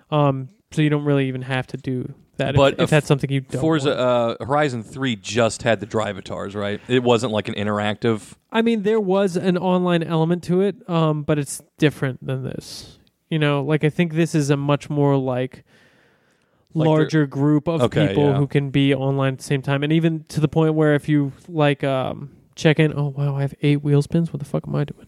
Um, 0.09 0.49
so 0.71 0.81
you 0.81 0.89
don't 0.89 1.05
really 1.05 1.27
even 1.27 1.43
have 1.43 1.67
to 1.67 1.77
do 1.77 2.13
that 2.37 2.55
But 2.55 2.73
if, 2.75 2.79
if 2.81 2.89
that's 2.89 3.07
something 3.07 3.31
you 3.31 3.41
don't. 3.41 3.61
Forza 3.61 3.97
uh, 3.97 4.45
Horizon 4.45 4.83
Three 4.83 5.15
just 5.15 5.63
had 5.63 5.79
the 5.79 5.85
drive 5.85 6.15
avatars, 6.15 6.55
right? 6.55 6.79
It 6.87 7.03
wasn't 7.03 7.31
like 7.31 7.47
an 7.47 7.55
interactive. 7.55 8.33
I 8.51 8.61
mean, 8.61 8.83
there 8.83 8.99
was 8.99 9.35
an 9.35 9.57
online 9.57 10.03
element 10.03 10.43
to 10.45 10.61
it, 10.61 10.87
um, 10.89 11.23
but 11.23 11.37
it's 11.39 11.61
different 11.77 12.25
than 12.25 12.43
this. 12.43 12.97
You 13.29 13.39
know, 13.39 13.63
like 13.63 13.83
I 13.83 13.89
think 13.89 14.13
this 14.13 14.35
is 14.35 14.49
a 14.49 14.57
much 14.57 14.89
more 14.89 15.17
like 15.17 15.63
Like 16.73 16.87
larger 16.87 17.25
group 17.25 17.67
of 17.67 17.81
Okay, 17.81 18.07
people 18.09 18.25
yeah. 18.29 18.37
who 18.37 18.47
can 18.47 18.69
be 18.69 18.93
online 18.93 19.33
at 19.33 19.39
the 19.39 19.43
same 19.43 19.61
time, 19.61 19.83
and 19.83 19.91
even 19.91 20.23
to 20.29 20.39
the 20.39 20.47
point 20.47 20.75
where 20.75 20.93
if 20.93 21.09
you 21.09 21.31
like 21.47 21.83
um, 21.83 22.31
check 22.55 22.79
in, 22.79 22.93
oh 22.95 23.13
wow, 23.17 23.35
I 23.35 23.41
have 23.41 23.55
eight 23.61 23.81
wheel 23.83 24.01
spins. 24.01 24.31
What 24.31 24.39
the 24.39 24.45
fuck 24.45 24.67
am 24.67 24.75
I 24.75 24.83
doing? 24.83 25.07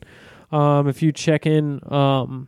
Um, 0.51 0.87
if 0.87 1.01
you 1.01 1.11
check 1.11 1.45
in 1.45 1.79
um, 1.93 2.47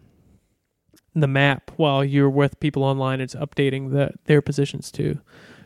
the 1.14 1.28
map 1.28 1.72
while 1.78 2.04
you're 2.04 2.30
with 2.30 2.60
people 2.60 2.84
online, 2.84 3.20
it's 3.22 3.36
updating 3.36 3.92
the 3.92 4.12
their 4.26 4.42
positions 4.42 4.92
too, 4.92 5.20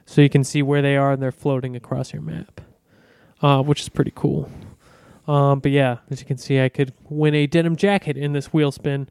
so 0.06 0.22
you 0.22 0.30
can 0.30 0.44
see 0.44 0.62
where 0.62 0.82
they 0.82 0.96
are 0.98 1.12
and 1.14 1.22
they're 1.22 1.32
floating 1.32 1.76
across 1.76 2.14
your 2.14 2.22
map, 2.22 2.62
uh, 3.42 3.62
which 3.62 3.82
is 3.82 3.90
pretty 3.90 4.12
cool. 4.16 4.50
Um, 5.28 5.60
but 5.60 5.72
yeah, 5.72 5.98
as 6.10 6.20
you 6.20 6.26
can 6.26 6.38
see, 6.38 6.60
I 6.62 6.70
could 6.70 6.94
win 7.10 7.34
a 7.36 7.48
denim 7.48 7.76
jacket 7.76 8.18
in 8.18 8.34
this 8.34 8.48
wheel 8.54 8.72
spin, 8.72 9.10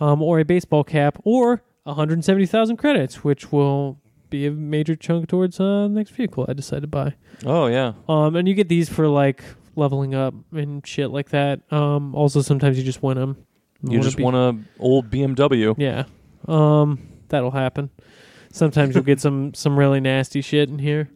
um, 0.00 0.20
or 0.22 0.40
a 0.40 0.44
baseball 0.44 0.82
cap, 0.84 1.18
or 1.24 1.62
170,000 1.84 2.76
credits, 2.76 3.22
which 3.24 3.52
will 3.52 3.98
be 4.30 4.46
a 4.46 4.50
major 4.50 4.96
chunk 4.96 5.28
towards 5.28 5.60
uh, 5.60 5.82
the 5.82 5.88
next 5.90 6.10
vehicle 6.10 6.46
I 6.48 6.52
decide 6.54 6.82
to 6.82 6.88
buy. 6.88 7.14
Oh 7.44 7.66
yeah, 7.66 7.92
Um, 8.08 8.34
and 8.36 8.48
you 8.48 8.54
get 8.54 8.68
these 8.68 8.88
for 8.88 9.06
like 9.08 9.44
leveling 9.76 10.14
up 10.14 10.34
and 10.52 10.84
shit 10.86 11.10
like 11.10 11.30
that. 11.30 11.60
Um, 11.72 12.14
also 12.14 12.40
sometimes 12.42 12.78
you 12.78 12.84
just 12.84 13.02
win 13.02 13.18
them. 13.18 13.36
You 13.82 14.00
just 14.00 14.18
want 14.20 14.36
a 14.36 14.56
old 14.80 15.10
BMW. 15.10 15.74
Yeah. 15.78 16.04
Um, 16.48 16.98
that'll 17.28 17.50
happen. 17.50 17.90
Sometimes 18.52 18.94
you'll 18.94 19.04
get 19.04 19.20
some 19.20 19.54
some 19.54 19.78
really 19.78 20.00
nasty 20.00 20.40
shit 20.40 20.68
in 20.68 20.78
here. 20.78 21.08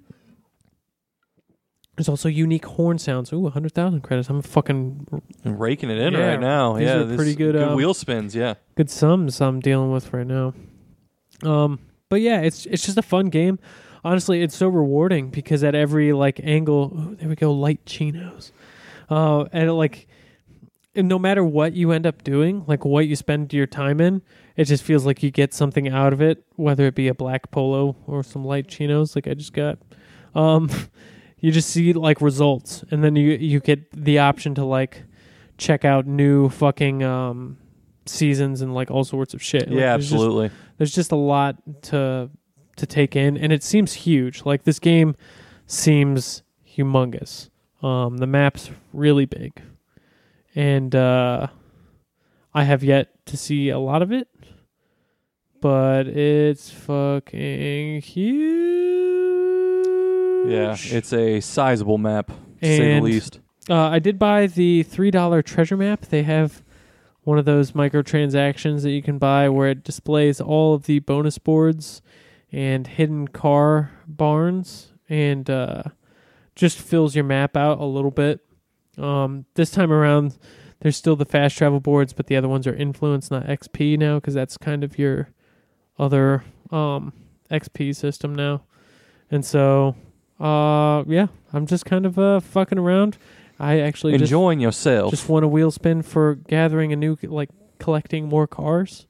There's 1.97 2.09
also 2.11 2.29
unique 2.29 2.67
horn 2.67 2.99
sounds. 2.99 3.33
Ooh, 3.33 3.41
100,000 3.41 4.03
credits. 4.03 4.29
I'm 4.29 4.43
fucking 4.43 5.07
And 5.45 5.59
raking 5.59 5.89
it 5.91 5.97
in 5.99 6.13
Yeah, 6.13 6.27
right 6.27 6.41
now. 6.41 6.75
these 6.75 6.87
yeah, 6.89 6.97
are 6.99 7.17
pretty 7.17 7.35
good, 7.35 7.57
um, 7.57 7.75
wheel 7.75 7.95
spins. 7.95 8.35
Yeah, 8.35 8.55
good 8.75 8.91
sums 8.91 9.41
I'm 9.41 9.61
dealing 9.61 9.91
with 9.91 10.13
right 10.13 10.27
now. 10.27 10.53
Um, 11.43 11.79
but 12.11 12.21
yeah, 12.21 12.41
it's 12.43 12.67
it's 12.67 12.85
just 12.85 12.99
a 12.99 13.03
fun 13.03 13.27
game. 13.31 13.59
Honestly, 14.05 14.43
it's 14.43 14.55
so 14.55 14.69
rewarding 14.69 15.31
because 15.31 15.65
at 15.65 15.75
every 15.75 16.13
like 16.13 16.39
angle, 16.45 16.93
ooh, 16.95 17.17
there 17.17 17.29
we 17.31 17.35
go, 17.35 17.51
light 17.53 17.85
chinos. 17.87 18.53
Uh, 19.09 19.45
and 19.53 19.73
like, 19.75 20.07
and 20.97 21.09
no 21.09 21.19
matter 21.19 21.45
what 21.45 21.75
you 21.75 21.93
end 21.93 22.07
up 22.07 22.25
doing, 22.25 22.65
like 22.67 22.85
what 22.85 23.07
you 23.07 23.15
spend 23.17 23.53
your 23.53 23.67
time 23.67 24.01
in, 24.01 24.23
it 24.57 24.65
just 24.65 24.83
feels 24.83 25.05
like 25.07 25.23
you 25.23 25.31
get 25.31 25.53
something 25.55 25.89
out 25.89 26.13
of 26.13 26.21
it, 26.21 26.45
whether 26.57 26.87
it 26.87 26.95
be 26.95 27.09
a 27.09 27.15
black 27.15 27.51
polo 27.51 27.97
or 28.07 28.23
some 28.23 28.45
light 28.45 28.69
chinos, 28.69 29.15
like 29.15 29.29
I 29.29 29.35
just 29.35 29.53
got. 29.53 29.79
Um, 30.35 30.71
you 31.41 31.53
just 31.53 31.71
see 31.71 31.93
like 31.93 32.21
results, 32.21 32.85
and 32.91 33.05
then 33.05 33.15
you 33.17 33.33
you 33.33 33.61
get 33.61 33.91
the 33.93 34.19
option 34.19 34.55
to 34.57 34.65
like 34.65 35.03
check 35.59 35.85
out 35.85 36.07
new 36.07 36.49
fucking 36.49 37.03
um 37.03 37.57
seasons 38.07 38.61
and 38.61 38.75
like 38.75 38.91
all 38.91 39.05
sorts 39.05 39.35
of 39.35 39.43
shit. 39.43 39.69
Like, 39.69 39.79
yeah, 39.79 39.97
there's 39.97 40.05
just- 40.11 40.15
absolutely. 40.15 40.51
there's 40.79 40.95
just 40.95 41.13
a 41.13 41.17
lot 41.17 41.57
to 41.83 42.31
to 42.77 42.87
take 42.87 43.17
in, 43.17 43.37
and 43.37 43.53
it 43.53 43.63
seems 43.63 43.93
huge. 43.93 44.45
Like 44.45 44.65
this 44.65 44.79
game 44.79 45.17
seems 45.67 46.43
humongous. 46.67 47.51
Um, 47.83 48.19
the 48.19 48.27
map's 48.27 48.71
really 48.93 49.27
big, 49.27 49.61
and 50.57 50.95
uh, 50.95 51.47
I 52.53 52.65
have 52.65 52.83
yet 52.83 53.11
to 53.27 53.37
see 53.37 53.69
a 53.69 53.79
lot 53.79 54.03
of 54.03 54.11
it, 54.11 54.27
but 55.61 56.09
it's 56.09 56.71
fucking 56.71 58.01
huge. 58.01 58.57
yeah, 60.51 60.75
it's 60.79 61.13
a 61.13 61.41
sizable 61.41 61.99
map, 61.99 62.29
to 62.63 62.67
say 62.67 62.95
the 62.95 63.01
least. 63.03 63.41
Uh, 63.69 63.89
I 63.89 63.99
did 63.99 64.19
buy 64.19 64.47
the 64.47 64.83
three 64.85 65.11
dollar 65.11 65.43
treasure 65.43 65.77
map. 65.77 66.07
They 66.07 66.23
have 66.23 66.63
one 67.23 67.39
of 67.39 67.45
those 67.45 67.73
microtransactions 67.73 68.83
that 68.83 68.93
you 68.93 69.03
can 69.03 69.19
buy 69.19 69.49
where 69.49 69.69
it 69.69 69.83
displays 69.83 70.41
all 70.41 70.75
of 70.75 70.85
the 70.85 71.01
bonus 71.01 71.39
boards 71.39 72.01
and 72.53 72.87
hidden 72.87 73.27
car 73.27 73.91
barns 74.07 74.93
and 75.09 75.51
uh, 75.51 75.83
just 76.55 76.79
fills 76.79 77.17
your 77.17 77.25
map 77.25 77.57
out 77.57 77.81
a 77.81 77.85
little 77.85 78.13
bit. 78.13 78.46
Um, 78.99 79.45
this 79.55 79.71
time 79.71 79.93
around, 79.93 80.39
there's 80.81 80.97
still 80.97 81.17
the 81.17 81.25
fast 81.25 81.57
travel 81.57 81.81
boards, 81.81 82.13
but 82.13 82.27
the 82.27 82.37
other 82.37 82.49
ones 82.49 82.67
are 82.67 82.75
influence, 82.75 83.31
not 83.31 83.47
XP 83.47 83.99
now, 83.99 84.17
because 84.17 84.35
that's 84.35 84.57
kind 84.57 84.85
of 84.85 84.99
your 84.99 85.31
other 85.99 86.45
um, 86.71 87.13
XP 87.51 87.95
system 87.97 88.35
now. 88.35 88.63
And 89.31 89.45
so, 89.45 89.97
uh, 90.39 91.05
yeah, 91.07 91.27
I'm 91.53 91.67
just 91.67 91.85
kind 91.85 92.07
of 92.07 92.19
uh, 92.19 92.41
fucking 92.41 92.79
around. 92.79 93.19
I 93.59 93.81
actually 93.81 94.13
just 94.13 94.25
Enjoying 94.25 94.61
yourself. 94.61 95.11
just 95.11 95.29
won 95.29 95.43
a 95.43 95.49
wheel 95.49 95.71
spin 95.71 96.03
for 96.03 96.35
gathering 96.35 96.93
a 96.93 96.97
new 96.97 97.17
like 97.23 97.49
collecting 97.79 98.29
more 98.29 98.47
cars. 98.47 99.07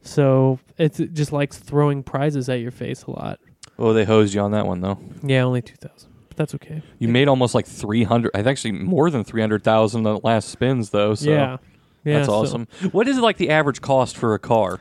So 0.00 0.58
it's 0.78 0.98
it 0.98 1.12
just 1.12 1.30
like 1.30 1.52
throwing 1.52 2.02
prizes 2.02 2.48
at 2.48 2.60
your 2.60 2.70
face 2.70 3.02
a 3.02 3.10
lot. 3.10 3.38
oh, 3.78 3.92
they 3.92 4.04
hosed 4.04 4.32
you 4.34 4.40
on 4.40 4.52
that 4.52 4.66
one 4.66 4.80
though. 4.80 4.98
Yeah, 5.22 5.42
only 5.42 5.60
two 5.62 5.76
thousand, 5.76 6.10
but 6.32 6.36
that's 6.38 6.54
okay. 6.56 6.82
You 6.98 7.08
made 7.08 7.28
almost 7.28 7.54
like 7.54 7.66
three 7.66 8.04
hundred. 8.04 8.30
I 8.34 8.38
think 8.38 8.48
actually 8.48 8.72
more 8.72 9.10
than 9.10 9.24
three 9.24 9.40
hundred 9.40 9.62
thousand 9.64 10.06
on 10.06 10.14
the 10.14 10.20
last 10.24 10.48
spins 10.48 10.90
though. 10.90 11.14
So 11.14 11.30
yeah, 11.30 11.56
yeah, 12.04 12.14
that's 12.16 12.26
so- 12.28 12.34
awesome. 12.34 12.68
What 12.92 13.08
is 13.08 13.18
like 13.18 13.36
the 13.36 13.50
average 13.50 13.80
cost 13.80 14.16
for 14.16 14.34
a 14.34 14.38
car? 14.38 14.80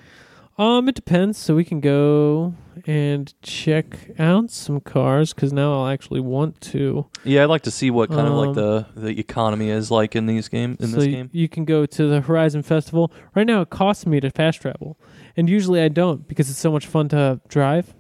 Um, 0.58 0.88
it 0.90 0.96
depends. 0.96 1.38
So 1.38 1.56
we 1.56 1.64
can 1.64 1.80
go 1.80 2.54
and 2.86 3.34
check 3.42 4.12
out 4.20 4.52
some 4.52 4.80
cars 4.80 5.34
because 5.34 5.52
now 5.52 5.74
I'll 5.74 5.88
actually 5.88 6.20
want 6.20 6.60
to. 6.62 7.08
Yeah, 7.24 7.44
I'd 7.44 7.50
like 7.50 7.64
to 7.64 7.72
see 7.72 7.90
what 7.90 8.10
kind 8.10 8.28
of 8.28 8.34
like 8.34 8.50
Um, 8.50 8.54
the 8.56 8.86
the 8.96 9.20
economy 9.20 9.70
is 9.70 9.90
like 9.90 10.16
in 10.16 10.26
these 10.28 10.50
game 10.50 10.78
in 10.80 10.90
so 10.90 10.98
this 10.98 11.06
y- 11.06 11.12
game. 11.12 11.30
you 11.32 11.48
can 11.50 11.66
go 11.66 11.86
to 11.86 12.08
the 12.08 12.22
Horizon 12.22 12.62
Festival. 12.64 13.12
Right 13.34 13.48
now, 13.48 13.62
it 13.62 13.70
costs 13.72 14.06
me 14.06 14.20
to 14.20 14.30
fast 14.30 14.62
travel, 14.62 15.00
and 15.36 15.50
usually 15.50 15.82
I 15.82 15.88
don't 15.88 16.28
because 16.28 16.50
it's 16.50 16.60
so 16.60 16.72
much 16.72 16.86
fun 16.86 17.10
to 17.10 17.40
drive. 17.48 17.94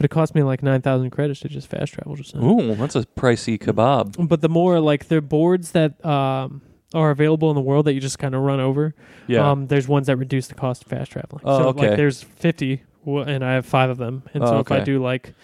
But 0.00 0.06
it 0.06 0.08
cost 0.08 0.34
me 0.34 0.42
like 0.42 0.62
nine 0.62 0.80
thousand 0.80 1.10
credits 1.10 1.40
to 1.40 1.48
just 1.50 1.68
fast 1.68 1.92
travel 1.92 2.16
just 2.16 2.34
now. 2.34 2.40
Ooh, 2.42 2.74
that's 2.74 2.96
a 2.96 3.02
pricey 3.04 3.58
kebab. 3.58 4.26
But 4.30 4.40
the 4.40 4.48
more 4.48 4.80
like 4.80 5.08
the 5.08 5.20
boards 5.20 5.72
that 5.72 6.02
um, 6.06 6.62
are 6.94 7.10
available 7.10 7.50
in 7.50 7.54
the 7.54 7.60
world 7.60 7.84
that 7.84 7.92
you 7.92 8.00
just 8.00 8.18
kind 8.18 8.34
of 8.34 8.40
run 8.40 8.60
over, 8.60 8.94
Yeah. 9.26 9.50
um, 9.50 9.66
there's 9.66 9.86
ones 9.86 10.06
that 10.06 10.16
reduce 10.16 10.46
the 10.46 10.54
cost 10.54 10.84
of 10.84 10.88
fast 10.88 11.12
traveling. 11.12 11.42
Oh, 11.44 11.58
so 11.58 11.68
okay. 11.68 11.88
like 11.88 11.96
there's 11.98 12.22
50, 12.22 12.82
w- 13.04 13.24
and 13.26 13.44
I 13.44 13.52
have 13.52 13.66
five 13.66 13.90
of 13.90 13.98
them, 13.98 14.22
and 14.32 14.42
Oh, 14.42 14.46
so 14.46 14.58
if 14.60 14.72
I 14.72 14.80
do 14.80 15.02
like, 15.02 15.34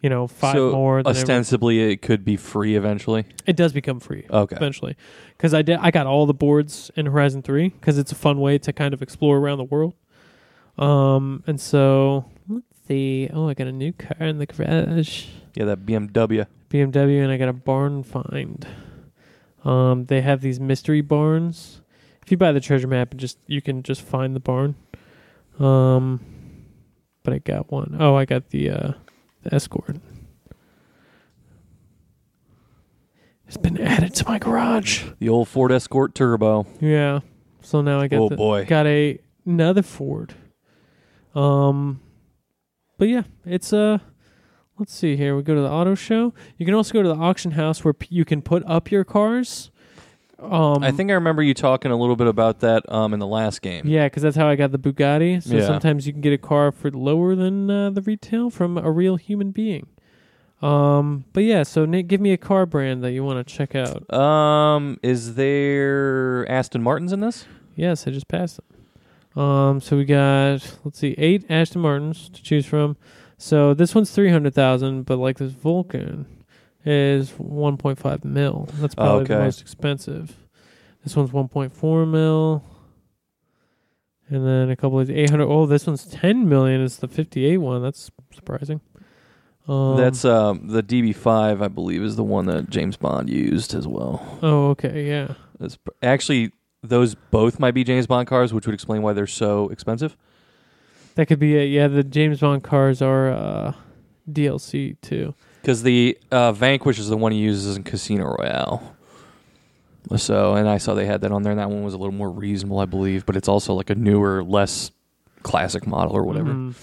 you 0.00 0.08
know, 0.10 0.28
five 0.28 0.54
so 0.54 0.70
more, 0.70 1.00
every- 1.00 1.10
ostensibly 1.10 1.80
it 1.80 2.00
could 2.00 2.24
be 2.24 2.36
free 2.36 2.76
eventually. 2.76 3.24
it 3.46 3.56
does 3.56 3.72
become 3.72 3.98
free 3.98 4.26
Okay. 4.30 4.54
eventually. 4.54 4.94
Because 5.36 5.54
I 5.54 5.62
did, 5.62 5.78
I 5.82 5.90
got 5.90 6.06
all 6.06 6.24
the 6.26 6.32
boards 6.34 6.88
in 6.94 7.06
Horizon 7.06 7.42
Three 7.42 7.70
because 7.70 7.98
it's 7.98 8.12
a 8.12 8.14
fun 8.14 8.38
way 8.38 8.58
to 8.58 8.72
kind 8.72 8.94
of 8.94 9.02
explore 9.02 9.38
around 9.38 9.58
the 9.58 9.64
world. 9.64 9.94
Um, 10.78 11.42
and 11.48 11.60
so 11.60 12.26
let's. 12.88 13.30
Oh, 13.32 13.48
I 13.48 13.54
got 13.54 13.66
a 13.66 13.72
new 13.72 13.92
car 13.92 14.26
in 14.26 14.38
the 14.38 14.46
garage. 14.46 15.26
Yeah, 15.54 15.64
that 15.66 15.86
BMW. 15.86 16.46
BMW 16.70 17.22
and 17.22 17.30
I 17.32 17.36
got 17.36 17.48
a 17.48 17.52
barn 17.52 18.02
find. 18.02 18.66
Um, 19.64 20.06
they 20.06 20.20
have 20.20 20.40
these 20.40 20.58
mystery 20.60 21.00
barns. 21.00 21.80
If 22.22 22.30
you 22.30 22.36
buy 22.36 22.52
the 22.52 22.60
treasure 22.60 22.88
map, 22.88 23.12
and 23.12 23.20
just 23.20 23.38
you 23.46 23.60
can 23.62 23.82
just 23.82 24.02
find 24.02 24.34
the 24.34 24.40
barn. 24.40 24.74
Um, 25.58 26.20
but 27.22 27.32
I 27.32 27.38
got 27.38 27.70
one. 27.70 27.96
Oh, 28.00 28.14
I 28.16 28.24
got 28.24 28.50
the 28.50 28.70
uh, 28.70 28.92
the 29.42 29.54
escort. 29.54 29.96
It's 33.46 33.56
been 33.56 33.78
added 33.80 34.14
to 34.16 34.24
my 34.26 34.38
garage. 34.38 35.04
The 35.18 35.28
old 35.28 35.48
Ford 35.48 35.70
Escort 35.70 36.14
Turbo. 36.14 36.66
Yeah. 36.80 37.20
So 37.60 37.82
now 37.82 38.00
I 38.00 38.08
got 38.08 38.20
Oh, 38.20 38.28
the, 38.28 38.36
boy. 38.36 38.64
got 38.64 38.86
a 38.86 39.18
another 39.46 39.82
Ford. 39.82 40.34
Um, 41.34 42.00
but 42.98 43.08
yeah, 43.08 43.22
it's 43.44 43.72
uh 43.72 43.98
Let's 44.76 44.92
see 44.92 45.14
here. 45.16 45.36
We 45.36 45.44
go 45.44 45.54
to 45.54 45.60
the 45.60 45.70
auto 45.70 45.94
show. 45.94 46.34
You 46.58 46.66
can 46.66 46.74
also 46.74 46.92
go 46.94 47.00
to 47.02 47.08
the 47.08 47.14
auction 47.14 47.52
house 47.52 47.84
where 47.84 47.94
p- 47.94 48.08
you 48.10 48.24
can 48.24 48.42
put 48.42 48.64
up 48.66 48.90
your 48.90 49.04
cars. 49.04 49.70
Um, 50.40 50.82
I 50.82 50.90
think 50.90 51.12
I 51.12 51.14
remember 51.14 51.44
you 51.44 51.54
talking 51.54 51.92
a 51.92 51.96
little 51.96 52.16
bit 52.16 52.26
about 52.26 52.58
that 52.60 52.82
um 52.92 53.14
in 53.14 53.20
the 53.20 53.26
last 53.26 53.62
game. 53.62 53.86
Yeah, 53.86 54.06
because 54.06 54.24
that's 54.24 54.36
how 54.36 54.48
I 54.48 54.56
got 54.56 54.72
the 54.72 54.78
Bugatti. 54.80 55.40
So 55.42 55.54
Yeah. 55.54 55.66
sometimes 55.66 56.08
you 56.08 56.12
can 56.12 56.20
get 56.22 56.32
a 56.32 56.38
car 56.38 56.72
for 56.72 56.90
lower 56.90 57.36
than 57.36 57.70
uh, 57.70 57.90
the 57.90 58.02
retail 58.02 58.50
from 58.50 58.76
a 58.76 58.90
real 58.90 59.14
human 59.14 59.52
being. 59.52 59.86
Um, 60.60 61.24
but 61.32 61.44
yeah, 61.44 61.62
so 61.62 61.84
Nick, 61.84 62.08
give 62.08 62.20
me 62.20 62.32
a 62.32 62.36
car 62.36 62.66
brand 62.66 63.04
that 63.04 63.12
you 63.12 63.22
want 63.22 63.46
to 63.46 63.54
check 63.54 63.76
out. 63.76 64.12
Um, 64.12 64.98
is 65.04 65.34
there 65.36 66.50
Aston 66.50 66.82
Martins 66.82 67.12
in 67.12 67.20
this? 67.20 67.44
Yes, 67.76 68.08
I 68.08 68.10
just 68.10 68.26
passed 68.28 68.58
it. 68.58 68.64
Um, 69.36 69.80
so 69.80 69.96
we 69.96 70.04
got 70.04 70.78
let's 70.84 70.98
see, 70.98 71.14
eight 71.18 71.44
Aston 71.50 71.82
Martins 71.82 72.28
to 72.30 72.42
choose 72.42 72.66
from. 72.66 72.96
So 73.36 73.74
this 73.74 73.94
one's 73.94 74.10
three 74.10 74.30
hundred 74.30 74.54
thousand, 74.54 75.04
but 75.04 75.18
like 75.18 75.38
this 75.38 75.52
Vulcan 75.52 76.26
is 76.84 77.30
one 77.32 77.76
point 77.76 77.98
five 77.98 78.24
mil. 78.24 78.68
That's 78.74 78.94
probably 78.94 79.24
the 79.24 79.38
most 79.38 79.60
expensive. 79.60 80.36
This 81.02 81.16
one's 81.16 81.32
one 81.32 81.48
point 81.48 81.72
four 81.72 82.06
mil. 82.06 82.64
And 84.30 84.46
then 84.46 84.70
a 84.70 84.76
couple 84.76 85.00
of 85.00 85.10
eight 85.10 85.30
hundred. 85.30 85.48
Oh, 85.48 85.66
this 85.66 85.86
one's 85.86 86.06
ten 86.06 86.48
million. 86.48 86.82
It's 86.82 86.96
the 86.96 87.08
fifty-eight 87.08 87.58
one. 87.58 87.82
That's 87.82 88.10
surprising. 88.32 88.80
Um, 89.68 89.96
That's 89.96 90.24
um 90.24 90.68
the 90.68 90.82
DB5, 90.82 91.62
I 91.62 91.68
believe, 91.68 92.02
is 92.02 92.16
the 92.16 92.24
one 92.24 92.46
that 92.46 92.70
James 92.70 92.96
Bond 92.96 93.28
used 93.28 93.74
as 93.74 93.86
well. 93.86 94.38
oh, 94.42 94.68
okay, 94.70 95.06
yeah. 95.06 95.34
It's 95.60 95.78
actually 96.02 96.52
those 96.88 97.14
both 97.14 97.58
might 97.58 97.72
be 97.72 97.82
James 97.84 98.06
Bond 98.06 98.28
cars, 98.28 98.52
which 98.52 98.66
would 98.66 98.74
explain 98.74 99.02
why 99.02 99.12
they're 99.12 99.26
so 99.26 99.68
expensive. 99.70 100.16
That 101.16 101.26
could 101.26 101.38
be 101.38 101.56
it. 101.56 101.66
Yeah, 101.66 101.88
the 101.88 102.04
James 102.04 102.40
Bond 102.40 102.62
cars 102.62 103.00
are 103.00 103.30
uh, 103.32 103.72
DLC 104.30 104.96
too. 105.00 105.34
Because 105.60 105.82
the 105.82 106.18
uh, 106.30 106.52
Vanquish 106.52 106.98
is 106.98 107.08
the 107.08 107.16
one 107.16 107.32
he 107.32 107.38
uses 107.38 107.76
in 107.76 107.84
Casino 107.84 108.36
Royale. 108.38 108.96
So, 110.16 110.54
and 110.54 110.68
I 110.68 110.76
saw 110.78 110.92
they 110.94 111.06
had 111.06 111.22
that 111.22 111.32
on 111.32 111.42
there, 111.42 111.52
and 111.52 111.58
that 111.58 111.70
one 111.70 111.82
was 111.82 111.94
a 111.94 111.96
little 111.96 112.12
more 112.12 112.30
reasonable, 112.30 112.78
I 112.80 112.84
believe. 112.84 113.24
But 113.24 113.36
it's 113.36 113.48
also 113.48 113.72
like 113.72 113.88
a 113.88 113.94
newer, 113.94 114.44
less 114.44 114.90
classic 115.42 115.86
model 115.86 116.12
or 116.14 116.24
whatever. 116.24 116.52
Mhm. 116.52 116.74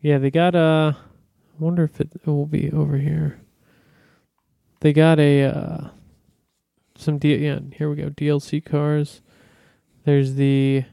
Yeah, 0.00 0.18
they 0.18 0.30
got 0.30 0.54
uh 0.54 0.92
I 0.96 1.64
wonder 1.64 1.84
if 1.84 2.00
it, 2.00 2.10
it 2.14 2.26
will 2.26 2.46
be 2.46 2.70
over 2.72 2.96
here. 2.98 3.40
They 4.80 4.92
got 4.92 5.18
a 5.20 5.42
uh 5.44 5.88
some 7.02 7.18
D 7.18 7.34
yeah, 7.36 7.58
here 7.72 7.90
we 7.90 7.96
go. 7.96 8.08
DLC 8.10 8.64
cars. 8.64 9.20
There's 10.04 10.34
the 10.34 10.84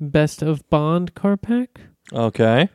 best 0.00 0.42
of 0.42 0.68
Bond 0.70 1.14
car 1.14 1.36
pack. 1.36 1.80
Okay. 2.12 2.68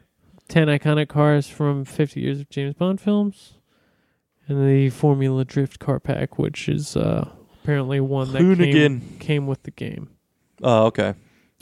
10 0.50 0.68
iconic 0.68 1.08
cars 1.08 1.48
from 1.48 1.86
50 1.86 2.20
years 2.20 2.39
of 2.39 2.50
James 2.50 2.74
Bond 2.76 3.00
films. 3.02 3.58
And 4.48 4.68
the 4.70 4.89
Formula 4.89 5.46
Drift 5.46 5.80
car 5.80 6.00
pack, 6.00 6.38
which 6.38 6.68
is 6.68 6.96
uh 6.98 7.30
apparently 7.62 8.00
one 8.00 8.32
that 8.34 8.39
came, 8.39 8.56
Hoonigan. 9.02 9.20
came 9.20 9.48
with 9.48 9.64
the 9.64 9.72
game. 9.72 10.10
Oh, 10.62 10.86
okay. 10.88 11.14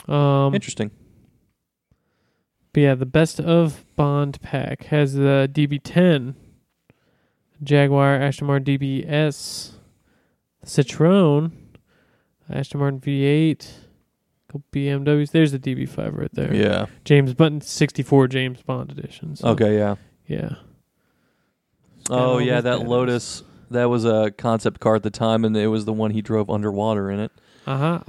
Um 0.08 0.54
Interesting. 0.54 0.90
But 2.72 2.80
yeah, 2.80 2.94
the 2.94 3.06
best 3.06 3.38
of 3.38 3.84
Bond 3.96 4.40
pack 4.40 4.84
has 4.84 5.12
the 5.14 5.48
DB10, 5.52 6.34
Jaguar 7.62 8.14
Aston 8.14 8.46
Martin 8.46 8.78
DBS, 8.78 9.72
Citroen, 10.64 11.52
Aston 12.50 12.80
Martin 12.80 13.00
V8, 13.00 13.68
couple 14.48 14.64
BMWs. 14.72 15.30
There's 15.30 15.52
the 15.52 15.58
DB5 15.58 16.16
right 16.16 16.32
there. 16.32 16.54
Yeah. 16.54 16.86
James 17.04 17.34
Button 17.34 17.60
64 17.60 18.28
James 18.28 18.62
Bond 18.62 18.90
edition. 18.90 19.36
So, 19.36 19.48
Okay, 19.48 19.76
yeah. 19.76 19.96
Yeah. 20.26 20.54
Oh, 22.10 22.38
yeah, 22.38 22.60
that 22.60 22.80
badass. 22.80 22.86
Lotus. 22.88 23.42
That 23.70 23.84
was 23.88 24.04
a 24.04 24.30
concept 24.36 24.80
car 24.80 24.96
at 24.96 25.02
the 25.02 25.10
time, 25.10 25.44
and 25.44 25.56
it 25.56 25.68
was 25.68 25.84
the 25.86 25.92
one 25.94 26.10
he 26.10 26.20
drove 26.20 26.50
underwater 26.50 27.10
in 27.10 27.20
it. 27.20 27.32
Uh 27.66 27.78
huh. 27.78 28.00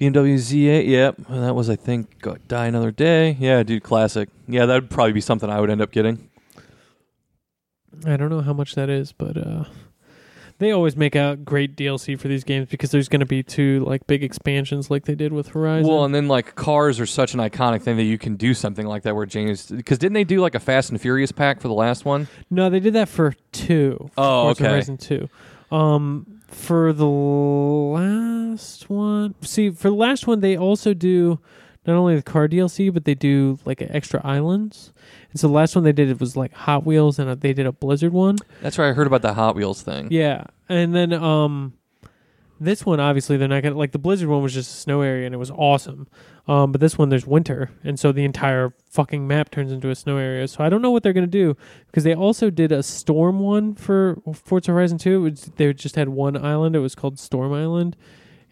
BMW 0.00 0.34
Z8, 0.36 0.86
yep. 0.86 1.16
And 1.28 1.42
that 1.42 1.54
was, 1.54 1.68
I 1.70 1.76
think, 1.76 2.20
Go- 2.20 2.36
Die 2.48 2.66
Another 2.66 2.90
Day. 2.92 3.36
Yeah, 3.40 3.62
dude, 3.62 3.82
classic. 3.82 4.28
Yeah, 4.46 4.66
that 4.66 4.74
would 4.74 4.90
probably 4.90 5.12
be 5.12 5.20
something 5.20 5.48
I 5.50 5.60
would 5.60 5.70
end 5.70 5.80
up 5.80 5.90
getting. 5.90 6.28
I 8.06 8.16
don't 8.16 8.28
know 8.30 8.40
how 8.40 8.52
much 8.52 8.74
that 8.74 8.90
is, 8.90 9.12
but 9.12 9.36
uh 9.36 9.64
they 10.58 10.70
always 10.70 10.96
make 10.96 11.16
out 11.16 11.44
great 11.44 11.76
DLC 11.76 12.18
for 12.18 12.28
these 12.28 12.44
games 12.44 12.68
because 12.68 12.90
there's 12.90 13.08
going 13.08 13.20
to 13.20 13.26
be 13.26 13.42
two 13.42 13.84
like 13.86 14.06
big 14.06 14.22
expansions 14.22 14.90
like 14.90 15.04
they 15.04 15.14
did 15.14 15.32
with 15.32 15.48
Horizon. 15.48 15.90
Well, 15.90 16.04
and 16.04 16.14
then 16.14 16.28
like 16.28 16.54
cars 16.54 17.00
are 17.00 17.06
such 17.06 17.34
an 17.34 17.40
iconic 17.40 17.82
thing 17.82 17.96
that 17.96 18.04
you 18.04 18.18
can 18.18 18.36
do 18.36 18.54
something 18.54 18.86
like 18.86 19.02
that 19.02 19.14
where 19.16 19.26
James 19.26 19.66
because 19.70 19.98
didn't 19.98 20.14
they 20.14 20.24
do 20.24 20.40
like 20.40 20.54
a 20.54 20.60
Fast 20.60 20.90
and 20.90 21.00
Furious 21.00 21.32
pack 21.32 21.60
for 21.60 21.68
the 21.68 21.74
last 21.74 22.04
one? 22.04 22.28
No, 22.50 22.70
they 22.70 22.80
did 22.80 22.92
that 22.94 23.08
for 23.08 23.34
two. 23.52 23.96
for 24.14 24.20
Oh, 24.20 24.42
Forza 24.44 24.62
okay. 24.64 24.72
Horizon 24.72 24.96
two. 24.96 25.28
Um, 25.72 26.40
for 26.48 26.92
the 26.92 27.04
last 27.04 28.88
one, 28.88 29.34
see, 29.42 29.70
for 29.70 29.88
the 29.88 29.96
last 29.96 30.26
one, 30.26 30.40
they 30.40 30.56
also 30.56 30.94
do 30.94 31.40
not 31.86 31.96
only 31.96 32.16
the 32.16 32.22
car 32.22 32.48
DLC, 32.48 32.92
but 32.92 33.04
they 33.04 33.14
do 33.14 33.58
like 33.64 33.82
extra 33.82 34.20
islands. 34.24 34.92
And 35.30 35.40
so 35.40 35.48
the 35.48 35.54
last 35.54 35.74
one 35.74 35.84
they 35.84 35.92
did 35.92 36.08
it 36.10 36.20
was 36.20 36.36
like 36.36 36.52
Hot 36.52 36.84
Wheels, 36.86 37.18
and 37.18 37.28
uh, 37.28 37.34
they 37.34 37.52
did 37.52 37.66
a 37.66 37.72
Blizzard 37.72 38.12
one. 38.12 38.36
That's 38.62 38.78
right. 38.78 38.88
I 38.88 38.92
heard 38.92 39.06
about 39.06 39.22
the 39.22 39.34
Hot 39.34 39.54
Wheels 39.56 39.82
thing. 39.82 40.08
Yeah, 40.10 40.44
and 40.68 40.94
then 40.94 41.12
um, 41.12 41.74
This 42.60 42.86
one, 42.86 43.00
obviously, 43.00 43.36
they're 43.36 43.48
not 43.48 43.62
gonna 43.62 43.76
like 43.76 43.92
the 43.92 43.98
Blizzard 43.98 44.28
one 44.28 44.42
was 44.42 44.54
just 44.54 44.70
a 44.72 44.80
snow 44.80 45.00
area 45.02 45.26
and 45.26 45.34
it 45.34 45.38
was 45.38 45.50
awesome. 45.50 46.06
Um, 46.46 46.72
but 46.72 46.80
this 46.80 46.96
one, 46.98 47.08
there's 47.08 47.26
winter, 47.26 47.70
and 47.82 47.98
so 47.98 48.12
the 48.12 48.24
entire 48.24 48.74
fucking 48.90 49.26
map 49.26 49.50
turns 49.50 49.72
into 49.72 49.88
a 49.90 49.94
snow 49.94 50.18
area. 50.18 50.46
So 50.46 50.62
I 50.62 50.68
don't 50.68 50.82
know 50.82 50.90
what 50.90 51.02
they're 51.02 51.12
gonna 51.14 51.26
do 51.26 51.56
because 51.86 52.04
they 52.04 52.14
also 52.14 52.50
did 52.50 52.70
a 52.70 52.82
storm 52.82 53.38
one 53.40 53.74
for 53.74 54.18
Forza 54.34 54.72
Horizon 54.72 54.98
Two. 54.98 55.26
It 55.26 55.30
was, 55.30 55.50
they 55.56 55.72
just 55.72 55.96
had 55.96 56.10
one 56.10 56.36
island. 56.36 56.76
It 56.76 56.80
was 56.80 56.94
called 56.94 57.18
Storm 57.18 57.52
Island, 57.52 57.96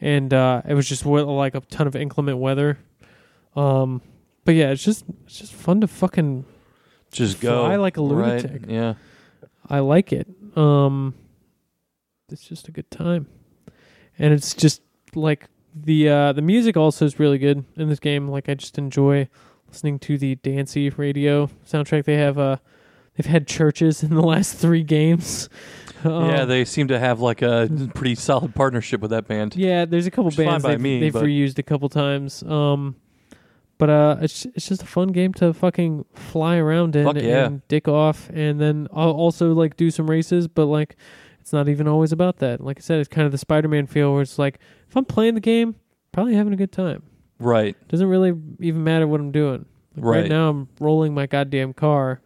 and 0.01 0.33
uh, 0.35 0.63
it 0.67 0.75
was 0.75 0.89
just 0.89 1.05
like 1.07 1.55
a 1.55 1.61
ton 1.61 1.87
of 1.87 1.95
inclement 1.95 2.39
weather. 2.39 2.79
Um, 3.55 4.01
but 4.45 4.55
yeah, 4.55 4.71
it's 4.71 4.83
just 4.83 5.05
it's 5.27 5.39
just 5.39 5.53
fun 5.53 5.81
to 5.81 5.87
fucking 5.87 6.45
Just 7.11 7.41
go. 7.41 7.65
I 7.65 7.77
like 7.77 7.97
a 7.97 8.03
Right, 8.03 8.43
lunatic. 8.43 8.63
Yeah. 8.69 8.95
I 9.69 9.79
like 9.81 10.13
it. 10.13 10.27
Um, 10.57 11.15
it's 12.31 12.47
just 12.49 12.69
a 12.69 12.73
good 12.73 12.91
time, 12.91 13.27
and 14.19 14.33
it's 14.35 14.55
just 14.55 14.83
like 15.15 15.47
the 15.75 16.09
uh, 16.09 16.33
the 16.33 16.43
music 16.43 16.77
also 16.77 17.05
is 17.05 17.19
really 17.19 17.39
good 17.39 17.65
in 17.77 17.89
this 17.89 18.01
game. 18.01 18.29
Like 18.29 18.49
I 18.49 18.55
just 18.55 18.79
enjoy 18.79 19.29
listening 19.69 19.99
to 20.01 20.19
the 20.19 20.35
dancey 20.37 20.91
radio 20.91 21.49
soundtrack. 21.67 22.05
They 22.05 22.17
have 22.17 22.39
uh 22.39 22.57
they've 23.17 23.27
had 23.27 23.47
CHVRCHES 23.47 24.03
in 24.03 24.11
the 24.15 24.23
last 24.23 24.57
three 24.57 24.83
games. 24.83 25.49
Um, 26.05 26.31
yeah, 26.31 26.45
they 26.47 26.65
seem 26.65 26.89
to 26.89 26.99
have 26.99 27.21
like 27.21 27.43
a 27.43 27.71
pretty 27.95 28.17
solid 28.17 28.57
partnership 28.57 29.01
with 29.01 29.13
that 29.13 29.29
band. 29.29 29.55
yeah. 29.55 29.85
There's 29.85 30.05
a 30.05 30.11
couple 30.11 30.25
Which 30.25 30.35
is 30.35 30.39
fine 30.39 30.47
bands 30.61 30.65
they've, 30.65 30.81
me, 30.81 30.99
they've 30.99 31.15
reused 31.15 31.59
a 31.61 31.63
couple 31.63 31.89
times. 31.89 32.43
Um, 32.43 32.97
but 33.83 33.91
uh, 33.91 34.17
it's 34.21 34.45
it's 34.55 34.69
just 34.69 34.81
a 34.83 34.87
fun 34.87 35.09
game 35.09 35.33
to 35.35 35.53
fucking 35.53 36.05
fly 36.15 36.57
around 36.57 36.95
in 36.95 37.05
Fuck 37.05 37.17
yeah. 37.17 37.47
and 37.47 37.67
dick 37.67 37.89
off, 37.89 38.31
and 38.33 38.61
then 38.61 38.87
I'll 38.93 39.11
also 39.11 39.55
like 39.55 39.77
do 39.77 39.91
some 39.91 40.09
races. 40.09 40.47
But 40.47 40.67
like, 40.67 40.95
it's 41.41 41.53
not 41.53 41.69
even 41.69 41.89
always 41.89 42.13
about 42.13 42.39
that. 42.39 42.61
Like 42.61 42.79
I 42.79 42.81
said, 42.81 43.01
it's 43.01 43.09
kind 43.09 43.27
of 43.27 43.33
the 43.33 43.39
Spider-Man 43.39 43.89
feel 43.89 44.13
where 44.13 44.23
it's 44.23 44.39
like 44.39 44.61
if 44.89 44.97
I'm 44.97 45.05
playing 45.05 45.35
the 45.35 45.41
game, 45.41 45.75
probably 46.13 46.35
having 46.37 46.53
a 46.53 46.57
good 46.57 46.71
time. 46.71 47.03
Right. 47.41 47.75
Doesn't 47.89 48.07
really 48.07 48.33
even 48.61 48.85
matter 48.85 49.09
what 49.09 49.19
I'm 49.19 49.33
doing. 49.33 49.67
Like 49.97 50.05
right 50.05 50.21
Right. 50.21 50.29
now, 50.31 50.49
I'm 50.51 50.69
rolling 50.79 51.13
my 51.13 51.27
goddamn 51.27 51.73
car 51.73 52.21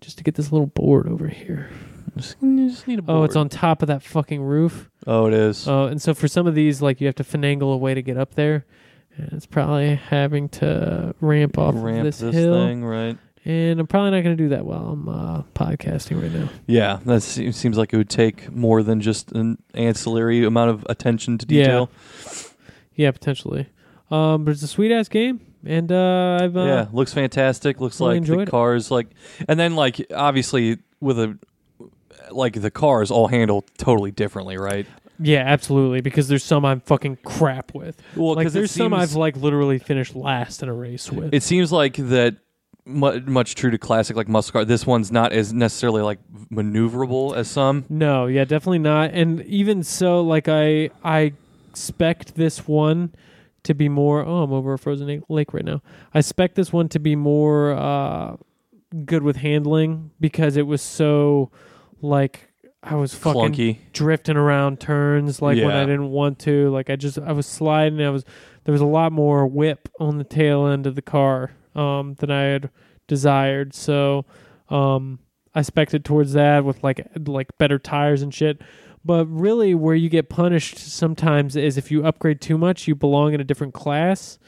just 0.00 0.18
to 0.18 0.24
get 0.24 0.34
this 0.34 0.50
little 0.50 0.66
board 0.66 1.06
over 1.08 1.28
here. 1.28 1.70
Just, 2.16 2.34
you 2.42 2.68
just 2.68 2.88
need 2.88 2.98
a 2.98 3.04
Oh, 3.06 3.22
it's 3.22 3.36
on 3.36 3.48
top 3.48 3.82
of 3.82 3.86
that 3.86 4.02
fucking 4.02 4.42
roof. 4.42 4.90
Oh, 5.06 5.26
it 5.26 5.34
is. 5.34 5.68
Uh, 5.68 5.84
and 5.84 6.02
so 6.02 6.12
for 6.12 6.26
some 6.26 6.48
of 6.48 6.56
these, 6.56 6.82
like 6.82 7.00
you 7.00 7.06
have 7.06 7.14
to 7.14 7.22
finagle 7.24 7.72
a 7.72 7.76
way 7.76 7.94
to 7.94 8.02
get 8.02 8.16
up 8.16 8.34
there. 8.34 8.66
And 9.18 9.32
it's 9.32 9.46
probably 9.46 9.96
having 9.96 10.48
to 10.50 11.14
ramp 11.20 11.58
off 11.58 11.74
Ramp 11.76 12.04
this, 12.04 12.18
this 12.18 12.34
hill. 12.34 12.54
thing, 12.54 12.84
right? 12.84 13.18
And 13.44 13.80
I'm 13.80 13.86
probably 13.86 14.10
not 14.12 14.22
going 14.24 14.36
to 14.36 14.42
do 14.42 14.48
that 14.50 14.64
while 14.64 14.88
I'm 14.88 15.08
uh, 15.08 15.42
podcasting 15.54 16.20
right 16.22 16.30
now. 16.32 16.48
Yeah, 16.66 17.00
that 17.06 17.22
se- 17.22 17.52
seems 17.52 17.76
like 17.78 17.92
it 17.92 17.96
would 17.96 18.10
take 18.10 18.52
more 18.52 18.82
than 18.82 19.00
just 19.00 19.32
an 19.32 19.58
ancillary 19.74 20.44
amount 20.44 20.70
of 20.70 20.86
attention 20.88 21.38
to 21.38 21.46
Yeah. 21.48 21.62
detail. 21.64 21.90
Yeah, 22.94 23.10
potentially. 23.10 23.66
Um, 24.10 24.44
but 24.44 24.50
it's 24.52 24.62
a 24.62 24.68
sweet 24.68 24.92
ass 24.92 25.08
game, 25.08 25.40
and 25.64 25.90
uh, 25.92 26.38
I've 26.42 26.56
uh, 26.56 26.64
yeah, 26.64 26.86
looks 26.92 27.12
fantastic. 27.14 27.80
Looks 27.80 28.00
really 28.00 28.14
like 28.18 28.26
the 28.26 28.32
enjoyed 28.32 28.48
it. 28.48 28.50
cars 28.50 28.90
like, 28.90 29.08
and 29.48 29.58
then 29.58 29.76
like 29.76 30.04
obviously 30.14 30.78
with 31.00 31.18
a 31.18 31.38
like 32.30 32.60
the 32.60 32.70
cars 32.70 33.10
all 33.10 33.28
handled 33.28 33.64
totally 33.78 34.10
differently, 34.10 34.56
right? 34.58 34.86
Yeah, 35.20 35.42
absolutely. 35.46 36.00
Because 36.00 36.28
there's 36.28 36.44
some 36.44 36.64
I'm 36.64 36.80
fucking 36.80 37.18
crap 37.24 37.74
with. 37.74 38.00
Well, 38.16 38.34
like 38.34 38.44
'cause 38.46 38.52
there's 38.52 38.70
some 38.70 38.92
seems- 38.92 39.02
I've 39.12 39.14
like 39.16 39.36
literally 39.36 39.78
finished 39.78 40.14
last 40.14 40.62
in 40.62 40.68
a 40.68 40.74
race 40.74 41.10
with. 41.10 41.32
It 41.34 41.42
seems 41.42 41.72
like 41.72 41.96
that 41.96 42.36
mu- 42.86 43.20
much 43.26 43.54
true 43.54 43.70
to 43.70 43.78
classic 43.78 44.16
like 44.16 44.28
muscle 44.28 44.52
car. 44.52 44.64
This 44.64 44.86
one's 44.86 45.10
not 45.12 45.32
as 45.32 45.52
necessarily 45.52 46.02
like 46.02 46.18
maneuverable 46.50 47.36
as 47.36 47.48
some. 47.48 47.84
No, 47.88 48.26
yeah, 48.26 48.44
definitely 48.44 48.78
not. 48.80 49.10
And 49.12 49.42
even 49.42 49.82
so, 49.82 50.20
like 50.22 50.48
I 50.48 50.90
I 51.04 51.32
expect 51.70 52.34
this 52.36 52.66
one 52.66 53.12
to 53.64 53.74
be 53.74 53.88
more. 53.88 54.24
Oh, 54.24 54.42
I'm 54.42 54.52
over 54.52 54.72
a 54.72 54.78
frozen 54.78 55.10
a- 55.10 55.20
lake 55.32 55.52
right 55.52 55.64
now. 55.64 55.82
I 56.14 56.20
expect 56.20 56.54
this 56.54 56.72
one 56.72 56.88
to 56.90 56.98
be 56.98 57.14
more 57.16 57.72
uh, 57.72 58.36
good 59.04 59.22
with 59.22 59.36
handling 59.36 60.10
because 60.20 60.56
it 60.56 60.66
was 60.66 60.80
so 60.80 61.50
like 62.00 62.47
I 62.90 62.94
was 62.94 63.14
fucking 63.14 63.52
Clunky. 63.52 63.78
drifting 63.92 64.36
around 64.36 64.80
turns 64.80 65.42
like 65.42 65.56
when 65.56 65.68
Yeah. 65.68 65.80
I 65.82 65.84
didn't 65.84 66.10
want 66.10 66.38
to. 66.40 66.70
Like 66.70 66.90
I 66.90 66.96
just 66.96 67.18
I 67.18 67.32
was 67.32 67.46
sliding. 67.46 68.00
I 68.02 68.10
was 68.10 68.24
there 68.64 68.72
was 68.72 68.80
a 68.80 68.86
lot 68.86 69.12
more 69.12 69.46
whip 69.46 69.88
on 70.00 70.18
the 70.18 70.24
tail 70.24 70.66
end 70.66 70.86
of 70.86 70.94
the 70.94 71.02
car 71.02 71.52
um, 71.74 72.14
than 72.18 72.30
I 72.30 72.42
had 72.42 72.70
desired. 73.06 73.74
So 73.74 74.24
um, 74.70 75.18
I 75.54 75.60
expected 75.60 76.04
towards 76.04 76.32
that 76.32 76.64
with 76.64 76.82
like 76.82 77.06
like 77.26 77.56
better 77.58 77.78
tires 77.78 78.22
and 78.22 78.32
shit. 78.32 78.60
But 79.04 79.26
really, 79.26 79.74
where 79.74 79.94
you 79.94 80.08
get 80.08 80.28
punished 80.28 80.76
sometimes 80.78 81.56
is 81.56 81.76
if 81.78 81.90
you 81.90 82.04
upgrade 82.04 82.40
too 82.40 82.58
much, 82.58 82.88
you 82.88 82.94
belong 82.94 83.32
in 83.32 83.40
a 83.40 83.44
different 83.44 83.72
class. 83.74 84.38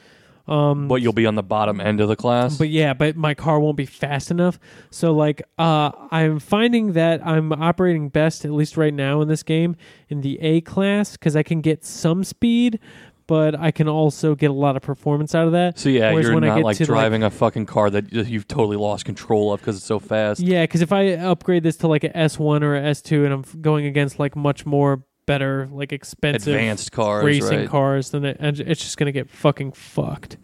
Um, 0.47 0.87
But 0.87 1.01
you'll 1.01 1.13
be 1.13 1.25
on 1.25 1.35
the 1.35 1.43
bottom 1.43 1.79
end 1.79 2.01
of 2.01 2.07
the 2.07 2.15
class. 2.15 2.57
but 2.57 2.69
yeah, 2.69 2.93
but 2.93 3.15
my 3.15 3.33
car 3.33 3.59
won't 3.59 3.77
be 3.77 3.85
fast 3.85 4.31
enough. 4.31 4.59
So 4.89 5.13
like 5.13 5.41
uh 5.57 5.91
I'm 6.11 6.39
finding 6.39 6.93
that 6.93 7.25
I'm 7.25 7.53
operating 7.53 8.09
best 8.09 8.43
at 8.45 8.51
least 8.51 8.75
right 8.77 8.93
now 8.93 9.21
in 9.21 9.27
this 9.27 9.43
game 9.43 9.75
in 10.09 10.21
the 10.21 10.39
A 10.41 10.61
class 10.61 11.15
cuz 11.17 11.35
I 11.35 11.43
can 11.43 11.61
get 11.61 11.85
some 11.85 12.23
speed, 12.23 12.79
but 13.27 13.57
I 13.57 13.71
can 13.71 13.87
also 13.87 14.35
get 14.35 14.49
a 14.49 14.53
lot 14.53 14.75
of 14.75 14.81
performance 14.81 15.33
out 15.35 15.45
of 15.45 15.53
that. 15.53 15.77
so 15.79 15.89
yeah, 15.89 16.11
Whereas 16.11 16.25
you're 16.25 16.33
when 16.35 16.43
I 16.43 16.47
not 16.47 16.55
get 16.57 16.65
like 16.65 16.77
to, 16.77 16.83
like- 16.83 16.87
driving 16.87 17.23
a 17.23 17.29
fucking 17.29 17.65
car 17.67 17.89
that 17.91 18.11
you've 18.11 18.47
totally 18.47 18.77
lost 18.77 19.05
control 19.05 19.53
of 19.53 19.59
because 19.61 19.77
it's 19.77 19.85
so 19.85 19.99
fast. 19.99 20.41
Yeah, 20.41 20.65
cuz 20.65 20.81
if 20.81 20.91
I 20.91 21.11
upgrade 21.13 21.63
this 21.63 21.77
to 21.77 21.87
like 21.87 22.03
a 22.03 22.09
S1 22.09 22.61
or 22.63 22.75
a 22.75 22.81
S2 22.81 23.23
and 23.25 23.33
I'm 23.33 23.43
going 23.61 23.85
against 23.85 24.19
like 24.19 24.35
much 24.35 24.65
more 24.65 25.03
better 25.25 25.67
like 25.71 25.91
expensive 25.93 26.53
Advanced 26.53 26.91
cars, 26.91 27.23
racing 27.23 27.59
right? 27.59 27.69
cars, 27.69 28.11
then 28.11 28.25
it, 28.25 28.37
and 28.39 28.59
it's 28.59 28.81
just 28.81 28.97
gonna 28.97 29.11
get 29.11 29.29
fucking 29.29 29.73
fucked. 29.73 30.37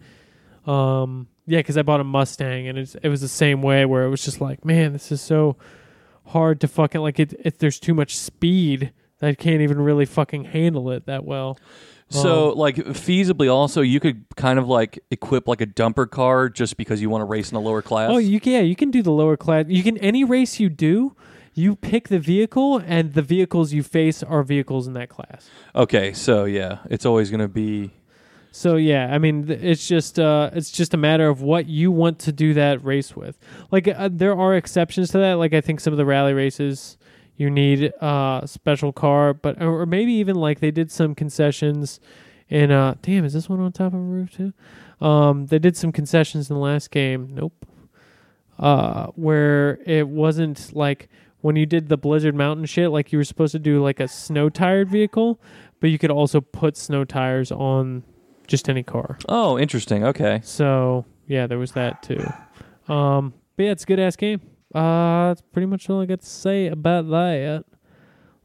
Um, 0.66 1.28
yeah, 1.46 1.60
because 1.60 1.78
I 1.78 1.82
bought 1.82 2.00
a 2.00 2.04
Mustang 2.04 2.68
and 2.68 2.78
it's, 2.78 2.94
it 2.96 3.08
was 3.08 3.22
the 3.22 3.28
same 3.28 3.62
way 3.62 3.86
where 3.86 4.04
it 4.04 4.10
was 4.10 4.22
just 4.22 4.40
like, 4.40 4.64
man, 4.64 4.92
this 4.92 5.10
is 5.10 5.22
so 5.22 5.56
hard 6.26 6.60
to 6.60 6.68
fucking 6.68 7.00
like 7.00 7.18
it. 7.18 7.32
If 7.42 7.56
there's 7.56 7.80
too 7.80 7.94
much 7.94 8.16
speed, 8.16 8.92
that 9.18 9.28
I 9.30 9.34
can't 9.34 9.62
even 9.62 9.80
really 9.80 10.04
fucking 10.04 10.44
handle 10.44 10.90
it 10.90 11.06
that 11.06 11.24
well. 11.24 11.58
So, 12.10 12.50
like, 12.50 12.76
feasibly, 12.76 13.52
also, 13.52 13.82
you 13.82 14.00
could 14.00 14.24
kind 14.34 14.58
of 14.58 14.66
like 14.66 14.98
equip 15.10 15.46
like 15.46 15.60
a 15.60 15.66
dumper 15.66 16.08
car 16.08 16.48
just 16.48 16.78
because 16.78 17.02
you 17.02 17.10
want 17.10 17.20
to 17.20 17.26
race 17.26 17.50
in 17.50 17.56
a 17.56 17.60
lower 17.60 17.82
class. 17.82 18.10
Oh, 18.10 18.16
you 18.16 18.40
can, 18.40 18.52
yeah, 18.52 18.60
you 18.60 18.76
can 18.76 18.90
do 18.90 19.02
the 19.02 19.10
lower 19.10 19.36
class. 19.36 19.66
You 19.68 19.82
can 19.82 19.98
any 19.98 20.24
race 20.24 20.58
you 20.58 20.70
do. 20.70 21.14
You 21.58 21.74
pick 21.74 22.06
the 22.06 22.20
vehicle, 22.20 22.80
and 22.86 23.14
the 23.14 23.22
vehicles 23.22 23.72
you 23.72 23.82
face 23.82 24.22
are 24.22 24.44
vehicles 24.44 24.86
in 24.86 24.92
that 24.92 25.08
class. 25.08 25.50
okay, 25.74 26.12
so 26.12 26.44
yeah, 26.44 26.78
it's 26.88 27.04
always 27.04 27.30
going 27.30 27.40
to 27.40 27.48
be. 27.48 27.90
So 28.52 28.76
yeah, 28.76 29.12
I 29.12 29.18
mean, 29.18 29.48
th- 29.48 29.60
it's 29.60 29.88
just 29.88 30.20
uh, 30.20 30.50
it's 30.52 30.70
just 30.70 30.94
a 30.94 30.96
matter 30.96 31.28
of 31.28 31.42
what 31.42 31.66
you 31.66 31.90
want 31.90 32.20
to 32.20 32.32
do 32.32 32.54
that 32.54 32.84
race 32.84 33.16
with. 33.16 33.38
Like 33.72 33.88
uh, 33.88 34.08
there 34.12 34.38
are 34.38 34.54
exceptions 34.54 35.10
to 35.10 35.18
that. 35.18 35.34
Like 35.34 35.52
I 35.52 35.60
think 35.60 35.80
some 35.80 35.92
of 35.92 35.96
the 35.96 36.06
rally 36.06 36.32
races 36.32 36.96
you 37.36 37.50
need 37.50 37.92
uh, 38.00 38.40
a 38.44 38.48
special 38.48 38.92
car, 38.92 39.34
but 39.34 39.60
or 39.60 39.84
maybe 39.84 40.12
even 40.12 40.36
like 40.36 40.60
they 40.60 40.70
did 40.70 40.92
some 40.92 41.14
concessions. 41.14 41.98
In 42.48 42.70
uh, 42.70 42.94
damn, 43.02 43.24
is 43.24 43.32
this 43.32 43.48
one 43.48 43.58
on 43.60 43.72
top 43.72 43.94
of 43.94 43.98
a 43.98 44.02
roof 44.02 44.30
too? 44.30 44.52
Um, 45.04 45.46
they 45.46 45.58
did 45.58 45.76
some 45.76 45.90
concessions 45.90 46.50
in 46.50 46.54
the 46.54 46.62
last 46.62 46.92
game. 46.92 47.30
Nope. 47.32 47.66
Uh, 48.58 49.06
where 49.14 49.78
it 49.86 50.08
wasn't 50.08 50.74
like 50.74 51.08
when 51.40 51.56
you 51.56 51.66
did 51.66 51.88
the 51.88 51.96
Blizzard 51.96 52.34
Mountain 52.34 52.66
shit, 52.66 52.90
like 52.90 53.12
you 53.12 53.18
were 53.18 53.24
supposed 53.24 53.52
to 53.52 53.58
do 53.58 53.82
like 53.82 54.00
a 54.00 54.08
snow 54.08 54.48
tired 54.48 54.88
vehicle, 54.88 55.40
but 55.80 55.90
you 55.90 55.98
could 55.98 56.10
also 56.10 56.40
put 56.40 56.76
snow 56.76 57.04
tires 57.04 57.52
on 57.52 58.02
just 58.46 58.68
any 58.68 58.82
car. 58.82 59.18
Oh, 59.28 59.58
interesting. 59.58 60.04
Okay. 60.04 60.40
So 60.42 61.04
yeah, 61.26 61.46
there 61.46 61.58
was 61.58 61.72
that 61.72 62.02
too. 62.02 62.24
Um, 62.92 63.34
but 63.56 63.64
yeah, 63.64 63.72
it's 63.72 63.84
a 63.84 63.86
good 63.86 64.00
ass 64.00 64.16
game. 64.16 64.40
Uh, 64.74 65.28
that's 65.28 65.42
pretty 65.52 65.66
much 65.66 65.88
all 65.88 66.00
I 66.00 66.06
got 66.06 66.20
to 66.20 66.26
say 66.26 66.66
about 66.66 67.08
that. 67.10 67.64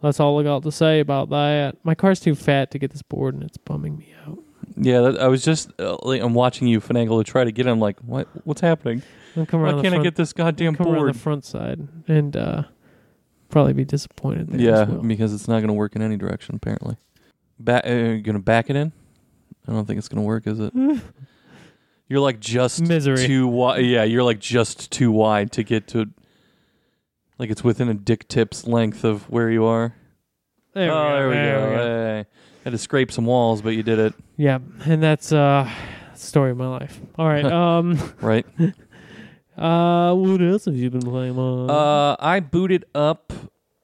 That's 0.01 0.19
all 0.19 0.39
I 0.39 0.43
got 0.43 0.63
to 0.63 0.71
say 0.71 0.99
about 0.99 1.29
that. 1.29 1.77
My 1.83 1.95
car's 1.95 2.19
too 2.19 2.35
fat 2.35 2.71
to 2.71 2.79
get 2.79 2.91
this 2.91 3.01
board, 3.01 3.35
and 3.35 3.43
it's 3.43 3.57
bumming 3.57 3.97
me 3.97 4.13
out. 4.27 4.39
Yeah, 4.75 5.01
that, 5.01 5.19
I 5.19 5.27
was 5.27 5.43
just. 5.43 5.71
Uh, 5.79 5.97
like, 6.03 6.21
I'm 6.21 6.33
watching 6.33 6.67
you 6.67 6.81
finagle 6.81 7.23
to 7.23 7.29
try 7.29 7.43
to 7.43 7.51
get. 7.51 7.67
it. 7.67 7.69
I'm 7.69 7.79
like, 7.79 7.99
what? 7.99 8.27
What's 8.45 8.61
happening? 8.61 9.01
Come 9.47 9.61
Why 9.61 9.81
can't 9.81 9.95
I 9.95 10.03
get 10.03 10.15
this 10.15 10.33
goddamn 10.33 10.73
board? 10.73 10.87
come 10.87 10.95
around 10.95 11.13
the 11.13 11.19
front 11.19 11.43
side 11.45 11.87
and 12.07 12.35
uh, 12.35 12.63
probably 13.53 13.73
be 13.73 13.85
disappointed. 13.85 14.49
There 14.49 14.59
Yeah, 14.59 14.81
as 14.81 14.89
well. 14.89 15.01
because 15.01 15.33
it's 15.33 15.47
not 15.47 15.59
going 15.59 15.67
to 15.67 15.73
work 15.73 15.95
in 15.95 16.01
any 16.01 16.17
direction. 16.17 16.55
Apparently, 16.55 16.97
back. 17.59 17.85
Uh, 17.85 17.89
you 17.89 18.21
going 18.21 18.35
to 18.35 18.39
back 18.41 18.69
it 18.69 18.75
in? 18.75 18.91
I 19.67 19.71
don't 19.71 19.85
think 19.85 19.97
it's 19.97 20.09
going 20.09 20.21
to 20.21 20.27
work, 20.27 20.45
is 20.47 20.59
it? 20.59 20.73
You're 22.09 22.19
like 22.19 22.39
just 22.39 22.81
Misery. 22.81 23.25
too 23.25 23.47
wide. 23.47 23.85
Yeah, 23.85 24.03
you're 24.03 24.23
like 24.23 24.39
just 24.39 24.91
too 24.91 25.11
wide 25.11 25.51
to 25.53 25.63
get 25.63 25.87
to. 25.89 26.07
Like 27.39 27.49
it's 27.49 27.63
within 27.63 27.89
a 27.89 27.93
dick 27.93 28.27
tip's 28.27 28.67
length 28.67 29.03
of 29.03 29.27
where 29.29 29.49
you 29.49 29.63
are. 29.65 29.95
There 30.73 30.87
we 30.87 30.91
oh, 30.91 30.93
go. 30.93 31.13
there 31.15 31.27
we 31.29 31.33
there 31.33 31.59
go. 31.59 31.69
we 31.69 31.75
go. 31.75 31.83
Hey. 31.83 32.25
Had 32.65 32.71
to 32.71 32.77
scrape 32.77 33.11
some 33.11 33.25
walls, 33.25 33.61
but 33.61 33.69
you 33.71 33.83
did 33.83 33.99
it 33.99 34.13
Yeah, 34.37 34.59
and 34.85 35.01
that's 35.01 35.31
uh, 35.31 35.67
story 36.13 36.51
of 36.51 36.57
my 36.57 36.67
life. 36.67 36.99
All 37.17 37.27
right. 37.27 37.45
Um. 37.51 37.97
right. 38.21 38.45
uh. 39.57 40.13
What 40.13 40.41
else 40.41 40.65
have 40.65 40.75
you 40.75 40.89
been 40.89 41.01
playing 41.01 41.37
on? 41.37 41.69
uh, 41.69 42.15
I 42.19 42.39
booted 42.39 42.85
up 42.93 43.33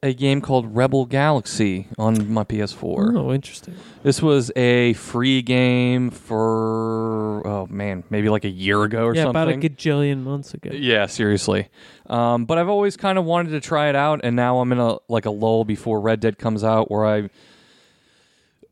a 0.02 0.14
game 0.14 0.40
called 0.40 0.76
Rebel 0.76 1.06
Galaxy 1.06 1.88
on 1.98 2.32
my 2.32 2.44
PS4. 2.46 3.18
Oh, 3.18 3.34
interesting. 3.34 3.76
This 4.02 4.22
was 4.22 4.50
a 4.56 4.94
free 4.94 5.42
game 5.42 6.10
for 6.10 7.46
oh 7.46 7.68
man, 7.70 8.04
maybe 8.10 8.30
like 8.30 8.46
a 8.46 8.50
year 8.50 8.84
ago 8.84 9.06
or 9.06 9.16
something. 9.16 9.18
yeah, 9.18 9.24
something. 9.24 9.58
about 9.60 9.66
a 9.66 9.70
gajillion 9.70 10.24
months 10.24 10.54
ago. 10.54 10.70
Yeah, 10.74 11.06
seriously. 11.08 11.68
Um, 12.08 12.46
but 12.46 12.58
I've 12.58 12.70
always 12.70 12.96
kind 12.96 13.18
of 13.18 13.26
wanted 13.26 13.52
to 13.52 13.60
try 13.60 13.90
it 13.90 13.96
out, 13.96 14.22
and 14.24 14.36
now 14.36 14.60
I'm 14.60 14.72
in 14.72 14.80
a 14.80 14.98
like 15.10 15.26
a 15.26 15.32
lull 15.32 15.66
before 15.66 16.00
Red 16.00 16.22
Dead 16.22 16.38
comes 16.38 16.64
out, 16.64 16.90
where 16.90 17.06
I 17.06 17.30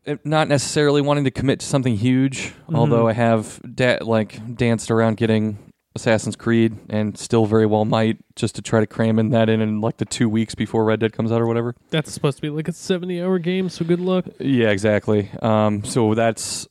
am 0.06 0.20
not 0.24 0.48
necessarily 0.48 1.02
wanting 1.02 1.24
to 1.24 1.30
commit 1.30 1.60
to 1.60 1.66
something 1.66 1.96
huge. 1.96 2.54
Although 2.72 3.06
I 3.06 3.12
have 3.12 3.60
da- 3.74 3.98
like 4.00 4.56
danced 4.56 4.90
around 4.90 5.18
getting 5.18 5.58
Assassin's 5.96 6.36
Creed, 6.36 6.76
and 6.90 7.18
still 7.18 7.46
very 7.46 7.66
well 7.66 7.84
might 7.84 8.18
just 8.36 8.54
to 8.56 8.62
try 8.62 8.80
to 8.80 8.86
cram 8.86 9.18
in 9.18 9.30
that 9.30 9.48
in 9.48 9.60
in 9.60 9.80
like 9.80 9.96
the 9.96 10.04
two 10.04 10.28
weeks 10.28 10.54
before 10.54 10.84
Red 10.84 11.00
Dead 11.00 11.12
comes 11.12 11.32
out 11.32 11.40
or 11.40 11.46
whatever. 11.46 11.74
That's 11.90 12.12
supposed 12.12 12.36
to 12.38 12.42
be 12.42 12.50
like 12.50 12.68
a 12.68 12.72
70 12.72 13.20
hour 13.22 13.38
game, 13.38 13.68
so 13.68 13.84
good 13.84 14.00
luck. 14.00 14.26
Yeah, 14.38 14.70
exactly. 14.70 15.30
Um, 15.42 15.82
so 15.84 16.14
that's. 16.14 16.68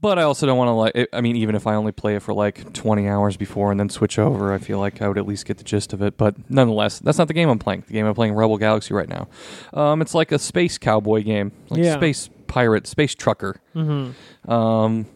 But 0.00 0.18
I 0.18 0.22
also 0.24 0.44
don't 0.46 0.58
want 0.58 0.68
to 0.68 0.72
like. 0.72 1.08
I 1.14 1.22
mean, 1.22 1.36
even 1.36 1.54
if 1.54 1.66
I 1.66 1.76
only 1.76 1.92
play 1.92 2.16
it 2.16 2.20
for 2.20 2.34
like 2.34 2.74
20 2.74 3.08
hours 3.08 3.38
before 3.38 3.70
and 3.70 3.80
then 3.80 3.88
switch 3.88 4.18
over, 4.18 4.52
I 4.52 4.58
feel 4.58 4.78
like 4.78 5.00
I 5.00 5.08
would 5.08 5.16
at 5.16 5.26
least 5.26 5.46
get 5.46 5.56
the 5.56 5.64
gist 5.64 5.94
of 5.94 6.02
it. 6.02 6.18
But 6.18 6.34
nonetheless, 6.50 6.98
that's 6.98 7.16
not 7.16 7.26
the 7.28 7.32
game 7.34 7.48
I'm 7.48 7.58
playing. 7.58 7.84
The 7.86 7.94
game 7.94 8.04
I'm 8.04 8.14
playing, 8.14 8.34
Rebel 8.34 8.58
Galaxy, 8.58 8.92
right 8.92 9.08
now. 9.08 9.28
Um, 9.72 10.02
it's 10.02 10.12
like 10.14 10.30
a 10.32 10.38
space 10.38 10.76
cowboy 10.76 11.22
game, 11.22 11.52
like 11.70 11.82
Yeah. 11.82 11.94
space 11.94 12.28
pirate, 12.48 12.86
space 12.86 13.14
trucker. 13.14 13.56
Mm-hmm. 13.74 14.50
Um, 14.50 15.06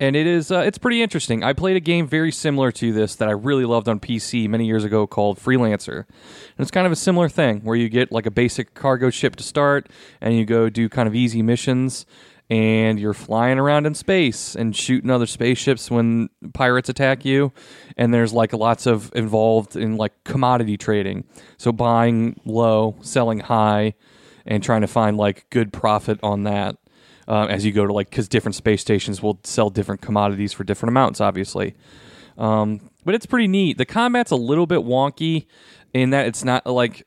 and 0.00 0.16
it 0.16 0.26
is 0.26 0.50
uh, 0.50 0.60
it's 0.60 0.78
pretty 0.78 1.02
interesting. 1.02 1.44
I 1.44 1.52
played 1.52 1.76
a 1.76 1.80
game 1.80 2.08
very 2.08 2.32
similar 2.32 2.72
to 2.72 2.92
this 2.92 3.14
that 3.16 3.28
I 3.28 3.32
really 3.32 3.66
loved 3.66 3.86
on 3.86 4.00
PC 4.00 4.48
many 4.48 4.66
years 4.66 4.82
ago 4.82 5.06
called 5.06 5.38
Freelancer. 5.38 5.98
And 5.98 6.58
it's 6.58 6.70
kind 6.70 6.86
of 6.86 6.92
a 6.92 6.96
similar 6.96 7.28
thing 7.28 7.60
where 7.60 7.76
you 7.76 7.90
get 7.90 8.10
like 8.10 8.24
a 8.24 8.30
basic 8.30 8.74
cargo 8.74 9.10
ship 9.10 9.36
to 9.36 9.42
start 9.44 9.90
and 10.20 10.34
you 10.34 10.46
go 10.46 10.70
do 10.70 10.88
kind 10.88 11.06
of 11.06 11.14
easy 11.14 11.42
missions 11.42 12.06
and 12.48 12.98
you're 12.98 13.14
flying 13.14 13.58
around 13.58 13.86
in 13.86 13.94
space 13.94 14.56
and 14.56 14.74
shooting 14.74 15.10
other 15.10 15.26
spaceships 15.26 15.90
when 15.90 16.30
pirates 16.54 16.88
attack 16.88 17.24
you 17.24 17.52
and 17.96 18.12
there's 18.12 18.32
like 18.32 18.52
lots 18.54 18.86
of 18.86 19.12
involved 19.14 19.76
in 19.76 19.98
like 19.98 20.24
commodity 20.24 20.78
trading. 20.78 21.24
So 21.58 21.72
buying 21.72 22.40
low, 22.46 22.96
selling 23.02 23.40
high 23.40 23.94
and 24.46 24.62
trying 24.62 24.80
to 24.80 24.88
find 24.88 25.18
like 25.18 25.44
good 25.50 25.74
profit 25.74 26.18
on 26.22 26.44
that 26.44 26.76
um, 27.30 27.48
as 27.48 27.64
you 27.64 27.72
go 27.72 27.86
to 27.86 27.92
like 27.92 28.10
because 28.10 28.28
different 28.28 28.56
space 28.56 28.80
stations 28.80 29.22
will 29.22 29.38
sell 29.44 29.70
different 29.70 30.00
commodities 30.02 30.52
for 30.52 30.64
different 30.64 30.90
amounts, 30.90 31.20
obviously. 31.20 31.74
Um, 32.36 32.90
but 33.04 33.14
it's 33.14 33.26
pretty 33.26 33.48
neat. 33.48 33.78
The 33.78 33.86
combat's 33.86 34.30
a 34.30 34.36
little 34.36 34.66
bit 34.66 34.80
wonky 34.80 35.46
in 35.94 36.10
that 36.10 36.26
it's 36.26 36.44
not 36.44 36.66
like 36.66 37.06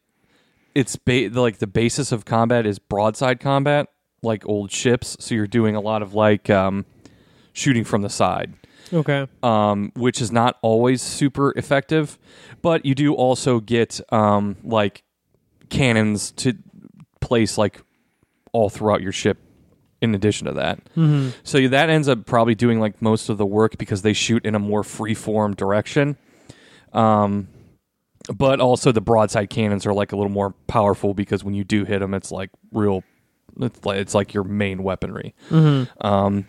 it's 0.74 0.96
ba- 0.96 1.30
like 1.32 1.58
the 1.60 1.68
basis 1.68 2.12
of 2.12 2.26
combat 2.26 2.66
is 2.66 2.80
broadside 2.80 3.40
combat, 3.40 3.88
like 4.22 4.46
old 4.48 4.72
ships. 4.72 5.18
So 5.20 5.36
you're 5.36 5.48
doing 5.48 5.76
a 5.76 5.82
lot 5.82 6.02
of 6.02 6.14
like 6.14 6.50
um, 6.50 6.86
shooting 7.54 7.84
from 7.84 8.02
the 8.02 8.10
side 8.10 8.54
Okay. 8.92 9.28
um, 9.42 9.92
which 9.96 10.22
is 10.22 10.32
not 10.32 10.58
always 10.62 11.02
super 11.02 11.52
effective. 11.58 12.18
But 12.62 12.86
you 12.86 12.96
do 12.96 13.14
also 13.14 13.60
get 13.60 14.00
um, 14.12 14.56
like 14.64 15.04
cannons 15.70 16.32
to 16.32 16.54
place 17.20 17.58
like 17.58 17.82
all 18.52 18.70
throughout 18.70 19.02
your 19.02 19.12
ship. 19.12 19.38
In 20.04 20.14
addition 20.14 20.48
to 20.48 20.54
that, 20.54 20.84
Mm-hmm. 20.98 21.30
so 21.44 21.66
that 21.70 21.90
ends 21.90 22.08
up 22.10 22.26
probably 22.26 22.56
doing 22.56 22.80
like 22.80 23.02
most 23.02 23.30
of 23.30 23.38
the 23.38 23.46
work 23.46 23.78
because 23.78 24.02
they 24.02 24.12
shoot 24.14 24.46
in 24.46 24.54
a 24.54 24.60
more 24.60 24.84
free 24.84 25.14
form 25.16 25.54
direction. 25.56 26.18
Um, 26.92 27.48
but 28.34 28.60
also 28.60 28.92
the 28.92 29.02
broadside 29.02 29.50
cannons 29.50 29.86
are 29.86 29.94
like 29.94 30.12
a 30.12 30.16
little 30.16 30.32
more 30.32 30.52
powerful 30.68 31.14
because 31.14 31.44
when 31.44 31.54
you 31.54 31.64
do 31.64 31.86
hit 31.86 32.00
them, 32.00 32.14
it's 32.14 32.32
like 32.32 32.50
real. 32.72 33.04
It's 33.60 33.86
like 33.86 33.98
it's 34.00 34.14
like 34.16 34.34
your 34.34 34.44
main 34.44 34.82
weaponry. 34.84 35.36
Mm-hmm. 35.50 36.06
Um, 36.06 36.48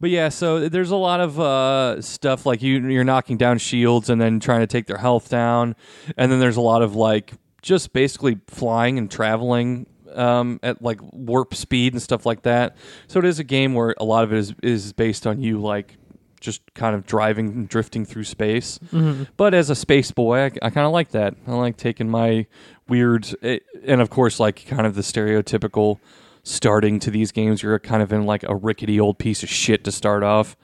but 0.00 0.10
yeah, 0.10 0.28
so 0.30 0.68
there's 0.68 0.90
a 0.90 0.96
lot 0.96 1.20
of 1.20 1.38
uh, 1.38 2.00
stuff 2.02 2.46
like 2.46 2.62
you 2.62 2.80
you're 2.88 3.04
knocking 3.04 3.36
down 3.36 3.58
shields 3.58 4.08
and 4.10 4.20
then 4.20 4.40
trying 4.40 4.60
to 4.60 4.66
take 4.66 4.86
their 4.86 4.96
health 4.98 5.28
down, 5.28 5.76
and 6.16 6.32
then 6.32 6.40
there's 6.40 6.56
a 6.56 6.60
lot 6.62 6.82
of 6.82 6.94
like 6.96 7.32
just 7.62 7.92
basically 7.92 8.38
flying 8.46 8.96
and 8.98 9.10
traveling 9.10 9.86
um, 10.14 10.60
at 10.62 10.82
like 10.82 11.00
warp 11.12 11.54
speed 11.54 11.92
and 11.92 12.02
stuff 12.02 12.26
like 12.26 12.42
that. 12.42 12.76
So 13.06 13.18
it 13.18 13.24
is 13.24 13.38
a 13.38 13.44
game 13.44 13.74
where 13.74 13.94
a 13.98 14.04
lot 14.04 14.24
of 14.24 14.32
it 14.32 14.38
is 14.38 14.54
is 14.62 14.92
based 14.92 15.26
on 15.26 15.40
you 15.40 15.60
like 15.60 15.96
just 16.40 16.62
kind 16.74 16.94
of 16.94 17.06
driving 17.06 17.48
and 17.48 17.68
drifting 17.68 18.04
through 18.04 18.24
space. 18.24 18.78
Mm-hmm. 18.92 19.24
But 19.36 19.54
as 19.54 19.70
a 19.70 19.74
space 19.74 20.10
boy, 20.10 20.44
I, 20.44 20.50
I 20.62 20.70
kind 20.70 20.86
of 20.86 20.92
like 20.92 21.10
that. 21.10 21.34
I 21.46 21.52
like 21.52 21.76
taking 21.76 22.08
my 22.08 22.46
weird, 22.88 23.28
eh, 23.42 23.58
and 23.84 24.00
of 24.00 24.10
course, 24.10 24.38
like 24.40 24.66
kind 24.66 24.86
of 24.86 24.94
the 24.94 25.02
stereotypical 25.02 25.98
starting 26.42 27.00
to 27.00 27.10
these 27.10 27.32
games. 27.32 27.62
You're 27.62 27.78
kind 27.78 28.02
of 28.02 28.12
in 28.12 28.24
like 28.24 28.44
a 28.44 28.54
rickety 28.54 29.00
old 29.00 29.18
piece 29.18 29.42
of 29.42 29.48
shit 29.48 29.84
to 29.84 29.92
start 29.92 30.22
off. 30.22 30.56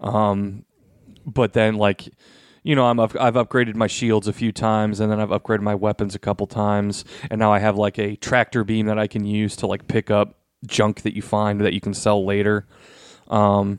Um, 0.00 0.64
but 1.26 1.52
then 1.52 1.76
like, 1.76 2.08
you 2.62 2.74
know, 2.74 2.86
I'm 2.86 3.00
I've 3.00 3.10
upgraded 3.34 3.74
my 3.74 3.86
shields 3.86 4.28
a 4.28 4.32
few 4.32 4.52
times, 4.52 5.00
and 5.00 5.10
then 5.10 5.20
I've 5.20 5.30
upgraded 5.30 5.62
my 5.62 5.74
weapons 5.74 6.14
a 6.14 6.18
couple 6.18 6.46
times, 6.46 7.04
and 7.30 7.38
now 7.38 7.52
I 7.52 7.58
have 7.58 7.76
like 7.76 7.98
a 7.98 8.16
tractor 8.16 8.64
beam 8.64 8.86
that 8.86 8.98
I 8.98 9.06
can 9.06 9.24
use 9.24 9.56
to 9.56 9.66
like 9.66 9.88
pick 9.88 10.10
up 10.10 10.38
junk 10.66 11.02
that 11.02 11.14
you 11.14 11.22
find 11.22 11.60
that 11.60 11.72
you 11.72 11.80
can 11.80 11.94
sell 11.94 12.24
later. 12.24 12.66
Um, 13.28 13.78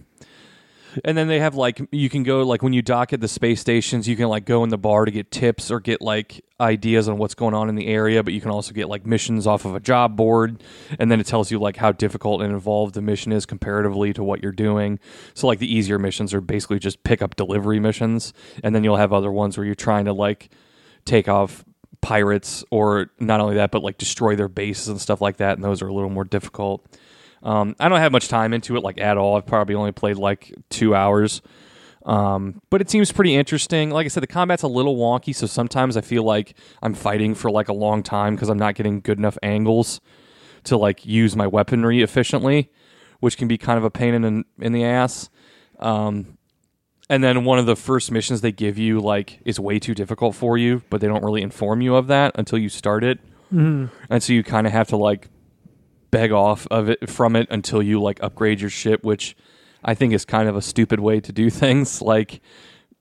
and 1.06 1.18
then 1.18 1.28
they 1.28 1.40
have 1.40 1.56
like 1.56 1.82
you 1.92 2.10
can 2.10 2.24
go 2.24 2.44
like 2.44 2.62
when 2.62 2.74
you 2.74 2.82
dock 2.82 3.14
at 3.14 3.22
the 3.22 3.28
space 3.28 3.62
stations, 3.62 4.08
you 4.08 4.16
can 4.16 4.28
like 4.28 4.46
go 4.46 4.64
in 4.64 4.70
the 4.70 4.78
bar 4.78 5.06
to 5.06 5.12
get 5.12 5.32
tips 5.32 5.72
or 5.72 5.80
get 5.80 6.02
like 6.02 6.44
ideas 6.60 7.08
on 7.08 7.18
what's 7.18 7.36
going 7.36 7.54
on 7.54 7.70
in 7.70 7.76
the 7.76 7.88
area, 7.88 8.24
but 8.24 8.34
you 8.34 8.42
can 8.42 8.52
also 8.52 8.74
get 8.74 8.88
like 8.90 9.06
missions 9.06 9.48
off 9.48 9.66
of 9.66 9.76
a 9.76 9.80
job 9.80 10.16
board 10.16 10.64
and 11.00 11.12
then 11.12 11.20
it 11.20 11.26
tells 11.26 11.52
you 11.52 11.60
like 11.60 11.78
how 11.78 11.92
difficult 11.92 12.42
and 12.42 12.52
involved 12.52 12.94
the 12.94 13.02
mission 13.02 13.32
is 13.32 13.46
comparatively 13.46 14.14
to 14.14 14.24
what 14.24 14.44
you're 14.44 14.52
doing. 14.52 15.00
So 15.34 15.48
like 15.48 15.60
the 15.60 15.74
easier 15.74 15.98
missions 15.98 16.34
are 16.34 16.42
basically 16.42 16.80
just 16.80 17.04
pick 17.04 17.22
up 17.22 17.36
delivery 17.36 17.80
missions 17.80 18.34
and 18.64 18.76
then 18.76 18.84
you'll 18.84 18.98
have 18.98 19.14
other 19.14 19.32
ones 19.32 19.58
where 19.58 19.66
you're 19.66 19.76
trying 19.76 20.06
to 20.06 20.14
like 20.14 20.50
take 21.06 21.28
off 21.28 21.66
pirates 22.02 22.64
or 22.72 23.12
not 23.20 23.40
only 23.40 23.56
that 23.56 23.72
but 23.72 23.84
like 23.84 23.98
destroy 23.98 24.36
their 24.36 24.48
bases 24.48 24.88
and 24.88 25.00
stuff 25.00 25.22
like 25.22 25.38
that 25.38 25.56
and 25.58 25.64
those 25.64 25.82
are 25.82 25.88
a 25.88 25.94
little 25.94 26.10
more 26.10 26.26
difficult. 26.26 26.86
Um, 27.44 27.76
I 27.80 27.90
don't 27.90 28.00
have 28.00 28.12
much 28.12 28.28
time 28.28 28.54
into 28.54 28.76
it, 28.76 28.84
like 28.84 29.00
at 29.00 29.18
all. 29.18 29.36
I've 29.38 29.46
probably 29.46 29.76
only 29.76 29.92
played 29.92 30.18
like 30.18 30.54
two 30.70 30.94
hours, 30.96 31.42
um, 32.06 32.62
but 32.70 32.82
it 32.82 32.90
seems 32.90 33.12
pretty 33.12 33.36
interesting. 33.36 33.90
Like 33.90 34.06
I 34.06 34.10
said, 34.10 34.24
the 34.24 34.28
combat's 34.28 34.64
a 34.64 34.68
little 34.68 34.96
wonky, 34.96 35.34
so 35.36 35.48
sometimes 35.48 35.98
I 35.98 36.02
feel 36.02 36.24
like 36.24 36.56
I'm 36.82 36.94
fighting 36.94 37.34
for 37.36 37.50
like 37.52 37.68
a 37.70 37.74
long 37.74 38.04
time 38.04 38.36
because 38.36 38.50
I'm 38.50 38.60
not 38.60 38.76
getting 38.76 39.02
good 39.02 39.18
enough 39.18 39.38
angles 39.42 40.02
to 40.66 40.78
like 40.78 41.06
use 41.06 41.36
my 41.36 41.48
weaponry 41.48 42.02
efficiently, 42.02 42.72
which 43.20 43.38
can 43.38 43.48
be 43.48 43.58
kind 43.58 43.78
of 43.78 43.84
a 43.84 43.90
pain 43.90 44.14
in 44.24 44.46
in 44.60 44.72
the 44.72 44.84
ass. 44.84 45.30
Um, 45.80 46.38
and 47.10 47.24
then 47.24 47.44
one 47.44 47.58
of 47.60 47.66
the 47.66 47.76
first 47.76 48.12
missions 48.12 48.42
they 48.42 48.52
give 48.52 48.78
you 48.78 49.00
like 49.02 49.40
is 49.46 49.60
way 49.60 49.80
too 49.80 49.94
difficult 49.96 50.36
for 50.36 50.58
you, 50.58 50.84
but 50.90 51.02
they 51.02 51.08
don't 51.08 51.24
really 51.24 51.42
inform 51.42 51.82
you 51.82 51.96
of 51.96 52.08
that 52.08 52.32
until 52.36 52.58
you 52.60 52.70
start 52.70 53.04
it, 53.04 53.20
Mm-hmm. 53.52 53.88
and 54.10 54.24
so 54.24 54.32
you 54.32 54.44
kind 54.44 54.66
of 54.66 54.72
have 54.72 54.88
to 54.90 54.96
like 54.98 55.28
beg 56.12 56.32
off 56.32 56.68
of 56.70 56.90
it 56.90 57.10
from 57.10 57.36
it 57.36 57.48
until 57.50 57.82
you 57.82 58.02
like 58.02 58.22
upgrade 58.22 58.62
your 58.62 58.70
ship, 58.70 59.04
which 59.04 59.36
I 59.84 59.96
think 59.96 60.14
is 60.14 60.26
kind 60.26 60.48
of 60.48 60.56
a 60.56 60.62
stupid 60.62 61.00
way 61.00 61.20
to 61.22 61.32
do 61.32 61.50
things. 61.50 62.02
Like 62.02 62.42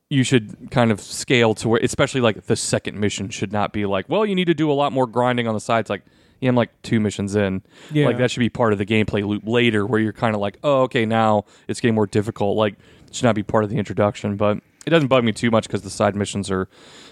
you 0.08 0.24
should 0.24 0.70
kind 0.70 0.90
of 0.90 1.00
scale 1.00 1.54
to 1.54 1.68
where, 1.68 1.80
especially 1.82 2.20
like 2.20 2.46
the 2.46 2.56
second 2.56 2.98
mission 2.98 3.28
should 3.30 3.52
not 3.52 3.72
be 3.72 3.86
like, 3.86 4.08
well, 4.08 4.26
you 4.26 4.34
need 4.34 4.46
to 4.46 4.54
do 4.54 4.70
a 4.70 4.74
lot 4.74 4.92
more 4.92 5.06
grinding 5.06 5.46
on 5.46 5.54
the 5.54 5.61
sides. 5.61 5.88
Like, 5.88 6.02
yeah, 6.40 6.48
I'm 6.48 6.56
like 6.56 6.70
two 6.82 6.98
missions 7.00 7.36
in. 7.36 7.62
Yeah. 7.92 8.06
Like 8.06 8.18
that 8.18 8.30
should 8.30 8.40
be 8.40 8.48
part 8.48 8.72
of 8.72 8.78
the 8.78 8.86
gameplay 8.86 9.24
loop 9.26 9.42
later, 9.46 9.86
where 9.86 10.00
you're 10.00 10.12
kind 10.12 10.34
of 10.34 10.40
like, 10.40 10.58
oh, 10.64 10.82
okay, 10.82 11.06
now 11.06 11.44
it's 11.68 11.80
getting 11.80 11.94
more 11.94 12.06
difficult. 12.06 12.56
Like, 12.56 12.74
it 13.06 13.14
should 13.14 13.24
not 13.24 13.34
be 13.34 13.42
part 13.42 13.62
of 13.62 13.70
the 13.70 13.76
introduction, 13.76 14.36
but 14.36 14.58
it 14.86 14.90
doesn't 14.90 15.08
bug 15.08 15.22
me 15.22 15.32
too 15.32 15.50
much 15.50 15.66
because 15.66 15.82
the 15.82 15.90
side 15.90 16.16
missions 16.16 16.50
are 16.50 16.68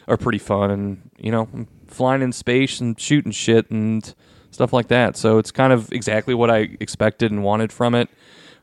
are 0.09 0.17
pretty 0.17 0.39
fun, 0.39 0.71
and 0.71 1.11
you 1.19 1.31
know, 1.31 1.49
I'm 1.53 1.69
flying 1.87 2.23
in 2.23 2.33
space 2.33 2.81
and 2.81 2.99
shooting 2.99 3.33
shit 3.33 3.71
and 3.71 4.15
stuff 4.59 4.73
like 4.73 4.89
that. 4.89 5.17
So 5.17 5.39
it's 5.39 5.53
kind 5.53 5.73
of 5.73 5.93
exactly 5.93 6.35
what 6.35 6.51
I 6.51 6.69
expected 6.81 7.31
and 7.31 7.45
wanted 7.45 7.73
from 7.73 7.95
it. 7.95 8.09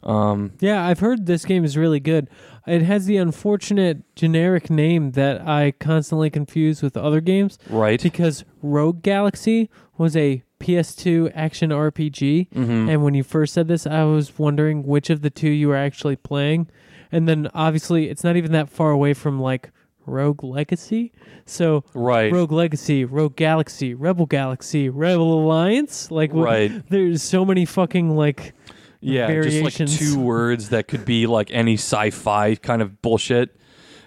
Um, 0.03 0.51
Yeah, 0.59 0.85
I've 0.85 0.99
heard 0.99 1.25
this 1.25 1.45
game 1.45 1.63
is 1.63 1.77
really 1.77 2.01
good. 2.01 2.29
It 2.67 2.81
has 2.81 3.05
the 3.05 3.15
unfortunate 3.15 4.03
generic 4.13 4.69
name 4.69 5.11
that 5.11 5.47
I 5.47 5.71
constantly 5.71 6.29
confuse 6.29 6.81
with 6.83 6.97
other 6.97 7.21
games 7.21 7.57
right? 7.69 8.01
because 8.03 8.43
Rogue 8.61 9.03
Galaxy 9.03 9.69
was 9.97 10.17
a 10.17 10.43
PS2 10.59 11.31
action 11.33 11.69
RPG. 11.71 12.49
Mhm. 12.53 12.89
And 12.89 13.01
when 13.01 13.13
you 13.13 13.23
first 13.23 13.53
said 13.53 13.69
this, 13.69 13.87
I 13.87 14.03
was 14.03 14.37
wondering 14.37 14.83
which 14.83 15.09
of 15.09 15.21
the 15.21 15.29
two 15.29 15.49
you 15.49 15.69
were 15.69 15.77
actually 15.77 16.17
playing. 16.17 16.67
And 17.09 17.25
then 17.29 17.47
obviously, 17.53 18.09
it's 18.09 18.23
not 18.23 18.35
even 18.35 18.51
that 18.51 18.67
far 18.69 18.91
away 18.91 19.13
from 19.13 19.39
like 19.39 19.71
Rogue 20.05 20.43
Legacy. 20.43 21.11
So, 21.45 21.83
Right. 21.93 22.31
Rogue 22.31 22.51
Legacy, 22.51 23.05
Rogue 23.05 23.35
Galaxy, 23.35 23.93
Rebel 23.93 24.25
Galaxy, 24.25 24.89
Rebel 24.89 25.39
Alliance. 25.43 26.11
Like, 26.11 26.33
what- 26.33 26.45
Right. 26.45 26.71
there's 26.89 27.21
so 27.23 27.45
many 27.45 27.65
fucking 27.65 28.15
like. 28.15 28.53
yeah, 29.01 29.27
just 29.43 29.61
like 29.61 29.87
two 29.89 30.19
words 30.19 30.69
that 30.69 30.87
could 30.87 31.05
be 31.05 31.27
like 31.27 31.51
any 31.51 31.75
sci-fi 31.75 32.55
kind 32.55 32.81
of 32.81 33.01
bullshit. 33.01 33.55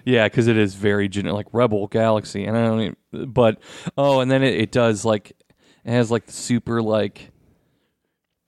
Yeah, 0.05 0.27
because 0.27 0.47
it 0.49 0.57
is 0.57 0.75
very 0.75 1.09
gen- 1.09 1.27
like 1.27 1.47
Rebel 1.53 1.87
Galaxy, 1.87 2.45
and 2.45 2.57
I 2.57 2.65
don't. 2.67 2.81
Even, 3.13 3.31
but 3.33 3.59
oh, 3.97 4.21
and 4.21 4.31
then 4.31 4.43
it, 4.43 4.55
it 4.55 4.73
does 4.73 5.05
like 5.05 5.33
It 5.85 5.91
has 5.93 6.11
like 6.11 6.25
super 6.27 6.83
like 6.83 7.31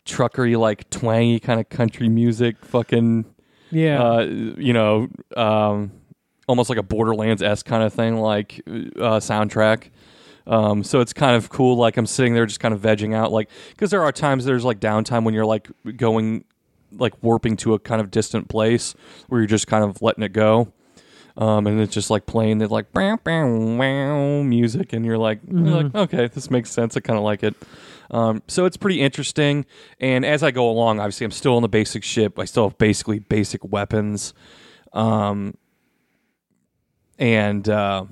truckery, 0.07 0.59
like 0.59 0.89
twangy 0.91 1.39
kind 1.41 1.61
of 1.61 1.69
country 1.69 2.09
music, 2.09 2.65
fucking 2.65 3.27
Yeah. 3.71 4.03
uh, 4.03 4.21
you 4.25 4.73
know, 4.73 5.09
um, 5.37 5.93
almost 6.51 6.69
like 6.69 6.79
a 6.79 6.83
Borderlands 6.83 7.43
s 7.43 7.63
kind 7.63 7.83
of 7.83 7.95
thing, 7.95 8.17
like 8.19 8.61
uh, 8.67 9.21
soundtrack. 9.21 9.91
Um, 10.47 10.83
so 10.83 11.01
it's 11.01 11.13
kind 11.13 11.37
of 11.37 11.49
cool. 11.49 11.77
Like 11.77 11.97
I'm 11.97 12.07
sitting 12.07 12.35
there 12.35 12.45
just 12.45 12.61
kind 12.61 12.75
of 12.75 12.81
vegging 12.81 13.15
out, 13.15 13.31
like 13.33 13.49
because 13.71 13.91
there 13.91 14.03
are 14.03 14.13
times 14.13 14.45
there's 14.45 14.65
like 14.65 14.81
downtime 14.81 15.25
when 15.25 15.33
you're 15.33 15.47
like 15.47 15.69
going, 15.97 16.45
like 16.93 17.15
warping 17.23 17.57
to 17.59 17.75
a 17.75 17.79
kind 17.79 18.01
of 18.01 18.11
distant 18.11 18.49
place 18.49 18.95
where 19.29 19.41
you're 19.41 19.47
just 19.49 19.69
kind 19.69 19.85
of 19.85 20.03
letting 20.03 20.25
it 20.25 20.33
go. 20.33 20.73
Um, 21.37 21.69
and 21.69 21.81
it's 21.81 21.95
just 21.95 22.11
like 22.11 22.27
playing 22.27 22.59
the 22.59 22.67
like 22.67 22.93
bow, 22.93 23.17
bow, 23.23 23.77
wow 23.77 24.43
music, 24.43 24.93
and 24.93 25.07
you're 25.07 25.17
like, 25.17 25.39
you're 25.49 25.85
like, 25.85 25.95
okay, 25.95 26.27
this 26.27 26.51
makes 26.51 26.71
sense. 26.71 26.97
I 26.97 27.01
kind 27.01 27.17
of 27.17 27.25
like 27.25 27.45
it. 27.45 27.55
Um, 28.11 28.43
so 28.49 28.65
it's 28.65 28.77
pretty 28.77 29.01
interesting. 29.01 29.65
And 30.01 30.25
as 30.25 30.43
I 30.43 30.51
go 30.51 30.69
along, 30.69 30.99
obviously, 30.99 31.25
I'm 31.25 31.31
still 31.31 31.55
on 31.55 31.63
the 31.63 31.69
basic 31.69 32.03
ship. 32.03 32.41
I 32.41 32.45
still 32.45 32.69
have 32.69 32.77
basically 32.77 33.21
basic 33.21 33.65
weapons. 33.65 34.35
Um, 34.93 35.55
and 37.21 37.68
uh, 37.68 38.07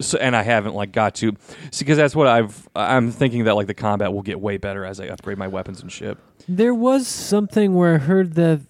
so, 0.00 0.18
and 0.18 0.34
I 0.34 0.42
haven't 0.42 0.74
like 0.74 0.90
got 0.90 1.14
to 1.16 1.36
see 1.70 1.84
because 1.84 1.98
that's 1.98 2.16
what 2.16 2.26
I've. 2.26 2.68
I'm 2.74 3.12
thinking 3.12 3.44
that 3.44 3.54
like 3.54 3.66
the 3.68 3.74
combat 3.74 4.12
will 4.12 4.22
get 4.22 4.40
way 4.40 4.56
better 4.56 4.84
as 4.84 4.98
I 4.98 5.06
upgrade 5.06 5.38
my 5.38 5.46
weapons 5.46 5.80
and 5.80 5.92
ship. 5.92 6.18
There 6.48 6.74
was 6.74 7.06
something 7.06 7.74
where 7.74 7.94
I 7.94 7.98
heard 7.98 8.34
that 8.34 8.62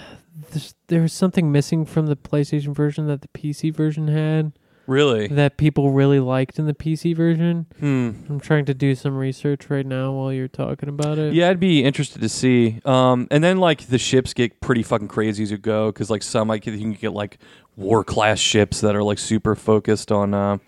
th- 0.52 0.74
there 0.86 1.02
was 1.02 1.12
something 1.12 1.50
missing 1.50 1.86
from 1.86 2.06
the 2.06 2.16
PlayStation 2.16 2.74
version 2.74 3.06
that 3.08 3.22
the 3.22 3.28
PC 3.28 3.74
version 3.74 4.08
had 4.08 4.52
Really? 4.86 5.28
that 5.28 5.56
people 5.56 5.90
really 5.90 6.20
liked 6.20 6.58
in 6.58 6.66
the 6.66 6.74
PC 6.74 7.16
version. 7.16 7.66
Hmm. 7.80 8.12
I'm 8.28 8.40
trying 8.40 8.64
to 8.66 8.74
do 8.74 8.94
some 8.94 9.16
research 9.16 9.68
right 9.68 9.86
now 9.86 10.12
while 10.12 10.32
you're 10.32 10.48
talking 10.48 10.88
about 10.88 11.18
it. 11.18 11.34
Yeah, 11.34 11.50
I'd 11.50 11.60
be 11.60 11.84
interested 11.84 12.22
to 12.22 12.28
see. 12.28 12.80
Um, 12.84 13.26
and 13.30 13.42
then 13.42 13.58
like 13.58 13.86
the 13.88 13.98
ships 13.98 14.32
get 14.34 14.60
pretty 14.60 14.82
fucking 14.82 15.08
crazy 15.08 15.42
as 15.42 15.50
you 15.50 15.58
go 15.58 15.92
because 15.92 16.10
like 16.10 16.22
some 16.22 16.48
like 16.48 16.66
you 16.66 16.78
can 16.78 16.92
get 16.92 17.12
like 17.12 17.38
war 17.76 18.04
class 18.04 18.38
ships 18.38 18.80
that 18.80 18.96
are 18.96 19.02
like 19.02 19.18
super 19.18 19.54
focused 19.54 20.10
on 20.10 20.34
uh, 20.34 20.58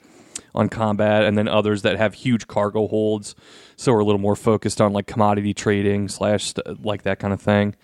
on 0.54 0.68
combat, 0.68 1.24
and 1.24 1.36
then 1.36 1.48
others 1.48 1.82
that 1.82 1.96
have 1.96 2.14
huge 2.14 2.46
cargo 2.46 2.88
holds, 2.88 3.34
so 3.76 3.92
are 3.92 4.00
a 4.00 4.04
little 4.04 4.20
more 4.20 4.36
focused 4.36 4.80
on 4.80 4.92
like 4.92 5.06
commodity 5.06 5.54
trading 5.54 6.08
slash 6.08 6.46
st- 6.54 6.84
like 6.84 7.02
that 7.02 7.18
kind 7.18 7.32
of 7.32 7.40
thing. 7.40 7.74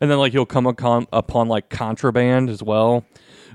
And 0.00 0.10
then 0.10 0.18
like 0.18 0.32
you'll 0.32 0.46
come 0.46 0.66
upon, 0.66 1.06
upon 1.12 1.48
like 1.48 1.68
contraband 1.70 2.48
as 2.50 2.62
well. 2.62 3.04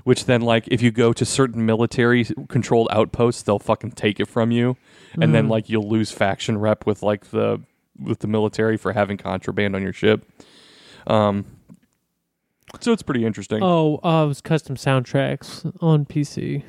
Which 0.06 0.26
then, 0.26 0.40
like, 0.40 0.68
if 0.68 0.82
you 0.82 0.92
go 0.92 1.12
to 1.12 1.24
certain 1.24 1.66
military 1.66 2.24
controlled 2.48 2.86
outposts, 2.92 3.42
they'll 3.42 3.58
fucking 3.58 3.90
take 3.90 4.20
it 4.20 4.26
from 4.28 4.52
you, 4.52 4.76
and 5.20 5.34
then 5.34 5.46
Mhm. 5.48 5.50
like 5.50 5.68
you'll 5.68 5.88
lose 5.88 6.12
faction 6.12 6.58
rep 6.58 6.86
with 6.86 7.02
like 7.02 7.32
the 7.32 7.60
with 8.00 8.20
the 8.20 8.28
military 8.28 8.76
for 8.76 8.92
having 8.92 9.16
contraband 9.16 9.74
on 9.74 9.82
your 9.82 9.92
ship. 9.92 10.24
Um, 11.08 11.44
so 12.78 12.92
it's 12.92 13.02
pretty 13.02 13.24
interesting. 13.24 13.64
Oh, 13.64 13.96
uh, 14.04 14.22
it 14.24 14.28
was 14.28 14.40
custom 14.40 14.76
soundtracks 14.76 15.72
on 15.82 16.04
PC. 16.04 16.62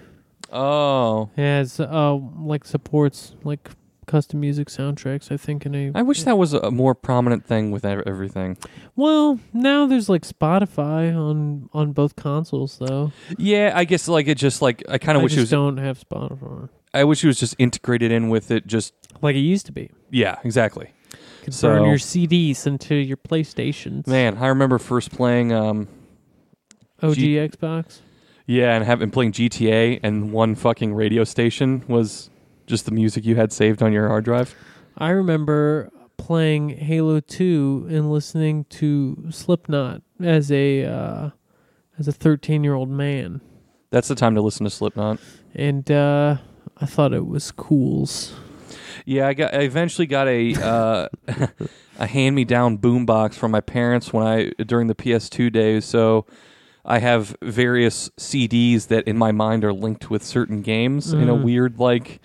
Oh, 0.52 1.30
It 1.38 1.42
has 1.42 1.80
uh 1.80 2.16
like 2.40 2.66
supports 2.66 3.36
like 3.44 3.70
custom 4.08 4.40
music 4.40 4.70
soundtracks. 4.70 5.32
I 5.32 5.38
think 5.38 5.66
in 5.66 5.76
a. 5.76 5.92
I 5.94 6.02
wish 6.02 6.24
that 6.24 6.38
was 6.38 6.54
a 6.54 6.72
more 6.72 6.96
prominent 6.96 7.46
thing 7.46 7.70
with 7.70 7.86
ev- 7.86 8.04
everything. 8.08 8.58
Well, 8.96 9.40
now 9.54 9.86
there's 9.86 10.10
like 10.10 10.24
Spotify 10.24 11.16
on 11.16 11.70
on 11.74 11.92
both 11.92 12.16
consoles 12.16 12.78
though. 12.80 13.12
Yeah, 13.38 13.74
I 13.76 13.84
guess 13.84 14.08
like 14.08 14.28
it 14.28 14.40
just 14.40 14.62
like 14.64 14.84
I 14.90 14.98
kind 14.98 15.18
I 15.18 15.20
of 15.20 15.24
wish 15.26 15.38
it 15.38 15.42
was. 15.42 15.50
don't 15.52 15.78
have 15.78 16.00
Spotify 16.00 16.70
I 16.94 17.04
wish 17.04 17.24
it 17.24 17.28
was 17.28 17.40
just 17.40 17.54
integrated 17.60 18.12
in 18.12 18.30
with 18.30 18.50
it. 18.50 18.66
Just 18.66 18.94
like 19.22 19.36
it 19.36 19.40
used 19.42 19.68
to 19.68 19.72
be. 19.72 19.92
yeah, 20.10 20.38
exactly. 20.44 20.92
You 21.12 21.18
could 21.44 21.54
So- 21.54 21.70
burn 21.70 21.86
your 21.86 21.98
CDs 21.98 22.66
into 22.66 22.96
your 22.96 23.18
PlayStations. 23.18 24.08
Man, 24.08 24.38
I 24.38 24.48
remember 24.48 24.80
first 24.80 25.12
playing. 25.12 25.52
Um, 25.54 25.88
OG 27.04 27.14
G- 27.16 27.36
Xbox. 27.36 28.00
yeah, 28.48 28.76
and 28.76 28.84
having 28.84 29.12
playing 29.12 29.34
GTA, 29.34 30.00
and 30.02 30.32
one 30.32 30.56
fucking 30.56 30.94
radio 30.96 31.24
station 31.24 31.84
was 31.88 32.30
just 32.68 32.86
the 32.86 32.92
music 32.92 33.26
you 33.26 33.36
had 33.36 33.52
saved 33.52 33.82
on 33.82 33.92
your 33.94 34.08
hard 34.08 34.26
drive. 34.26 34.54
I 34.98 35.10
remember 35.10 35.90
playing 36.18 36.70
Halo 36.70 37.20
2 37.20 37.88
and 37.90 38.12
listening 38.12 38.66
to 38.66 39.28
Slipknot 39.32 40.02
as 40.22 40.52
a 40.52 40.84
uh, 40.86 41.30
as 41.98 42.08
a 42.08 42.14
13-year-old 42.14 42.90
man. 42.90 43.42
That's 43.90 44.08
the 44.10 44.16
time 44.16 44.36
to 44.36 44.42
listen 44.42 44.66
to 44.66 44.70
Slipknot. 44.70 45.20
And 45.56 45.90
uh, 45.90 46.38
I 46.80 46.86
thought 46.86 47.14
it 47.14 47.26
was 47.26 47.52
cools. 47.52 48.34
Yeah, 49.06 49.28
I 49.28 49.34
got. 49.34 49.54
I 49.54 49.60
eventually 49.62 50.06
got 50.08 50.28
a 50.28 50.54
uh, 50.62 51.08
a 52.00 52.06
hand 52.08 52.36
me 52.36 52.44
down 52.44 52.78
boombox 52.78 53.36
from 53.36 53.52
my 53.52 53.62
parents 53.62 54.12
when 54.12 54.28
I 54.28 54.52
during 54.64 54.88
the 54.88 54.96
PS2 54.96 55.52
days. 55.54 55.86
So 55.86 56.26
I 56.84 57.00
have 57.00 57.38
various 57.42 58.10
CDs 58.18 58.88
that 58.88 59.08
in 59.08 59.18
my 59.18 59.32
mind 59.32 59.64
are 59.64 59.72
linked 59.74 60.10
with 60.10 60.24
certain 60.24 60.62
games 60.62 61.14
in 61.14 61.30
a 61.30 61.36
Mhm. 61.36 61.44
weird 61.44 61.80
like, 61.80 62.20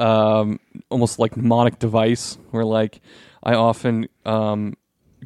um, 0.00 0.58
almost 0.88 1.18
like 1.18 1.36
mnemonic 1.36 1.78
device 1.78 2.38
where 2.50 2.64
like 2.64 3.00
I 3.42 3.54
often 3.54 4.08
um 4.24 4.76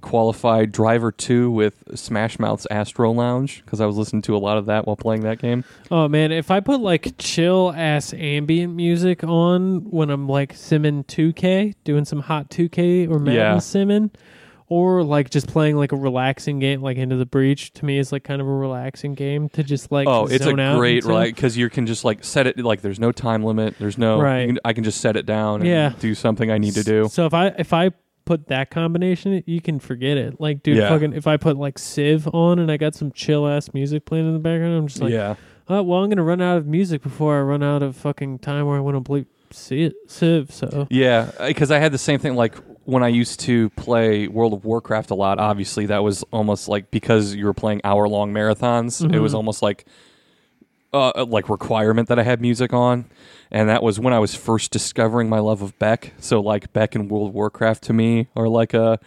qualify 0.01 0.64
Driver 0.64 1.12
Two 1.12 1.51
with 1.53 1.83
Smash 1.95 2.39
Mouth's 2.41 2.66
Astro 2.70 3.12
Lounge 3.12 3.62
because 3.64 3.81
I 3.81 3.87
was 3.87 3.97
listening 3.97 4.22
to 4.22 4.37
a 4.37 4.39
lot 4.39 4.59
of 4.59 4.66
that 4.66 4.87
while 4.87 4.97
playing 4.97 5.20
that 5.22 5.39
game. 5.39 5.64
Oh 5.91 6.09
man, 6.09 6.33
if 6.33 6.51
I 6.51 6.59
put 6.61 6.81
like 6.81 7.14
chill 7.18 7.72
ass 7.77 8.12
ambient 8.12 8.75
music 8.75 9.22
on 9.22 9.89
when 9.91 10.11
I'm 10.11 10.29
like 10.29 10.55
simming 10.55 11.07
2K, 11.07 11.75
doing 11.85 12.05
some 12.05 12.20
hot 12.20 12.51
2K 12.51 13.09
or 13.09 13.18
Madden 13.20 13.35
Yeah. 13.35 13.57
simming, 13.59 14.11
or 14.75 15.03
like 15.05 15.31
just 15.31 15.47
playing 15.47 15.77
like 15.77 15.93
a 15.93 15.97
relaxing 15.97 16.59
game 16.59 16.81
like 16.83 16.97
Into 16.97 17.16
the 17.16 17.27
Breach, 17.27 17.72
to 17.75 17.85
me 17.85 17.99
is 17.99 18.11
like 18.11 18.25
kind 18.25 18.41
of 18.41 18.49
a 18.49 18.53
relaxing 18.53 19.14
game 19.14 19.49
to 19.51 19.62
just 19.62 19.93
like 19.93 20.09
Oh, 20.09 20.27
it's 20.27 20.47
a 20.47 20.53
great 20.53 21.05
right 21.05 21.35
because 21.35 21.57
you 21.57 21.70
can 21.70 21.87
just 21.87 22.05
like 22.05 22.25
set 22.25 22.47
it 22.47 22.59
like 22.59 22.81
there's 22.83 22.99
no 22.99 23.12
time 23.12 23.43
limit. 23.45 23.77
There's 23.79 23.99
no 23.99 24.20
Right. 24.20 24.47
can- 24.49 24.59
I 24.64 24.72
can 24.72 24.83
just 24.85 25.01
set 25.01 25.16
it 25.16 25.27
down 25.27 25.61
and 25.61 25.68
Yeah. 25.68 25.93
do 26.01 26.14
something 26.14 26.51
I 26.51 26.59
need 26.59 26.75
to 26.75 26.83
do. 26.83 27.09
So 27.09 27.27
if 27.27 27.35
I 27.35 27.49
if 27.59 27.72
I 27.72 27.91
put 28.25 28.49
that 28.49 28.70
combination, 28.70 29.43
you 29.47 29.61
can 29.61 29.79
forget 29.79 30.16
it. 30.16 30.41
Like, 30.41 30.62
dude, 30.62 30.79
Yeah. 30.79 30.89
fucking 30.89 31.12
if 31.12 31.27
I 31.27 31.37
put 31.37 31.57
like 31.59 31.79
Civ 31.79 32.27
on 32.35 32.59
and 32.59 32.70
I 32.72 32.77
got 32.77 32.95
some 32.95 33.12
chill 33.12 33.47
ass 33.47 33.72
music 33.75 34.07
playing 34.07 34.27
in 34.27 34.33
the 34.33 34.39
background, 34.41 34.75
I'm 34.77 34.87
just 34.89 35.01
like, 35.03 35.12
yeah, 35.12 35.35
oh 35.68 35.83
well, 35.83 36.03
I'm 36.03 36.09
gonna 36.09 36.22
run 36.25 36.41
out 36.41 36.57
of 36.57 36.66
music 36.66 37.03
before 37.03 37.39
I 37.39 37.43
run 37.43 37.62
out 37.62 37.83
of 37.83 37.97
fucking 37.97 38.39
time 38.41 38.66
where 38.66 38.77
I 38.77 38.81
want 38.81 38.97
to 38.97 39.03
play 39.03 39.27
Ci- 39.51 39.93
Civ. 40.09 40.51
So 40.53 40.87
yeah, 40.91 41.31
because 41.47 41.70
I 41.70 41.79
had 41.79 41.93
the 41.93 41.99
same 41.99 42.18
thing 42.18 42.35
like 42.35 42.55
when 42.85 43.03
I 43.03 43.09
used 43.09 43.41
to 43.41 43.70
play 43.70 44.28
World 44.28 44.53
of 44.53 44.64
Warcraft 44.64 45.11
a 45.11 45.14
lot. 45.14 45.39
Obviously, 45.39 45.87
that 45.87 46.03
was 46.03 46.22
almost 46.30 46.68
like 46.68 46.91
because 46.91 47.35
you 47.35 47.45
were 47.47 47.55
playing 47.55 47.80
hour 47.85 48.09
long 48.09 48.32
marathons. 48.32 49.01
It 49.12 49.18
was 49.20 49.32
Mhm. 49.32 49.37
almost 49.37 49.62
like 49.62 49.85
uh, 50.93 51.24
like 51.28 51.49
requirement 51.49 52.09
that 52.09 52.18
I 52.20 52.22
had 52.22 52.41
music 52.41 52.72
on, 52.72 53.07
and 53.51 53.68
that 53.68 53.82
was 53.82 53.99
when 53.99 54.14
I 54.14 54.20
was 54.20 54.35
first 54.37 54.70
discovering 54.70 55.28
my 55.28 55.41
love 55.41 55.61
of 55.61 55.76
Beck. 55.80 56.12
So 56.20 56.41
like 56.41 56.72
Beck 56.72 56.95
and 56.95 57.11
World 57.11 57.30
of 57.30 57.35
Warcraft 57.35 57.82
to 57.85 57.93
me 57.93 58.28
are 58.37 58.47
like 58.49 58.74
a 58.74 59.01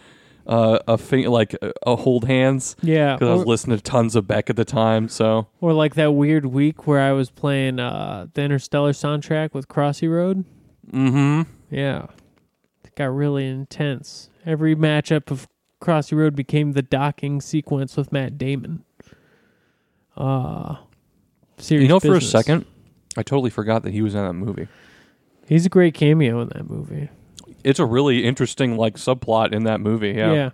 uh, 0.46 0.78
a 0.86 0.98
thing 0.98 1.26
like 1.28 1.54
a, 1.62 1.72
a 1.86 1.96
hold 1.96 2.24
hands. 2.26 2.76
yeah, 2.82 3.14
because 3.14 3.28
I 3.30 3.34
was 3.34 3.46
listening 3.46 3.76
to 3.78 3.82
tons 3.82 4.16
of 4.16 4.26
Beck 4.26 4.50
at 4.50 4.56
the 4.56 4.64
time. 4.66 5.08
So 5.08 5.46
or 5.62 5.72
like 5.72 5.94
that 5.94 6.12
weird 6.12 6.44
week 6.46 6.86
where 6.86 7.00
I 7.00 7.12
was 7.12 7.30
playing 7.30 7.80
uh 7.80 8.26
the 8.34 8.42
Interstellar 8.42 8.92
soundtrack 8.92 9.54
with 9.54 9.68
Crossy 9.68 10.10
Road. 10.10 10.44
mm-hmm. 10.92 11.42
Yeah, 11.70 12.06
got 12.98 13.06
really 13.06 13.46
intense. 13.46 14.28
Every 14.44 14.74
matchup 14.76 15.30
of 15.30 15.48
Crossy 15.80 16.16
Road 16.16 16.34
became 16.34 16.72
the 16.72 16.82
docking 16.82 17.40
sequence 17.40 17.96
with 17.96 18.12
Matt 18.12 18.36
Damon. 18.36 18.84
Uh 20.16 20.76
serious 21.58 21.82
you 21.84 21.88
know, 21.88 22.00
for 22.00 22.16
a 22.16 22.20
second, 22.20 22.66
I 23.16 23.22
totally 23.22 23.50
forgot 23.50 23.82
that 23.84 23.92
he 23.92 24.02
was 24.02 24.14
in 24.14 24.24
that 24.24 24.32
movie. 24.32 24.68
he's 25.46 25.64
a 25.66 25.68
great 25.68 25.94
cameo 25.94 26.40
in 26.40 26.48
that 26.48 26.68
movie. 26.68 27.08
It's 27.64 27.78
a 27.78 27.86
really 27.86 28.24
interesting 28.24 28.76
like 28.76 28.94
subplot 28.96 29.52
in 29.52 29.64
that 29.64 29.80
movie. 29.80 30.10
Yeah, 30.10 30.50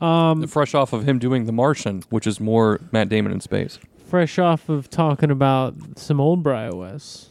Yeah. 0.00 0.30
Um, 0.30 0.46
fresh 0.46 0.74
off 0.74 0.92
of 0.92 1.08
him 1.08 1.18
doing 1.18 1.46
The 1.46 1.52
Martian, 1.52 2.02
which 2.10 2.26
is 2.26 2.38
more 2.40 2.80
Matt 2.92 3.08
Damon 3.08 3.32
in 3.32 3.40
space. 3.40 3.78
fresh 4.08 4.38
off 4.38 4.68
of 4.68 4.88
talking 4.88 5.30
about 5.30 5.74
some 5.96 6.20
old 6.20 6.42
BriOS. 6.42 7.27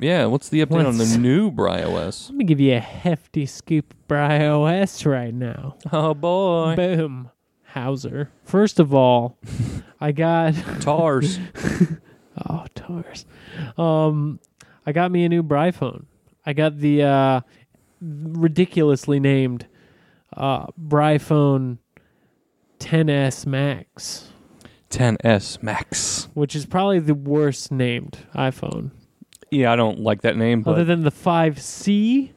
Yeah, 0.00 0.26
what's 0.26 0.48
the 0.48 0.64
update 0.64 0.86
on 0.86 0.96
Let's- 0.98 1.12
the 1.12 1.18
new 1.18 1.50
BriOS? 1.50 2.28
Let 2.30 2.36
me 2.36 2.44
give 2.44 2.58
you 2.60 2.74
a 2.76 2.80
hefty 2.80 3.46
scoop 3.46 3.92
of 3.92 4.08
BriOS 4.08 5.04
right 5.06 5.34
now. 5.34 5.76
Oh 5.92 6.14
boy, 6.14 6.74
Boom. 6.76 7.30
Hauser. 7.64 8.30
First 8.44 8.80
of 8.80 8.94
all, 8.94 9.38
I 10.00 10.12
got 10.12 10.54
Tars. 10.80 11.38
oh 12.48 12.64
tars. 12.74 13.26
Um, 13.76 14.40
I 14.86 14.92
got 14.92 15.10
me 15.12 15.24
a 15.24 15.28
new 15.28 15.42
Bryphone. 15.42 16.06
I 16.46 16.54
got 16.54 16.78
the 16.78 17.02
uh, 17.02 17.40
ridiculously 18.00 19.20
named 19.20 19.66
uh, 20.36 20.66
Bryphone 20.78 21.78
10s 22.78 23.44
Max, 23.46 24.28
10s 24.88 25.62
Max. 25.62 26.28
which 26.34 26.56
is 26.56 26.64
probably 26.64 26.98
the 26.98 27.14
worst 27.14 27.70
named 27.70 28.18
iPhone, 28.34 28.90
Yeah, 29.50 29.72
I 29.72 29.76
don't 29.76 30.00
like 30.00 30.22
that 30.22 30.36
name, 30.36 30.62
but 30.62 30.72
other 30.72 30.84
than 30.84 31.02
the 31.02 31.10
5C. 31.10 32.30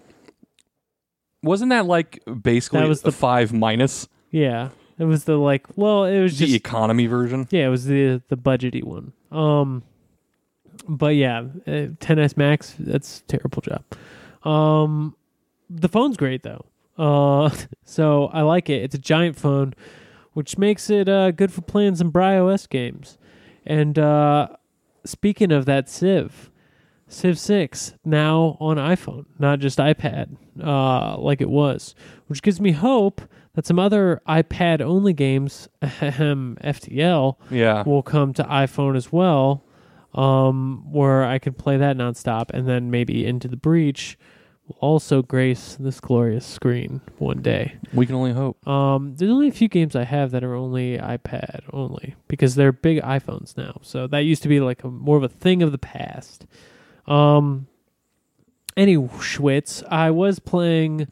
Wasn't 1.44 1.70
that 1.72 1.86
like 1.86 2.24
basically 2.42 2.80
That 2.80 2.88
was 2.88 3.02
the 3.02 3.12
the- 3.12 3.18
five 3.18 3.52
minus 3.52 4.08
Yeah, 4.32 4.70
it 4.98 5.04
was 5.06 5.26
the 5.26 5.38
like. 5.38 5.66
Well, 5.76 6.06
it 6.06 6.22
was 6.22 6.38
the 6.40 6.46
just 6.46 6.56
economy 6.56 7.06
version? 7.08 7.48
yeah, 7.52 7.66
it 7.68 7.70
was 7.70 7.86
the 7.86 8.22
the 8.30 8.38
budgety 8.38 8.84
one. 8.84 9.12
Um, 9.32 9.84
but 10.88 11.16
yeah, 11.16 11.40
uh, 11.68 11.94
10s 12.00 12.38
Max. 12.38 12.76
That's 12.80 13.20
a 13.20 13.24
terrible 13.24 13.62
job. 13.62 13.84
Um, 14.50 15.16
the 15.70 15.90
phone's 15.90 16.18
great 16.18 16.44
though. 16.44 16.66
Uh, 16.98 17.50
so 17.86 18.28
I 18.28 18.42
like 18.42 18.70
it. 18.70 18.82
It's 18.84 18.96
a 18.96 19.00
giant 19.00 19.36
phone, 19.36 19.74
which 20.34 20.58
makes 20.58 20.90
it 20.90 21.10
uh 21.10 21.32
good 21.32 21.52
for 21.52 21.62
playing 21.62 21.96
some 21.98 22.10
BriOS 22.12 22.68
games. 22.70 23.18
And 23.66 24.00
uh, 24.00 24.48
speaking 25.06 25.52
of 25.52 25.66
that 25.66 25.90
Civ, 25.90 26.50
Civ 27.08 27.38
6 27.38 27.94
now 28.06 28.58
on 28.60 28.78
iPhone, 28.78 29.26
not 29.38 29.60
just 29.60 29.78
iPad, 29.78 30.36
uh, 30.64 31.18
like 31.20 31.42
it 31.42 31.50
was, 31.50 31.94
which 32.28 32.42
gives 32.42 32.60
me 32.60 32.72
hope 32.72 33.22
that 33.54 33.68
some 33.68 33.78
other 33.78 34.20
iPad 34.28 34.82
only 34.82 35.14
games, 35.14 35.68
FTL, 35.82 37.38
Yeah. 37.52 37.84
will 37.84 38.02
come 38.04 38.34
to 38.34 38.44
iPhone 38.44 38.96
as 38.96 39.12
well, 39.12 39.64
um, 40.16 40.86
where 40.92 41.24
I 41.24 41.40
can 41.40 41.54
play 41.54 41.78
that 41.78 41.98
nonstop, 41.98 42.50
and 42.52 42.68
then 42.68 42.90
maybe 42.90 43.26
Into 43.26 43.48
the 43.48 43.58
Breach 43.58 44.18
will 44.68 44.78
also 44.80 45.22
grace 45.22 45.76
this 45.80 46.00
glorious 46.00 46.46
screen 46.46 47.02
one 47.20 47.42
day. 47.42 47.74
We 47.94 48.06
can 48.06 48.16
only 48.16 48.32
hope. 48.34 48.66
Um, 48.68 49.14
there's 49.18 49.30
only 49.32 49.50
a 49.50 49.52
few 49.52 49.68
games 49.68 49.96
I 49.96 50.06
have 50.06 50.32
that 50.32 50.44
are 50.44 50.56
only 50.56 50.98
iPad 50.98 51.62
only 51.74 52.16
because 52.28 52.56
they're 52.56 52.72
big 52.72 53.02
iPhones 53.02 53.58
now. 53.58 53.80
So 53.82 54.08
that 54.08 54.20
used 54.20 54.42
to 54.44 54.50
be 54.50 54.60
like 54.62 54.84
a 54.84 54.90
more 54.90 55.18
of 55.18 55.24
a 55.24 55.28
thing 55.30 55.62
of 55.62 55.72
the 55.72 55.78
past. 55.78 56.46
Um, 57.08 57.68
any 58.76 58.96
Schwitz, 58.98 59.84
I 59.90 60.12
was 60.12 60.40
playing 60.40 61.08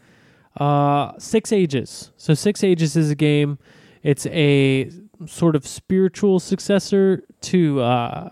uh 0.60 1.14
Six 1.18 1.52
Ages. 1.52 2.12
So 2.18 2.34
Six 2.34 2.64
Ages 2.64 2.96
is 2.96 3.10
a 3.10 3.16
game. 3.16 3.58
It's 4.04 4.26
a 4.28 4.92
sort 5.28 5.56
of 5.56 5.68
spiritual 5.68 6.40
successor 6.40 7.24
to 7.42 7.82
uh 7.82 8.30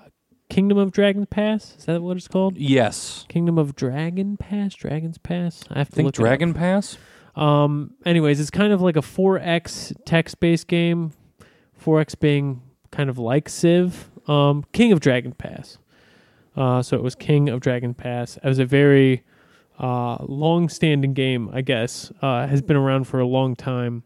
Kingdom 0.50 0.80
of 0.80 0.92
Dragon 0.92 1.28
Pass. 1.28 1.76
Is 1.78 1.86
that 1.86 2.02
what 2.02 2.18
it's 2.18 2.28
called? 2.28 2.58
Yes. 2.58 3.26
Kingdom 3.30 3.60
of 3.60 3.76
Dragon 3.76 4.36
Pass, 4.36 4.74
Dragon's 4.74 5.20
Pass. 5.20 5.64
I 5.70 5.78
have 5.78 5.90
to 5.90 5.96
Think 5.96 6.06
look 6.08 6.16
it 6.16 6.20
up. 6.20 6.24
Dragon 6.24 6.54
Pass? 6.56 6.98
Um. 7.36 7.94
Anyways, 8.06 8.40
it's 8.40 8.50
kind 8.50 8.74
of 8.74 8.82
like 8.82 8.96
a 8.96 9.02
4X 9.02 9.94
text-based 10.06 10.68
game. 10.68 11.12
4X 11.86 12.20
being 12.20 12.64
kind 12.92 13.10
of 13.12 13.20
like 13.20 13.48
Civ. 13.48 14.10
Um. 14.28 14.66
King 14.74 14.92
of 14.92 15.00
Dragon 15.00 15.34
Pass. 15.34 15.78
Uh. 16.60 16.82
So 16.84 16.98
it 16.98 17.04
was 17.04 17.16
King 17.16 17.50
of 17.50 17.60
Dragon 17.62 17.94
Pass. 17.94 18.38
It 18.38 18.46
was 18.46 18.60
a 18.60 18.66
very 18.66 19.24
uh 19.80 20.18
long-standing 20.26 21.14
game. 21.14 21.50
I 21.54 21.62
guess. 21.62 22.12
Uh. 22.22 22.46
Has 22.46 22.62
been 22.62 22.78
around 22.78 23.06
for 23.06 23.20
a 23.20 23.26
long 23.26 23.56
time, 23.56 24.04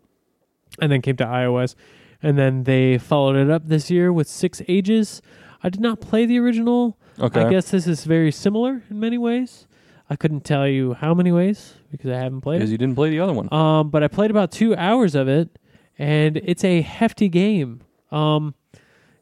and 0.80 0.92
then 0.92 1.02
came 1.02 1.18
to 1.18 1.26
iOS, 1.26 1.76
and 2.22 2.38
then 2.38 2.64
they 2.64 2.98
followed 2.98 3.36
it 3.36 3.50
up 3.50 3.68
this 3.68 3.90
year 3.92 4.14
with 4.14 4.28
Six 4.28 4.62
Ages. 4.68 5.22
I 5.64 5.70
did 5.70 5.82
not 5.82 6.00
play 6.00 6.26
the 6.26 6.40
original. 6.40 6.98
Okay. 7.20 7.42
I 7.42 7.50
guess 7.50 7.72
this 7.72 7.88
is 7.88 8.06
very 8.06 8.32
similar 8.32 8.84
in 8.90 9.00
many 9.00 9.18
ways. 9.18 9.68
I 10.10 10.16
couldn't 10.16 10.44
tell 10.44 10.68
you 10.68 10.94
how 10.94 11.14
many 11.14 11.32
ways 11.32 11.76
because 11.92 12.12
I 12.12 12.18
haven't 12.18 12.42
played. 12.42 12.58
Because 12.58 12.72
you 12.72 12.78
didn't 12.78 12.96
play 12.96 13.10
the 13.10 13.20
other 13.20 13.34
one. 13.34 13.52
Um, 13.54 13.90
but 13.90 14.04
I 14.04 14.08
played 14.08 14.32
about 14.32 14.52
two 14.52 14.76
hours 14.76 15.16
of 15.16 15.28
it, 15.28 15.58
and 15.98 16.38
it's 16.38 16.64
a 16.64 16.82
hefty 16.82 17.30
game. 17.30 17.82
Um, 18.12 18.56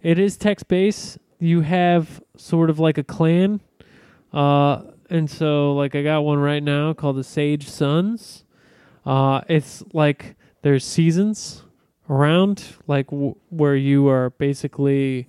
it 0.01 0.17
is 0.17 0.37
text 0.37 0.67
based. 0.67 1.19
You 1.41 1.61
have 1.61 2.21
sort 2.37 2.69
of 2.69 2.77
like 2.77 2.99
a 2.99 3.03
clan, 3.03 3.61
uh, 4.31 4.83
and 5.09 5.27
so 5.27 5.73
like 5.73 5.95
I 5.95 6.03
got 6.03 6.21
one 6.21 6.37
right 6.37 6.61
now 6.61 6.93
called 6.93 7.15
the 7.15 7.23
Sage 7.23 7.67
Sons. 7.67 8.45
Uh, 9.07 9.41
it's 9.49 9.83
like 9.91 10.35
there's 10.61 10.85
seasons 10.85 11.63
around, 12.07 12.63
like 12.85 13.07
w- 13.07 13.33
where 13.49 13.75
you 13.75 14.07
are 14.07 14.29
basically, 14.29 15.27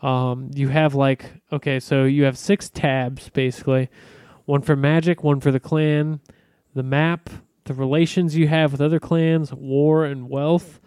um, 0.00 0.50
you 0.54 0.68
have 0.68 0.94
like 0.94 1.26
okay, 1.52 1.78
so 1.78 2.04
you 2.04 2.24
have 2.24 2.38
six 2.38 2.70
tabs 2.70 3.28
basically, 3.28 3.90
one 4.46 4.62
for 4.62 4.74
magic, 4.74 5.22
one 5.22 5.38
for 5.38 5.50
the 5.50 5.60
clan, 5.60 6.20
the 6.74 6.82
map, 6.82 7.28
the 7.64 7.74
relations 7.74 8.34
you 8.34 8.48
have 8.48 8.72
with 8.72 8.80
other 8.80 8.98
clans, 8.98 9.52
war 9.52 10.06
and 10.06 10.30
wealth. 10.30 10.80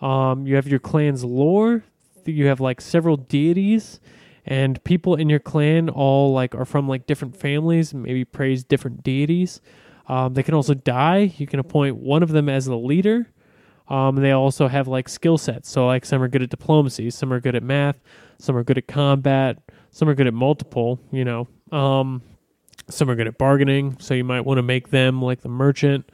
Um, 0.00 0.46
you 0.46 0.54
have 0.54 0.68
your 0.68 0.78
clan's 0.78 1.24
lore. 1.24 1.82
You 2.24 2.46
have 2.46 2.60
like 2.60 2.80
several 2.80 3.16
deities, 3.16 4.00
and 4.44 4.82
people 4.84 5.14
in 5.14 5.28
your 5.28 5.38
clan 5.38 5.88
all 5.88 6.32
like 6.32 6.54
are 6.54 6.64
from 6.64 6.88
like 6.88 7.06
different 7.06 7.36
families 7.36 7.94
maybe 7.94 8.24
praise 8.24 8.64
different 8.64 9.02
deities. 9.02 9.60
Um, 10.08 10.34
they 10.34 10.42
can 10.42 10.54
also 10.54 10.74
die. 10.74 11.32
You 11.36 11.46
can 11.46 11.60
appoint 11.60 11.96
one 11.96 12.22
of 12.22 12.30
them 12.30 12.48
as 12.48 12.66
the 12.66 12.76
leader. 12.76 13.28
Um, 13.88 14.16
they 14.16 14.32
also 14.32 14.68
have 14.68 14.88
like 14.88 15.08
skill 15.08 15.38
sets. 15.38 15.70
So 15.70 15.86
like 15.86 16.04
some 16.04 16.22
are 16.22 16.28
good 16.28 16.42
at 16.42 16.50
diplomacy, 16.50 17.10
some 17.10 17.32
are 17.32 17.40
good 17.40 17.54
at 17.54 17.62
math, 17.62 17.96
some 18.38 18.56
are 18.56 18.64
good 18.64 18.78
at 18.78 18.88
combat, 18.88 19.58
some 19.90 20.08
are 20.08 20.14
good 20.14 20.26
at 20.26 20.34
multiple. 20.34 21.00
You 21.10 21.24
know, 21.24 21.48
um, 21.70 22.22
some 22.88 23.10
are 23.10 23.14
good 23.14 23.26
at 23.26 23.38
bargaining. 23.38 23.96
So 24.00 24.14
you 24.14 24.24
might 24.24 24.42
want 24.42 24.58
to 24.58 24.62
make 24.62 24.88
them 24.88 25.22
like 25.22 25.42
the 25.42 25.48
merchant. 25.48 26.10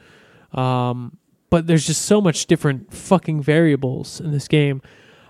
Um, 0.52 1.18
but 1.50 1.66
there's 1.66 1.86
just 1.86 2.02
so 2.02 2.20
much 2.20 2.46
different 2.46 2.92
fucking 2.92 3.42
variables 3.42 4.20
in 4.20 4.32
this 4.32 4.48
game. 4.48 4.82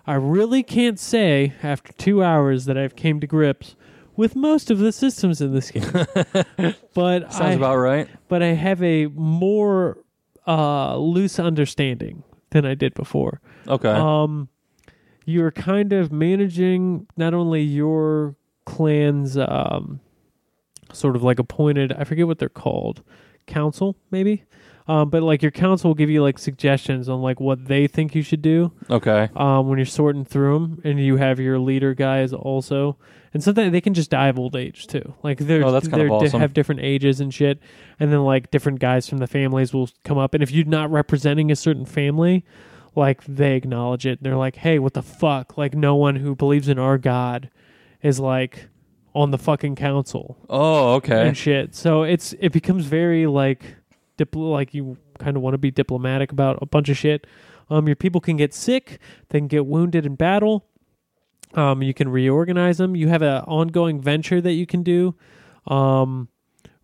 I 0.09 0.15
really 0.15 0.63
can't 0.63 0.99
say 0.99 1.53
after 1.63 1.93
two 1.93 2.23
hours 2.23 2.65
that 2.65 2.79
I've 2.79 2.97
came 2.97 3.21
to 3.21 3.27
grips 3.27 3.77
with 4.17 4.35
most 4.35 4.71
of 4.71 4.79
the 4.79 4.91
systems 4.91 5.43
in 5.43 5.53
this 5.53 5.71
game. 5.71 5.85
but 6.95 7.31
Sounds 7.31 7.41
I, 7.41 7.53
about 7.53 7.77
right. 7.77 8.09
but 8.27 8.43
I 8.43 8.55
have 8.55 8.83
a 8.83 9.09
more 9.09 9.99
uh, 10.47 10.97
loose 10.97 11.39
understanding 11.39 12.23
than 12.53 12.65
I 12.65 12.75
did 12.75 12.95
before. 12.95 13.43
Okay. 13.69 13.91
Um, 13.91 14.49
you're 15.27 15.51
kind 15.51 15.93
of 15.93 16.11
managing 16.11 17.07
not 17.19 17.35
only 17.35 17.61
your 17.61 18.35
clan's 18.65 19.37
um, 19.37 20.01
sort 20.91 21.17
of 21.17 21.23
like 21.23 21.39
appointed, 21.39 21.93
I 21.93 22.05
forget 22.05 22.27
what 22.27 22.39
they're 22.39 22.49
called, 22.49 23.03
council 23.47 23.95
maybe, 24.11 24.45
um, 24.89 25.11
but 25.11 25.22
like 25.22 25.43
your 25.43 25.51
council 25.51 25.91
will 25.91 25.95
give 25.95 26.11
you 26.11 26.22
like 26.22 26.39
suggestions 26.39 27.09
on 27.09 27.20
like 27.22 27.39
what 27.41 27.66
they 27.66 27.86
think 27.86 28.14
you 28.14 28.22
should 28.22 28.43
do 28.43 28.72
okay. 28.91 29.28
um, 29.36 29.68
when 29.68 29.78
you're 29.78 29.86
sorting 29.86 30.24
through 30.24 30.59
them, 30.59 30.80
and 30.84 30.99
you 30.99 31.16
have 31.16 31.39
your 31.39 31.59
leader 31.59 31.95
guys 31.95 32.32
also. 32.32 32.97
And 33.34 33.45
sometimes 33.45 33.72
they 33.72 33.82
can 33.82 33.93
just 33.93 34.11
die 34.11 34.28
of 34.28 34.39
old 34.39 34.57
age 34.57 34.86
too. 34.86 35.12
Like 35.22 35.36
they're 35.39 35.62
Oh, 35.62 35.70
that's 35.70 35.86
kind 35.86 36.01
they're 36.01 36.07
of 36.07 36.22
awesome. 36.22 36.41
have 36.41 36.55
different 36.55 36.80
ages 36.80 37.20
and 37.20 37.32
shit. 37.32 37.61
And 38.01 38.11
then 38.11 38.24
like 38.24 38.51
different 38.51 38.80
guys 38.80 39.07
from 39.07 39.18
the 39.18 39.26
families 39.26 39.74
will 39.74 39.91
come 40.03 40.16
up, 40.16 40.32
and 40.32 40.43
if 40.43 40.51
you're 40.51 40.64
not 40.64 40.91
representing 40.91 41.51
a 41.51 41.57
certain 41.57 41.84
family, 41.84 42.45
like 42.97 43.22
they 43.24 43.55
acknowledge 43.57 44.07
it. 44.07 44.22
They're 44.22 44.36
like, 44.36 44.57
"Hey, 44.57 44.78
what 44.78 44.95
the 44.95 45.03
fuck? 45.03 45.59
Like 45.59 45.74
no 45.74 45.95
one 45.95 46.16
who 46.16 46.34
believes 46.34 46.68
in 46.68 46.78
our 46.78 46.97
god 46.97 47.51
is 48.03 48.18
like 48.18 48.68
on 49.14 49.30
the 49.30 49.39
fucking 49.39 49.74
council 49.76 50.39
Oh, 50.49 50.95
okay. 50.95 51.28
and 51.28 51.36
shit." 51.36 51.74
So 51.74 52.05
it's 52.05 52.32
it 52.41 52.51
becomes 52.53 52.86
very 52.86 53.26
like 53.26 53.76
dipl- 54.19 54.53
like 54.53 54.75
you 54.75 54.99
kind 55.19 55.37
of 55.37 55.43
want 55.43 55.55
to 55.55 55.59
be 55.59 55.71
diplomatic 55.71 56.33
about 56.33 56.59
a 56.61 56.66
bunch 56.66 56.89
of 56.89 56.97
shit. 56.97 57.27
Um, 57.71 57.87
your 57.87 57.97
people 57.97 58.21
can 58.21 58.37
get 58.37 58.53
sick, 58.53 58.99
they 59.29 59.39
can 59.39 59.49
get 59.49 59.66
wounded 59.66 60.05
in 60.05 60.16
battle. 60.16 60.66
Um, 61.55 61.83
you 61.83 61.95
can 61.95 62.11
reorganize 62.11 62.77
them. 62.77 62.95
You 62.95 63.09
have 63.09 63.23
an 63.23 63.43
ongoing 63.45 64.03
venture 64.03 64.41
that 64.41 64.53
you 64.53 64.66
can 64.66 64.83
do, 64.83 65.14
um, 65.66 66.29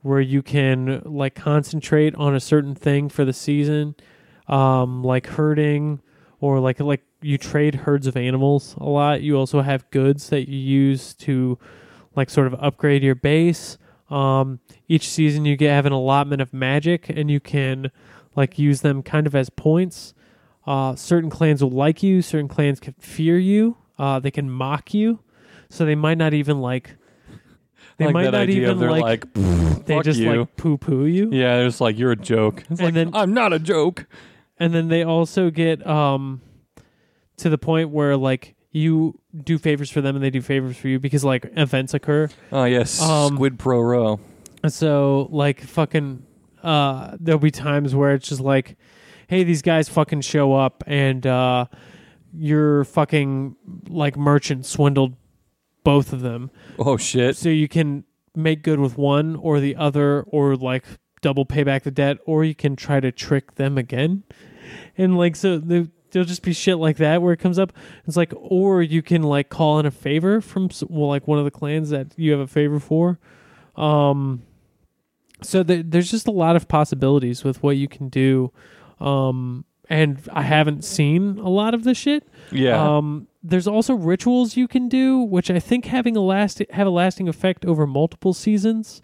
where 0.01 0.21
you 0.21 0.43
can 0.43 1.03
like 1.05 1.35
concentrate 1.35 2.15
on 2.15 2.35
a 2.35 2.41
certain 2.41 2.75
thing 2.75 3.11
for 3.11 3.27
the 3.27 3.33
season, 3.35 3.95
um, 4.49 5.05
like 5.05 5.27
herding, 5.27 6.01
or 6.41 6.61
like 6.61 6.81
like 6.81 7.03
you 7.21 7.39
trade 7.39 7.75
herds 7.75 8.07
of 8.07 8.17
animals 8.17 8.75
a 8.79 8.89
lot. 8.89 9.21
You 9.23 9.37
also 9.37 9.61
have 9.61 9.91
goods 9.91 10.31
that 10.31 10.49
you 10.49 10.59
use 10.59 11.15
to 11.15 11.59
like 12.17 12.31
sort 12.31 12.47
of 12.47 12.55
upgrade 12.55 13.03
your 13.03 13.15
base. 13.15 13.77
Um, 14.15 14.61
each 14.89 15.09
season 15.09 15.45
you 15.45 15.57
get 15.57 15.71
have 15.71 15.87
an 15.87 15.93
allotment 15.93 16.41
of 16.41 16.53
magic, 16.53 17.09
and 17.09 17.31
you 17.31 17.41
can 17.41 17.91
like 18.37 18.59
use 18.59 18.81
them 18.83 19.03
kind 19.03 19.27
of 19.27 19.35
as 19.35 19.51
points. 19.51 20.15
Uh, 20.67 20.95
certain 20.95 21.31
clans 21.31 21.63
will 21.63 21.71
like 21.71 22.03
you. 22.03 22.23
Certain 22.23 22.49
clans 22.49 22.81
can 22.81 22.95
fear 23.01 23.39
you. 23.39 23.77
Uh, 23.99 24.19
they 24.21 24.31
can 24.31 24.51
mock 24.51 24.95
you, 24.95 25.21
so 25.69 25.85
they 25.85 25.95
might 25.95 26.19
not 26.19 26.33
even 26.35 26.61
like. 26.61 26.97
They 27.97 28.07
like 28.07 28.15
might 28.15 28.25
that 28.25 28.31
not 28.33 28.41
idea 28.41 28.73
even 28.73 28.81
like. 28.91 29.03
like, 29.03 29.85
they 29.87 30.01
just 30.01 30.19
you. 30.19 30.33
like 30.41 30.57
poo 30.57 30.77
poo 30.79 31.05
you. 31.07 31.31
yeah, 31.31 31.59
it's 31.59 31.81
like 31.81 31.97
you're 31.97 32.11
a 32.11 32.17
joke. 32.17 32.63
It's 32.69 32.81
And 32.81 32.81
like 32.81 32.95
then- 32.95 33.11
I'm 33.15 33.33
not 33.35 33.53
a 33.53 33.61
joke. 33.61 34.07
and 34.59 34.75
then 34.75 34.89
they 34.89 35.05
also 35.05 35.49
get 35.51 35.87
um 35.87 36.41
to 37.37 37.49
the 37.49 37.59
point 37.59 37.91
where 37.91 38.17
like 38.17 38.54
you 38.75 39.19
do 39.43 39.57
favors 39.57 39.89
for 39.91 40.01
them 40.03 40.17
and 40.17 40.23
they 40.25 40.31
do 40.31 40.43
favors 40.43 40.77
for 40.77 40.89
you 40.89 40.99
because 40.99 41.25
like 41.25 41.47
events 41.57 41.95
occur. 41.95 42.29
Oh 42.53 42.65
yes, 42.65 43.01
Um, 43.01 43.37
Squid 43.37 43.59
Pro 43.59 43.81
Row. 43.81 44.21
So 44.69 45.29
like 45.31 45.61
fucking 45.63 46.27
uh 46.63 47.17
there'll 47.21 47.39
be 47.39 47.51
times 47.51 47.95
where 47.95 48.15
it's 48.15 48.29
just 48.29 48.41
like 48.41 48.77
hey 49.29 49.45
these 49.45 49.63
guys 49.63 49.89
fucking 49.89 50.23
show 50.23 50.55
up 50.55 50.83
and 50.87 51.27
uh 51.27 51.67
your 52.33 52.85
fucking 52.85 53.55
like 53.89 54.17
merchant 54.17 54.67
swindled 54.67 55.15
both 55.85 56.13
of 56.13 56.21
them. 56.21 56.51
Oh 56.79 56.97
shit. 56.97 57.37
So 57.37 57.49
you 57.49 57.69
can 57.69 58.05
make 58.35 58.63
good 58.65 58.81
with 58.81 58.99
one 58.99 59.37
or 59.37 59.61
the 59.61 59.77
other 59.77 60.23
or 60.23 60.57
like 60.57 60.85
double 61.21 61.45
pay 61.45 61.63
back 61.63 61.85
the 61.85 61.91
debt, 61.91 62.19
or 62.27 62.45
you 62.45 62.55
can 62.55 62.75
try 62.77 63.01
to 63.01 63.11
trick 63.13 63.55
them 63.55 63.79
again. 63.79 64.25
And 64.99 65.17
like 65.17 65.37
so, 65.37 65.59
the, 65.59 65.91
there'll 66.15 66.27
just 66.27 66.43
be 66.43 66.53
shit 66.53 66.79
like 66.79 66.97
that 66.99 67.21
where 67.21 67.35
it 67.35 67.39
comes 67.39 67.59
up. 67.59 67.73
It's 68.07 68.17
like, 68.17 68.33
or 68.37 68.81
you 68.81 69.03
can 69.03 69.23
like 69.23 69.51
call 69.51 69.79
in 69.81 69.85
a 69.85 69.91
favor 69.91 70.41
from 70.41 70.71
well, 70.89 71.09
like 71.09 71.29
one 71.29 71.39
of 71.39 71.45
the 71.45 71.51
clans 71.51 71.91
that 71.91 72.15
you 72.17 72.31
have 72.31 72.41
a 72.41 72.47
favor 72.47 72.81
for. 72.81 73.19
Um, 73.77 74.43
so 75.43 75.63
there, 75.63 75.83
there's 75.83 76.11
just 76.11 76.27
a 76.27 76.31
lot 76.31 76.57
of 76.57 76.69
possibilities 76.69 77.45
with 77.45 77.63
what 77.63 77.77
you 77.77 77.89
can 77.89 78.09
do. 78.09 78.53
Um, 79.01 79.65
and 79.91 80.21
I 80.33 80.43
haven't 80.43 80.85
seen 80.85 81.39
a 81.39 81.49
lot 81.49 81.75
of 81.75 81.85
the 81.85 81.95
shit. 81.95 82.27
Yeah. 82.51 82.97
Um, 82.97 83.27
there's 83.43 83.67
also 83.67 83.95
rituals 83.95 84.57
you 84.57 84.67
can 84.67 84.89
do, 84.89 85.19
which 85.19 85.51
I 85.51 85.59
think 85.59 85.87
having 85.87 86.17
a 86.17 86.21
last 86.21 86.63
have 86.71 86.87
a 86.87 86.91
lasting 86.91 87.29
effect 87.29 87.67
over 87.67 87.87
multiple 87.87 88.33
seasons. 88.33 89.03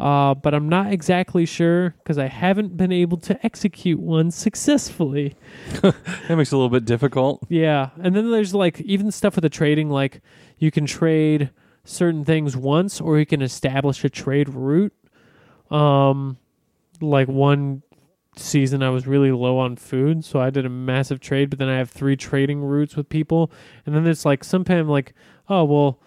Uh, 0.00 0.34
but 0.34 0.54
I'm 0.54 0.66
not 0.66 0.90
exactly 0.92 1.44
sure 1.44 1.94
because 1.98 2.16
I 2.16 2.26
haven't 2.26 2.74
been 2.74 2.90
able 2.90 3.18
to 3.18 3.44
execute 3.44 4.00
one 4.00 4.30
successfully. 4.30 5.36
that 5.82 5.94
makes 6.30 6.50
it 6.50 6.54
a 6.54 6.56
little 6.56 6.70
bit 6.70 6.86
difficult. 6.86 7.44
Yeah, 7.50 7.90
and 8.02 8.16
then 8.16 8.30
there's 8.30 8.54
like 8.54 8.80
even 8.80 9.10
stuff 9.10 9.36
with 9.36 9.42
the 9.42 9.50
trading, 9.50 9.90
like 9.90 10.22
you 10.58 10.70
can 10.70 10.86
trade 10.86 11.50
certain 11.84 12.24
things 12.24 12.56
once, 12.56 12.98
or 12.98 13.18
you 13.18 13.26
can 13.26 13.42
establish 13.42 14.02
a 14.02 14.08
trade 14.08 14.48
route. 14.48 14.94
Um, 15.70 16.38
like 17.02 17.28
one 17.28 17.82
season, 18.36 18.82
I 18.82 18.88
was 18.88 19.06
really 19.06 19.32
low 19.32 19.58
on 19.58 19.76
food, 19.76 20.24
so 20.24 20.40
I 20.40 20.48
did 20.48 20.64
a 20.64 20.70
massive 20.70 21.20
trade. 21.20 21.50
But 21.50 21.58
then 21.58 21.68
I 21.68 21.76
have 21.76 21.90
three 21.90 22.16
trading 22.16 22.62
routes 22.62 22.96
with 22.96 23.10
people, 23.10 23.52
and 23.84 23.94
then 23.94 24.04
there's 24.04 24.24
like 24.24 24.44
sometimes 24.44 24.88
like, 24.88 25.12
oh 25.50 25.64
well, 25.64 26.00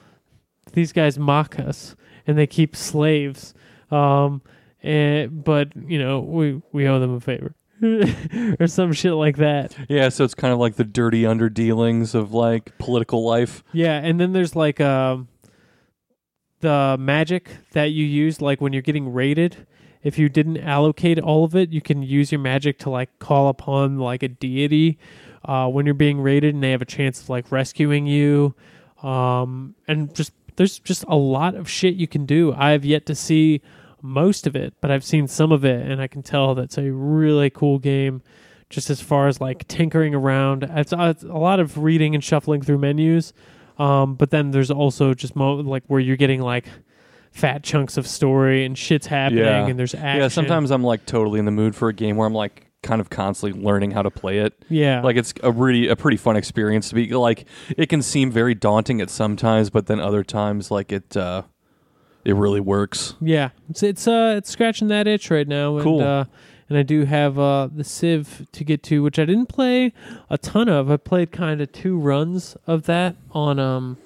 these 0.72 0.94
guys 0.94 1.20
mock 1.20 1.60
us 1.60 1.96
and 2.26 2.38
they 2.38 2.48
keep 2.48 2.76
slaves. 2.76 3.54
Um, 3.94 4.42
and 4.82 5.44
but 5.44 5.70
you 5.76 6.00
know 6.00 6.20
we 6.20 6.62
we 6.72 6.88
owe 6.88 7.00
them 7.00 7.14
a 7.14 7.20
favor. 7.20 7.56
or 8.60 8.68
some 8.68 8.94
shit 8.94 9.14
like 9.14 9.38
that. 9.38 9.76
Yeah, 9.90 10.08
so 10.10 10.24
it's 10.24 10.36
kind 10.36 10.54
of 10.54 10.60
like 10.60 10.76
the 10.76 10.86
dirty 10.86 11.24
underdealings 11.24 12.16
of 12.16 12.34
like 12.34 12.78
political 12.78 13.26
life. 13.26 13.64
Yeah, 13.74 13.98
and 13.98 14.20
then 14.20 14.32
there's 14.32 14.56
like 14.56 14.80
um 14.80 15.28
the 16.62 16.96
magic 16.98 17.50
that 17.74 17.92
you 17.92 18.06
use 18.06 18.42
like 18.42 18.62
when 18.62 18.74
you're 18.74 18.82
getting 18.82 19.12
raided. 19.12 19.68
If 20.02 20.18
you 20.18 20.30
didn't 20.30 20.58
allocate 20.58 21.20
all 21.20 21.44
of 21.44 21.56
it, 21.56 21.72
you 21.72 21.82
can 21.82 22.04
use 22.04 22.32
your 22.32 22.40
magic 22.40 22.80
to 22.80 22.90
like 22.90 23.20
call 23.20 23.48
upon 23.50 24.00
like 24.00 24.24
a 24.24 24.28
deity 24.28 24.98
uh, 25.46 25.68
when 25.68 25.86
you're 25.86 25.94
being 25.94 26.22
raided, 26.22 26.54
and 26.54 26.64
they 26.64 26.72
have 26.72 26.82
a 26.82 26.86
chance 26.86 27.22
of 27.22 27.30
like 27.30 27.52
rescuing 27.52 28.06
you. 28.06 28.56
Um, 29.02 29.76
and 29.88 30.14
just 30.14 30.32
there's 30.56 30.80
just 30.80 31.04
a 31.08 31.16
lot 31.16 31.56
of 31.56 31.70
shit 31.70 31.96
you 31.96 32.08
can 32.08 32.26
do. 32.26 32.54
I 32.54 32.72
have 32.72 32.86
yet 32.86 33.06
to 33.08 33.16
see 33.16 33.62
most 34.04 34.46
of 34.46 34.56
it, 34.56 34.74
but 34.82 34.92
I've 34.92 35.04
seen 35.04 35.28
some 35.28 35.52
of 35.52 35.64
it, 35.66 35.90
and 35.90 36.00
I 36.02 36.08
can 36.08 36.22
tell 36.22 36.54
that's 36.54 36.78
a 36.78 36.92
really 36.92 37.50
cool 37.50 37.80
game. 37.80 38.22
Just 38.70 38.90
as 38.90 39.00
far 39.02 39.28
as 39.28 39.40
like 39.40 39.68
tinkering 39.68 40.14
around, 40.14 40.64
it's, 40.64 40.92
uh, 40.94 41.14
it's 41.16 41.24
a 41.24 41.28
lot 41.28 41.60
of 41.60 41.78
reading 41.78 42.14
and 42.16 42.24
shuffling 42.24 42.62
through 42.62 42.80
menus. 42.80 43.32
Um, 43.78 44.16
but 44.16 44.30
then 44.30 44.52
there's 44.52 44.70
also 44.72 45.14
just 45.14 45.36
mo- 45.36 45.56
like 45.56 45.84
where 45.88 46.00
you're 46.00 46.18
getting 46.18 46.42
like 46.42 46.66
fat 47.32 47.64
chunks 47.64 47.98
of 47.98 48.06
story 48.08 48.66
and 48.66 48.78
shit's 48.78 49.08
happening, 49.08 49.44
Yeah. 49.44 49.68
and 49.68 49.80
there's 49.80 49.96
action. 49.96 50.22
Yeah, 50.22 50.28
sometimes 50.28 50.70
I'm 50.72 50.84
like 50.84 51.06
totally 51.06 51.40
in 51.40 51.46
the 51.46 51.52
mood 51.52 51.76
for 51.76 51.88
a 51.90 51.94
game 51.94 52.16
where 52.18 52.28
I'm 52.28 52.34
like 52.34 52.68
kind 52.82 53.00
of 53.00 53.10
constantly 53.10 53.62
learning 53.62 53.92
how 53.92 54.02
to 54.02 54.12
play 54.12 54.40
it. 54.40 54.54
yeah, 54.70 55.02
Like 55.02 55.16
it's 55.16 55.34
a 55.42 55.52
really 55.52 55.88
a 55.88 55.96
pretty 55.96 56.18
fun 56.18 56.36
experience 56.36 56.90
to 56.90 56.96
be 56.96 57.08
like 57.14 57.46
it 57.78 57.88
can 57.90 58.02
seem 58.02 58.30
very 58.32 58.54
daunting 58.56 59.02
at 59.02 59.10
sometimes, 59.10 59.70
but 59.70 59.86
then 59.88 60.00
other 60.00 60.24
times 60.24 60.70
like 60.70 60.92
it 60.92 61.16
uh 61.16 61.44
it 62.26 62.36
really 62.36 62.60
works. 62.60 63.16
Yeah, 63.22 63.50
it's 63.70 63.84
it's 63.84 64.08
uh 64.08 64.36
it's 64.38 64.50
scratching 64.50 64.88
that 64.90 65.08
itch 65.08 65.30
right 65.32 65.48
now. 65.48 65.76
And, 65.76 65.84
Cool. 65.84 66.02
Uh, 66.02 66.26
and 66.70 66.78
I 66.78 66.84
do 66.84 67.06
have 67.06 67.38
uh 67.38 67.70
the 67.74 67.84
Civ 67.84 68.48
to 68.52 68.64
get 68.64 68.84
to, 68.84 69.04
which 69.04 69.20
I 69.20 69.26
didn't 69.26 69.48
play 69.48 69.94
a 70.30 70.38
ton 70.38 70.70
of. 70.70 70.90
I 70.90 70.98
played 70.98 71.32
kind 71.32 71.62
of 71.62 71.72
two 71.72 71.98
runs 71.98 72.56
of 72.68 72.84
that 72.84 73.16
on 73.32 73.60
um 73.60 73.98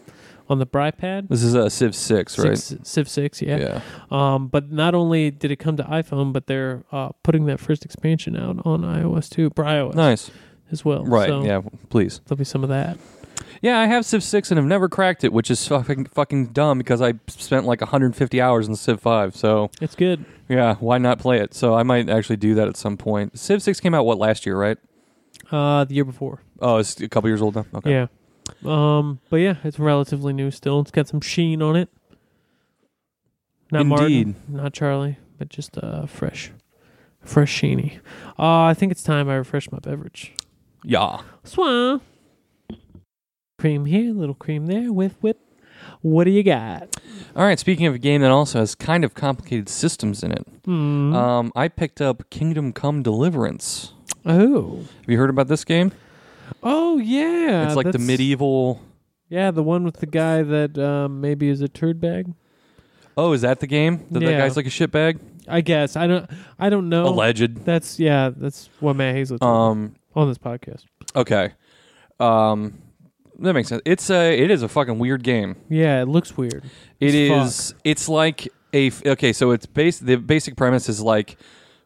on 0.49 0.59
the 0.59 0.65
BriPad. 0.65 1.27
This 1.27 1.43
is 1.43 1.53
a 1.55 1.69
Civ 1.69 1.93
6, 1.93 2.39
right? 2.39 2.57
Six, 2.57 2.89
Civ 2.89 3.09
Six, 3.09 3.41
yeah. 3.41 3.57
yeah. 3.57 3.81
Um, 4.09 4.47
but 4.47 4.71
not 4.71 4.95
only 4.95 5.29
did 5.29 5.51
it 5.51 5.57
come 5.57 5.75
to 5.75 5.83
iPhone, 5.83 6.31
but 6.33 6.47
they're 6.47 6.83
uh 6.91 7.09
putting 7.23 7.45
that 7.45 7.59
first 7.59 7.85
expansion 7.85 8.35
out 8.35 8.65
on 8.65 8.81
iOS 8.81 9.29
too, 9.29 9.49
iOS 9.51 9.93
Nice. 9.93 10.31
as 10.71 10.83
well. 10.83 11.03
Right. 11.05 11.27
So 11.27 11.43
yeah, 11.43 11.61
please. 11.89 12.21
there'll 12.25 12.37
be 12.39 12.45
some 12.45 12.63
of 12.63 12.69
that. 12.69 12.97
Yeah, 13.61 13.79
I 13.79 13.85
have 13.87 14.05
Civ 14.05 14.23
6 14.23 14.51
and 14.51 14.57
have 14.57 14.65
never 14.67 14.87
cracked 14.89 15.23
it, 15.23 15.33
which 15.33 15.49
is 15.49 15.65
fucking 15.67 16.05
fucking 16.05 16.47
dumb 16.47 16.77
because 16.77 17.01
I 17.01 17.13
spent 17.27 17.65
like 17.65 17.81
150 17.81 18.41
hours 18.41 18.67
in 18.67 18.75
Civ 18.75 18.99
5. 19.01 19.35
So, 19.35 19.71
It's 19.81 19.95
good. 19.95 20.25
yeah, 20.47 20.75
why 20.75 20.97
not 20.97 21.19
play 21.19 21.39
it? 21.39 21.53
So, 21.53 21.73
I 21.75 21.83
might 21.83 22.09
actually 22.09 22.37
do 22.37 22.53
that 22.55 22.67
at 22.67 22.77
some 22.77 22.97
point. 22.97 23.37
Civ 23.39 23.61
6 23.61 23.79
came 23.79 23.93
out 23.93 24.05
what 24.05 24.17
last 24.17 24.45
year, 24.45 24.57
right? 24.57 24.77
Uh, 25.51 25.83
the 25.85 25.95
year 25.95 26.05
before. 26.05 26.41
Oh, 26.59 26.77
it's 26.77 26.99
a 26.99 27.07
couple 27.09 27.29
years 27.29 27.41
old 27.41 27.55
now. 27.55 27.65
Okay. 27.75 27.91
Yeah. 27.91 28.07
Um, 28.65 29.19
but 29.29 29.37
yeah, 29.37 29.55
it's 29.63 29.77
relatively 29.79 30.33
new 30.33 30.51
still. 30.51 30.79
It's 30.81 30.91
got 30.91 31.07
some 31.07 31.21
sheen 31.21 31.61
on 31.61 31.75
it. 31.75 31.89
Not 33.71 33.81
Indeed. 33.81 33.89
Martin, 33.89 34.35
not 34.47 34.73
Charlie, 34.73 35.17
but 35.37 35.49
just 35.49 35.77
uh 35.77 36.05
fresh. 36.05 36.51
Fresh 37.21 37.61
sheeny. 37.61 37.97
Uh 38.39 38.61
I 38.63 38.73
think 38.73 38.93
it's 38.93 39.03
time 39.03 39.27
I 39.29 39.35
refresh 39.35 39.69
my 39.71 39.79
beverage. 39.79 40.33
Yeah. 40.85 41.19
Swan. 41.43 41.99
Cream 43.57 43.85
here, 43.85 44.13
little 44.13 44.35
cream 44.35 44.67
there, 44.67 44.93
whip 44.93 45.13
whip. 45.21 45.39
What 46.01 46.25
do 46.25 46.31
you 46.31 46.43
got? 46.43 46.95
All 47.35 47.43
right, 47.43 47.57
speaking 47.59 47.85
of 47.87 47.95
a 47.95 47.97
game 47.97 48.21
that 48.21 48.29
also 48.29 48.59
has 48.59 48.75
kind 48.75 49.03
of 49.03 49.15
complicated 49.15 49.67
systems 49.67 50.21
in 50.23 50.31
it. 50.31 50.45
Hmm. 50.65 51.15
Um, 51.15 51.51
I 51.55 51.67
picked 51.67 51.99
up 52.01 52.29
Kingdom 52.29 52.71
Come 52.71 53.01
Deliverance. 53.01 53.93
oh. 54.25 54.77
Have 55.01 55.09
you 55.09 55.17
heard 55.17 55.29
about 55.31 55.47
this 55.47 55.63
game? 55.63 55.91
Oh 56.61 56.97
yeah. 56.99 57.65
it's 57.67 57.75
like 57.75 57.91
the 57.91 57.99
medieval. 57.99 58.81
Yeah, 59.29 59.49
the 59.51 59.63
one 59.63 59.83
with 59.83 59.97
the 59.97 60.05
guy 60.05 60.43
that 60.43 60.77
um, 60.77 61.19
maybe 61.19 61.49
is 61.49 61.61
a 61.61 61.67
turd 61.67 61.99
bag. 61.99 62.31
Oh, 63.17 63.33
is 63.33 63.41
that 63.41 63.59
the 63.59 63.67
game? 63.67 64.05
That 64.11 64.19
that 64.19 64.37
guy's 64.37 64.55
like 64.55 64.67
a 64.67 64.71
shit 64.71 64.91
bag. 64.91 65.19
I 65.47 65.61
guess. 65.61 65.95
I 65.95 66.05
don't 66.05 66.29
I 66.59 66.69
don't 66.69 66.89
know. 66.89 67.07
Alleged. 67.07 67.65
That's 67.65 67.99
yeah, 67.99 68.29
that's 68.35 68.69
what 68.79 68.95
Matt 68.95 69.15
Hazlett 69.15 69.41
Um, 69.41 69.95
on 70.15 70.27
this 70.27 70.37
podcast. 70.37 70.85
okay. 71.15 71.53
Um, 72.19 72.77
that 73.39 73.53
makes 73.53 73.69
sense. 73.69 73.81
It's 73.85 74.09
a. 74.09 74.37
It 74.37 74.51
is 74.51 74.63
a 74.63 74.67
fucking 74.67 74.99
weird 74.99 75.23
game. 75.23 75.55
Yeah, 75.69 76.01
it 76.01 76.07
looks 76.07 76.35
weird. 76.37 76.63
It 76.99 77.13
As 77.31 77.71
is. 77.71 77.75
It's 77.83 78.09
like 78.09 78.47
a. 78.73 78.87
f- 78.87 79.05
Okay, 79.05 79.33
so 79.33 79.51
it's 79.51 79.65
base. 79.65 79.99
The 79.99 80.15
basic 80.17 80.55
premise 80.55 80.89
is 80.89 81.01
like, 81.01 81.37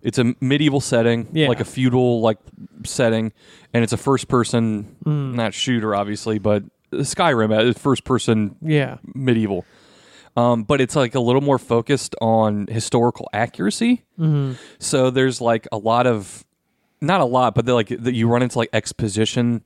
it's 0.01 0.17
a 0.17 0.33
medieval 0.41 0.81
setting, 0.81 1.27
Yeah. 1.33 1.47
like 1.47 1.59
a 1.59 1.65
feudal 1.65 2.21
like 2.21 2.37
setting, 2.85 3.31
and 3.73 3.83
it's 3.83 3.93
a 3.93 3.97
first 3.97 4.27
person, 4.27 4.95
Mm. 5.05 5.35
not 5.35 5.53
shooter, 5.53 5.95
obviously, 5.95 6.39
but 6.39 6.63
Skyrim, 6.91 7.51
uh, 7.69 7.73
first 7.77 8.03
person 8.03 8.55
Yeah. 8.61 8.97
medieval. 9.15 9.63
Um, 10.35 10.63
but 10.63 10.79
it's 10.81 10.95
like 10.95 11.13
a 11.15 11.19
little 11.19 11.41
more 11.41 11.59
focused 11.59 12.15
on 12.21 12.67
historical 12.67 13.29
accuracy. 13.33 14.03
hmm 14.17 14.53
So 14.79 15.09
there's 15.09 15.39
like 15.41 15.67
a 15.71 15.77
lot 15.77 16.07
of, 16.07 16.43
not 17.01 17.19
a 17.21 17.25
lot, 17.25 17.53
but 17.55 17.65
they're 17.65 17.75
like 17.75 17.89
that 17.89 18.13
you 18.13 18.27
run 18.27 18.41
into 18.41 18.57
like 18.57 18.69
exposition 18.73 19.61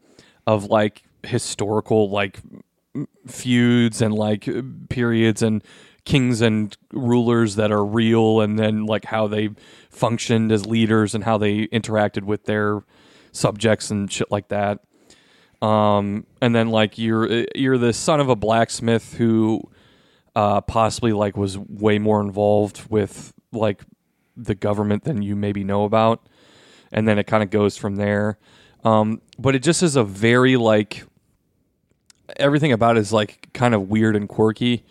of 0.47 0.65
like 0.65 1.03
historical 1.26 2.09
like 2.09 2.39
feuds 3.28 4.01
and 4.01 4.13
like 4.13 4.47
periods 4.89 5.41
and 5.41 5.63
kings 6.05 6.39
and 6.39 6.77
rulers 6.93 7.56
that 7.56 7.72
are 7.72 7.84
real, 7.84 8.41
and 8.41 8.57
then 8.57 8.85
like 8.85 9.06
how 9.06 9.27
they 9.27 9.49
functioned 9.89 10.52
as 10.52 10.65
leaders 10.65 11.15
and 11.15 11.23
how 11.23 11.38
they 11.38 11.68
interacted 11.68 12.23
with 12.23 12.45
their 12.45 12.84
subjects 13.31 13.91
and 13.91 14.11
shit 14.11 14.31
like 14.31 14.47
that. 14.49 14.80
Um, 15.61 16.26
and 16.41 16.56
then 16.56 16.69
like 16.69 16.97
you're 16.97 17.45
you're 17.56 17.77
the 17.77 17.93
son 17.93 18.19
of 18.19 18.30
a 18.30 18.35
blacksmith 18.35 19.15
who 19.15 19.61
uh, 20.35 20.61
possibly 20.61 21.14
like 21.14 21.35
was 21.35 21.57
way 21.57 21.97
more 21.97 22.22
involved 22.22 22.84
with 22.89 23.34
like 23.52 23.84
the 24.38 24.56
government 24.56 25.06
than 25.06 25.22
you 25.22 25.35
maybe 25.35 25.64
know 25.64 25.85
about, 25.85 26.27
and 26.91 27.07
then 27.07 27.18
it 27.18 27.26
kind 27.26 27.41
of 27.41 27.49
goes 27.49 27.77
from 27.77 27.95
there. 27.95 28.38
Um, 28.84 29.22
but 29.39 29.56
it 29.56 29.64
just 29.64 29.81
is 29.81 29.95
a 29.95 30.03
very 30.03 30.57
like 30.57 31.03
everything 32.38 32.72
about 32.72 32.97
it 32.97 33.02
is 33.02 33.14
like 33.14 33.49
kind 33.53 33.73
of 33.73 33.89
weird 33.89 34.15
and 34.15 34.27
quirky. 34.30 34.84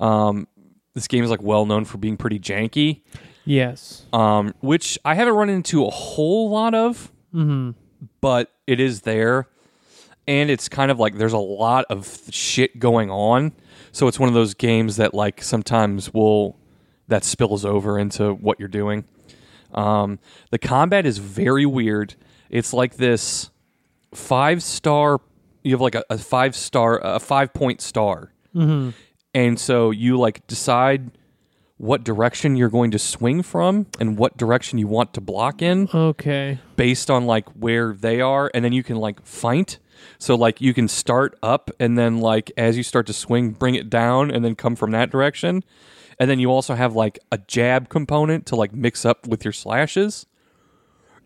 Um, 0.00 0.46
this 0.94 1.06
game 1.08 1.24
is 1.24 1.30
like 1.30 1.42
well 1.42 1.66
known 1.66 1.84
for 1.84 1.98
being 1.98 2.16
pretty 2.16 2.38
janky, 2.38 3.02
Yes. 3.44 4.04
um, 4.12 4.54
which 4.60 4.98
I 5.04 5.14
haven't 5.14 5.34
run 5.34 5.48
into 5.48 5.84
a 5.84 5.90
whole 5.90 6.50
lot 6.50 6.74
of 6.74 7.10
hmm 7.32 7.70
but 8.20 8.52
it 8.66 8.78
is 8.80 9.02
there. 9.02 9.48
And 10.28 10.50
it's 10.50 10.68
kind 10.68 10.90
of 10.90 10.98
like 11.00 11.16
there's 11.18 11.32
a 11.32 11.38
lot 11.38 11.84
of 11.90 12.20
shit 12.30 12.78
going 12.78 13.10
on. 13.10 13.52
So 13.92 14.06
it's 14.08 14.18
one 14.20 14.28
of 14.28 14.34
those 14.34 14.54
games 14.54 14.96
that 14.96 15.14
like 15.14 15.42
sometimes 15.42 16.12
will 16.14 16.56
that 17.08 17.24
spills 17.24 17.64
over 17.64 17.98
into 17.98 18.34
what 18.34 18.58
you're 18.60 18.68
doing. 18.68 19.04
Um, 19.74 20.18
the 20.50 20.58
combat 20.58 21.06
is 21.06 21.18
very 21.18 21.64
weird. 21.66 22.14
It's 22.50 22.72
like 22.72 22.96
this 22.96 23.50
five 24.14 24.62
star 24.62 25.18
you 25.62 25.72
have 25.72 25.80
like 25.80 25.94
a, 25.94 26.04
a 26.10 26.18
five 26.18 26.54
star 26.56 27.00
a 27.02 27.20
five 27.20 27.52
point 27.52 27.80
star. 27.80 28.32
Hmm 28.52 28.90
and 29.34 29.60
so 29.60 29.90
you 29.90 30.18
like 30.18 30.46
decide 30.46 31.10
what 31.76 32.02
direction 32.02 32.56
you're 32.56 32.70
going 32.70 32.90
to 32.90 32.98
swing 32.98 33.42
from 33.42 33.86
and 34.00 34.16
what 34.18 34.36
direction 34.36 34.78
you 34.78 34.88
want 34.88 35.14
to 35.14 35.20
block 35.20 35.62
in 35.62 35.88
Okay. 35.94 36.58
based 36.76 37.10
on 37.10 37.26
like 37.26 37.48
where 37.50 37.92
they 37.92 38.20
are. 38.20 38.50
And 38.52 38.64
then 38.64 38.72
you 38.72 38.82
can 38.82 38.96
like 38.96 39.24
fight. 39.24 39.78
so 40.18 40.34
like 40.34 40.60
you 40.60 40.74
can 40.74 40.88
start 40.88 41.38
up 41.42 41.70
and 41.78 41.96
then 41.96 42.18
like 42.18 42.50
as 42.56 42.76
you 42.76 42.82
start 42.82 43.06
to 43.06 43.12
swing 43.12 43.50
bring 43.50 43.74
it 43.74 43.88
down 43.90 44.30
and 44.30 44.44
then 44.44 44.54
come 44.56 44.74
from 44.74 44.90
that 44.92 45.10
direction. 45.10 45.62
And 46.18 46.28
then 46.28 46.40
you 46.40 46.50
also 46.50 46.74
have 46.74 46.96
like 46.96 47.18
a 47.30 47.38
jab 47.38 47.88
component 47.90 48.46
to 48.46 48.56
like 48.56 48.72
mix 48.72 49.04
up 49.04 49.28
with 49.28 49.44
your 49.44 49.52
slashes 49.52 50.26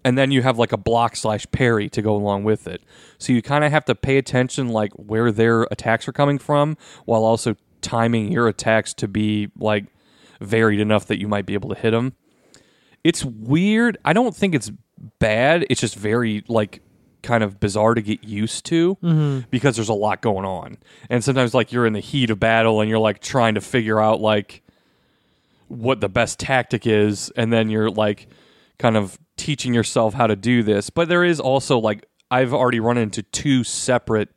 and 0.04 0.18
then 0.18 0.30
you 0.30 0.42
have 0.42 0.58
like 0.58 0.72
a 0.72 0.76
block 0.76 1.16
slash 1.16 1.46
parry 1.52 1.88
to 1.88 2.02
go 2.02 2.14
along 2.14 2.44
with 2.44 2.66
it 2.66 2.82
so 3.18 3.32
you 3.32 3.42
kind 3.42 3.64
of 3.64 3.70
have 3.70 3.84
to 3.84 3.94
pay 3.94 4.18
attention 4.18 4.68
like 4.68 4.92
where 4.94 5.32
their 5.32 5.62
attacks 5.70 6.08
are 6.08 6.12
coming 6.12 6.38
from 6.38 6.76
while 7.04 7.24
also 7.24 7.56
timing 7.80 8.30
your 8.30 8.48
attacks 8.48 8.94
to 8.94 9.08
be 9.08 9.50
like 9.58 9.86
varied 10.40 10.80
enough 10.80 11.06
that 11.06 11.20
you 11.20 11.28
might 11.28 11.46
be 11.46 11.54
able 11.54 11.68
to 11.68 11.80
hit 11.80 11.90
them 11.90 12.14
it's 13.04 13.24
weird. 13.24 13.98
I 14.04 14.12
don't 14.12 14.34
think 14.34 14.54
it's 14.54 14.70
bad. 15.18 15.66
It's 15.68 15.80
just 15.80 15.96
very 15.96 16.44
like 16.48 16.82
kind 17.22 17.44
of 17.44 17.60
bizarre 17.60 17.94
to 17.94 18.02
get 18.02 18.24
used 18.24 18.64
to 18.66 18.96
mm-hmm. 18.96 19.40
because 19.50 19.76
there's 19.76 19.88
a 19.88 19.94
lot 19.94 20.22
going 20.22 20.44
on. 20.44 20.78
And 21.08 21.22
sometimes 21.22 21.54
like 21.54 21.72
you're 21.72 21.86
in 21.86 21.92
the 21.92 22.00
heat 22.00 22.30
of 22.30 22.40
battle 22.40 22.80
and 22.80 22.88
you're 22.88 22.98
like 22.98 23.20
trying 23.20 23.54
to 23.54 23.60
figure 23.60 24.00
out 24.00 24.20
like 24.20 24.62
what 25.68 26.00
the 26.00 26.08
best 26.08 26.38
tactic 26.38 26.86
is 26.86 27.30
and 27.36 27.52
then 27.52 27.70
you're 27.70 27.90
like 27.90 28.28
kind 28.78 28.96
of 28.96 29.18
teaching 29.36 29.74
yourself 29.74 30.14
how 30.14 30.26
to 30.26 30.36
do 30.36 30.62
this. 30.62 30.90
But 30.90 31.08
there 31.08 31.24
is 31.24 31.40
also 31.40 31.78
like 31.78 32.06
I've 32.30 32.54
already 32.54 32.80
run 32.80 32.98
into 32.98 33.22
two 33.22 33.64
separate 33.64 34.28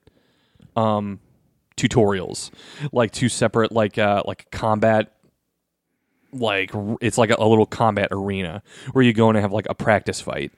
um 0.76 1.19
tutorials. 1.77 2.51
Like 2.91 3.11
two 3.11 3.30
separate 3.30 3.72
like 3.72 3.97
uh 3.97 4.23
like 4.26 4.49
combat 4.51 5.14
like 6.31 6.72
it's 7.02 7.18
like 7.18 7.30
a, 7.30 7.35
a 7.38 7.47
little 7.47 7.65
combat 7.65 8.10
arena 8.11 8.61
where 8.91 9.03
you 9.03 9.14
go 9.14 9.30
in 9.30 9.35
and 9.35 9.43
have 9.43 9.53
like 9.53 9.68
a 9.69 9.76
practice 9.76 10.22
fight. 10.22 10.52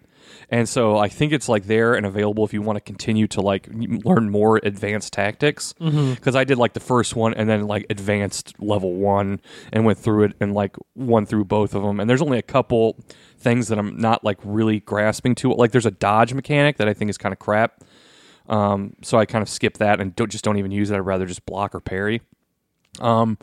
And 0.49 0.68
so 0.68 0.98
I 0.98 1.10
think 1.10 1.34
it's 1.34 1.49
like 1.49 1.65
there 1.65 1.94
and 1.94 2.06
available 2.06 2.45
if 2.45 2.53
you 2.53 2.61
want 2.61 2.77
to 2.77 2.81
continue 2.81 3.27
to 3.27 3.41
like 3.41 3.68
learn 3.72 4.30
more 4.30 4.60
advanced 4.64 5.11
tactics. 5.14 5.73
Because 5.73 6.35
I 6.35 6.44
did 6.45 6.57
like 6.57 6.73
the 6.73 6.80
first 6.80 7.15
one 7.15 7.34
and 7.34 7.49
then 7.49 7.68
like 7.68 7.85
advanced 7.89 8.53
level 8.60 8.94
one 8.94 9.41
and 9.73 9.85
went 9.85 9.98
through 9.98 10.26
it 10.26 10.34
and 10.39 10.53
like 10.53 10.76
won 10.95 11.26
through 11.26 11.45
both 11.45 11.76
of 11.76 11.84
them. 11.84 11.99
And 11.99 12.10
there's 12.10 12.22
only 12.22 12.38
a 12.38 12.44
couple 12.44 12.98
things 13.38 13.68
that 13.68 13.77
I'm 13.77 13.98
not 13.98 14.23
like 14.23 14.38
really 14.44 14.80
grasping 14.80 15.35
to. 15.35 15.52
Like 15.53 15.72
there's 15.72 15.85
a 15.85 15.91
dodge 15.91 16.34
mechanic 16.34 16.77
that 16.77 16.88
I 16.88 16.94
think 16.94 17.10
is 17.10 17.18
kind 17.18 17.34
of 17.34 17.39
crap. 17.39 17.84
Um, 18.48 18.95
so 19.02 19.18
I 19.18 19.26
kind 19.26 19.41
of 19.41 19.49
skip 19.49 19.77
that 19.80 19.99
and 19.99 20.15
don't 20.15 20.31
just 20.31 20.45
don't 20.45 20.57
even 20.57 20.72
use 20.72 20.89
it. 20.91 20.95
I'd 20.95 20.99
rather 20.99 21.26
just 21.26 21.45
block 21.45 21.76
or 21.76 21.81
parry. 21.81 22.22
Um, 22.99 23.38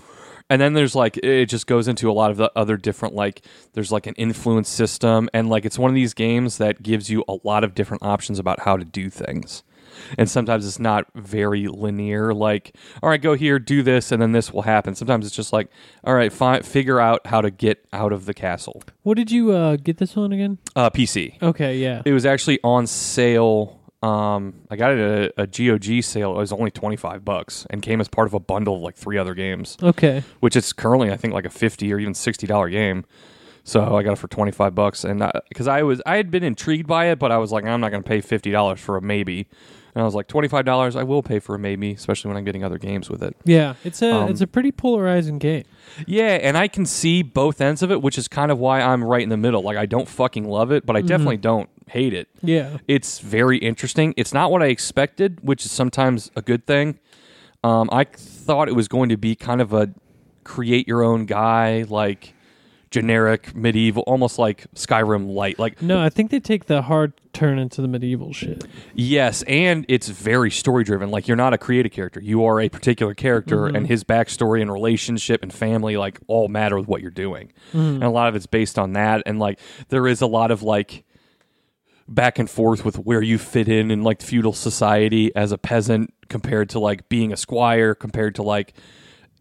and 0.51 0.61
then 0.61 0.75
there's 0.75 0.95
like 0.95 1.17
it 1.19 1.47
just 1.47 1.67
goes 1.67 1.89
into 1.89 2.11
a 2.11 2.13
lot 2.13 2.31
of 2.31 2.37
the 2.37 2.51
other 2.55 2.77
different 2.77 3.15
like 3.15 3.43
there's 3.73 3.91
like 3.91 4.07
an 4.07 4.15
influence 4.15 4.69
system 4.69 5.31
and 5.33 5.49
like 5.49 5.65
it's 5.65 5.79
one 5.79 5.91
of 5.91 5.95
these 5.95 6.13
games 6.15 6.59
that 6.59 6.83
gives 6.83 7.09
you 7.09 7.25
a 7.29 7.37
lot 7.45 7.65
of 7.65 7.75
different 7.75 8.03
options 8.03 8.39
about 8.39 8.61
how 8.61 8.77
to 8.77 8.85
do 8.85 9.09
things. 9.11 9.63
And 10.19 10.29
sometimes 10.29 10.67
it's 10.67 10.81
not 10.81 11.07
very 11.15 11.69
linear. 11.69 12.35
Like, 12.35 12.75
all 13.01 13.09
right, 13.09 13.23
go 13.23 13.35
here, 13.35 13.61
do 13.61 13.83
this, 13.83 14.11
and 14.11 14.21
then 14.21 14.33
this 14.33 14.53
will 14.53 14.63
happen. 14.63 14.97
Sometimes 14.97 15.25
it's 15.25 15.37
just 15.37 15.53
like, 15.53 15.69
all 16.03 16.15
right, 16.15 16.33
fi- 16.33 16.61
figure 16.61 16.99
out 16.99 17.27
how 17.27 17.41
to 17.41 17.51
get 17.51 17.87
out 17.93 18.13
of 18.13 18.27
the 18.27 18.35
castle. 18.35 18.83
What 19.03 19.17
did 19.17 19.31
you 19.31 19.53
uh, 19.53 19.77
get 19.77 19.99
this 19.99 20.17
on 20.17 20.33
again? 20.33 20.59
Uh, 20.75 20.91
PC. 20.91 21.41
Okay, 21.41 21.79
yeah. 21.79 22.03
It 22.05 22.13
was 22.13 22.27
actually 22.27 22.59
on 22.65 22.87
sale. 22.89 23.81
Um, 24.05 24.55
I 24.71 24.77
got 24.77 24.93
it 24.93 24.99
at 24.99 25.33
a, 25.39 25.43
a 25.43 25.47
GOG 25.47 26.03
sale. 26.03 26.33
It 26.33 26.39
was 26.39 26.53
only 26.53 26.71
twenty 26.71 26.97
five 26.97 27.25
bucks 27.25 27.67
and 27.71 27.81
came 27.81 28.01
as 28.01 28.09
part 28.09 28.27
of 28.27 28.35
a 28.35 28.41
bundle 28.41 28.77
of 28.77 28.83
like 28.83 28.97
three 28.97 29.17
other 29.19 29.35
games, 29.35 29.77
Okay. 29.83 30.23
which 30.41 30.57
is 30.57 30.73
currently 30.73 31.11
I 31.11 31.17
think 31.17 31.33
like 31.35 31.47
a 31.47 31.51
fifty 31.51 31.93
or 31.93 31.99
even 31.99 32.15
sixty 32.15 32.47
dollar 32.47 32.69
game. 32.69 33.05
So 33.67 33.97
I 33.97 34.03
got 34.03 34.13
it 34.13 34.19
for 34.19 34.29
twenty 34.29 34.53
five 34.53 34.75
bucks, 34.75 35.05
and 35.05 35.25
because 35.49 35.69
I 35.69 35.83
was 35.83 36.03
I 36.05 36.17
had 36.17 36.31
been 36.31 36.43
intrigued 36.45 36.87
by 36.87 37.07
it, 37.07 37.19
but 37.19 37.33
I 37.33 37.39
was 37.39 37.51
like 37.51 37.65
I'm 37.65 37.81
not 37.81 37.91
going 37.91 38.03
to 38.03 38.09
pay 38.09 38.21
fifty 38.21 38.51
dollars 38.51 38.79
for 38.79 38.99
a 38.99 39.01
maybe, 39.01 39.49
and 39.95 40.03
I 40.03 40.05
was 40.05 40.15
like 40.15 40.29
twenty 40.29 40.49
five 40.49 40.67
dollars 40.67 40.97
I 40.97 41.03
will 41.03 41.23
pay 41.23 41.39
for 41.39 41.55
a 41.55 41.59
maybe, 41.59 41.93
especially 41.93 42.29
when 42.29 42.37
I'm 42.37 42.45
getting 42.45 42.63
other 42.63 42.77
games 42.77 43.09
with 43.09 43.23
it. 43.23 43.35
Yeah, 43.47 43.77
it's 43.83 44.03
a 44.03 44.13
Um, 44.15 44.29
it's 44.29 44.43
a 44.43 44.47
pretty 44.47 44.71
polarizing 44.71 45.39
game. 45.39 45.65
Yeah, 46.07 46.35
and 46.43 46.59
I 46.59 46.69
can 46.69 46.85
see 46.85 47.23
both 47.23 47.63
ends 47.63 47.83
of 47.83 47.91
it, 47.91 48.03
which 48.03 48.19
is 48.19 48.29
kind 48.29 48.53
of 48.53 48.59
why 48.59 48.83
I'm 48.83 49.03
right 49.03 49.23
in 49.23 49.31
the 49.31 49.39
middle. 49.39 49.63
Like 49.63 49.79
I 49.79 49.87
don't 49.87 50.09
fucking 50.09 50.47
love 50.47 50.71
it, 50.71 50.85
but 50.85 50.95
I 50.95 51.01
definitely 51.01 51.39
don't 51.39 51.71
hate 51.89 52.15
it. 52.15 52.29
Yeah. 52.43 52.79
It's 52.89 53.19
very 53.19 53.59
interesting. 53.59 54.15
It's 54.17 54.33
not 54.33 54.51
what 54.51 54.63
I 54.63 54.67
expected, 54.67 55.39
which 55.43 55.65
is 55.65 55.73
sometimes 55.73 56.31
a 56.37 56.43
good 56.43 56.67
thing. 56.67 56.99
Um, 57.63 57.89
I 57.93 58.05
thought 58.05 58.69
it 58.69 58.75
was 58.75 58.89
going 58.89 59.09
to 59.09 59.17
be 59.17 59.35
kind 59.35 59.61
of 59.61 59.73
a 59.73 59.91
create 60.45 60.87
your 60.87 61.03
own 61.03 61.25
guy, 61.25 61.85
like 61.89 62.35
generic 62.91 63.57
medieval, 63.57 64.05
almost 64.07 64.39
like 64.39 64.67
Skyrim 64.75 65.35
light. 65.35 65.59
Like 65.59 65.83
No, 65.83 66.01
I 66.01 66.11
think 66.11 66.31
they 66.31 66.39
take 66.41 66.67
the 66.67 66.83
hard 66.83 67.13
turn 67.33 67.59
into 67.59 67.83
the 67.83 67.89
medieval 67.89 68.33
shit. 68.33 68.65
Yes, 68.95 69.43
and 69.49 69.85
it's 69.89 70.09
very 70.09 70.51
story 70.51 70.85
driven. 70.85 71.11
Like 71.11 71.27
you're 71.27 71.37
not 71.37 71.53
a 71.53 71.59
creative 71.59 71.91
character; 71.91 72.21
you 72.21 72.45
are 72.45 72.61
a 72.61 72.69
particular 72.69 73.15
character, 73.15 73.67
and 73.67 73.87
his 73.87 74.05
backstory 74.05 74.63
and 74.63 74.73
relationship 74.73 75.43
and 75.43 75.53
family 75.53 75.97
like 75.97 76.21
all 76.29 76.47
matter 76.49 76.79
with 76.79 76.87
what 76.87 77.01
you're 77.03 77.11
doing. 77.11 77.53
And 77.73 78.05
a 78.05 78.11
lot 78.11 78.29
of 78.29 78.37
it's 78.37 78.47
based 78.47 78.79
on 78.79 78.93
that. 78.93 79.23
And 79.27 79.39
like 79.41 79.59
there 79.89 80.07
is 80.07 80.21
a 80.21 80.27
lot 80.27 80.51
of 80.51 80.63
like 80.63 81.04
back 82.07 82.39
and 82.39 82.51
forth 82.51 82.85
with 82.85 82.97
where 82.97 83.23
you 83.23 83.39
fit 83.39 83.69
in 83.69 83.91
in 83.91 84.03
like 84.03 84.21
feudal 84.21 84.53
society 84.53 85.35
as 85.35 85.53
a 85.53 85.59
peasant 85.59 86.13
compared 86.29 86.69
to 86.71 86.79
like 86.79 87.09
being 87.09 87.33
a 87.33 87.37
squire 87.37 87.95
compared 87.95 88.35
to 88.35 88.43
like 88.43 88.75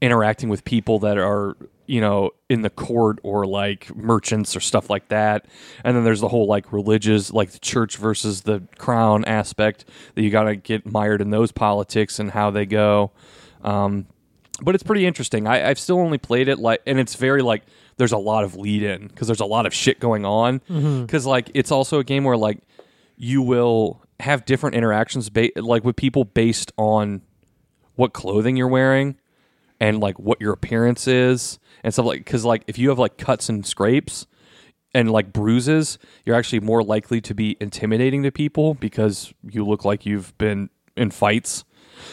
interacting 0.01 0.49
with 0.49 0.63
people 0.65 0.99
that 0.99 1.17
are 1.17 1.55
you 1.87 1.99
know 1.99 2.31
in 2.49 2.61
the 2.61 2.69
court 2.69 3.19
or 3.23 3.45
like 3.45 3.93
merchants 3.95 4.55
or 4.55 4.59
stuff 4.59 4.89
like 4.89 5.09
that. 5.09 5.45
And 5.83 5.95
then 5.95 6.03
there's 6.03 6.21
the 6.21 6.29
whole 6.29 6.47
like 6.47 6.71
religious 6.71 7.31
like 7.33 7.51
the 7.51 7.59
church 7.59 7.97
versus 7.97 8.41
the 8.41 8.63
crown 8.77 9.25
aspect 9.25 9.85
that 10.15 10.21
you 10.21 10.29
got 10.29 10.43
to 10.43 10.55
get 10.55 10.85
mired 10.85 11.21
in 11.21 11.29
those 11.29 11.51
politics 11.51 12.19
and 12.19 12.31
how 12.31 12.51
they 12.51 12.65
go. 12.65 13.11
Um, 13.61 14.07
but 14.61 14.75
it's 14.75 14.83
pretty 14.83 15.05
interesting. 15.05 15.47
I, 15.47 15.69
i've 15.69 15.79
still 15.79 15.99
only 15.99 16.17
played 16.17 16.47
it 16.47 16.59
like 16.59 16.81
and 16.85 16.99
it's 16.99 17.15
very 17.15 17.41
like 17.41 17.63
there's 17.97 18.11
a 18.11 18.17
lot 18.17 18.43
of 18.43 18.55
lead 18.55 18.83
in 18.83 19.07
because 19.07 19.27
there's 19.27 19.39
a 19.39 19.45
lot 19.45 19.65
of 19.65 19.73
shit 19.73 19.99
going 19.99 20.25
on. 20.25 20.59
Mm-hmm. 20.61 21.01
Because 21.01 21.25
like 21.25 21.51
it's 21.53 21.71
also 21.71 21.99
a 21.99 22.03
game 22.03 22.23
where 22.23 22.37
like 22.37 22.59
you 23.17 23.41
will 23.41 24.01
have 24.19 24.45
different 24.45 24.75
interactions 24.75 25.29
ba- 25.29 25.49
like 25.55 25.83
with 25.83 25.95
people 25.95 26.23
based 26.23 26.71
on 26.77 27.21
what 27.95 28.13
clothing 28.13 28.55
you're 28.55 28.67
wearing 28.67 29.17
and 29.79 29.99
like 29.99 30.17
what 30.17 30.39
your 30.41 30.53
appearance 30.53 31.07
is 31.07 31.59
and 31.83 31.93
stuff 31.93 32.05
like 32.05 32.19
because 32.19 32.45
like 32.45 32.63
if 32.67 32.77
you 32.77 32.89
have 32.89 32.99
like 32.99 33.17
cuts 33.17 33.49
and 33.49 33.65
scrapes 33.65 34.25
and 34.93 35.11
like 35.11 35.33
bruises 35.33 35.99
you're 36.25 36.35
actually 36.35 36.59
more 36.59 36.83
likely 36.83 37.19
to 37.21 37.33
be 37.35 37.57
intimidating 37.59 38.23
to 38.23 38.31
people 38.31 38.73
because 38.75 39.33
you 39.43 39.65
look 39.65 39.83
like 39.83 40.05
you've 40.05 40.35
been 40.37 40.69
in 40.95 41.11
fights. 41.11 41.63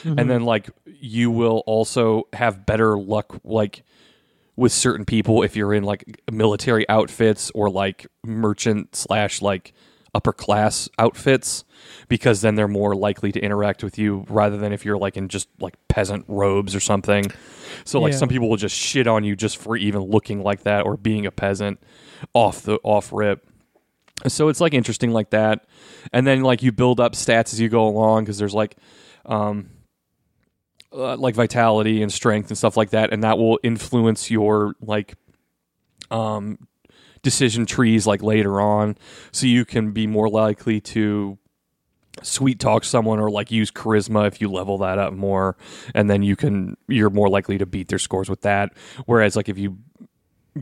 Mm-hmm. 0.02 0.18
And 0.18 0.30
then 0.30 0.44
like 0.44 0.70
you 0.84 1.30
will 1.30 1.62
also 1.66 2.24
have 2.32 2.66
better 2.66 2.98
luck 2.98 3.40
like 3.44 3.82
with 4.60 4.72
certain 4.72 5.04
people 5.04 5.42
if 5.42 5.56
you're 5.56 5.72
in 5.74 5.82
like 5.84 6.20
military 6.30 6.88
outfits 6.88 7.50
or 7.54 7.70
like 7.70 8.06
merchant 8.24 8.94
slash 8.94 9.40
like 9.40 9.72
upper 10.14 10.32
class 10.32 10.88
outfits 10.98 11.64
because 12.08 12.40
then 12.40 12.56
they're 12.56 12.68
more 12.68 12.94
likely 12.94 13.32
to 13.32 13.40
interact 13.40 13.82
with 13.82 13.96
you 13.96 14.24
rather 14.28 14.56
than 14.56 14.72
if 14.72 14.84
you're 14.84 14.98
like 14.98 15.16
in 15.16 15.28
just 15.28 15.48
like 15.60 15.74
peasant 15.88 16.24
robes 16.28 16.74
or 16.74 16.80
something. 16.80 17.24
So 17.84 18.00
like 18.00 18.12
Yeah. 18.12 18.18
some 18.18 18.28
people 18.28 18.50
will 18.50 18.56
just 18.56 18.76
shit 18.76 19.06
on 19.06 19.24
you 19.24 19.34
just 19.36 19.56
for 19.56 19.76
even 19.76 20.02
looking 20.02 20.42
like 20.42 20.64
that 20.64 20.84
or 20.84 20.96
being 20.96 21.26
a 21.26 21.30
peasant 21.30 21.80
off 22.34 22.62
the 22.62 22.78
off 22.82 23.12
rip. 23.12 23.46
So 24.26 24.48
it's 24.48 24.60
like 24.60 24.74
interesting 24.74 25.12
like 25.12 25.30
that. 25.30 25.64
And 26.12 26.26
then 26.26 26.42
like 26.42 26.62
you 26.62 26.72
build 26.72 27.00
up 27.00 27.12
stats 27.12 27.52
as 27.54 27.60
you 27.60 27.68
go 27.68 27.86
along 27.86 28.24
because 28.24 28.36
there's 28.36 28.52
like 28.54 28.76
um 29.24 29.70
uh, 30.92 31.16
like 31.16 31.34
vitality 31.34 32.02
and 32.02 32.12
strength 32.12 32.50
and 32.50 32.58
stuff 32.58 32.76
like 32.76 32.90
that 32.90 33.12
and 33.12 33.22
that 33.22 33.38
will 33.38 33.58
influence 33.62 34.30
your 34.30 34.74
like 34.80 35.14
um 36.10 36.58
decision 37.22 37.66
trees 37.66 38.06
like 38.06 38.22
later 38.22 38.60
on. 38.60 38.96
So 39.32 39.46
you 39.46 39.64
can 39.64 39.92
be 39.92 40.06
more 40.06 40.28
likely 40.28 40.80
to 40.80 41.38
sweet 42.22 42.58
talk 42.58 42.84
someone 42.84 43.18
or 43.18 43.30
like 43.30 43.50
use 43.50 43.70
charisma 43.70 44.26
if 44.26 44.40
you 44.40 44.50
level 44.50 44.78
that 44.78 44.98
up 44.98 45.12
more 45.12 45.56
and 45.94 46.10
then 46.10 46.22
you 46.22 46.36
can 46.36 46.76
you're 46.88 47.08
more 47.08 47.28
likely 47.28 47.56
to 47.56 47.66
beat 47.66 47.88
their 47.88 47.98
scores 47.98 48.28
with 48.28 48.42
that. 48.42 48.72
Whereas 49.06 49.36
like 49.36 49.48
if 49.48 49.58
you 49.58 49.78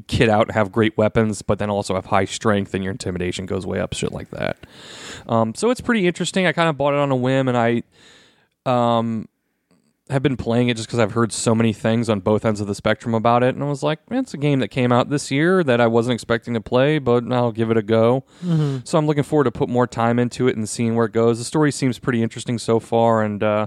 kid 0.06 0.28
out 0.28 0.50
have 0.50 0.70
great 0.70 0.96
weapons 0.98 1.40
but 1.40 1.58
then 1.58 1.70
also 1.70 1.94
have 1.94 2.06
high 2.06 2.26
strength 2.26 2.74
and 2.74 2.84
your 2.84 2.90
intimidation 2.90 3.46
goes 3.46 3.66
way 3.66 3.80
up 3.80 3.94
shit 3.94 4.12
like 4.12 4.30
that. 4.30 4.58
Um, 5.28 5.54
so 5.54 5.70
it's 5.70 5.80
pretty 5.80 6.06
interesting. 6.06 6.46
I 6.46 6.52
kind 6.52 6.68
of 6.68 6.76
bought 6.76 6.94
it 6.94 7.00
on 7.00 7.10
a 7.10 7.16
whim 7.16 7.48
and 7.48 7.56
i 7.56 7.82
um, 8.66 9.28
have 10.10 10.22
been 10.22 10.36
playing 10.36 10.68
it 10.68 10.76
just 10.76 10.88
because 10.88 10.98
I've 10.98 11.12
heard 11.12 11.32
so 11.32 11.54
many 11.54 11.72
things 11.72 12.08
on 12.08 12.20
both 12.20 12.44
ends 12.44 12.60
of 12.60 12.66
the 12.66 12.74
spectrum 12.74 13.14
about 13.14 13.42
it, 13.42 13.54
and 13.54 13.62
I 13.62 13.66
was 13.68 13.82
like, 13.82 14.10
man, 14.10 14.20
it's 14.20 14.32
a 14.34 14.38
game 14.38 14.60
that 14.60 14.68
came 14.68 14.90
out 14.92 15.10
this 15.10 15.30
year 15.30 15.62
that 15.64 15.80
I 15.80 15.86
wasn't 15.86 16.14
expecting 16.14 16.54
to 16.54 16.60
play, 16.60 16.98
but 16.98 17.30
I'll 17.30 17.52
give 17.52 17.70
it 17.70 17.76
a 17.76 17.82
go. 17.82 18.24
So 18.84 18.96
I'm 18.98 19.06
looking 19.06 19.22
forward 19.22 19.44
to 19.44 19.50
put 19.52 19.68
more 19.68 19.86
time 19.86 20.18
into 20.18 20.48
it 20.48 20.56
and 20.56 20.68
seeing 20.68 20.94
where 20.94 21.06
it 21.06 21.12
goes. 21.12 21.38
The 21.38 21.44
story 21.44 21.70
seems 21.72 21.98
pretty 21.98 22.22
interesting 22.22 22.58
so 22.58 22.80
far, 22.80 23.22
and 23.22 23.42
uh, 23.42 23.66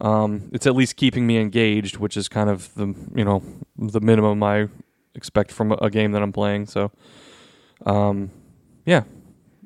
um, 0.00 0.50
it's 0.52 0.66
at 0.66 0.74
least 0.74 0.96
keeping 0.96 1.26
me 1.26 1.38
engaged, 1.38 1.98
which 1.98 2.16
is 2.16 2.28
kind 2.28 2.50
of 2.50 2.74
the 2.74 2.94
you 3.14 3.24
know 3.24 3.42
the 3.78 4.00
minimum 4.00 4.42
I 4.42 4.68
expect 5.14 5.52
from 5.52 5.70
a, 5.70 5.76
a 5.76 5.90
game 5.90 6.10
that 6.12 6.22
I'm 6.22 6.32
playing. 6.32 6.66
So, 6.66 6.90
um, 7.86 8.30
yeah, 8.84 9.04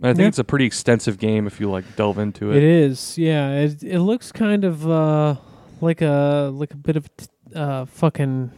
I 0.03 0.09
think 0.09 0.19
Yeah. 0.21 0.27
it's 0.29 0.39
a 0.39 0.45
pretty 0.45 0.67
extensive 0.67 1.19
game 1.19 1.47
if 1.47 1.61
you 1.61 1.71
like 1.71 1.97
delve 1.97 2.19
into 2.19 2.51
It 2.51 2.59
it. 2.59 2.63
is, 2.63 3.17
yeah. 3.17 3.53
It 3.53 3.83
it 3.83 4.01
looks 4.01 4.31
kind 4.33 4.65
of 4.65 4.89
uh, 4.89 5.37
like 5.81 6.01
a 6.03 6.51
like 6.53 6.73
a 6.73 6.77
bit 6.77 6.97
of 6.97 7.15
t- 7.17 7.27
uh, 7.55 7.85
fucking 7.87 8.51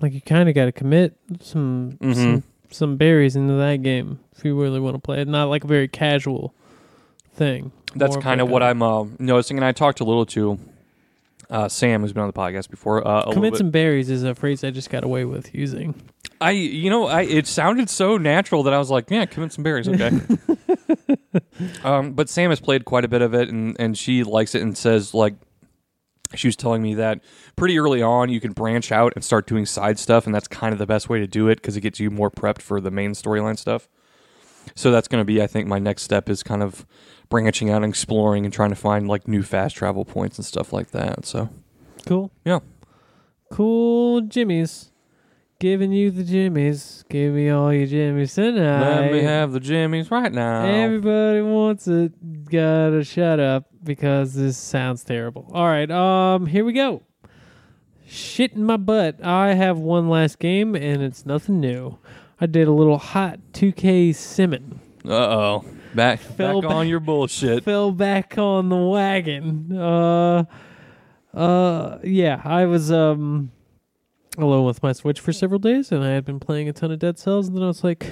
like 0.00 0.12
you 0.12 0.20
kind 0.20 0.48
of 0.48 0.54
got 0.54 0.64
to 0.66 0.72
commit 0.72 1.16
some 1.40 1.98
Mhm. 2.00 2.14
some 2.14 2.42
some 2.70 2.96
berries 2.96 3.36
into 3.36 3.54
that 3.54 3.82
game 3.82 4.18
if 4.36 4.44
you 4.44 4.60
really 4.60 4.80
want 4.80 4.94
to 4.94 5.00
play 5.00 5.20
it. 5.20 5.28
Not 5.28 5.44
like 5.50 5.64
a 5.64 5.66
very 5.66 5.88
casual 5.88 6.54
thing. 7.34 7.72
That's 7.94 8.16
kind 8.16 8.40
of 8.40 8.46
like 8.48 8.52
what 8.52 8.62
I'm 8.62 8.82
uh, 8.82 9.04
noticing, 9.18 9.58
and 9.58 9.64
I 9.64 9.72
talked 9.72 10.00
a 10.00 10.04
little 10.04 10.24
to 10.26 10.58
uh, 11.50 11.68
Sam, 11.68 12.00
who's 12.00 12.14
been 12.14 12.22
on 12.22 12.28
the 12.28 12.32
podcast 12.32 12.70
before. 12.70 13.06
Uh, 13.06 13.30
Commit 13.30 13.56
some 13.56 13.70
berries 13.70 14.08
is 14.08 14.22
a 14.24 14.34
phrase 14.34 14.64
I 14.64 14.70
just 14.70 14.88
got 14.88 15.04
away 15.04 15.26
with 15.26 15.54
using. 15.54 15.94
I, 16.40 16.52
you 16.52 16.88
know, 16.88 17.06
I 17.06 17.22
it 17.22 17.46
sounded 17.46 17.90
so 17.90 18.16
natural 18.16 18.62
that 18.62 18.72
I 18.72 18.78
was 18.78 18.90
like, 18.90 19.10
yeah, 19.10 19.26
commit 19.26 19.52
some 19.52 19.62
berries, 19.62 19.86
okay. 19.88 20.10
um, 21.84 22.12
but 22.14 22.28
Sam 22.28 22.50
has 22.50 22.60
played 22.60 22.84
quite 22.84 23.04
a 23.04 23.08
bit 23.08 23.22
of 23.22 23.34
it, 23.34 23.48
and 23.48 23.76
and 23.78 23.96
she 23.96 24.24
likes 24.24 24.54
it, 24.54 24.62
and 24.62 24.76
says 24.76 25.14
like, 25.14 25.34
she 26.34 26.48
was 26.48 26.56
telling 26.56 26.82
me 26.82 26.94
that 26.94 27.20
pretty 27.56 27.78
early 27.78 28.02
on 28.02 28.28
you 28.28 28.40
can 28.40 28.52
branch 28.52 28.92
out 28.92 29.12
and 29.14 29.24
start 29.24 29.46
doing 29.46 29.66
side 29.66 29.98
stuff, 29.98 30.26
and 30.26 30.34
that's 30.34 30.48
kind 30.48 30.72
of 30.72 30.78
the 30.78 30.86
best 30.86 31.08
way 31.08 31.18
to 31.20 31.26
do 31.26 31.48
it 31.48 31.56
because 31.56 31.76
it 31.76 31.80
gets 31.80 32.00
you 32.00 32.10
more 32.10 32.30
prepped 32.30 32.62
for 32.62 32.80
the 32.80 32.90
main 32.90 33.12
storyline 33.12 33.58
stuff. 33.58 33.88
So 34.74 34.90
that's 34.90 35.08
going 35.08 35.20
to 35.20 35.24
be, 35.24 35.42
I 35.42 35.46
think, 35.46 35.66
my 35.66 35.78
next 35.78 36.02
step 36.02 36.28
is 36.28 36.42
kind 36.42 36.62
of 36.62 36.86
branching 37.28 37.70
out 37.70 37.82
and 37.82 37.90
exploring 37.90 38.44
and 38.44 38.52
trying 38.52 38.70
to 38.70 38.76
find 38.76 39.08
like 39.08 39.26
new 39.26 39.42
fast 39.42 39.74
travel 39.76 40.04
points 40.04 40.38
and 40.38 40.44
stuff 40.44 40.72
like 40.72 40.90
that. 40.90 41.26
So 41.26 41.48
Cool. 42.06 42.30
Yeah. 42.44 42.60
Cool 43.50 44.22
Jimmys. 44.22 44.90
Giving 45.62 45.92
you 45.92 46.10
the 46.10 46.24
jimmies. 46.24 47.04
Give 47.08 47.34
me 47.34 47.48
all 47.50 47.72
your 47.72 47.86
jimmies 47.86 48.34
tonight. 48.34 49.02
let 49.02 49.12
me 49.12 49.22
have 49.22 49.52
the 49.52 49.60
jimmies 49.60 50.10
right 50.10 50.32
now. 50.32 50.64
Everybody 50.64 51.40
wants 51.40 51.86
it. 51.86 52.50
Gotta 52.50 53.04
shut 53.04 53.38
up 53.38 53.66
because 53.84 54.34
this 54.34 54.56
sounds 54.58 55.04
terrible. 55.04 55.48
All 55.54 55.68
right, 55.68 55.88
um, 55.88 56.46
here 56.46 56.64
we 56.64 56.72
go. 56.72 57.04
Shit 58.04 58.54
in 58.54 58.64
my 58.64 58.76
butt. 58.76 59.24
I 59.24 59.54
have 59.54 59.78
one 59.78 60.08
last 60.08 60.40
game 60.40 60.74
and 60.74 61.00
it's 61.00 61.24
nothing 61.24 61.60
new. 61.60 61.96
I 62.40 62.46
did 62.46 62.66
a 62.66 62.72
little 62.72 62.98
hot 62.98 63.38
2K 63.52 64.16
simmin'. 64.16 64.80
Uh 65.04 65.12
oh. 65.12 65.64
Back, 65.94 66.18
Fell 66.18 66.60
back 66.60 66.72
on 66.72 66.88
your 66.88 66.98
bullshit. 66.98 67.62
Fell 67.62 67.92
back 67.92 68.36
on 68.36 68.68
the 68.68 68.74
wagon. 68.74 69.78
Uh, 69.78 70.44
uh, 71.32 71.98
yeah, 72.02 72.42
I 72.44 72.64
was 72.64 72.90
um 72.90 73.52
alone 74.38 74.64
with 74.64 74.82
my 74.82 74.92
Switch 74.92 75.20
for 75.20 75.32
several 75.32 75.58
days, 75.58 75.92
and 75.92 76.02
I 76.04 76.10
had 76.10 76.24
been 76.24 76.40
playing 76.40 76.68
a 76.68 76.72
ton 76.72 76.90
of 76.90 76.98
Dead 76.98 77.18
Cells, 77.18 77.48
and 77.48 77.56
then 77.56 77.62
I 77.64 77.66
was 77.68 77.84
like, 77.84 78.06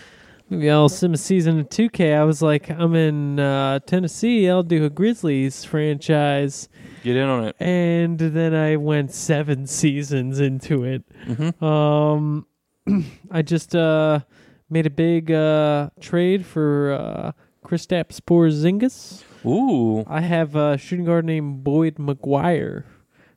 maybe 0.50 0.70
I'll 0.70 0.88
sim 0.88 1.14
a 1.14 1.16
season 1.16 1.60
of 1.60 1.68
2K. 1.68 2.14
I 2.16 2.24
was 2.24 2.42
like, 2.42 2.68
I'm 2.70 2.94
in 2.94 3.38
uh, 3.40 3.78
Tennessee. 3.80 4.48
I'll 4.48 4.62
do 4.62 4.84
a 4.84 4.90
Grizzlies 4.90 5.64
franchise, 5.64 6.68
Get 7.02 7.16
in 7.16 7.28
on 7.28 7.44
it. 7.46 7.56
and 7.58 8.18
then 8.18 8.54
I 8.54 8.76
went 8.76 9.12
seven 9.12 9.66
seasons 9.66 10.40
into 10.40 10.84
it. 10.84 11.04
Mm-hmm. 11.26 11.64
Um, 11.64 12.46
I 13.30 13.42
just 13.42 13.74
uh 13.76 14.20
made 14.68 14.86
a 14.86 14.90
big 14.90 15.30
uh 15.30 15.90
trade 16.00 16.44
for 16.44 16.92
uh 16.92 17.32
Kristaps 17.66 18.20
Porzingis. 18.20 19.22
Ooh. 19.46 20.04
I 20.06 20.20
have 20.20 20.54
a 20.56 20.76
shooting 20.78 21.04
guard 21.04 21.24
named 21.24 21.64
Boyd 21.64 21.96
McGuire, 21.96 22.84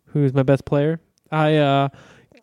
who 0.08 0.24
is 0.24 0.34
my 0.34 0.44
best 0.44 0.66
player. 0.66 1.00
I 1.32 1.56
uh, 1.56 1.90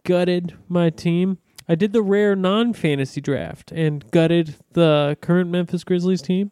gutted 0.05 0.57
my 0.69 0.91
team. 0.91 1.39
I 1.69 1.75
did 1.75 1.93
the 1.93 2.03
rare 2.03 2.35
non-fantasy 2.35 3.21
draft 3.21 3.73
and 3.73 4.09
gutted 4.11 4.57
the 4.73 5.17
current 5.21 5.51
Memphis 5.51 5.85
Grizzlies 5.85 6.23
team. 6.23 6.51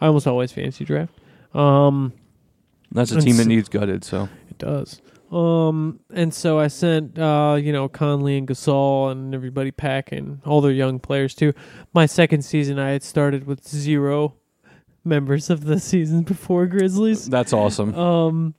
I 0.00 0.06
almost 0.06 0.26
always 0.26 0.52
fantasy 0.52 0.84
draft. 0.84 1.14
Um, 1.54 2.12
That's 2.92 3.12
a 3.12 3.20
team 3.20 3.36
that 3.38 3.46
needs 3.46 3.68
gutted, 3.68 4.04
so. 4.04 4.28
it 4.48 4.58
does. 4.58 5.00
Um, 5.30 6.00
and 6.12 6.34
so 6.34 6.58
I 6.58 6.66
sent, 6.66 7.18
uh, 7.18 7.56
you 7.60 7.72
know, 7.72 7.88
Conley 7.88 8.36
and 8.36 8.48
Gasol 8.48 9.12
and 9.12 9.34
everybody 9.34 9.70
packing, 9.70 10.42
all 10.44 10.60
their 10.60 10.72
young 10.72 10.98
players 10.98 11.34
too. 11.34 11.52
My 11.94 12.06
second 12.06 12.42
season, 12.42 12.78
I 12.78 12.90
had 12.90 13.02
started 13.02 13.46
with 13.46 13.66
zero 13.66 14.34
members 15.04 15.48
of 15.48 15.64
the 15.64 15.78
season 15.78 16.22
before 16.22 16.66
Grizzlies. 16.66 17.26
That's 17.26 17.52
awesome. 17.52 17.94
Um, 17.94 18.54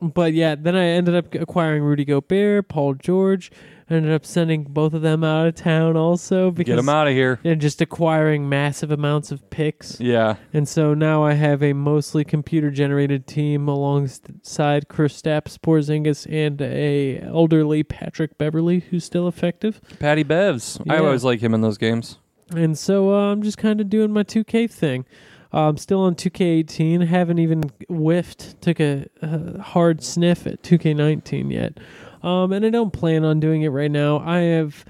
but 0.00 0.32
yeah, 0.32 0.54
then 0.54 0.76
I 0.76 0.84
ended 0.86 1.14
up 1.14 1.34
acquiring 1.34 1.82
Rudy 1.82 2.04
Gobert, 2.04 2.68
Paul 2.68 2.94
George. 2.94 3.50
I 3.88 3.94
ended 3.94 4.12
up 4.12 4.24
sending 4.24 4.62
both 4.64 4.94
of 4.94 5.02
them 5.02 5.24
out 5.24 5.48
of 5.48 5.56
town 5.56 5.96
also 5.96 6.52
because 6.52 6.70
Get 6.72 6.76
them 6.76 6.88
out 6.88 7.08
of 7.08 7.12
here. 7.12 7.40
and 7.42 7.60
just 7.60 7.80
acquiring 7.80 8.48
massive 8.48 8.92
amounts 8.92 9.32
of 9.32 9.50
picks. 9.50 9.98
Yeah. 10.00 10.36
And 10.52 10.68
so 10.68 10.94
now 10.94 11.24
I 11.24 11.32
have 11.32 11.60
a 11.60 11.72
mostly 11.72 12.24
computer 12.24 12.70
generated 12.70 13.26
team 13.26 13.66
alongside 13.66 14.88
Chris 14.88 15.20
Kristaps 15.20 15.58
Porzingis 15.58 16.24
and 16.32 16.62
a 16.62 17.18
elderly 17.20 17.82
Patrick 17.82 18.38
Beverley 18.38 18.78
who's 18.90 19.04
still 19.04 19.26
effective. 19.26 19.80
Patty 19.98 20.22
Bevs. 20.22 20.80
I 20.88 20.94
Yeah. 20.94 21.00
always 21.00 21.24
like 21.24 21.40
him 21.40 21.52
in 21.52 21.60
those 21.60 21.76
games. 21.78 22.18
And 22.54 22.78
so 22.78 23.12
uh, 23.12 23.32
I'm 23.32 23.42
just 23.42 23.58
kind 23.58 23.80
of 23.80 23.90
doing 23.90 24.12
my 24.12 24.22
2K 24.22 24.70
thing. 24.70 25.04
I'm 25.52 25.76
still 25.76 26.00
on 26.00 26.14
2K18. 26.14 27.06
Haven't 27.06 27.38
even 27.38 27.62
whiffed, 27.88 28.60
took 28.60 28.80
a, 28.80 29.06
a 29.22 29.60
hard 29.60 30.02
sniff 30.02 30.46
at 30.46 30.62
2K19 30.62 31.52
yet. 31.52 31.78
Um, 32.22 32.52
and 32.52 32.64
I 32.64 32.70
don't 32.70 32.92
plan 32.92 33.24
on 33.24 33.40
doing 33.40 33.62
it 33.62 33.68
right 33.68 33.90
now. 33.90 34.18
I 34.18 34.38
have 34.38 34.84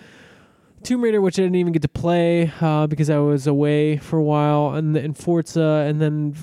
Tomb 0.83 1.03
Raider, 1.03 1.21
which 1.21 1.39
I 1.39 1.43
didn't 1.43 1.57
even 1.57 1.73
get 1.73 1.83
to 1.83 1.89
play 1.89 2.53
uh, 2.61 2.87
because 2.87 3.11
I 3.11 3.19
was 3.19 3.47
away 3.47 3.99
for 3.99 4.19
a 4.19 4.23
while, 4.23 4.75
and, 4.75 4.97
and 4.97 5.17
Forza, 5.17 5.87
and 5.87 6.01
then 6.01 6.37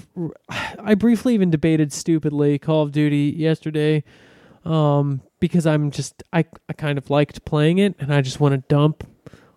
I 0.80 0.95
briefly 0.95 1.34
even 1.34 1.49
debated 1.49 1.91
stupidly 1.91 2.60
Call 2.60 2.84
of 2.84 2.91
Duty 2.91 3.34
yesterday 3.35 4.03
um, 4.64 5.22
because 5.39 5.65
I'm 5.65 5.91
just 5.91 6.23
I 6.31 6.45
I 6.69 6.73
kind 6.73 6.98
of 6.98 7.10
liked 7.10 7.45
playing 7.45 7.80
it, 7.80 7.95
and 7.99 8.14
I 8.14 8.22
just 8.22 8.39
want 8.39 8.53
to 8.53 8.64
dump 8.73 9.07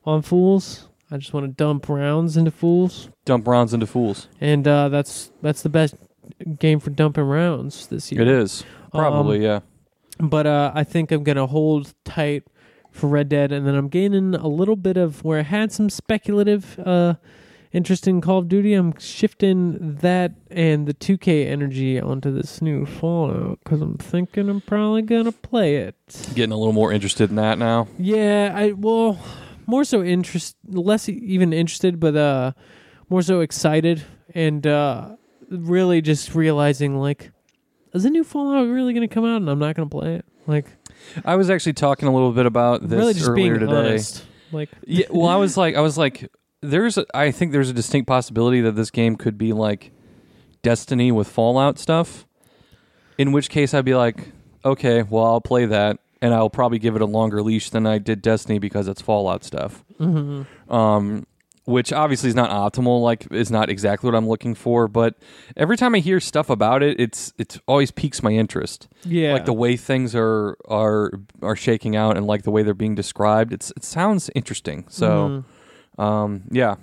on 0.04 0.22
fools. 0.22 0.88
I 1.10 1.16
just 1.16 1.32
want 1.32 1.44
to 1.46 1.52
dump 1.52 1.88
rounds 1.88 2.36
into 2.36 2.50
fools, 2.50 3.10
Dump 3.24 3.46
rounds 3.48 3.74
into 3.74 3.86
fools. 3.86 4.28
and 4.40 4.66
uh, 4.68 4.88
that's 4.88 5.32
that's 5.42 5.62
the 5.62 5.68
best 5.68 5.94
game 6.58 6.78
for 6.80 6.90
dumping 6.90 7.24
rounds 7.24 7.86
this 7.88 8.12
year. 8.12 8.22
It 8.22 8.28
is. 8.28 8.64
Probably, 8.92 9.38
Um, 9.38 9.42
yeah. 9.42 9.60
But 10.18 10.46
uh, 10.46 10.72
I 10.74 10.84
think 10.84 11.10
I'm 11.12 11.24
gonna 11.24 11.46
hold 11.46 11.94
tight 12.04 12.44
for 12.90 13.08
Red 13.08 13.28
Dead, 13.28 13.52
and 13.52 13.66
then 13.66 13.74
I'm 13.74 13.88
gaining 13.88 14.34
a 14.34 14.48
little 14.48 14.76
bit 14.76 14.96
of 14.96 15.24
where 15.24 15.38
I 15.38 15.42
had 15.42 15.72
some 15.72 15.88
speculative 15.90 16.78
uh, 16.80 17.14
interest 17.72 18.06
in 18.08 18.20
Call 18.20 18.38
of 18.38 18.48
Duty. 18.48 18.74
I'm 18.74 18.96
shifting 18.98 19.96
that 20.02 20.32
and 20.50 20.86
the 20.86 20.94
2K 20.94 21.46
energy 21.46 22.00
onto 22.00 22.32
this 22.32 22.60
new 22.60 22.84
Fallout 22.84 23.60
because 23.64 23.80
I'm 23.80 23.96
thinking 23.96 24.48
I'm 24.48 24.60
probably 24.60 25.02
gonna 25.02 25.32
play 25.32 25.76
it. 25.76 25.94
Getting 26.34 26.52
a 26.52 26.56
little 26.56 26.72
more 26.72 26.92
interested 26.92 27.30
in 27.30 27.36
that 27.36 27.58
now. 27.58 27.88
Yeah, 27.98 28.52
I 28.54 28.72
well, 28.72 29.18
more 29.70 29.84
so 29.84 30.02
interest, 30.02 30.56
less 30.66 31.08
even 31.08 31.52
interested, 31.52 32.00
but 32.00 32.16
uh, 32.16 32.52
more 33.08 33.22
so 33.22 33.40
excited, 33.40 34.02
and 34.34 34.66
uh, 34.66 35.16
really 35.48 36.02
just 36.02 36.34
realizing 36.34 36.98
like, 36.98 37.30
is 37.94 38.02
the 38.02 38.10
new 38.10 38.24
Fallout 38.24 38.68
really 38.68 38.92
gonna 38.92 39.08
come 39.08 39.24
out, 39.24 39.36
and 39.36 39.48
I'm 39.48 39.58
not 39.58 39.76
gonna 39.76 39.88
play 39.88 40.16
it? 40.16 40.24
Like, 40.46 40.66
I 41.24 41.36
was 41.36 41.48
actually 41.50 41.74
talking 41.74 42.08
a 42.08 42.12
little 42.12 42.32
bit 42.32 42.46
about 42.46 42.82
this 42.82 42.98
really 42.98 43.14
just 43.14 43.28
earlier 43.28 43.56
being 43.56 43.60
today. 43.60 43.72
honest. 43.72 44.24
Like, 44.52 44.68
Yeah, 44.84 45.06
well, 45.10 45.28
I 45.28 45.36
was 45.36 45.56
like, 45.56 45.76
I 45.76 45.80
was 45.80 45.96
like, 45.96 46.28
there's, 46.60 46.98
a, 46.98 47.06
I 47.14 47.30
think 47.30 47.52
there's 47.52 47.70
a 47.70 47.72
distinct 47.72 48.08
possibility 48.08 48.60
that 48.62 48.72
this 48.72 48.90
game 48.90 49.16
could 49.16 49.38
be 49.38 49.52
like 49.52 49.92
Destiny 50.62 51.12
with 51.12 51.28
Fallout 51.28 51.78
stuff. 51.78 52.26
In 53.16 53.32
which 53.32 53.48
case, 53.48 53.74
I'd 53.74 53.84
be 53.84 53.94
like, 53.94 54.32
okay, 54.64 55.02
well, 55.02 55.24
I'll 55.24 55.40
play 55.40 55.66
that, 55.66 55.98
and 56.22 56.34
I'll 56.34 56.50
probably 56.50 56.78
give 56.78 56.96
it 56.96 57.02
a 57.02 57.06
longer 57.06 57.42
leash 57.42 57.70
than 57.70 57.86
I 57.86 57.98
did 57.98 58.22
Destiny 58.22 58.58
because 58.58 58.88
it's 58.88 59.00
Fallout 59.00 59.44
stuff. 59.44 59.84
mhm. 59.98 60.46
Um, 60.68 61.26
which 61.66 61.92
obviously 61.92 62.28
is 62.28 62.34
not 62.34 62.50
optimal. 62.50 63.00
Like, 63.02 63.30
is 63.30 63.50
not 63.50 63.68
exactly 63.70 64.08
what 64.10 64.16
I'm 64.16 64.26
looking 64.28 64.54
for. 64.56 64.88
But 64.88 65.14
every 65.56 65.76
time 65.76 65.94
I 65.94 65.98
hear 66.00 66.18
stuff 66.18 66.50
about 66.50 66.82
it, 66.82 66.98
it's 66.98 67.32
it 67.38 67.58
always 67.68 67.90
piques 67.92 68.22
my 68.22 68.32
interest. 68.32 68.88
yeah, 69.04 69.34
Like 69.34 69.44
the 69.44 69.52
way 69.52 69.76
things 69.76 70.14
are 70.16 70.56
are 70.68 71.12
are 71.42 71.54
shaking 71.54 71.94
out, 71.94 72.16
and 72.16 72.26
like 72.26 72.42
the 72.42 72.50
way 72.50 72.62
they're 72.64 72.74
being 72.74 72.94
described. 72.96 73.52
It's 73.52 73.72
it 73.76 73.84
sounds 73.84 74.30
interesting. 74.34 74.84
So. 74.88 75.44
Mhm. 75.98 76.02
Um, 76.02 76.44
yeah, 76.50 76.76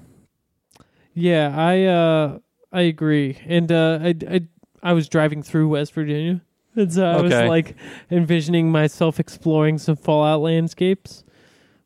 yeah, 1.14 1.54
I 1.58 1.84
uh, 1.86 2.40
I 2.72 2.82
agree, 2.82 3.38
and 3.48 3.72
uh, 3.72 4.00
I 4.02 4.16
I 4.30 4.42
I 4.84 4.94
was 4.94 5.10
driving 5.10 5.42
through 5.42 5.70
West 5.70 5.94
Virginia, 5.94 6.42
and 6.78 6.94
so 6.94 7.06
I 7.06 7.22
was 7.22 7.32
like 7.34 7.76
envisioning 8.12 8.72
myself 8.72 9.20
exploring 9.20 9.78
some 9.78 9.96
Fallout 9.96 10.42
landscapes, 10.42 11.24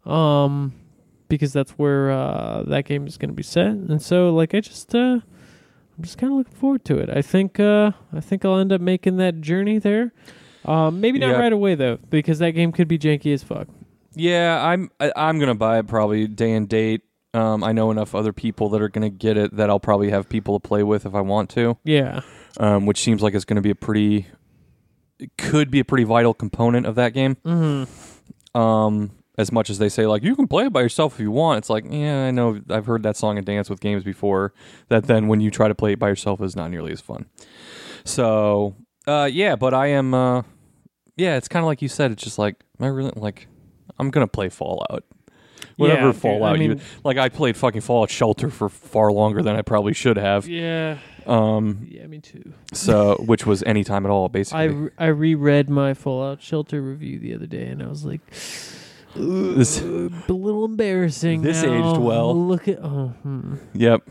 um, 0.05 0.73
because 1.29 1.53
that's 1.53 1.71
where 1.71 2.11
uh 2.11 2.63
that 2.67 2.85
game 2.85 3.07
is 3.07 3.17
going 3.17 3.29
to 3.29 3.35
be 3.35 3.43
set, 3.43 3.67
and 3.67 4.01
so 4.01 4.33
like 4.33 4.53
I 4.53 4.59
just 4.59 4.93
uh, 4.93 5.19
I'm 5.97 6.03
just 6.03 6.17
kind 6.17 6.31
of 6.33 6.37
looking 6.37 6.53
forward 6.55 6.85
to 6.85 6.97
it. 6.97 7.09
I 7.09 7.21
think 7.21 7.59
uh, 7.59 7.91
I 8.13 8.19
think 8.19 8.45
I'll 8.45 8.57
end 8.57 8.71
up 8.71 8.81
making 8.81 9.17
that 9.17 9.41
journey 9.41 9.77
there. 9.79 10.13
Um, 10.65 11.01
maybe 11.01 11.17
not 11.19 11.31
Yeah. 11.31 11.39
right 11.39 11.53
away 11.53 11.75
though, 11.75 11.97
because 12.09 12.39
that 12.39 12.51
game 12.51 12.71
could 12.71 12.87
be 12.87 12.99
janky 12.99 13.33
as 13.33 13.43
fuck. 13.43 13.67
Yeah, 14.13 14.63
I'm 14.63 14.91
I, 14.99 15.11
I'm 15.15 15.39
gonna 15.39 15.55
buy 15.55 15.79
it 15.79 15.87
probably 15.87 16.27
day 16.27 16.51
and 16.53 16.67
date. 16.67 17.01
Um, 17.33 17.63
I 17.63 17.71
know 17.71 17.91
enough 17.91 18.13
other 18.13 18.33
people 18.33 18.67
that 18.69 18.81
are 18.81 18.89
gonna 18.89 19.09
get 19.09 19.37
it 19.37 19.55
that 19.55 19.69
I'll 19.69 19.79
probably 19.79 20.09
have 20.09 20.27
people 20.27 20.59
to 20.59 20.67
play 20.67 20.83
with 20.83 21.05
if 21.05 21.15
I 21.15 21.21
want 21.21 21.49
to. 21.51 21.77
Yeah. 21.85 22.21
Um, 22.59 22.85
which 22.85 22.99
seems 22.99 23.21
like 23.21 23.33
it's 23.33 23.45
gonna 23.45 23.61
be 23.61 23.69
a 23.69 23.75
pretty, 23.75 24.27
could 25.37 25.69
be 25.71 25.79
a 25.79 25.85
pretty 25.85 26.03
vital 26.03 26.33
component 26.33 26.85
of 26.85 26.95
that 26.95 27.13
game. 27.13 27.35
Mm-hmm. 27.45 28.57
Um, 28.59 29.11
as 29.37 29.51
much 29.51 29.69
as 29.69 29.79
they 29.79 29.87
say 29.89 30.05
like 30.05 30.23
you 30.23 30.35
can 30.35 30.47
play 30.47 30.65
it 30.65 30.73
by 30.73 30.81
yourself 30.81 31.13
if 31.15 31.19
you 31.21 31.31
want, 31.31 31.59
it's 31.59 31.69
like 31.69 31.85
yeah, 31.89 32.25
I 32.25 32.31
know 32.31 32.59
I've 32.69 32.85
heard 32.85 33.03
that 33.03 33.15
song 33.17 33.37
and 33.37 33.45
dance 33.45 33.69
with 33.69 33.79
games 33.79 34.03
before. 34.03 34.53
That 34.89 35.05
then 35.05 35.27
when 35.27 35.39
you 35.41 35.49
try 35.49 35.67
to 35.67 35.75
play 35.75 35.93
it 35.93 35.99
by 35.99 36.09
yourself 36.09 36.41
is 36.41 36.55
not 36.55 36.69
nearly 36.69 36.91
as 36.91 37.01
fun. 37.01 37.25
So 38.03 38.75
uh, 39.07 39.29
yeah, 39.31 39.55
but 39.55 39.73
I 39.73 39.87
am 39.87 40.13
uh, 40.13 40.43
yeah, 41.15 41.37
it's 41.37 41.47
kind 41.47 41.63
of 41.63 41.67
like 41.67 41.81
you 41.81 41.87
said. 41.87 42.11
It's 42.11 42.23
just 42.23 42.37
like 42.37 42.55
am 42.79 42.85
I 42.85 42.89
really 42.89 43.13
like 43.15 43.47
I'm 43.97 44.11
gonna 44.11 44.27
play 44.27 44.49
Fallout. 44.49 45.03
Whatever 45.77 46.07
Yeah, 46.07 46.11
Fallout 46.11 46.55
I 46.55 46.59
mean- 46.59 46.71
you 46.71 46.79
like, 47.03 47.17
I 47.17 47.29
played 47.29 47.55
fucking 47.55 47.81
Fallout 47.81 48.09
Shelter 48.09 48.49
for 48.49 48.67
far 48.69 49.11
longer 49.11 49.41
than 49.41 49.55
I 49.55 49.61
probably 49.61 49.93
should 49.93 50.17
have. 50.17 50.47
Yeah. 50.47 50.97
Um, 51.27 51.87
Yeah, 51.89 52.07
me 52.07 52.19
too. 52.19 52.53
so 52.73 53.15
which 53.25 53.45
was 53.45 53.63
any 53.63 53.83
time 53.83 54.05
at 54.05 54.09
all, 54.11 54.25
I, 54.25 54.27
basically. 54.29 54.67
re- 54.69 54.89
I 54.97 55.05
reread 55.07 55.69
my 55.69 55.93
Fallout 55.93 56.41
Shelter 56.41 56.81
review 56.81 57.19
the 57.19 57.33
other 57.35 57.45
day, 57.47 57.67
and 57.67 57.81
I 57.83 57.87
was 57.87 58.03
like, 58.05 58.21
This- 59.15 59.81
"Uh, 59.81 60.09
a 60.29 60.33
little 60.33 60.65
embarrassing. 60.65 61.41
This 61.41 61.63
now. 61.63 61.91
aged 61.91 62.01
well. 62.01 62.33
Look 62.35 62.67
at 62.67 62.79
oh, 62.81 63.09
hmm. 63.23 63.55
yep. 63.73 64.01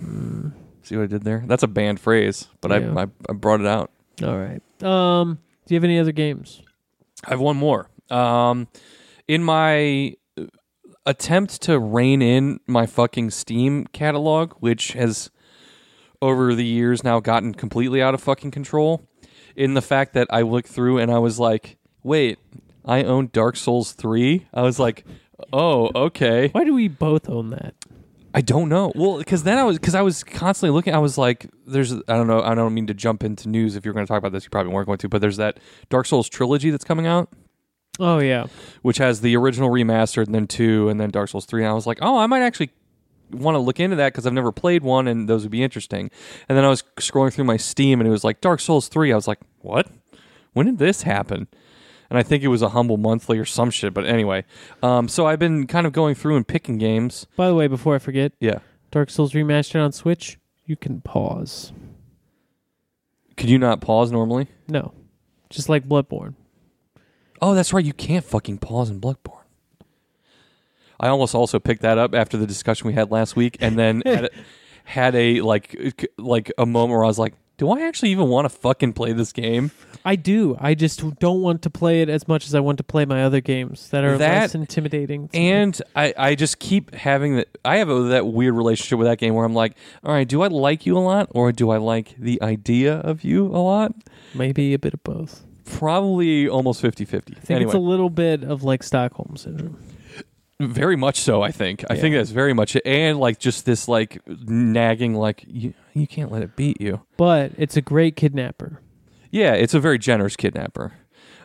See 0.82 0.96
what 0.96 1.04
I 1.04 1.06
did 1.06 1.22
there? 1.24 1.42
That's 1.46 1.62
a 1.62 1.68
banned 1.68 2.00
phrase, 2.00 2.48
but 2.60 2.70
Yeah. 2.70 2.92
I, 2.96 3.02
I 3.02 3.06
I 3.28 3.32
brought 3.32 3.60
it 3.60 3.66
out. 3.66 3.90
all 4.22 4.36
right. 4.38 4.60
Um, 4.82 5.38
do 5.66 5.74
you 5.74 5.76
have 5.76 5.84
any 5.84 5.98
other 5.98 6.12
games? 6.12 6.62
I 7.26 7.30
have 7.30 7.40
one 7.40 7.56
more. 7.56 7.88
Um, 8.10 8.68
in 9.28 9.42
my 9.44 10.14
attempt 11.06 11.62
to 11.62 11.78
rein 11.78 12.22
in 12.22 12.60
my 12.66 12.86
fucking 12.86 13.30
Steam 13.30 13.86
catalog, 13.92 14.52
which 14.60 14.92
has 14.92 15.30
over 16.22 16.54
the 16.54 16.64
years 16.64 17.02
now 17.04 17.20
gotten 17.20 17.54
completely 17.54 18.02
out 18.02 18.14
of 18.14 18.22
fucking 18.22 18.50
control, 18.50 19.06
in 19.56 19.74
the 19.74 19.82
fact 19.82 20.14
that 20.14 20.26
I 20.30 20.42
looked 20.42 20.68
through 20.68 20.98
and 20.98 21.10
I 21.10 21.18
was 21.18 21.38
like, 21.38 21.76
wait, 22.02 22.38
I 22.84 23.02
own 23.04 23.30
Dark 23.32 23.56
Souls 23.56 23.92
3? 23.92 24.46
I 24.54 24.62
was 24.62 24.78
like, 24.78 25.04
oh, 25.52 25.90
okay. 25.94 26.48
Why 26.52 26.64
do 26.64 26.74
we 26.74 26.88
both 26.88 27.28
own 27.28 27.50
that? 27.50 27.74
I 28.32 28.42
don't 28.42 28.68
know. 28.68 28.92
Well, 28.94 29.18
because 29.18 29.42
then 29.42 29.58
I 29.58 29.64
was 29.64 29.76
because 29.76 29.96
I 29.96 30.02
was 30.02 30.22
constantly 30.22 30.72
looking. 30.72 30.94
I 30.94 30.98
was 30.98 31.18
like, 31.18 31.50
"There's 31.66 31.92
I 31.92 31.98
don't 32.06 32.28
know. 32.28 32.40
I 32.40 32.54
don't 32.54 32.72
mean 32.72 32.86
to 32.86 32.94
jump 32.94 33.24
into 33.24 33.48
news. 33.48 33.74
If 33.74 33.84
you're 33.84 33.92
going 33.92 34.06
to 34.06 34.08
talk 34.08 34.18
about 34.18 34.30
this, 34.30 34.44
you 34.44 34.50
probably 34.50 34.72
weren't 34.72 34.86
going 34.86 34.98
to. 34.98 35.08
But 35.08 35.20
there's 35.20 35.38
that 35.38 35.58
Dark 35.88 36.06
Souls 36.06 36.28
trilogy 36.28 36.70
that's 36.70 36.84
coming 36.84 37.08
out, 37.08 37.28
Oh 37.98 38.20
yeah. 38.20 38.46
which 38.82 38.98
has 38.98 39.20
the 39.20 39.36
original 39.36 39.68
remastered, 39.68 40.26
and 40.26 40.34
then 40.36 40.46
two, 40.46 40.88
and 40.88 41.00
then 41.00 41.10
Dark 41.10 41.28
Souls 41.28 41.44
three. 41.44 41.62
And 41.64 41.70
I 41.70 41.74
was 41.74 41.88
like, 41.88 41.98
oh, 42.02 42.18
I 42.18 42.26
might 42.26 42.42
actually 42.42 42.70
want 43.32 43.54
to 43.54 43.58
look 43.58 43.80
into 43.80 43.96
that 43.96 44.12
because 44.12 44.26
I've 44.26 44.32
never 44.32 44.52
played 44.52 44.82
one, 44.82 45.06
and 45.08 45.28
those 45.28 45.42
would 45.42 45.50
be 45.50 45.62
interesting. 45.62 46.10
And 46.48 46.56
then 46.58 46.64
I 46.64 46.68
was 46.68 46.82
scrolling 46.96 47.32
through 47.32 47.44
my 47.44 47.56
Steam, 47.56 48.00
and 48.00 48.06
it 48.08 48.10
was 48.10 48.24
like 48.24 48.40
Dark 48.40 48.60
Souls 48.60 48.88
three. 48.88 49.12
I 49.12 49.16
was 49.16 49.28
like, 49.28 49.38
what? 49.60 49.88
When 50.52 50.66
did 50.66 50.78
this 50.78 51.02
happen? 51.02 51.46
And 52.08 52.18
I 52.18 52.22
think 52.24 52.42
it 52.42 52.48
was 52.48 52.60
a 52.62 52.70
humble 52.70 52.96
monthly 52.96 53.38
or 53.38 53.44
some 53.44 53.70
shit. 53.70 53.94
But 53.94 54.04
anyway, 54.04 54.44
um, 54.82 55.06
so 55.06 55.26
I've 55.26 55.38
been 55.38 55.66
kind 55.68 55.86
of 55.86 55.92
going 55.92 56.16
through 56.16 56.36
and 56.36 56.46
picking 56.46 56.76
games. 56.76 57.26
By 57.36 57.46
the 57.48 57.54
way, 57.54 57.68
before 57.68 57.94
I 57.94 57.98
forget, 57.98 58.32
Yeah. 58.40 58.58
Dark 58.90 59.10
Souls 59.10 59.32
remastered 59.32 59.84
on 59.84 59.92
Switch. 59.92 60.36
You 60.66 60.74
can 60.76 61.00
pause. 61.00 61.72
Could 63.36 63.48
you 63.48 63.58
not 63.58 63.80
pause 63.80 64.10
normally? 64.10 64.48
No, 64.68 64.92
just 65.48 65.68
like 65.68 65.88
Bloodborne. 65.88 66.34
Oh, 67.40 67.54
that's 67.54 67.72
right. 67.72 67.84
You 67.84 67.92
can't 67.92 68.24
fucking 68.24 68.58
pause 68.58 68.90
in 68.90 69.00
Bloodborne. 69.00 69.39
I 71.00 71.08
almost 71.08 71.34
also 71.34 71.58
picked 71.58 71.82
that 71.82 71.98
up 71.98 72.14
after 72.14 72.36
the 72.36 72.46
discussion 72.46 72.86
we 72.86 72.92
had 72.92 73.10
last 73.10 73.34
week, 73.34 73.56
and 73.60 73.78
then 73.78 74.02
had, 74.06 74.24
a, 74.26 74.30
had 74.84 75.14
a 75.16 75.40
like 75.40 75.74
like 76.18 76.52
a 76.58 76.66
moment 76.66 76.90
where 76.92 77.04
I 77.04 77.08
was 77.08 77.18
like, 77.18 77.34
"Do 77.56 77.70
I 77.70 77.80
actually 77.88 78.10
even 78.10 78.28
want 78.28 78.44
to 78.44 78.50
fucking 78.50 78.92
play 78.92 79.12
this 79.12 79.32
game?" 79.32 79.70
I 80.04 80.16
do. 80.16 80.56
I 80.58 80.74
just 80.74 81.18
don't 81.18 81.42
want 81.42 81.60
to 81.62 81.70
play 81.70 82.00
it 82.00 82.08
as 82.08 82.26
much 82.26 82.46
as 82.46 82.54
I 82.54 82.60
want 82.60 82.78
to 82.78 82.84
play 82.84 83.04
my 83.04 83.22
other 83.22 83.40
games 83.42 83.90
that 83.90 84.02
are 84.02 84.16
That- 84.16 84.40
less 84.40 84.54
intimidating. 84.54 85.28
to 85.28 85.38
me. 85.38 85.50
And 85.50 85.82
I, 85.94 86.14
I 86.16 86.34
just 86.34 86.58
keep 86.58 86.94
having 86.94 87.36
that. 87.36 87.48
I 87.66 87.76
have 87.76 87.90
a, 87.90 88.02
that 88.04 88.26
weird 88.26 88.54
relationship 88.54 88.98
with 88.98 89.08
that 89.08 89.18
game 89.18 89.34
where 89.34 89.44
I'm 89.44 89.54
like, 89.54 89.74
"All 90.04 90.12
right, 90.12 90.28
do 90.28 90.42
I 90.42 90.46
like 90.48 90.86
you 90.86 90.96
a 90.96 91.00
lot, 91.00 91.28
or 91.32 91.50
do 91.52 91.70
I 91.70 91.76
like 91.78 92.14
the 92.18 92.40
idea 92.42 92.94
of 92.96 93.24
you 93.24 93.46
a 93.46 93.58
lot?" 93.60 93.94
maybe 94.34 94.72
a 94.74 94.78
bit 94.78 94.94
of 94.94 95.02
both. 95.02 95.44
Probably 95.64 96.48
almost 96.48 96.82
50-50. 96.82 97.14
I 97.14 97.40
think 97.40 97.50
Anyway, 97.50 97.64
it's 97.64 97.74
a 97.74 97.78
little 97.78 98.10
bit 98.10 98.42
of 98.44 98.62
like 98.64 98.82
Stockholm 98.82 99.36
syndrome. 99.36 99.76
Very 100.60 100.96
much 100.96 101.20
so, 101.20 101.42
I 101.42 101.50
think. 101.52 101.84
I 101.88 101.96
think 101.96 102.14
that's 102.14 102.30
very 102.30 102.52
much 102.52 102.76
it. 102.76 102.82
And 102.86 103.18
like 103.18 103.38
just 103.38 103.64
this 103.64 103.88
like 103.88 104.20
nagging 104.28 105.14
like 105.14 105.44
you 105.48 105.72
you 105.94 106.06
can't 106.06 106.30
let 106.30 106.42
it 106.42 106.54
beat 106.54 106.80
you. 106.80 107.00
But 107.16 107.52
it's 107.56 107.76
a 107.76 107.80
great 107.80 108.14
kidnapper. 108.14 108.80
Yeah, 109.30 109.54
it's 109.54 109.72
a 109.74 109.80
very 109.80 109.98
generous 109.98 110.36
kidnapper. 110.36 110.92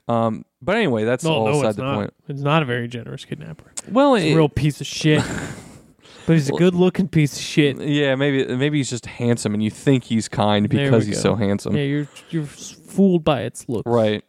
Um 0.09 0.43
but 0.61 0.75
anyway, 0.75 1.05
that's 1.05 1.23
all 1.25 1.45
no, 1.45 1.59
aside 1.59 1.67
it's 1.69 1.75
the 1.77 1.83
not. 1.83 1.95
point. 1.95 2.13
It's 2.27 2.41
not 2.41 2.61
a 2.61 2.65
very 2.65 2.87
generous 2.87 3.23
kidnapper. 3.25 3.71
Well, 3.89 4.15
He's 4.15 4.25
it- 4.25 4.33
a 4.33 4.35
real 4.35 4.49
piece 4.49 4.81
of 4.81 4.87
shit. 4.87 5.23
but 6.27 6.33
he's 6.33 6.49
a 6.49 6.53
good 6.53 6.75
looking 6.75 7.07
piece 7.07 7.33
of 7.37 7.41
shit. 7.41 7.79
yeah, 7.79 8.15
maybe 8.15 8.45
maybe 8.57 8.77
he's 8.79 8.89
just 8.89 9.05
handsome 9.05 9.53
and 9.53 9.63
you 9.63 9.69
think 9.71 10.03
he's 10.03 10.27
kind 10.27 10.67
There 10.67 10.79
we 10.79 10.85
because 10.89 11.05
he's 11.05 11.17
go. 11.17 11.21
so 11.21 11.35
handsome. 11.35 11.75
Yeah, 11.77 11.83
you're 11.83 12.07
you're 12.31 12.45
fooled 12.45 13.23
by 13.23 13.43
its 13.43 13.69
look. 13.69 13.83
Right. 13.85 14.23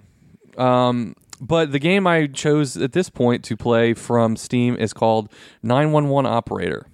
Um 0.56 1.16
but 1.40 1.72
the 1.72 1.78
game 1.78 2.06
I 2.06 2.26
chose 2.26 2.76
at 2.76 2.92
this 2.92 3.10
point 3.10 3.44
to 3.44 3.56
play 3.56 3.94
from 3.94 4.36
Steam 4.36 4.76
is 4.76 4.92
called 4.92 5.32
911 5.62 6.30
Operator. 6.30 6.86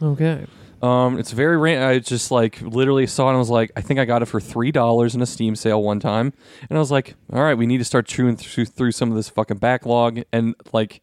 Okay. 0.00 0.46
Um, 0.82 1.16
it's 1.16 1.30
very 1.30 1.56
ran- 1.56 1.82
I 1.82 2.00
just 2.00 2.32
like 2.32 2.60
literally 2.60 3.06
saw 3.06 3.28
it 3.28 3.30
and 3.30 3.38
was 3.38 3.50
like, 3.50 3.70
I 3.76 3.80
think 3.80 4.00
I 4.00 4.04
got 4.04 4.20
it 4.22 4.26
for 4.26 4.40
three 4.40 4.72
dollars 4.72 5.14
in 5.14 5.22
a 5.22 5.26
Steam 5.26 5.54
sale 5.54 5.80
one 5.80 6.00
time, 6.00 6.32
and 6.68 6.76
I 6.76 6.80
was 6.80 6.90
like, 6.90 7.14
all 7.32 7.40
right, 7.40 7.54
we 7.54 7.66
need 7.66 7.78
to 7.78 7.84
start 7.84 8.06
chewing 8.06 8.36
through, 8.36 8.64
through 8.64 8.90
some 8.90 9.08
of 9.10 9.14
this 9.16 9.28
fucking 9.28 9.58
backlog 9.58 10.22
and 10.32 10.56
like, 10.72 11.00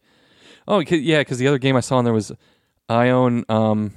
oh 0.68 0.80
yeah, 0.80 1.20
because 1.20 1.38
the 1.38 1.48
other 1.48 1.58
game 1.58 1.76
I 1.76 1.80
saw 1.80 1.98
in 1.98 2.04
there 2.04 2.12
was, 2.12 2.30
I 2.90 3.08
own 3.08 3.44
um, 3.48 3.94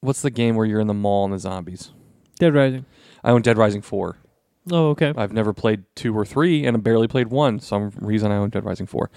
what's 0.00 0.22
the 0.22 0.30
game 0.30 0.56
where 0.56 0.64
you're 0.64 0.80
in 0.80 0.86
the 0.86 0.94
mall 0.94 1.26
and 1.26 1.34
the 1.34 1.38
zombies? 1.38 1.90
Dead 2.38 2.54
Rising. 2.54 2.86
I 3.22 3.30
own 3.30 3.42
Dead 3.42 3.58
Rising 3.58 3.82
four. 3.82 4.16
Oh, 4.70 4.90
okay. 4.90 5.12
I've 5.16 5.32
never 5.32 5.52
played 5.52 5.82
two 5.96 6.16
or 6.16 6.24
three, 6.24 6.64
and 6.64 6.76
I 6.76 6.80
barely 6.80 7.08
played 7.08 7.28
one. 7.28 7.58
Some 7.58 7.90
reason 7.96 8.30
I 8.30 8.36
own 8.36 8.50
Dead 8.50 8.64
Rising 8.64 8.86
four. 8.86 9.10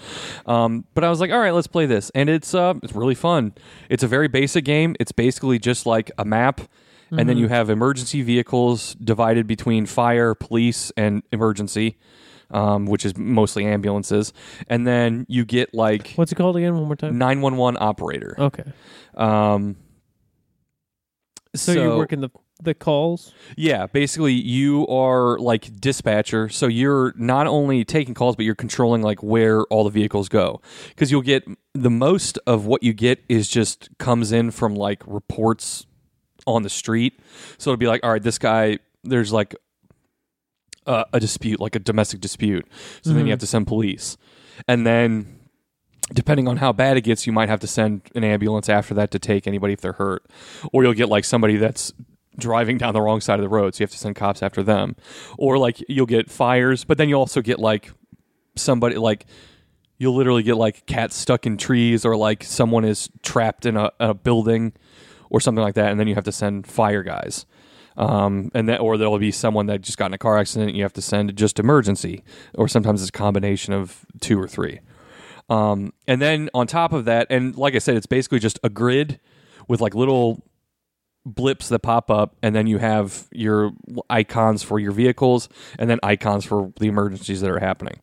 Um, 0.44 0.84
but 0.94 1.04
I 1.04 1.08
was 1.08 1.20
like, 1.20 1.30
all 1.30 1.38
right, 1.38 1.52
let's 1.52 1.68
play 1.68 1.86
this, 1.86 2.10
and 2.16 2.28
it's 2.28 2.52
uh, 2.52 2.74
it's 2.82 2.92
really 2.94 3.14
fun. 3.14 3.54
It's 3.88 4.02
a 4.02 4.08
very 4.08 4.26
basic 4.26 4.64
game. 4.64 4.96
It's 4.98 5.12
basically 5.12 5.60
just 5.60 5.86
like 5.86 6.10
a 6.18 6.24
map, 6.24 6.60
and 7.12 7.28
then 7.28 7.38
you 7.38 7.46
have 7.46 7.70
emergency 7.70 8.22
vehicles 8.22 8.94
divided 8.94 9.46
between 9.46 9.86
fire, 9.86 10.34
police, 10.34 10.90
and 10.96 11.22
emergency, 11.30 11.96
um, 12.50 12.86
which 12.86 13.04
is 13.06 13.16
mostly 13.16 13.66
ambulances, 13.66 14.32
and 14.66 14.84
then 14.84 15.26
you 15.28 15.44
get 15.44 15.72
like 15.72 16.14
What's 16.16 16.32
it 16.32 16.34
called 16.34 16.56
again? 16.56 16.74
One 16.74 16.86
more 16.86 16.96
time. 16.96 17.18
nine 17.18 17.40
one 17.40 17.56
one 17.56 17.76
operator. 17.80 18.34
Okay. 18.36 18.64
Um, 19.14 19.76
So, 21.54 21.72
you 21.72 21.96
work 21.96 22.12
in 22.12 22.20
the 22.20 22.30
the 22.62 22.74
calls. 22.74 23.34
Yeah, 23.56 23.86
basically 23.86 24.32
you 24.32 24.86
are 24.88 25.38
like 25.38 25.80
dispatcher, 25.80 26.48
so 26.48 26.66
you're 26.66 27.12
not 27.16 27.46
only 27.46 27.84
taking 27.84 28.14
calls 28.14 28.36
but 28.36 28.44
you're 28.44 28.54
controlling 28.54 29.02
like 29.02 29.22
where 29.22 29.62
all 29.64 29.84
the 29.84 29.90
vehicles 29.90 30.28
go. 30.28 30.60
Cuz 30.96 31.10
you'll 31.10 31.22
get 31.22 31.44
the 31.74 31.90
most 31.90 32.38
of 32.46 32.66
what 32.66 32.82
you 32.82 32.92
get 32.92 33.22
is 33.28 33.48
just 33.48 33.88
comes 33.98 34.32
in 34.32 34.50
from 34.50 34.74
like 34.74 35.02
reports 35.06 35.86
on 36.46 36.62
the 36.62 36.70
street. 36.70 37.20
So 37.58 37.70
it'll 37.70 37.78
be 37.78 37.88
like, 37.88 38.02
all 38.04 38.12
right, 38.12 38.22
this 38.22 38.38
guy 38.38 38.78
there's 39.04 39.32
like 39.32 39.54
a, 40.86 41.04
a 41.12 41.20
dispute, 41.20 41.60
like 41.60 41.76
a 41.76 41.78
domestic 41.78 42.20
dispute. 42.20 42.66
So 43.02 43.10
then 43.10 43.18
you 43.18 43.22
mm-hmm. 43.24 43.30
have 43.30 43.38
to 43.40 43.46
send 43.46 43.66
police. 43.66 44.16
And 44.66 44.86
then 44.86 45.40
depending 46.12 46.48
on 46.48 46.58
how 46.58 46.72
bad 46.72 46.96
it 46.96 47.02
gets, 47.02 47.26
you 47.26 47.32
might 47.32 47.48
have 47.48 47.60
to 47.60 47.66
send 47.66 48.02
an 48.14 48.24
ambulance 48.24 48.68
after 48.68 48.94
that 48.94 49.10
to 49.10 49.18
take 49.18 49.46
anybody 49.46 49.72
if 49.74 49.80
they're 49.80 49.92
hurt. 49.92 50.24
Or 50.72 50.84
you'll 50.84 50.94
get 50.94 51.08
like 51.08 51.24
somebody 51.24 51.56
that's 51.56 51.92
driving 52.38 52.78
down 52.78 52.94
the 52.94 53.00
wrong 53.00 53.20
side 53.20 53.38
of 53.38 53.42
the 53.42 53.48
road, 53.48 53.74
so 53.74 53.80
you 53.80 53.84
have 53.84 53.90
to 53.92 53.98
send 53.98 54.16
cops 54.16 54.42
after 54.42 54.62
them. 54.62 54.96
Or 55.38 55.58
like 55.58 55.82
you'll 55.88 56.06
get 56.06 56.30
fires, 56.30 56.84
but 56.84 56.98
then 56.98 57.08
you 57.08 57.16
also 57.16 57.40
get 57.40 57.58
like 57.58 57.92
somebody 58.56 58.96
like 58.96 59.26
you'll 59.98 60.14
literally 60.14 60.42
get 60.42 60.56
like 60.56 60.86
cats 60.86 61.16
stuck 61.16 61.46
in 61.46 61.56
trees 61.56 62.04
or 62.04 62.16
like 62.16 62.44
someone 62.44 62.84
is 62.84 63.08
trapped 63.22 63.64
in 63.66 63.76
a, 63.76 63.90
a 63.98 64.14
building 64.14 64.72
or 65.30 65.40
something 65.40 65.62
like 65.62 65.74
that, 65.74 65.90
and 65.90 65.98
then 65.98 66.06
you 66.06 66.14
have 66.14 66.24
to 66.24 66.32
send 66.32 66.66
fire 66.66 67.02
guys. 67.02 67.46
Um, 67.96 68.50
and 68.54 68.68
that, 68.68 68.80
or 68.80 68.98
there'll 68.98 69.18
be 69.18 69.32
someone 69.32 69.66
that 69.66 69.80
just 69.80 69.96
got 69.96 70.06
in 70.06 70.14
a 70.14 70.18
car 70.18 70.36
accident. 70.36 70.68
And 70.68 70.76
You 70.76 70.82
have 70.82 70.92
to 70.94 71.02
send 71.02 71.34
just 71.34 71.58
emergency, 71.58 72.22
or 72.54 72.68
sometimes 72.68 73.00
it's 73.00 73.08
a 73.08 73.12
combination 73.12 73.72
of 73.72 74.04
two 74.20 74.38
or 74.38 74.46
three. 74.46 74.80
Um, 75.48 75.92
and 76.06 76.20
then 76.20 76.50
on 76.54 76.66
top 76.66 76.92
of 76.92 77.04
that, 77.06 77.26
and 77.30 77.56
like 77.56 77.74
I 77.74 77.78
said, 77.78 77.96
it's 77.96 78.06
basically 78.06 78.38
just 78.38 78.58
a 78.62 78.68
grid 78.68 79.20
with 79.68 79.80
like 79.80 79.94
little 79.94 80.42
blips 81.26 81.68
that 81.68 81.80
pop 81.80 82.10
up, 82.10 82.36
and 82.42 82.54
then 82.54 82.66
you 82.66 82.78
have 82.78 83.26
your 83.32 83.72
icons 84.08 84.62
for 84.62 84.78
your 84.78 84.92
vehicles, 84.92 85.48
and 85.78 85.90
then 85.90 85.98
icons 86.02 86.44
for 86.46 86.72
the 86.80 86.86
emergencies 86.86 87.40
that 87.42 87.50
are 87.50 87.58
happening. 87.60 88.00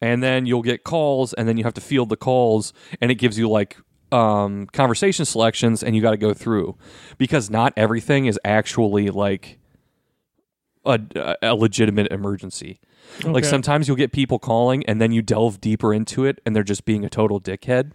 and 0.00 0.22
then 0.22 0.46
you'll 0.46 0.62
get 0.62 0.84
calls, 0.84 1.32
and 1.32 1.48
then 1.48 1.56
you 1.56 1.64
have 1.64 1.74
to 1.74 1.80
field 1.80 2.08
the 2.08 2.16
calls, 2.16 2.72
and 3.00 3.10
it 3.10 3.16
gives 3.16 3.38
you 3.38 3.48
like 3.48 3.76
um, 4.12 4.66
conversation 4.68 5.24
selections, 5.24 5.82
and 5.82 5.96
you 5.96 6.02
got 6.02 6.12
to 6.12 6.16
go 6.16 6.32
through 6.34 6.76
because 7.18 7.50
not 7.50 7.72
everything 7.76 8.26
is 8.26 8.38
actually 8.44 9.08
like 9.10 9.58
a, 10.84 11.00
a 11.42 11.54
legitimate 11.54 12.10
emergency. 12.12 12.80
Like 13.24 13.44
sometimes 13.50 13.88
you'll 13.88 13.96
get 13.96 14.12
people 14.12 14.38
calling, 14.38 14.84
and 14.86 15.00
then 15.00 15.12
you 15.12 15.22
delve 15.22 15.60
deeper 15.60 15.92
into 15.94 16.24
it, 16.24 16.40
and 16.46 16.54
they're 16.54 16.62
just 16.62 16.84
being 16.84 17.04
a 17.04 17.10
total 17.10 17.40
dickhead. 17.40 17.92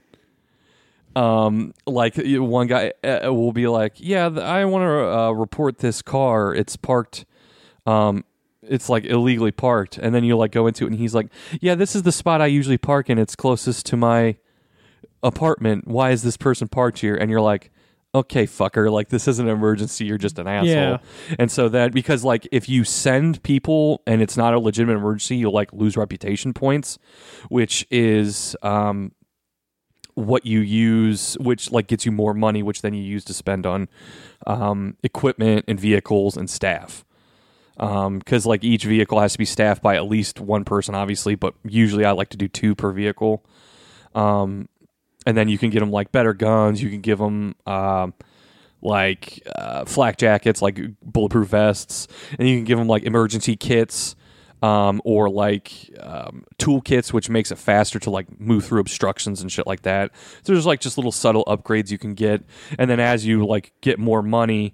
Um, 1.16 1.74
like 1.86 2.16
one 2.18 2.68
guy 2.68 2.94
uh, 3.04 3.34
will 3.34 3.54
be 3.54 3.68
like, 3.68 3.94
"Yeah, 3.98 4.28
I 4.28 4.66
want 4.66 4.84
to 4.84 5.20
uh, 5.20 5.32
report 5.32 5.78
this 5.78 6.02
car. 6.02 6.54
It's 6.56 6.76
parked. 6.76 7.26
Um, 7.86 8.24
it's 8.64 8.90
like 8.90 9.06
illegally 9.06 9.52
parked." 9.52 9.98
And 9.98 10.14
then 10.16 10.24
you 10.24 10.36
like 10.38 10.52
go 10.52 10.68
into 10.68 10.86
it, 10.86 10.92
and 10.92 11.00
he's 11.00 11.14
like, 11.14 11.28
"Yeah, 11.62 11.76
this 11.76 11.96
is 11.96 12.04
the 12.04 12.12
spot 12.12 12.42
I 12.42 12.48
usually 12.48 12.78
park 12.78 13.10
in. 13.10 13.20
It's 13.20 13.36
closest 13.36 13.86
to 13.88 13.98
my 13.98 14.38
apartment. 15.22 15.88
Why 15.88 16.12
is 16.12 16.24
this 16.24 16.38
person 16.38 16.68
parked 16.68 17.00
here?" 17.00 17.16
And 17.16 17.30
you're 17.30 17.42
like. 17.42 17.70
Okay, 18.16 18.46
fucker. 18.46 18.92
Like 18.92 19.10
this 19.10 19.28
isn't 19.28 19.48
an 19.48 19.52
emergency. 19.52 20.06
You're 20.06 20.20
just 20.20 20.38
an 20.38 20.46
asshole. 20.46 20.68
Yeah. 20.68 20.98
And 21.40 21.52
so 21.52 21.68
that 21.70 21.94
because 21.94 22.24
like 22.24 22.48
if 22.52 22.70
you 22.70 22.84
send 22.84 23.42
people 23.42 24.04
and 24.06 24.22
it's 24.22 24.38
not 24.38 24.54
a 24.54 24.60
legitimate 24.60 24.98
emergency, 24.98 25.38
you'll 25.38 25.52
like 25.52 25.74
lose 25.74 25.98
reputation 25.98 26.54
points, 26.54 27.00
which 27.50 27.88
is 27.90 28.56
um 28.62 29.14
what 30.16 30.46
you 30.46 30.60
use, 30.60 31.36
which 31.40 31.72
like 31.72 31.88
gets 31.88 32.06
you 32.06 32.12
more 32.12 32.34
money, 32.34 32.64
which 32.64 32.82
then 32.82 32.94
you 32.94 33.04
use 33.04 33.24
to 33.26 33.34
spend 33.34 33.66
on 33.66 33.90
um, 34.46 34.98
equipment 35.04 35.66
and 35.68 35.80
vehicles 35.80 36.38
and 36.38 36.50
staff. 36.50 37.06
Because 37.76 38.46
like 38.46 38.64
each 38.64 38.86
vehicle 38.86 39.20
has 39.20 39.32
to 39.32 39.38
be 39.38 39.46
staffed 39.46 39.82
by 39.82 39.96
at 39.96 40.06
least 40.08 40.40
one 40.40 40.64
person, 40.64 40.94
obviously, 40.94 41.36
but 41.36 41.56
usually 41.64 42.06
I 42.06 42.12
like 42.12 42.30
to 42.30 42.38
do 42.38 42.48
two 42.48 42.76
per 42.76 42.92
vehicle. 42.92 43.44
Um, 44.14 44.70
and 45.26 45.36
then 45.36 45.50
you 45.50 45.58
can 45.58 45.70
get 45.70 45.80
them 45.80 45.92
like 45.92 46.12
better 46.12 46.34
guns. 46.34 46.84
You 46.84 46.90
can 46.90 47.02
give 47.02 47.18
them 47.18 47.56
um, 47.66 48.14
like 48.82 49.42
uh, 49.56 49.86
flak 49.86 50.18
jackets, 50.18 50.62
like 50.62 50.80
bulletproof 51.02 51.48
vests, 51.48 52.08
and 52.38 52.48
you 52.48 52.58
can 52.58 52.66
give 52.66 52.78
them 52.78 52.88
like 52.88 53.04
emergency 53.04 53.56
kits 53.56 54.16
um, 54.64 55.02
or 55.04 55.30
like 55.30 55.92
um, 56.00 56.46
toolkits, 56.58 57.12
which 57.12 57.30
makes 57.30 57.52
it 57.52 57.58
faster 57.58 58.00
to 58.00 58.10
like 58.10 58.40
move 58.40 58.66
through 58.66 58.80
obstructions 58.80 59.42
and 59.42 59.52
shit 59.52 59.68
like 59.68 59.82
that. 59.82 60.12
So 60.42 60.54
there's 60.54 60.66
like 60.66 60.80
just 60.80 60.98
little 60.98 61.12
subtle 61.12 61.44
upgrades 61.46 61.92
you 61.92 61.98
can 61.98 62.14
get, 62.14 62.44
and 62.80 62.90
then 62.90 63.00
as 63.00 63.26
you 63.26 63.46
like 63.46 63.74
get 63.82 64.00
more 64.00 64.24
money. 64.24 64.74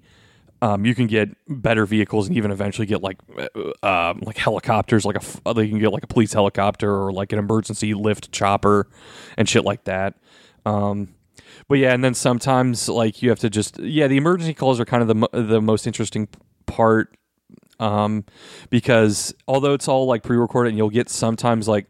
Um, 0.61 0.85
you 0.85 0.93
can 0.93 1.07
get 1.07 1.29
better 1.47 1.85
vehicles 1.85 2.27
and 2.27 2.35
even 2.35 2.51
eventually 2.51 2.85
get 2.85 3.01
like 3.01 3.17
uh, 3.37 4.11
um, 4.11 4.19
like 4.25 4.35
helicopters, 4.35 5.05
like 5.05 5.15
a 5.15 5.53
they 5.53 5.69
can 5.69 5.79
get 5.79 5.93
like 5.93 6.03
a 6.03 6.07
police 6.07 6.33
helicopter 6.33 6.93
or 6.93 7.13
like 7.13 7.31
an 7.31 7.39
emergency 7.39 7.93
lift 7.93 8.33
chopper 8.33 8.89
and 9.37 9.47
shit 9.47 9.63
like 9.63 9.85
that. 9.85 10.15
Um, 10.65 11.15
but 11.69 11.75
yeah, 11.75 11.93
and 11.93 12.03
then 12.03 12.13
sometimes 12.13 12.89
like 12.89 13.21
you 13.21 13.29
have 13.29 13.39
to 13.39 13.49
just 13.49 13.79
yeah, 13.79 14.07
the 14.07 14.17
emergency 14.17 14.53
calls 14.53 14.81
are 14.81 14.85
kind 14.85 15.01
of 15.01 15.07
the 15.07 15.43
the 15.43 15.61
most 15.61 15.87
interesting 15.87 16.27
part 16.65 17.17
um, 17.79 18.25
because 18.69 19.33
although 19.47 19.73
it's 19.73 19.87
all 19.87 20.05
like 20.05 20.23
pre-recorded 20.23 20.69
and 20.69 20.77
you'll 20.77 20.89
get 20.89 21.09
sometimes 21.09 21.67
like 21.67 21.87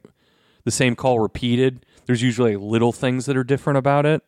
the 0.63 0.71
same 0.71 0.95
call 0.95 1.19
repeated, 1.19 1.85
there's 2.05 2.21
usually 2.21 2.55
little 2.55 2.91
things 2.91 3.25
that 3.25 3.37
are 3.37 3.43
different 3.43 3.77
about 3.77 4.05
it. 4.05 4.23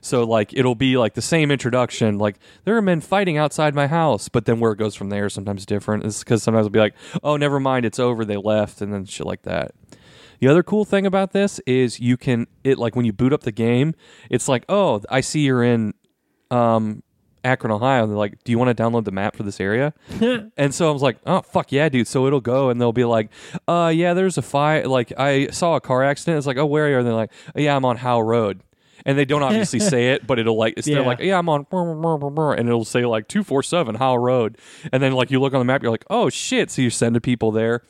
So 0.00 0.24
like 0.24 0.52
it'll 0.54 0.74
be 0.74 0.96
like 0.96 1.14
the 1.14 1.22
same 1.22 1.50
introduction, 1.50 2.18
like 2.18 2.36
there 2.64 2.76
are 2.76 2.82
men 2.82 3.00
fighting 3.00 3.36
outside 3.36 3.74
my 3.74 3.86
house, 3.86 4.28
but 4.28 4.46
then 4.46 4.58
where 4.60 4.72
it 4.72 4.78
goes 4.78 4.94
from 4.94 5.10
there 5.10 5.26
is 5.26 5.34
sometimes 5.34 5.66
different. 5.66 6.04
Is 6.04 6.20
because 6.20 6.42
sometimes 6.42 6.66
it'll 6.66 6.72
be 6.72 6.78
like, 6.78 6.94
oh, 7.22 7.36
never 7.36 7.60
mind, 7.60 7.84
it's 7.84 7.98
over, 7.98 8.24
they 8.24 8.36
left, 8.36 8.80
and 8.80 8.92
then 8.92 9.04
shit 9.04 9.26
like 9.26 9.42
that. 9.42 9.72
The 10.38 10.48
other 10.48 10.62
cool 10.62 10.86
thing 10.86 11.04
about 11.04 11.32
this 11.32 11.58
is 11.66 12.00
you 12.00 12.16
can 12.16 12.46
it 12.64 12.78
like 12.78 12.96
when 12.96 13.04
you 13.04 13.12
boot 13.12 13.32
up 13.32 13.42
the 13.42 13.52
game, 13.52 13.94
it's 14.30 14.48
like, 14.48 14.64
oh, 14.68 15.02
I 15.10 15.20
see 15.20 15.40
you're 15.40 15.62
in 15.62 15.92
um, 16.50 17.02
Akron, 17.44 17.70
Ohio. 17.72 18.02
And 18.02 18.10
they're 18.12 18.18
like, 18.18 18.42
do 18.44 18.52
you 18.52 18.58
want 18.58 18.76
to 18.76 18.82
download 18.82 19.04
the 19.04 19.10
map 19.12 19.36
for 19.36 19.42
this 19.42 19.60
area? 19.60 19.92
and 20.56 20.74
so 20.74 20.88
I 20.88 20.92
was 20.92 21.02
like, 21.02 21.18
oh 21.26 21.40
fuck 21.42 21.72
yeah, 21.72 21.88
dude. 21.88 22.06
So 22.06 22.26
it'll 22.26 22.40
go 22.40 22.70
and 22.70 22.80
they'll 22.80 22.92
be 22.92 23.04
like, 23.04 23.30
uh, 23.68 23.92
yeah, 23.94 24.14
there's 24.14 24.38
a 24.38 24.42
fire. 24.42 24.86
Like 24.86 25.12
I 25.18 25.48
saw 25.48 25.76
a 25.76 25.80
car 25.80 26.02
accident. 26.04 26.38
It's 26.38 26.46
like, 26.46 26.56
oh, 26.58 26.66
where 26.66 26.86
are 26.86 26.90
you? 26.90 26.98
And 26.98 27.06
they're 27.06 27.14
like, 27.14 27.32
oh, 27.56 27.60
yeah, 27.60 27.74
I'm 27.76 27.84
on 27.84 27.96
Howe 27.96 28.20
Road. 28.20 28.62
And 29.06 29.16
they 29.16 29.24
don't 29.24 29.42
obviously 29.42 29.80
say 29.94 30.12
it, 30.12 30.26
but 30.26 30.38
it'll 30.38 30.58
like 30.58 30.74
it's 30.76 30.86
they're 30.86 31.00
Yeah. 31.00 31.06
like, 31.06 31.20
yeah, 31.20 31.38
I'm 31.38 31.48
on, 31.48 31.66
and 31.72 32.68
it'll 32.68 32.84
say 32.84 33.06
like 33.06 33.28
two 33.28 33.42
four 33.42 33.62
seven 33.62 33.94
Howe 33.94 34.16
Road, 34.16 34.58
and 34.92 35.02
then 35.02 35.12
like 35.12 35.30
you 35.30 35.40
look 35.40 35.54
on 35.54 35.58
the 35.60 35.64
map, 35.64 35.82
you're 35.82 35.90
like, 35.90 36.04
oh 36.10 36.28
shit, 36.28 36.70
so 36.70 36.82
you're 36.82 36.90
sending 36.90 37.20
people 37.20 37.50
there. 37.50 37.82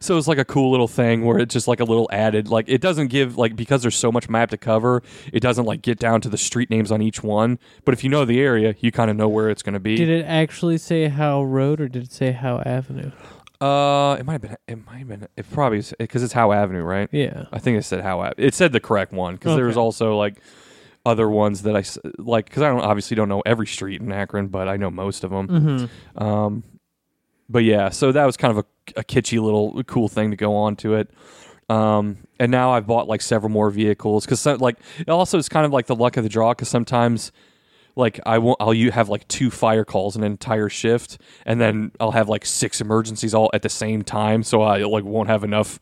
So 0.00 0.16
it's 0.18 0.26
like 0.28 0.38
a 0.38 0.44
cool 0.44 0.70
little 0.70 0.88
thing 0.88 1.24
where 1.24 1.38
it's 1.38 1.52
just 1.52 1.68
like 1.68 1.80
a 1.80 1.84
little 1.84 2.08
added, 2.12 2.48
like 2.48 2.68
it 2.68 2.80
doesn't 2.80 3.08
give 3.08 3.36
like 3.36 3.54
because 3.56 3.82
there's 3.82 3.96
so 3.96 4.10
much 4.10 4.28
map 4.28 4.50
to 4.50 4.56
cover, 4.56 5.02
it 5.32 5.40
doesn't 5.40 5.64
like 5.64 5.82
get 5.82 5.98
down 5.98 6.20
to 6.22 6.28
the 6.28 6.38
street 6.38 6.70
names 6.70 6.90
on 6.90 7.02
each 7.02 7.22
one. 7.22 7.58
But 7.84 7.94
if 7.94 8.02
you 8.04 8.10
know 8.10 8.24
the 8.24 8.40
area, 8.40 8.74
you 8.80 8.90
kind 8.92 9.10
of 9.10 9.16
know 9.16 9.28
where 9.28 9.50
it's 9.50 9.62
going 9.62 9.74
to 9.74 9.80
be. 9.80 9.96
Did 9.96 10.08
it 10.08 10.24
actually 10.26 10.78
say 10.78 11.08
Howe 11.08 11.42
Road 11.42 11.80
or 11.80 11.88
did 11.88 12.04
it 12.04 12.12
say 12.12 12.32
Howe 12.32 12.60
Avenue? 12.64 13.10
Uh, 13.60 14.16
it 14.18 14.26
might 14.26 14.32
have 14.34 14.42
been. 14.42 14.56
It 14.68 14.86
might 14.86 14.98
have 14.98 15.08
been. 15.08 15.28
It 15.36 15.50
probably 15.50 15.82
because 15.98 16.22
it's 16.22 16.32
Howe 16.32 16.52
Avenue, 16.52 16.82
right? 16.82 17.08
Yeah. 17.12 17.44
I 17.52 17.58
think 17.58 17.78
it 17.78 17.82
said 17.84 18.00
Howe. 18.02 18.20
Ave- 18.20 18.34
It 18.44 18.54
said 18.54 18.72
the 18.72 18.80
correct 18.80 19.12
one 19.12 19.34
because 19.34 19.56
there 19.56 19.66
was 19.66 19.76
also 19.76 20.16
like 20.16 20.38
other 21.06 21.28
ones 21.28 21.62
that 21.62 21.76
I 21.76 21.84
like 22.18 22.46
because 22.46 22.62
I 22.62 22.68
don't 22.68 22.80
obviously 22.80 23.14
don't 23.14 23.28
know 23.28 23.42
every 23.46 23.66
street 23.66 24.00
in 24.00 24.10
Akron, 24.12 24.48
but 24.48 24.68
I 24.68 24.76
know 24.76 24.90
most 24.90 25.22
of 25.24 25.30
them. 25.30 25.48
Mm-hmm. 25.48 26.22
Um, 26.22 26.64
but 27.48 27.64
yeah, 27.64 27.90
so 27.90 28.12
that 28.12 28.24
was 28.24 28.36
kind 28.36 28.56
of 28.56 28.64
a, 28.64 29.00
a 29.00 29.04
kitschy 29.04 29.40
little 29.40 29.82
cool 29.84 30.08
thing 30.08 30.30
to 30.30 30.36
go 30.36 30.54
on 30.54 30.76
to 30.76 30.94
it. 30.94 31.10
Um, 31.68 32.18
and 32.38 32.50
now 32.50 32.72
I've 32.72 32.86
bought 32.86 33.08
like 33.08 33.22
several 33.22 33.50
more 33.50 33.70
vehicles 33.70 34.26
because 34.26 34.44
like 34.46 34.76
it 34.98 35.08
also 35.08 35.38
is 35.38 35.48
kind 35.48 35.64
of 35.64 35.72
like 35.72 35.86
the 35.86 35.96
luck 35.96 36.16
of 36.16 36.22
the 36.22 36.28
draw 36.28 36.52
because 36.52 36.68
sometimes 36.68 37.32
like 37.96 38.20
I 38.26 38.38
won't 38.38 38.58
I'll 38.60 38.74
you 38.74 38.90
have 38.90 39.08
like 39.08 39.26
two 39.28 39.50
fire 39.50 39.84
calls 39.84 40.16
an 40.16 40.24
entire 40.24 40.68
shift 40.68 41.18
and 41.46 41.60
then 41.60 41.92
I'll 42.00 42.10
have 42.10 42.28
like 42.28 42.44
six 42.44 42.80
emergencies 42.80 43.34
all 43.34 43.50
at 43.54 43.62
the 43.62 43.68
same 43.68 44.02
time 44.02 44.42
so 44.42 44.62
I 44.62 44.82
like 44.82 45.04
won't 45.04 45.28
have 45.28 45.44
enough 45.44 45.80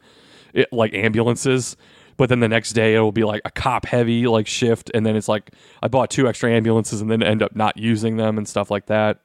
it, 0.52 0.72
like 0.72 0.94
ambulances 0.94 1.76
but 2.16 2.28
then 2.28 2.40
the 2.40 2.48
next 2.48 2.72
day 2.74 2.94
it'll 2.94 3.10
be 3.12 3.24
like 3.24 3.40
a 3.44 3.50
cop 3.50 3.86
heavy 3.86 4.26
like 4.26 4.46
shift 4.46 4.90
and 4.94 5.04
then 5.04 5.16
it's 5.16 5.28
like 5.28 5.50
I 5.82 5.88
bought 5.88 6.10
two 6.10 6.28
extra 6.28 6.52
ambulances 6.52 7.00
and 7.00 7.10
then 7.10 7.22
end 7.22 7.42
up 7.42 7.56
not 7.56 7.76
using 7.76 8.18
them 8.18 8.38
and 8.38 8.46
stuff 8.46 8.70
like 8.70 8.86
that 8.86 9.20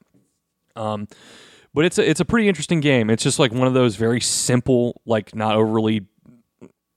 um 0.76 1.08
but 1.78 1.86
it's 1.86 2.00
a, 2.00 2.10
it's 2.10 2.20
a 2.20 2.26
pretty 2.26 2.48
interesting 2.48 2.80
game. 2.80 3.12
It's 3.12 3.22
just 3.22 3.38
like 3.38 3.52
one 3.52 3.68
of 3.68 3.76
those 3.76 3.98
very 3.98 4.20
simple 4.20 5.00
like 5.06 5.36
not 5.36 5.56
overly 5.56 6.08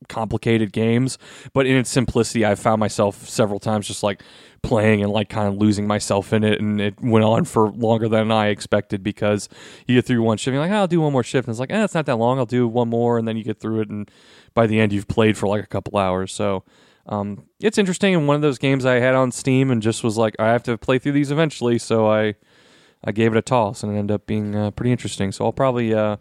complicated 0.08 0.72
games. 0.72 1.18
But 1.52 1.66
in 1.66 1.76
its 1.76 1.90
simplicity 1.90 2.46
i've 2.46 2.58
found 2.58 2.80
myself 2.80 3.28
several 3.28 3.58
times 3.58 3.86
just 3.86 4.02
like 4.02 4.22
playing 4.62 5.02
and 5.02 5.12
like 5.12 5.28
kind 5.28 5.48
of 5.48 5.56
losing 5.58 5.86
myself 5.86 6.32
in 6.32 6.44
it. 6.44 6.62
And 6.62 6.80
it 6.80 6.94
went 6.98 7.26
on 7.26 7.44
for 7.44 7.70
longer 7.72 8.08
than 8.08 8.32
i 8.32 8.46
expected 8.46 9.02
because 9.02 9.50
you 9.86 9.96
get 9.96 10.06
through 10.06 10.22
one 10.22 10.38
shift 10.38 10.46
and 10.46 10.54
you're 10.54 10.62
like 10.62 10.72
"Ah, 10.72 10.80
i'll 10.80 10.86
do 10.86 11.02
one 11.02 11.12
more 11.12 11.24
shift. 11.24 11.46
And 11.46 11.52
it's 11.52 11.60
like 11.60 11.70
eh, 11.70 11.84
it's 11.84 11.92
not 11.92 12.06
that 12.06 12.16
long. 12.16 12.38
I'll 12.38 12.46
do 12.46 12.66
one 12.66 12.88
more. 12.88 13.18
And 13.18 13.28
then 13.28 13.36
you 13.36 13.44
get 13.44 13.60
through 13.60 13.82
it 13.82 13.90
and 13.90 14.10
by 14.54 14.66
the 14.66 14.80
end 14.80 14.94
you've 14.94 15.08
played 15.08 15.36
for 15.36 15.46
like 15.46 15.62
a 15.62 15.66
couple 15.66 15.98
hours. 15.98 16.32
So 16.32 16.64
um, 17.04 17.44
it's 17.60 17.76
interesting 17.76 18.14
and 18.14 18.26
one 18.26 18.36
of 18.36 18.40
those 18.40 18.56
games 18.56 18.86
i 18.86 18.94
had 18.94 19.14
on 19.14 19.30
steam 19.30 19.70
and 19.70 19.82
just 19.82 20.02
was 20.02 20.16
like 20.16 20.36
i 20.38 20.46
have 20.46 20.62
to 20.62 20.78
play 20.78 20.98
through 20.98 21.12
these 21.12 21.30
eventually. 21.30 21.76
So 21.76 22.10
i 22.10 22.34
i 23.04 23.12
gave 23.12 23.32
it 23.32 23.38
a 23.38 23.42
toss 23.42 23.82
and 23.82 23.94
it 23.94 23.98
ended 23.98 24.14
up 24.14 24.26
being 24.26 24.54
uh, 24.54 24.70
pretty 24.70 24.92
interesting 24.92 25.32
so 25.32 25.44
i'll 25.44 25.52
probably 25.52 25.94
uh, 25.94 26.16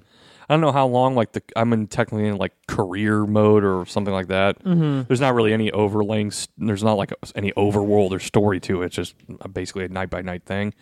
I 0.50 0.56
don't 0.56 0.62
know 0.62 0.72
how 0.72 0.88
long 0.88 1.14
like 1.14 1.34
the 1.34 1.44
I'm 1.56 1.72
in 1.74 1.86
technically 1.86 2.28
in 2.28 2.38
like 2.38 2.54
career 2.68 3.28
mode 3.28 3.64
or 3.64 3.86
something 3.86 4.14
like 4.14 4.30
that. 4.30 4.64
Mm-hmm. 4.64 5.04
There's 5.04 5.22
not 5.22 5.36
really 5.36 5.54
any 5.54 5.70
overlaying. 5.70 6.32
There's 6.58 6.84
not 6.84 6.94
like 6.94 7.14
any 7.36 7.52
overworld 7.52 8.12
or 8.12 8.20
story 8.20 8.60
to 8.62 8.82
it. 8.82 8.88
It's 8.88 8.96
just 8.96 9.16
basically 9.54 9.86
a 9.86 9.90
night 9.90 10.10
by 10.10 10.24
night 10.24 10.46
thing. 10.46 10.74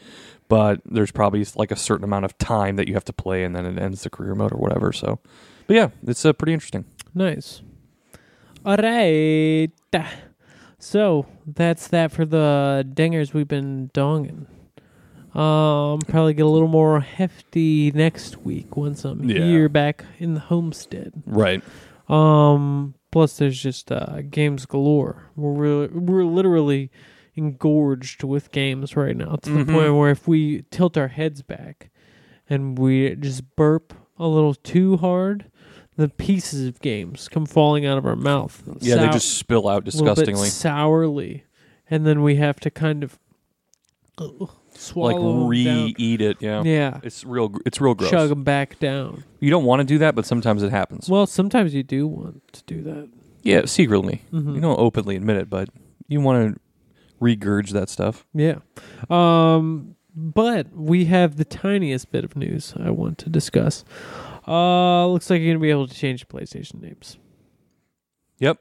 But 0.47 0.79
there's 0.85 1.11
probably 1.11 1.45
like 1.57 1.71
a 1.71 1.75
certain 1.75 2.05
amount 2.05 2.23
of 2.23 2.37
time 2.37 2.77
that 2.77 2.87
you 2.87 2.93
have 2.93 3.03
to 3.05 3.13
play, 3.13 3.43
and 3.43 3.53
then 3.53 3.65
it 3.65 3.77
ends 3.77 4.03
the 4.03 4.09
career 4.09 4.35
mode 4.35 4.53
or 4.53 4.57
whatever. 4.57 4.93
So, 4.93 5.19
but 5.67 5.75
yeah, 5.75 5.89
it's 6.03 6.23
uh, 6.25 6.31
pretty 6.31 6.53
interesting. 6.53 6.85
Nice. 7.13 7.61
All 8.65 8.77
right. 8.77 9.69
So 10.79 11.25
that's 11.45 11.89
that 11.89 12.13
for 12.13 12.23
the 12.23 12.87
dingers 12.93 13.33
we've 13.33 13.47
been 13.47 13.89
donging. 13.93 14.45
Um, 15.37 15.99
probably 16.07 16.33
get 16.33 16.45
a 16.45 16.49
little 16.49 16.67
more 16.67 16.99
hefty 16.99 17.91
next 17.91 18.37
week 18.43 18.75
once 18.75 19.05
I'm 19.05 19.29
Yeah. 19.29 19.45
here 19.45 19.69
back 19.69 20.03
in 20.17 20.33
the 20.33 20.39
homestead. 20.39 21.13
Right. 21.27 21.61
Um, 22.09 22.95
plus 23.11 23.37
there's 23.37 23.61
just 23.61 23.91
uh, 23.91 24.21
games 24.29 24.65
galore. 24.65 25.29
We're 25.35 25.51
really, 25.53 25.87
we're 25.89 26.23
literally 26.23 26.89
engorged 27.35 28.23
with 28.23 28.51
games 28.51 28.95
right 28.95 29.15
now 29.15 29.35
to 29.43 29.49
the 29.51 29.63
Mhm. 29.63 29.73
point 29.73 29.95
where 29.95 30.09
if 30.09 30.27
we 30.27 30.63
tilt 30.71 30.97
our 30.97 31.09
heads 31.09 31.43
back 31.43 31.91
and 32.49 32.79
we 32.79 33.15
just 33.15 33.55
burp 33.55 33.93
a 34.17 34.27
little 34.27 34.55
too 34.55 34.97
hard, 34.97 35.45
the 35.97 36.09
pieces 36.09 36.65
of 36.67 36.79
games 36.81 37.27
come 37.27 37.45
falling 37.45 37.85
out 37.85 37.99
of 37.99 38.05
our 38.07 38.15
mouth. 38.15 38.63
Yeah, 38.81 38.95
they 38.95 39.09
just 39.09 39.35
spill 39.37 39.67
out 39.67 39.79
a 39.79 39.81
bit 39.81 39.91
disgustingly. 39.91 40.47
sourly, 40.49 41.43
and 41.91 42.07
then 42.07 42.23
we 42.23 42.35
have 42.37 42.59
to 42.61 42.71
kind 42.71 43.03
of 43.03 43.19
swallow 44.77 45.45
like 45.45 45.49
re-eat 45.49 46.21
it. 46.21 46.37
Yeah. 46.39 46.63
Yeah, 46.63 46.99
It's 47.03 47.23
real. 47.23 47.53
It's 47.65 47.79
real 47.81 47.93
gross. 47.95 48.09
chug 48.11 48.29
them 48.29 48.43
back 48.43 48.79
down. 48.79 49.23
You 49.39 49.49
don't 49.49 49.65
want 49.65 49.79
to 49.81 49.83
do 49.85 49.97
that, 49.99 50.15
but 50.15 50.25
sometimes 50.25 50.63
it 50.63 50.71
happens. 50.71 51.09
Well, 51.09 51.25
sometimes 51.27 51.73
you 51.73 51.83
do 51.83 52.07
want 52.07 52.41
to 52.53 52.63
do 52.65 52.81
that. 52.83 53.09
yeah, 53.43 53.65
secretly. 53.65 54.23
Mhm. 54.33 54.55
You 54.55 54.61
don't 54.61 54.79
openly 54.79 55.15
admit 55.15 55.37
it, 55.37 55.49
but 55.49 55.69
you 56.07 56.19
want 56.21 56.55
to 56.55 56.59
regurge 57.21 57.69
that 57.71 57.89
stuff. 57.89 58.25
Yeah. 58.33 58.59
Um, 59.09 59.95
but 60.15 60.75
we 60.75 61.05
have 61.05 61.35
the 61.37 61.45
tiniest 61.45 62.11
bit 62.11 62.23
of 62.23 62.35
news 62.35 62.73
I 62.79 62.89
want 62.91 63.17
to 63.19 63.29
discuss. 63.29 63.83
Uh, 64.47 65.05
looks 65.07 65.29
like 65.29 65.41
you're 65.41 65.49
gonna 65.53 65.61
be 65.61 65.69
able 65.69 65.87
to 65.87 65.93
change 65.93 66.27
PlayStation 66.27 66.81
names. 66.81 67.17
Yep. 68.39 68.59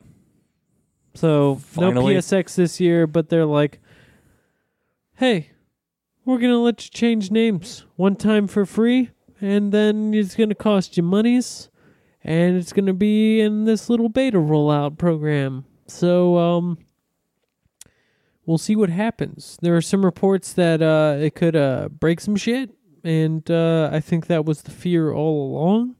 So 1.14 1.60
no 1.76 1.92
PSX 1.92 2.54
this 2.56 2.78
year, 2.80 3.06
but 3.06 3.28
they're 3.30 3.46
like, 3.46 3.80
"Hey, 5.14 5.50
we're 6.26 6.38
gonna 6.38 6.58
let 6.60 6.84
you 6.84 6.90
change 6.90 7.30
names 7.30 7.86
one 7.96 8.16
time 8.16 8.46
for 8.46 8.66
free, 8.66 9.10
and 9.40 9.72
then 9.72 10.12
it's 10.12 10.34
gonna 10.34 10.54
cost 10.54 10.96
you 10.98 11.02
monies, 11.02 11.70
and 12.22 12.56
it's 12.56 12.74
gonna 12.74 12.92
be 12.92 13.40
in 13.40 13.64
this 13.64 13.88
little 13.88 14.10
beta 14.10 14.36
rollout 14.38 14.98
program." 14.98 15.64
So, 15.86 16.36
um, 16.36 16.78
we'll 18.44 18.58
see 18.58 18.76
what 18.76 18.90
happens. 18.90 19.56
There 19.62 19.76
are 19.76 19.82
some 19.82 20.04
reports 20.04 20.52
that 20.54 20.82
uh, 20.82 21.16
it 21.20 21.34
could 21.34 21.56
uh, 21.56 21.88
break 21.88 22.20
some 22.20 22.36
shit, 22.36 22.70
and 23.04 23.48
uh, 23.50 23.88
I 23.92 24.00
think 24.00 24.26
that 24.26 24.44
was 24.44 24.62
the 24.62 24.70
fear 24.70 25.12
all 25.12 25.48
along. 25.50 25.96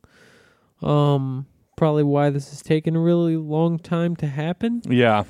Um, 0.83 1.47
probably 1.77 2.03
why 2.03 2.31
this 2.31 2.51
has 2.51 2.63
taken 2.63 2.97
a 2.97 3.01
really 3.01 3.37
long 3.37 3.79
time 3.79 4.17
to 4.17 4.27
happen 4.27 4.83
Yeah. 4.89 5.25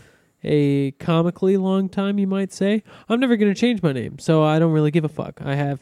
A 0.47 0.93
comically 0.93 1.56
long 1.56 1.89
time, 1.89 2.18
you 2.18 2.27
might 2.27 2.52
say. 2.52 2.82
I'm 3.09 3.20
never 3.20 3.36
going 3.36 3.52
to 3.52 3.59
change 3.60 3.82
my 3.82 3.93
name, 3.93 4.18
so 4.18 4.43
I 4.43 4.59
don't 4.59 4.73
really 4.73 4.90
give 4.90 5.05
a 5.05 5.09
fuck. 5.09 5.40
I 5.44 5.55
have 5.55 5.81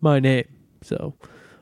my 0.00 0.18
name. 0.20 0.46
So, 0.82 1.14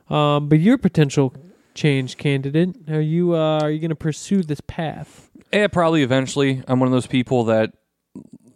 um, 0.09 0.49
but 0.49 0.61
your 0.61 0.79
potential 0.79 1.35
change 1.75 2.17
candidate, 2.17 2.89
are 2.89 3.01
you 3.01 3.35
uh, 3.35 3.59
are 3.61 3.71
you 3.71 3.79
going 3.81 3.91
to 3.91 3.97
pursue 3.97 4.43
this 4.43 4.61
path? 4.61 5.31
Yeah, 5.53 5.67
probably 5.69 6.03
eventually. 6.03 6.63
I'm 6.69 6.81
one 6.81 6.87
of 6.87 6.93
those 6.93 7.07
people 7.07 7.45
that 7.45 7.73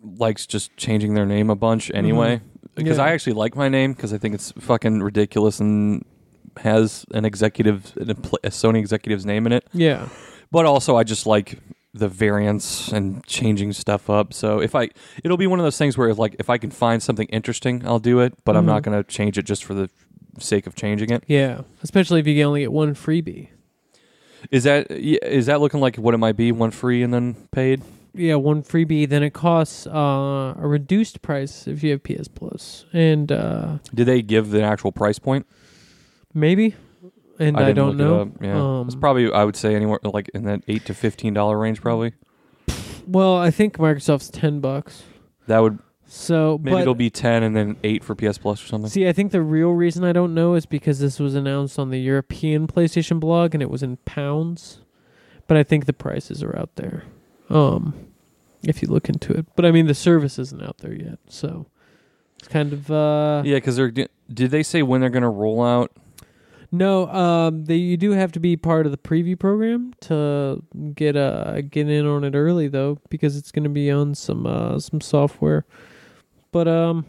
likes 0.03 0.47
just 0.47 0.77
changing 0.77 1.15
their 1.15 1.27
name 1.27 1.51
a 1.51 1.57
bunch 1.57 1.91
anyway. 1.93 2.41
Because 2.75 2.99
Yeah. 2.99 3.05
I 3.05 3.11
actually 3.13 3.33
like 3.35 3.57
my 3.57 3.69
name 3.69 3.93
because 3.93 4.13
I 4.13 4.19
think 4.19 4.35
it's 4.35 4.53
fucking 4.53 5.03
ridiculous 5.03 5.59
and 5.61 6.05
has 6.59 7.05
an 7.13 7.25
executive, 7.25 7.93
a 7.97 8.51
Sony 8.51 8.79
executive's 8.79 9.27
name 9.27 9.47
in 9.47 9.53
it. 9.53 9.67
Yeah. 9.73 10.09
But 10.51 10.65
also, 10.67 10.97
I 10.97 11.05
just 11.05 11.27
like 11.27 11.59
the 11.99 12.09
variants 12.09 12.93
and 12.93 13.25
changing 13.27 13.73
stuff 13.73 14.09
up. 14.11 14.33
So 14.33 14.61
if 14.61 14.75
I, 14.75 14.89
it'll 15.23 15.37
be 15.37 15.47
one 15.47 15.59
of 15.59 15.65
those 15.65 15.79
things 15.79 15.97
where 15.99 16.09
if 16.09 16.19
like 16.19 16.37
if 16.39 16.49
I 16.51 16.59
can 16.59 16.71
find 16.71 17.03
something 17.03 17.29
interesting, 17.29 17.87
I'll 17.87 17.99
do 17.99 18.21
it. 18.21 18.35
But 18.45 18.57
I'm 18.57 18.67
not 18.67 18.83
Mhm. 18.83 18.85
gonna 18.87 19.05
change 19.05 19.39
it 19.39 19.43
just 19.45 19.65
for 19.65 19.75
the 19.75 19.91
sake 20.39 20.67
of 20.67 20.75
changing 20.75 21.11
it. 21.11 21.25
Yeah. 21.27 21.63
Especially 21.83 22.21
if 22.21 22.27
you 22.27 22.43
only 22.45 22.61
get 22.61 22.73
one 22.73 22.95
freebie. 22.95 23.49
Is 24.51 24.65
that 24.65 24.91
yeah, 24.91 25.19
is 25.25 25.47
that 25.47 25.61
looking 25.61 25.81
like 25.81 25.97
what 25.97 26.15
it 26.15 26.19
might 26.19 26.37
be? 26.37 26.53
One 26.53 26.71
free 26.71 27.03
and 27.03 27.13
then 27.13 27.35
paid. 27.51 27.83
Yeah, 28.15 28.37
one 28.37 28.63
freebie. 28.63 29.09
Then 29.09 29.23
it 29.23 29.33
costs 29.33 29.87
uh, 29.87 30.55
a 30.57 30.67
reduced 30.67 31.23
price 31.23 31.67
if 31.69 31.83
you 31.83 31.91
have 31.91 32.03
PS 32.03 32.29
Plus. 32.29 32.85
Plus, 32.85 32.85
and 32.93 33.31
uh, 33.33 33.79
Did 33.95 34.07
they 34.07 34.23
give 34.23 34.51
the 34.51 34.63
actual 34.63 34.93
price 34.93 35.19
point? 35.19 35.47
maybe. 36.35 36.75
And 37.39 37.57
I, 37.57 37.61
didn't 37.67 37.77
don't 37.77 38.01
it 38.01 38.05
know. 38.05 38.21
up. 38.23 38.29
Yeah, 38.41 38.83
it's 38.87 38.95
Um, 38.95 39.01
probably 39.01 39.33
I 39.33 39.45
would 39.45 39.57
say 39.57 39.75
anywhere 39.75 40.01
like 40.05 40.29
in 40.35 40.45
that 40.45 40.63
eight 40.69 40.85
to 40.87 40.95
fifteen 40.95 41.35
dollar 41.35 41.59
range. 41.59 41.81
Probably 41.81 42.13
Well, 43.07 43.37
I 43.37 43.51
think 43.51 43.79
Microsoft's 43.79 44.29
ten 44.31 44.61
bucks. 44.61 45.03
that 45.47 45.61
would 45.61 45.79
So 46.07 46.59
maybe 46.63 46.75
but 46.75 46.83
it'll 46.83 46.95
be 46.95 47.11
ten 47.11 47.43
and 47.43 47.55
then 47.57 47.77
eight 47.85 48.03
for 48.03 48.15
PS 48.15 48.39
Plus 48.39 48.63
or 48.63 48.67
something. 48.67 48.91
See, 48.91 49.07
I 49.09 49.13
think 49.13 49.31
the 49.33 49.43
real 49.43 49.71
reason 49.71 50.05
I 50.05 50.13
don't 50.13 50.35
know 50.35 50.55
is 50.55 50.67
because 50.67 50.99
this 50.99 51.19
was 51.19 51.35
announced 51.35 51.79
on 51.79 51.91
the 51.91 52.01
European 52.01 52.67
PlayStation 52.67 53.21
blog 53.21 53.55
and 53.55 53.63
it 53.63 53.71
was 53.71 53.83
in 53.83 53.99
pounds. 53.99 54.81
But 55.47 55.57
I 55.57 55.63
think 55.63 55.87
the 55.87 55.93
prices 55.93 56.43
are 56.43 56.57
out 56.59 56.75
there. 56.77 57.05
Um 57.51 57.95
if 58.65 58.83
you 58.83 58.89
look 58.89 59.09
into 59.09 59.33
it. 59.33 59.47
But 59.55 59.65
I 59.65 59.71
mean 59.71 59.87
the 59.87 59.95
service 59.95 60.39
isn't 60.39 60.63
out 60.63 60.79
there 60.79 60.93
yet. 60.95 61.19
So 61.29 61.67
it's 62.41 62.49
kind 62.49 62.73
of 62.73 62.91
uh 62.91 63.43
yeah, 63.45 63.57
because 63.57 63.77
they're 63.77 63.91
did 63.93 64.51
they 64.51 64.63
say 64.63 64.83
when 64.83 65.01
they're 65.01 65.09
gonna 65.11 65.31
roll 65.31 65.63
out? 65.63 65.93
No, 66.71 67.07
um 67.09 67.65
they 67.65 67.77
you 67.77 67.97
do 67.97 68.11
have 68.13 68.33
to 68.33 68.41
be 68.41 68.57
part 68.57 68.85
of 68.87 68.93
the 68.93 68.99
preview 68.99 69.39
program 69.39 69.95
to 70.03 70.63
get 70.95 71.17
uh 71.17 71.63
get 71.63 71.89
in 71.89 72.07
on 72.07 72.25
it 72.25 72.35
early 72.35 72.69
though 72.69 72.99
because 73.09 73.37
it's 73.37 73.51
going 73.51 73.65
to 73.65 73.71
be 73.71 73.91
on 73.91 74.15
some 74.15 74.47
uh 74.47 74.79
some 74.79 75.01
software. 75.01 75.65
But 76.53 76.69
um 76.69 77.07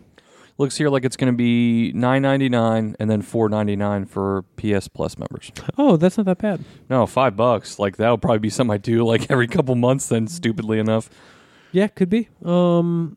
Looks 0.57 0.76
here 0.76 0.90
like 0.90 1.06
it's 1.06 1.15
gonna 1.15 1.31
be 1.31 1.94
nine 1.94 2.22
ninety 2.22 2.49
nine 2.49 2.94
and 2.99 3.10
then 3.10 3.22
four 3.22 3.48
ninety 3.48 3.77
nine 3.77 4.03
for 4.06 4.44
PS 4.57 4.90
Plus 4.90 5.18
members. 5.18 5.53
oh, 5.77 5.95
that's 5.95 6.18
not 6.18 6.26
that 6.26 6.40
bad. 6.40 6.65
No, 6.90 7.06
five 7.06 7.38
bucks. 7.38 7.80
Like 7.80 7.95
that 7.95 8.10
would 8.10 8.22
probably 8.22 8.40
be 8.40 8.49
something 8.49 8.73
I 8.73 8.77
do 8.77 9.06
like 9.06 9.31
every 9.31 9.48
couple 9.48 9.76
months. 9.76 10.07
Then 10.07 10.27
stupidly 10.27 10.77
enough, 10.80 11.10
Yeah, 11.72 11.88
could 11.88 12.10
be. 12.10 12.27
Um. 12.44 13.15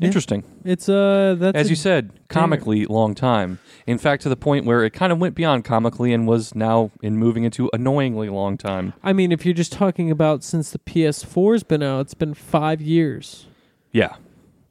Interesting. 0.00 0.42
It's 0.64 0.88
uh 0.88 1.36
that's 1.38 1.56
As 1.56 1.66
a- 1.66 1.70
you 1.70 1.76
said, 1.76 2.10
comically 2.28 2.86
long 2.86 3.14
time. 3.14 3.58
In 3.86 3.98
fact, 3.98 4.22
to 4.22 4.28
the 4.28 4.36
point 4.36 4.64
where 4.64 4.84
it 4.84 4.92
kind 4.92 5.12
of 5.12 5.18
went 5.18 5.34
beyond 5.34 5.64
comically 5.64 6.12
and 6.12 6.26
was 6.26 6.54
now 6.54 6.90
in 7.02 7.16
moving 7.16 7.44
into 7.44 7.68
annoyingly 7.72 8.28
long 8.28 8.56
time. 8.56 8.94
I 9.02 9.12
mean, 9.12 9.32
if 9.32 9.44
you're 9.44 9.54
just 9.54 9.72
talking 9.72 10.10
about 10.10 10.42
since 10.44 10.70
the 10.70 10.78
PS4's 10.78 11.62
been 11.64 11.82
out, 11.82 12.00
it's 12.02 12.14
been 12.14 12.34
five 12.34 12.80
years. 12.80 13.46
Yeah, 13.90 14.14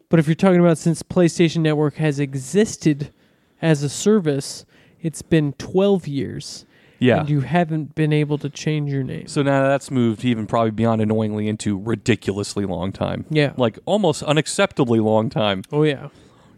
But 0.10 0.20
if 0.20 0.28
you're 0.28 0.36
talking 0.36 0.60
about 0.60 0.78
since 0.80 1.04
PlayStation 1.04 1.58
Network 1.62 1.96
has 1.96 2.20
existed 2.20 3.14
as 3.62 3.84
a 3.84 3.90
service, 3.90 4.66
it's 5.02 5.22
been 5.22 5.54
12 5.54 6.08
years. 6.08 6.66
Yeah. 7.02 7.20
And 7.22 7.30
you 7.30 7.42
haven't 7.42 7.96
been 7.96 8.14
able 8.14 8.38
to 8.38 8.50
change 8.50 8.92
your 8.92 9.04
name. 9.04 9.28
So 9.28 9.42
now 9.42 9.64
that's 9.64 9.92
moved 9.92 10.24
even 10.24 10.48
probably 10.48 10.72
beyond 10.72 11.02
annoyingly 11.02 11.48
into 11.50 11.78
ridiculously 11.78 12.64
long 12.66 12.92
time. 12.94 13.26
Yeah. 13.30 13.52
Like 13.58 13.80
almost 13.86 14.24
unacceptably 14.24 15.04
long 15.04 15.30
time. 15.30 15.64
Oh, 15.72 15.84
yeah. 15.84 16.08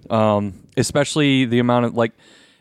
Um, 0.10 0.68
especially 0.78 1.46
the 1.46 1.60
amount 1.60 1.86
of 1.86 1.96
like, 1.96 2.12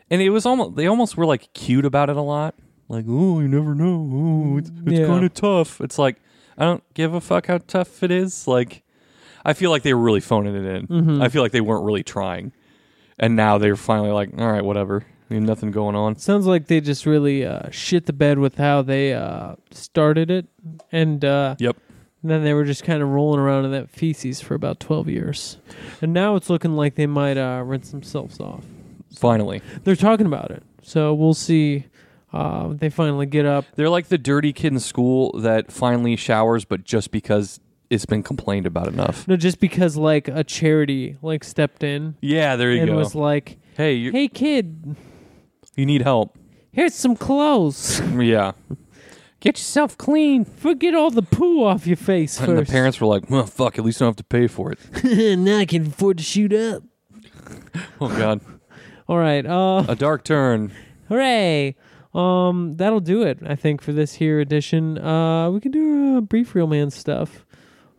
and 0.09 0.21
it 0.21 0.29
was 0.29 0.45
almost 0.45 0.75
they 0.77 0.87
almost 0.87 1.17
were 1.17 1.25
like 1.25 1.51
cute 1.53 1.85
about 1.85 2.09
it 2.09 2.15
a 2.15 2.21
lot. 2.21 2.55
Like, 2.87 3.05
oh, 3.07 3.39
you 3.41 3.47
never 3.47 3.75
know. 3.75 4.09
Oh, 4.13 4.57
it's 4.57 4.71
it's 4.85 4.99
Yeah. 4.99 5.07
kind 5.07 5.25
of 5.25 5.33
tough. 5.33 5.81
It's 5.81 5.99
like 5.99 6.17
I 6.57 6.63
don't 6.65 6.83
give 6.93 7.13
a 7.13 7.19
fuck 7.21 7.47
how 7.47 7.57
tough 7.59 8.01
it 8.03 8.11
is. 8.11 8.47
Like, 8.47 8.83
I 9.43 9.53
feel 9.53 9.71
like 9.71 9.83
they 9.83 9.93
were 9.93 10.01
really 10.03 10.19
phoning 10.21 10.55
it 10.55 10.65
in. 10.65 10.87
Mhm. 10.87 11.21
I 11.23 11.27
feel 11.29 11.41
like 11.41 11.51
they 11.51 11.61
weren't 11.61 11.83
really 11.83 12.03
trying, 12.03 12.53
and 13.19 13.35
now 13.35 13.57
they're 13.57 13.75
finally 13.75 14.11
like, 14.11 14.29
all 14.37 14.51
right, 14.51 14.63
whatever. 14.63 15.05
Mean, 15.33 15.45
nothing 15.45 15.71
going 15.71 15.95
on. 15.95 16.17
Sounds 16.17 16.45
like 16.45 16.67
they 16.67 16.79
just 16.79 17.05
really 17.05 17.45
uh, 17.45 17.69
shit 17.71 18.05
the 18.05 18.13
bed 18.13 18.37
with 18.39 18.57
how 18.57 18.81
they 18.81 19.13
uh, 19.13 19.55
started 19.71 20.29
it. 20.29 20.45
And 20.91 21.25
uh, 21.25 21.55
Yep. 21.59 21.77
then 22.23 22.43
they 22.43 22.53
were 22.53 22.63
just 22.65 22.83
kind 22.83 23.01
of 23.01 23.09
rolling 23.09 23.39
around 23.39 23.65
in 23.65 23.71
that 23.71 23.89
feces 23.89 24.41
for 24.41 24.53
about 24.53 24.79
12 24.79 25.09
years. 25.09 25.57
And 26.01 26.13
now 26.13 26.35
it's 26.35 26.49
looking 26.49 26.75
like 26.75 26.95
they 26.95 27.07
might 27.07 27.37
uh, 27.37 27.63
rinse 27.65 27.89
themselves 27.91 28.39
off. 28.39 28.63
Finally, 29.15 29.61
They're 29.83 29.95
talking 29.95 30.25
about 30.25 30.51
it. 30.51 30.63
So 30.83 31.13
we'll 31.13 31.33
see. 31.33 31.85
Uh, 32.31 32.69
they 32.73 32.89
finally 32.89 33.25
get 33.25 33.45
up. 33.45 33.65
they're 33.75 33.89
like 33.89 34.07
the 34.07 34.17
dirty 34.17 34.51
kid 34.53 34.73
in 34.73 34.79
school 34.79 35.31
that 35.39 35.71
finally 35.71 36.15
showers, 36.15 36.65
but 36.65 36.83
just 36.83 37.11
because 37.11 37.59
it's 37.91 38.05
been 38.07 38.23
complained 38.23 38.65
about 38.65 38.87
enough. 38.87 39.27
No, 39.27 39.35
just 39.37 39.59
because 39.59 39.95
like 39.97 40.27
a 40.27 40.43
charity 40.43 41.17
like 41.21 41.43
stepped 41.43 41.83
in 41.83 42.15
Yeah, 42.21 42.55
there 42.55 42.71
you 42.71 42.81
and 42.81 42.89
go. 42.89 42.97
was 42.97 43.13
like, 43.13 43.57
hey, 43.77 43.93
you, 43.93 44.11
"Hey 44.11 44.27
kid, 44.27 44.95
you 45.75 45.85
need 45.85 46.01
help. 46.01 46.37
here's 46.71 46.93
some 46.93 47.15
clothes. 47.15 48.01
Yeah. 48.15 48.51
Get 49.39 49.57
yourself 49.57 49.97
clean. 49.97 50.45
Forget 50.45 50.95
all 50.95 51.09
the 51.11 51.21
poo 51.21 51.65
off 51.65 51.85
your 51.85 51.97
face 51.97 52.39
And 52.39 52.53
the 52.57 52.61
first. 52.61 52.71
parents 52.71 53.01
were 53.01 53.07
like, 53.07 53.29
well, 53.29 53.45
fuck, 53.45 53.77
at 53.77 53.83
least 53.83 54.01
I 54.01 54.05
don't 54.05 54.09
have 54.11 54.15
to 54.15 54.23
pay 54.23 54.47
for 54.47 54.71
it. 54.71 54.79
now 55.37 55.57
I 55.57 55.65
can 55.65 55.87
afford 55.87 56.17
to 56.19 56.23
shoot 56.23 56.53
up. 56.53 56.83
Oh, 57.99 58.07
God. 58.07 58.39
All 59.07 59.17
right. 59.17 59.45
Uh, 59.45 59.83
A 59.89 59.95
dark 59.95 60.23
turn. 60.23 60.71
hooray. 61.09 61.75
Um, 62.13 62.75
that'll 62.77 62.99
do 63.01 63.23
it. 63.23 63.39
I 63.45 63.55
think 63.55 63.81
for 63.81 63.91
this 63.91 64.13
here 64.13 64.39
edition. 64.39 64.97
Uh, 64.97 65.49
we 65.51 65.59
can 65.59 65.71
do 65.71 66.17
uh, 66.17 66.21
brief 66.21 66.53
real 66.55 66.67
man 66.67 66.89
stuff. 66.91 67.45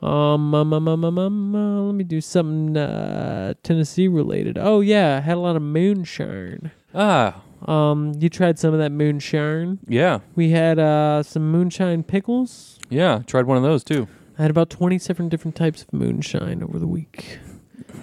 Um, 0.01 0.55
um, 0.55 0.72
um, 0.72 0.88
um, 0.88 1.05
um, 1.05 1.18
um, 1.18 1.55
uh, 1.55 1.80
let 1.82 1.94
me 1.94 2.05
do 2.05 2.20
something 2.20 2.76
uh, 2.76 3.55
Tennessee 3.62 4.06
related. 4.09 4.56
Oh 4.59 4.80
yeah, 4.80 5.16
I 5.16 5.20
had 5.20 5.36
a 5.36 5.40
lot 5.40 5.56
of 5.56 5.62
moonshine. 5.62 6.70
Ah, 6.94 7.42
Um, 7.65 8.12
you 8.19 8.28
tried 8.28 8.59
some 8.59 8.74
of 8.74 8.81
that 8.81 8.91
moonshine. 8.93 9.78
yeah. 9.89 10.20
We 10.35 10.51
had 10.51 10.78
uh 10.78 11.23
some 11.23 11.51
moonshine 11.51 12.03
pickles. 12.03 12.78
Yeah. 12.91 13.23
Tried 13.27 13.47
one 13.47 13.57
of 13.57 13.62
those 13.62 13.82
too. 13.85 14.07
I 14.39 14.43
had 14.43 14.51
about 14.51 14.69
twenty-seven 14.70 15.28
different 15.28 15.57
types 15.57 15.82
of 15.82 15.93
moonshine 15.93 16.62
over 16.62 16.78
the 16.78 16.86
week. 16.86 17.39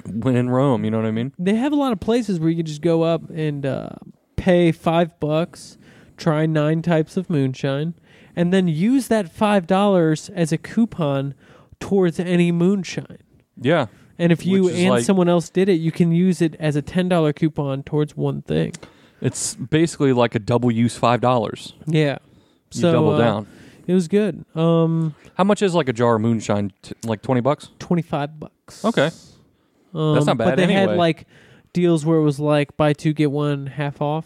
When 0.06 0.36
in 0.36 0.50
Rome, 0.50 0.84
you 0.86 0.92
know 0.92 0.98
what 0.98 1.06
I 1.06 1.12
mean? 1.12 1.34
They 1.38 1.56
have 1.56 1.74
a 1.74 1.76
lot 1.76 1.92
of 1.92 2.00
places 2.00 2.40
where 2.40 2.50
you 2.50 2.56
can 2.58 2.66
just 2.66 2.82
go 2.82 3.04
up 3.04 3.30
and 3.30 3.66
uh, 3.66 3.90
pay 4.36 4.72
five 4.72 5.20
bucks, 5.20 5.78
try 6.18 6.46
nine 6.46 6.82
types 6.82 7.18
of 7.18 7.30
moonshine, 7.30 7.94
and 8.36 8.54
then 8.54 8.68
use 8.68 9.08
that 9.10 9.32
five 9.32 9.68
dollars 9.68 10.30
as 10.34 10.52
a 10.52 10.58
coupon 10.58 11.34
towards 11.80 12.20
any 12.20 12.52
moonshine. 12.52 13.18
Yeah. 13.60 13.88
And 14.18 14.32
if 14.32 14.46
you 14.46 14.64
Which 14.66 14.74
is 14.76 14.80
and 14.82 14.90
like- 14.90 15.04
someone 15.04 15.28
else 15.30 15.50
did 15.50 15.68
it, 15.70 15.74
you 15.82 15.92
can 15.92 16.12
use 16.12 16.42
it 16.42 16.56
as 16.60 16.76
a 16.76 16.82
ten 16.82 17.10
dollar 17.10 17.34
coupon 17.34 17.84
towards 17.84 18.16
one 18.16 18.42
thing. 18.44 18.74
It's 19.22 19.56
basically 19.56 20.14
like 20.14 20.36
a 20.36 20.40
double 20.40 20.72
use 20.72 20.98
five 20.98 21.22
dollars. 21.22 21.74
Yeah. 21.86 22.18
You 22.74 22.82
So 22.82 22.92
double 22.92 23.12
uh, 23.12 23.18
down. 23.18 23.48
It 23.88 23.94
was 23.94 24.08
good. 24.08 24.46
Um, 24.56 25.16
How 25.36 25.44
much 25.44 25.62
is 25.62 25.74
like 25.74 25.90
a 25.90 25.94
jar 25.94 26.16
of 26.16 26.22
moonshine? 26.22 26.72
T- 26.82 26.96
like 27.04 27.22
twenty 27.22 27.42
bucks. 27.42 27.70
twenty 27.80 28.02
five 28.02 28.40
bucks. 28.40 28.84
Okay. 28.86 29.12
Um, 29.94 30.14
That's 30.14 30.26
not 30.26 30.38
bad. 30.38 30.46
But 30.46 30.56
they 30.58 30.72
had 30.72 30.98
like 30.98 31.28
deals 31.74 32.06
where 32.06 32.18
it 32.18 32.24
was 32.24 32.40
like 32.40 32.78
buy 32.78 32.94
two 32.94 33.14
get 33.14 33.32
one 33.32 33.68
half 33.68 34.02
off. 34.02 34.26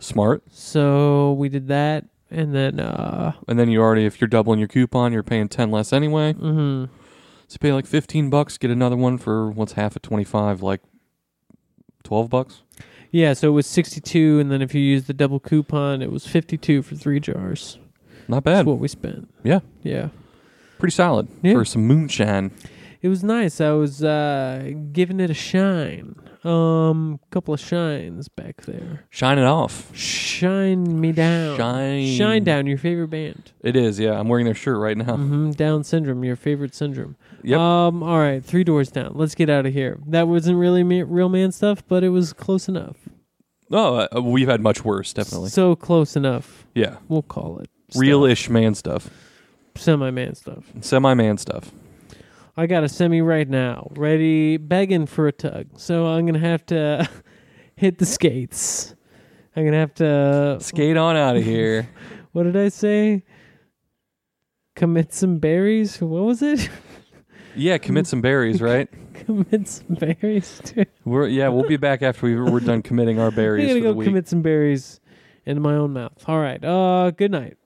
Smart. 0.00 0.42
So 0.50 1.32
we 1.32 1.48
did 1.48 1.68
that, 1.68 2.04
and 2.30 2.54
then 2.54 2.80
uh, 2.80 3.32
And 3.46 3.58
then 3.58 3.68
you 3.68 3.80
already, 3.80 4.04
if 4.06 4.20
you're 4.20 4.28
doubling 4.28 4.58
your 4.58 4.68
coupon, 4.68 5.12
you're 5.12 5.22
paying 5.22 5.48
ten 5.48 5.70
less 5.70 5.92
anyway. 5.92 6.34
Mm-hmm. 6.34 6.92
So 7.46 7.54
you 7.54 7.58
pay 7.60 7.72
like 7.72 7.86
fifteen 7.86 8.30
bucks, 8.30 8.58
get 8.58 8.70
another 8.70 8.96
one 8.96 9.18
for 9.18 9.50
what's 9.50 9.72
half 9.72 9.96
of 9.96 10.02
twenty 10.02 10.24
five, 10.24 10.62
like 10.62 10.80
twelve 12.02 12.28
bucks. 12.30 12.62
Yeah. 13.10 13.32
So 13.34 13.48
it 13.48 13.52
was 13.52 13.66
sixty 13.66 14.00
two, 14.00 14.38
and 14.40 14.50
then 14.50 14.62
if 14.62 14.74
you 14.74 14.80
use 14.80 15.04
the 15.04 15.12
double 15.14 15.40
coupon, 15.40 16.02
it 16.02 16.10
was 16.12 16.26
fifty 16.26 16.56
two 16.56 16.82
for 16.82 16.94
three 16.94 17.20
jars. 17.20 17.78
Not 18.28 18.44
That's 18.44 18.58
bad. 18.60 18.66
what 18.66 18.78
we 18.78 18.88
spent. 18.88 19.28
Yeah. 19.42 19.60
Yeah. 19.82 20.08
Pretty 20.78 20.92
solid 20.94 21.28
Yeah. 21.42 21.54
for 21.54 21.64
some 21.64 21.86
moonshine. 21.86 22.50
It 23.00 23.08
was 23.08 23.22
nice. 23.24 23.60
I 23.60 23.70
was 23.72 24.02
uh, 24.04 24.72
giving 24.92 25.20
it 25.20 25.30
a 25.30 25.34
shine. 25.34 26.14
Um, 26.48 27.20
couple 27.30 27.52
of 27.54 27.60
shines 27.60 28.28
back 28.28 28.62
there. 28.62 29.04
Shine 29.10 29.38
it 29.38 29.44
off. 29.44 29.94
Shine 29.96 31.00
me 31.00 31.12
down. 31.12 31.56
Shine. 31.56 32.06
Shine 32.16 32.44
down. 32.44 32.66
Your 32.66 32.78
favorite 32.78 33.08
band. 33.08 33.52
It 33.62 33.76
is, 33.76 33.98
yeah. 34.00 34.18
I'm 34.18 34.28
wearing 34.28 34.46
their 34.46 34.54
shirt 34.54 34.78
right 34.78 34.96
now. 34.96 35.16
hmm 35.16 35.50
Down 35.50 35.84
syndrome. 35.84 36.24
Your 36.24 36.36
favorite 36.36 36.74
syndrome. 36.74 37.16
Yep. 37.42 37.58
Um. 37.60 38.02
All 38.02 38.18
right. 38.18 38.42
Three 38.44 38.64
doors 38.64 38.90
down. 38.90 39.12
Let's 39.14 39.34
get 39.34 39.50
out 39.50 39.66
of 39.66 39.72
here. 39.72 39.98
That 40.06 40.26
wasn't 40.28 40.58
really 40.58 40.82
me- 40.84 41.02
real 41.02 41.28
man 41.28 41.52
stuff, 41.52 41.82
but 41.86 42.02
it 42.02 42.08
was 42.10 42.32
close 42.32 42.68
enough. 42.68 42.96
Oh, 43.70 44.06
uh, 44.16 44.22
we've 44.22 44.48
had 44.48 44.62
much 44.62 44.82
worse, 44.84 45.12
definitely. 45.12 45.50
So 45.50 45.76
close 45.76 46.16
enough. 46.16 46.66
Yeah. 46.74 46.96
We'll 47.08 47.20
call 47.22 47.58
it 47.58 47.68
Real-ish 47.94 48.48
man 48.48 48.74
stuff. 48.74 49.10
semi 49.76 50.10
man 50.10 50.34
stuff. 50.34 50.64
Semi-man 50.80 51.36
stuff. 51.36 51.70
I 52.58 52.66
got 52.66 52.82
a 52.82 52.88
semi 52.88 53.22
right 53.22 53.48
now, 53.48 53.86
ready, 53.94 54.56
begging 54.56 55.06
for 55.06 55.28
a 55.28 55.32
tug. 55.32 55.66
So 55.76 56.06
I'm 56.06 56.26
gonna 56.26 56.40
have 56.40 56.66
to 56.66 57.08
hit 57.76 57.98
the 57.98 58.04
skates. 58.04 58.96
I'm 59.54 59.64
gonna 59.64 59.76
have 59.76 59.94
to. 59.94 60.58
Skate 60.60 60.96
on 60.96 61.16
out 61.16 61.36
of 61.36 61.44
here. 61.52 61.88
What 62.32 62.42
did 62.42 62.56
I 62.56 62.68
say? 62.70 63.22
Commit 64.74 65.14
some 65.14 65.38
berries. 65.38 66.00
What 66.00 66.24
was 66.24 66.42
it? 66.42 66.68
yeah, 67.54 67.78
commit 67.78 68.08
some 68.08 68.20
berries, 68.20 68.60
right? 68.60 68.88
commit 69.14 69.68
some 69.68 69.94
berries. 69.94 70.60
Dude. 70.64 70.88
We're 71.04 71.28
yeah, 71.28 71.46
we'll 71.50 71.68
be 71.68 71.76
back 71.76 72.02
after 72.02 72.26
we, 72.26 72.40
we're 72.40 72.58
done 72.58 72.82
committing 72.82 73.20
our 73.20 73.30
berries. 73.30 73.70
I'm 73.70 73.82
gonna 73.82 73.94
go 73.94 74.02
commit 74.02 74.26
some 74.26 74.42
berries 74.42 74.98
into 75.46 75.60
my 75.60 75.74
own 75.74 75.92
mouth. 75.92 76.24
All 76.26 76.40
right. 76.40 76.62
Uh, 76.64 77.12
good 77.12 77.30
night. 77.30 77.56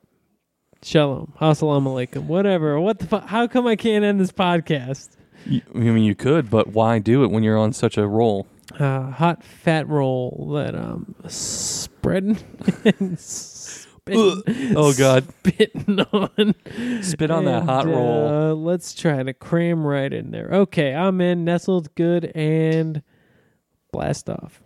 Shalom. 0.83 1.33
Assalamu 1.41 1.87
alaikum. 2.09 2.25
Whatever. 2.25 2.81
What 2.81 2.99
the 2.99 3.07
fuck? 3.07 3.27
How 3.27 3.47
come 3.47 3.67
I 3.67 3.77
can't 3.77 4.05
end 4.05 4.21
this 4.21 4.33
podcast? 4.33 5.11
You- 5.47 5.63
I 5.75 5.79
mean, 5.79 6.05
you 6.05 6.15
could, 6.15 6.51
but 6.51 6.69
why 6.69 6.99
do 6.99 7.23
it 7.25 7.31
when 7.31 7.43
you're 7.43 7.59
on 7.59 7.73
such 7.73 7.97
a 7.97 8.07
roll? 8.07 8.47
uh, 8.79 9.11
hot 9.11 9.43
fat 9.45 9.87
roll 9.87 10.53
that 10.55 10.75
um 10.75 11.15
spreading 11.29 12.39
and 12.85 13.19
spitting, 13.19 14.43
Oh 14.75 14.95
God, 14.97 15.27
spitting 15.45 16.01
on. 16.01 16.55
spit 17.03 17.31
on 17.31 17.45
that 17.45 17.61
And, 17.63 17.69
hot 17.69 17.87
roll. 17.87 18.29
Uh, 18.29 18.55
let's 18.55 18.95
try 18.95 19.23
to 19.23 19.35
cram 19.35 19.85
right 19.87 20.11
in 20.13 20.31
there. 20.31 20.49
Okay, 20.53 20.95
I'm 20.95 21.21
in, 21.21 21.45
nestled, 21.45 21.95
good, 21.97 22.33
and 22.35 23.03
blast 23.93 24.31
off. 24.31 24.63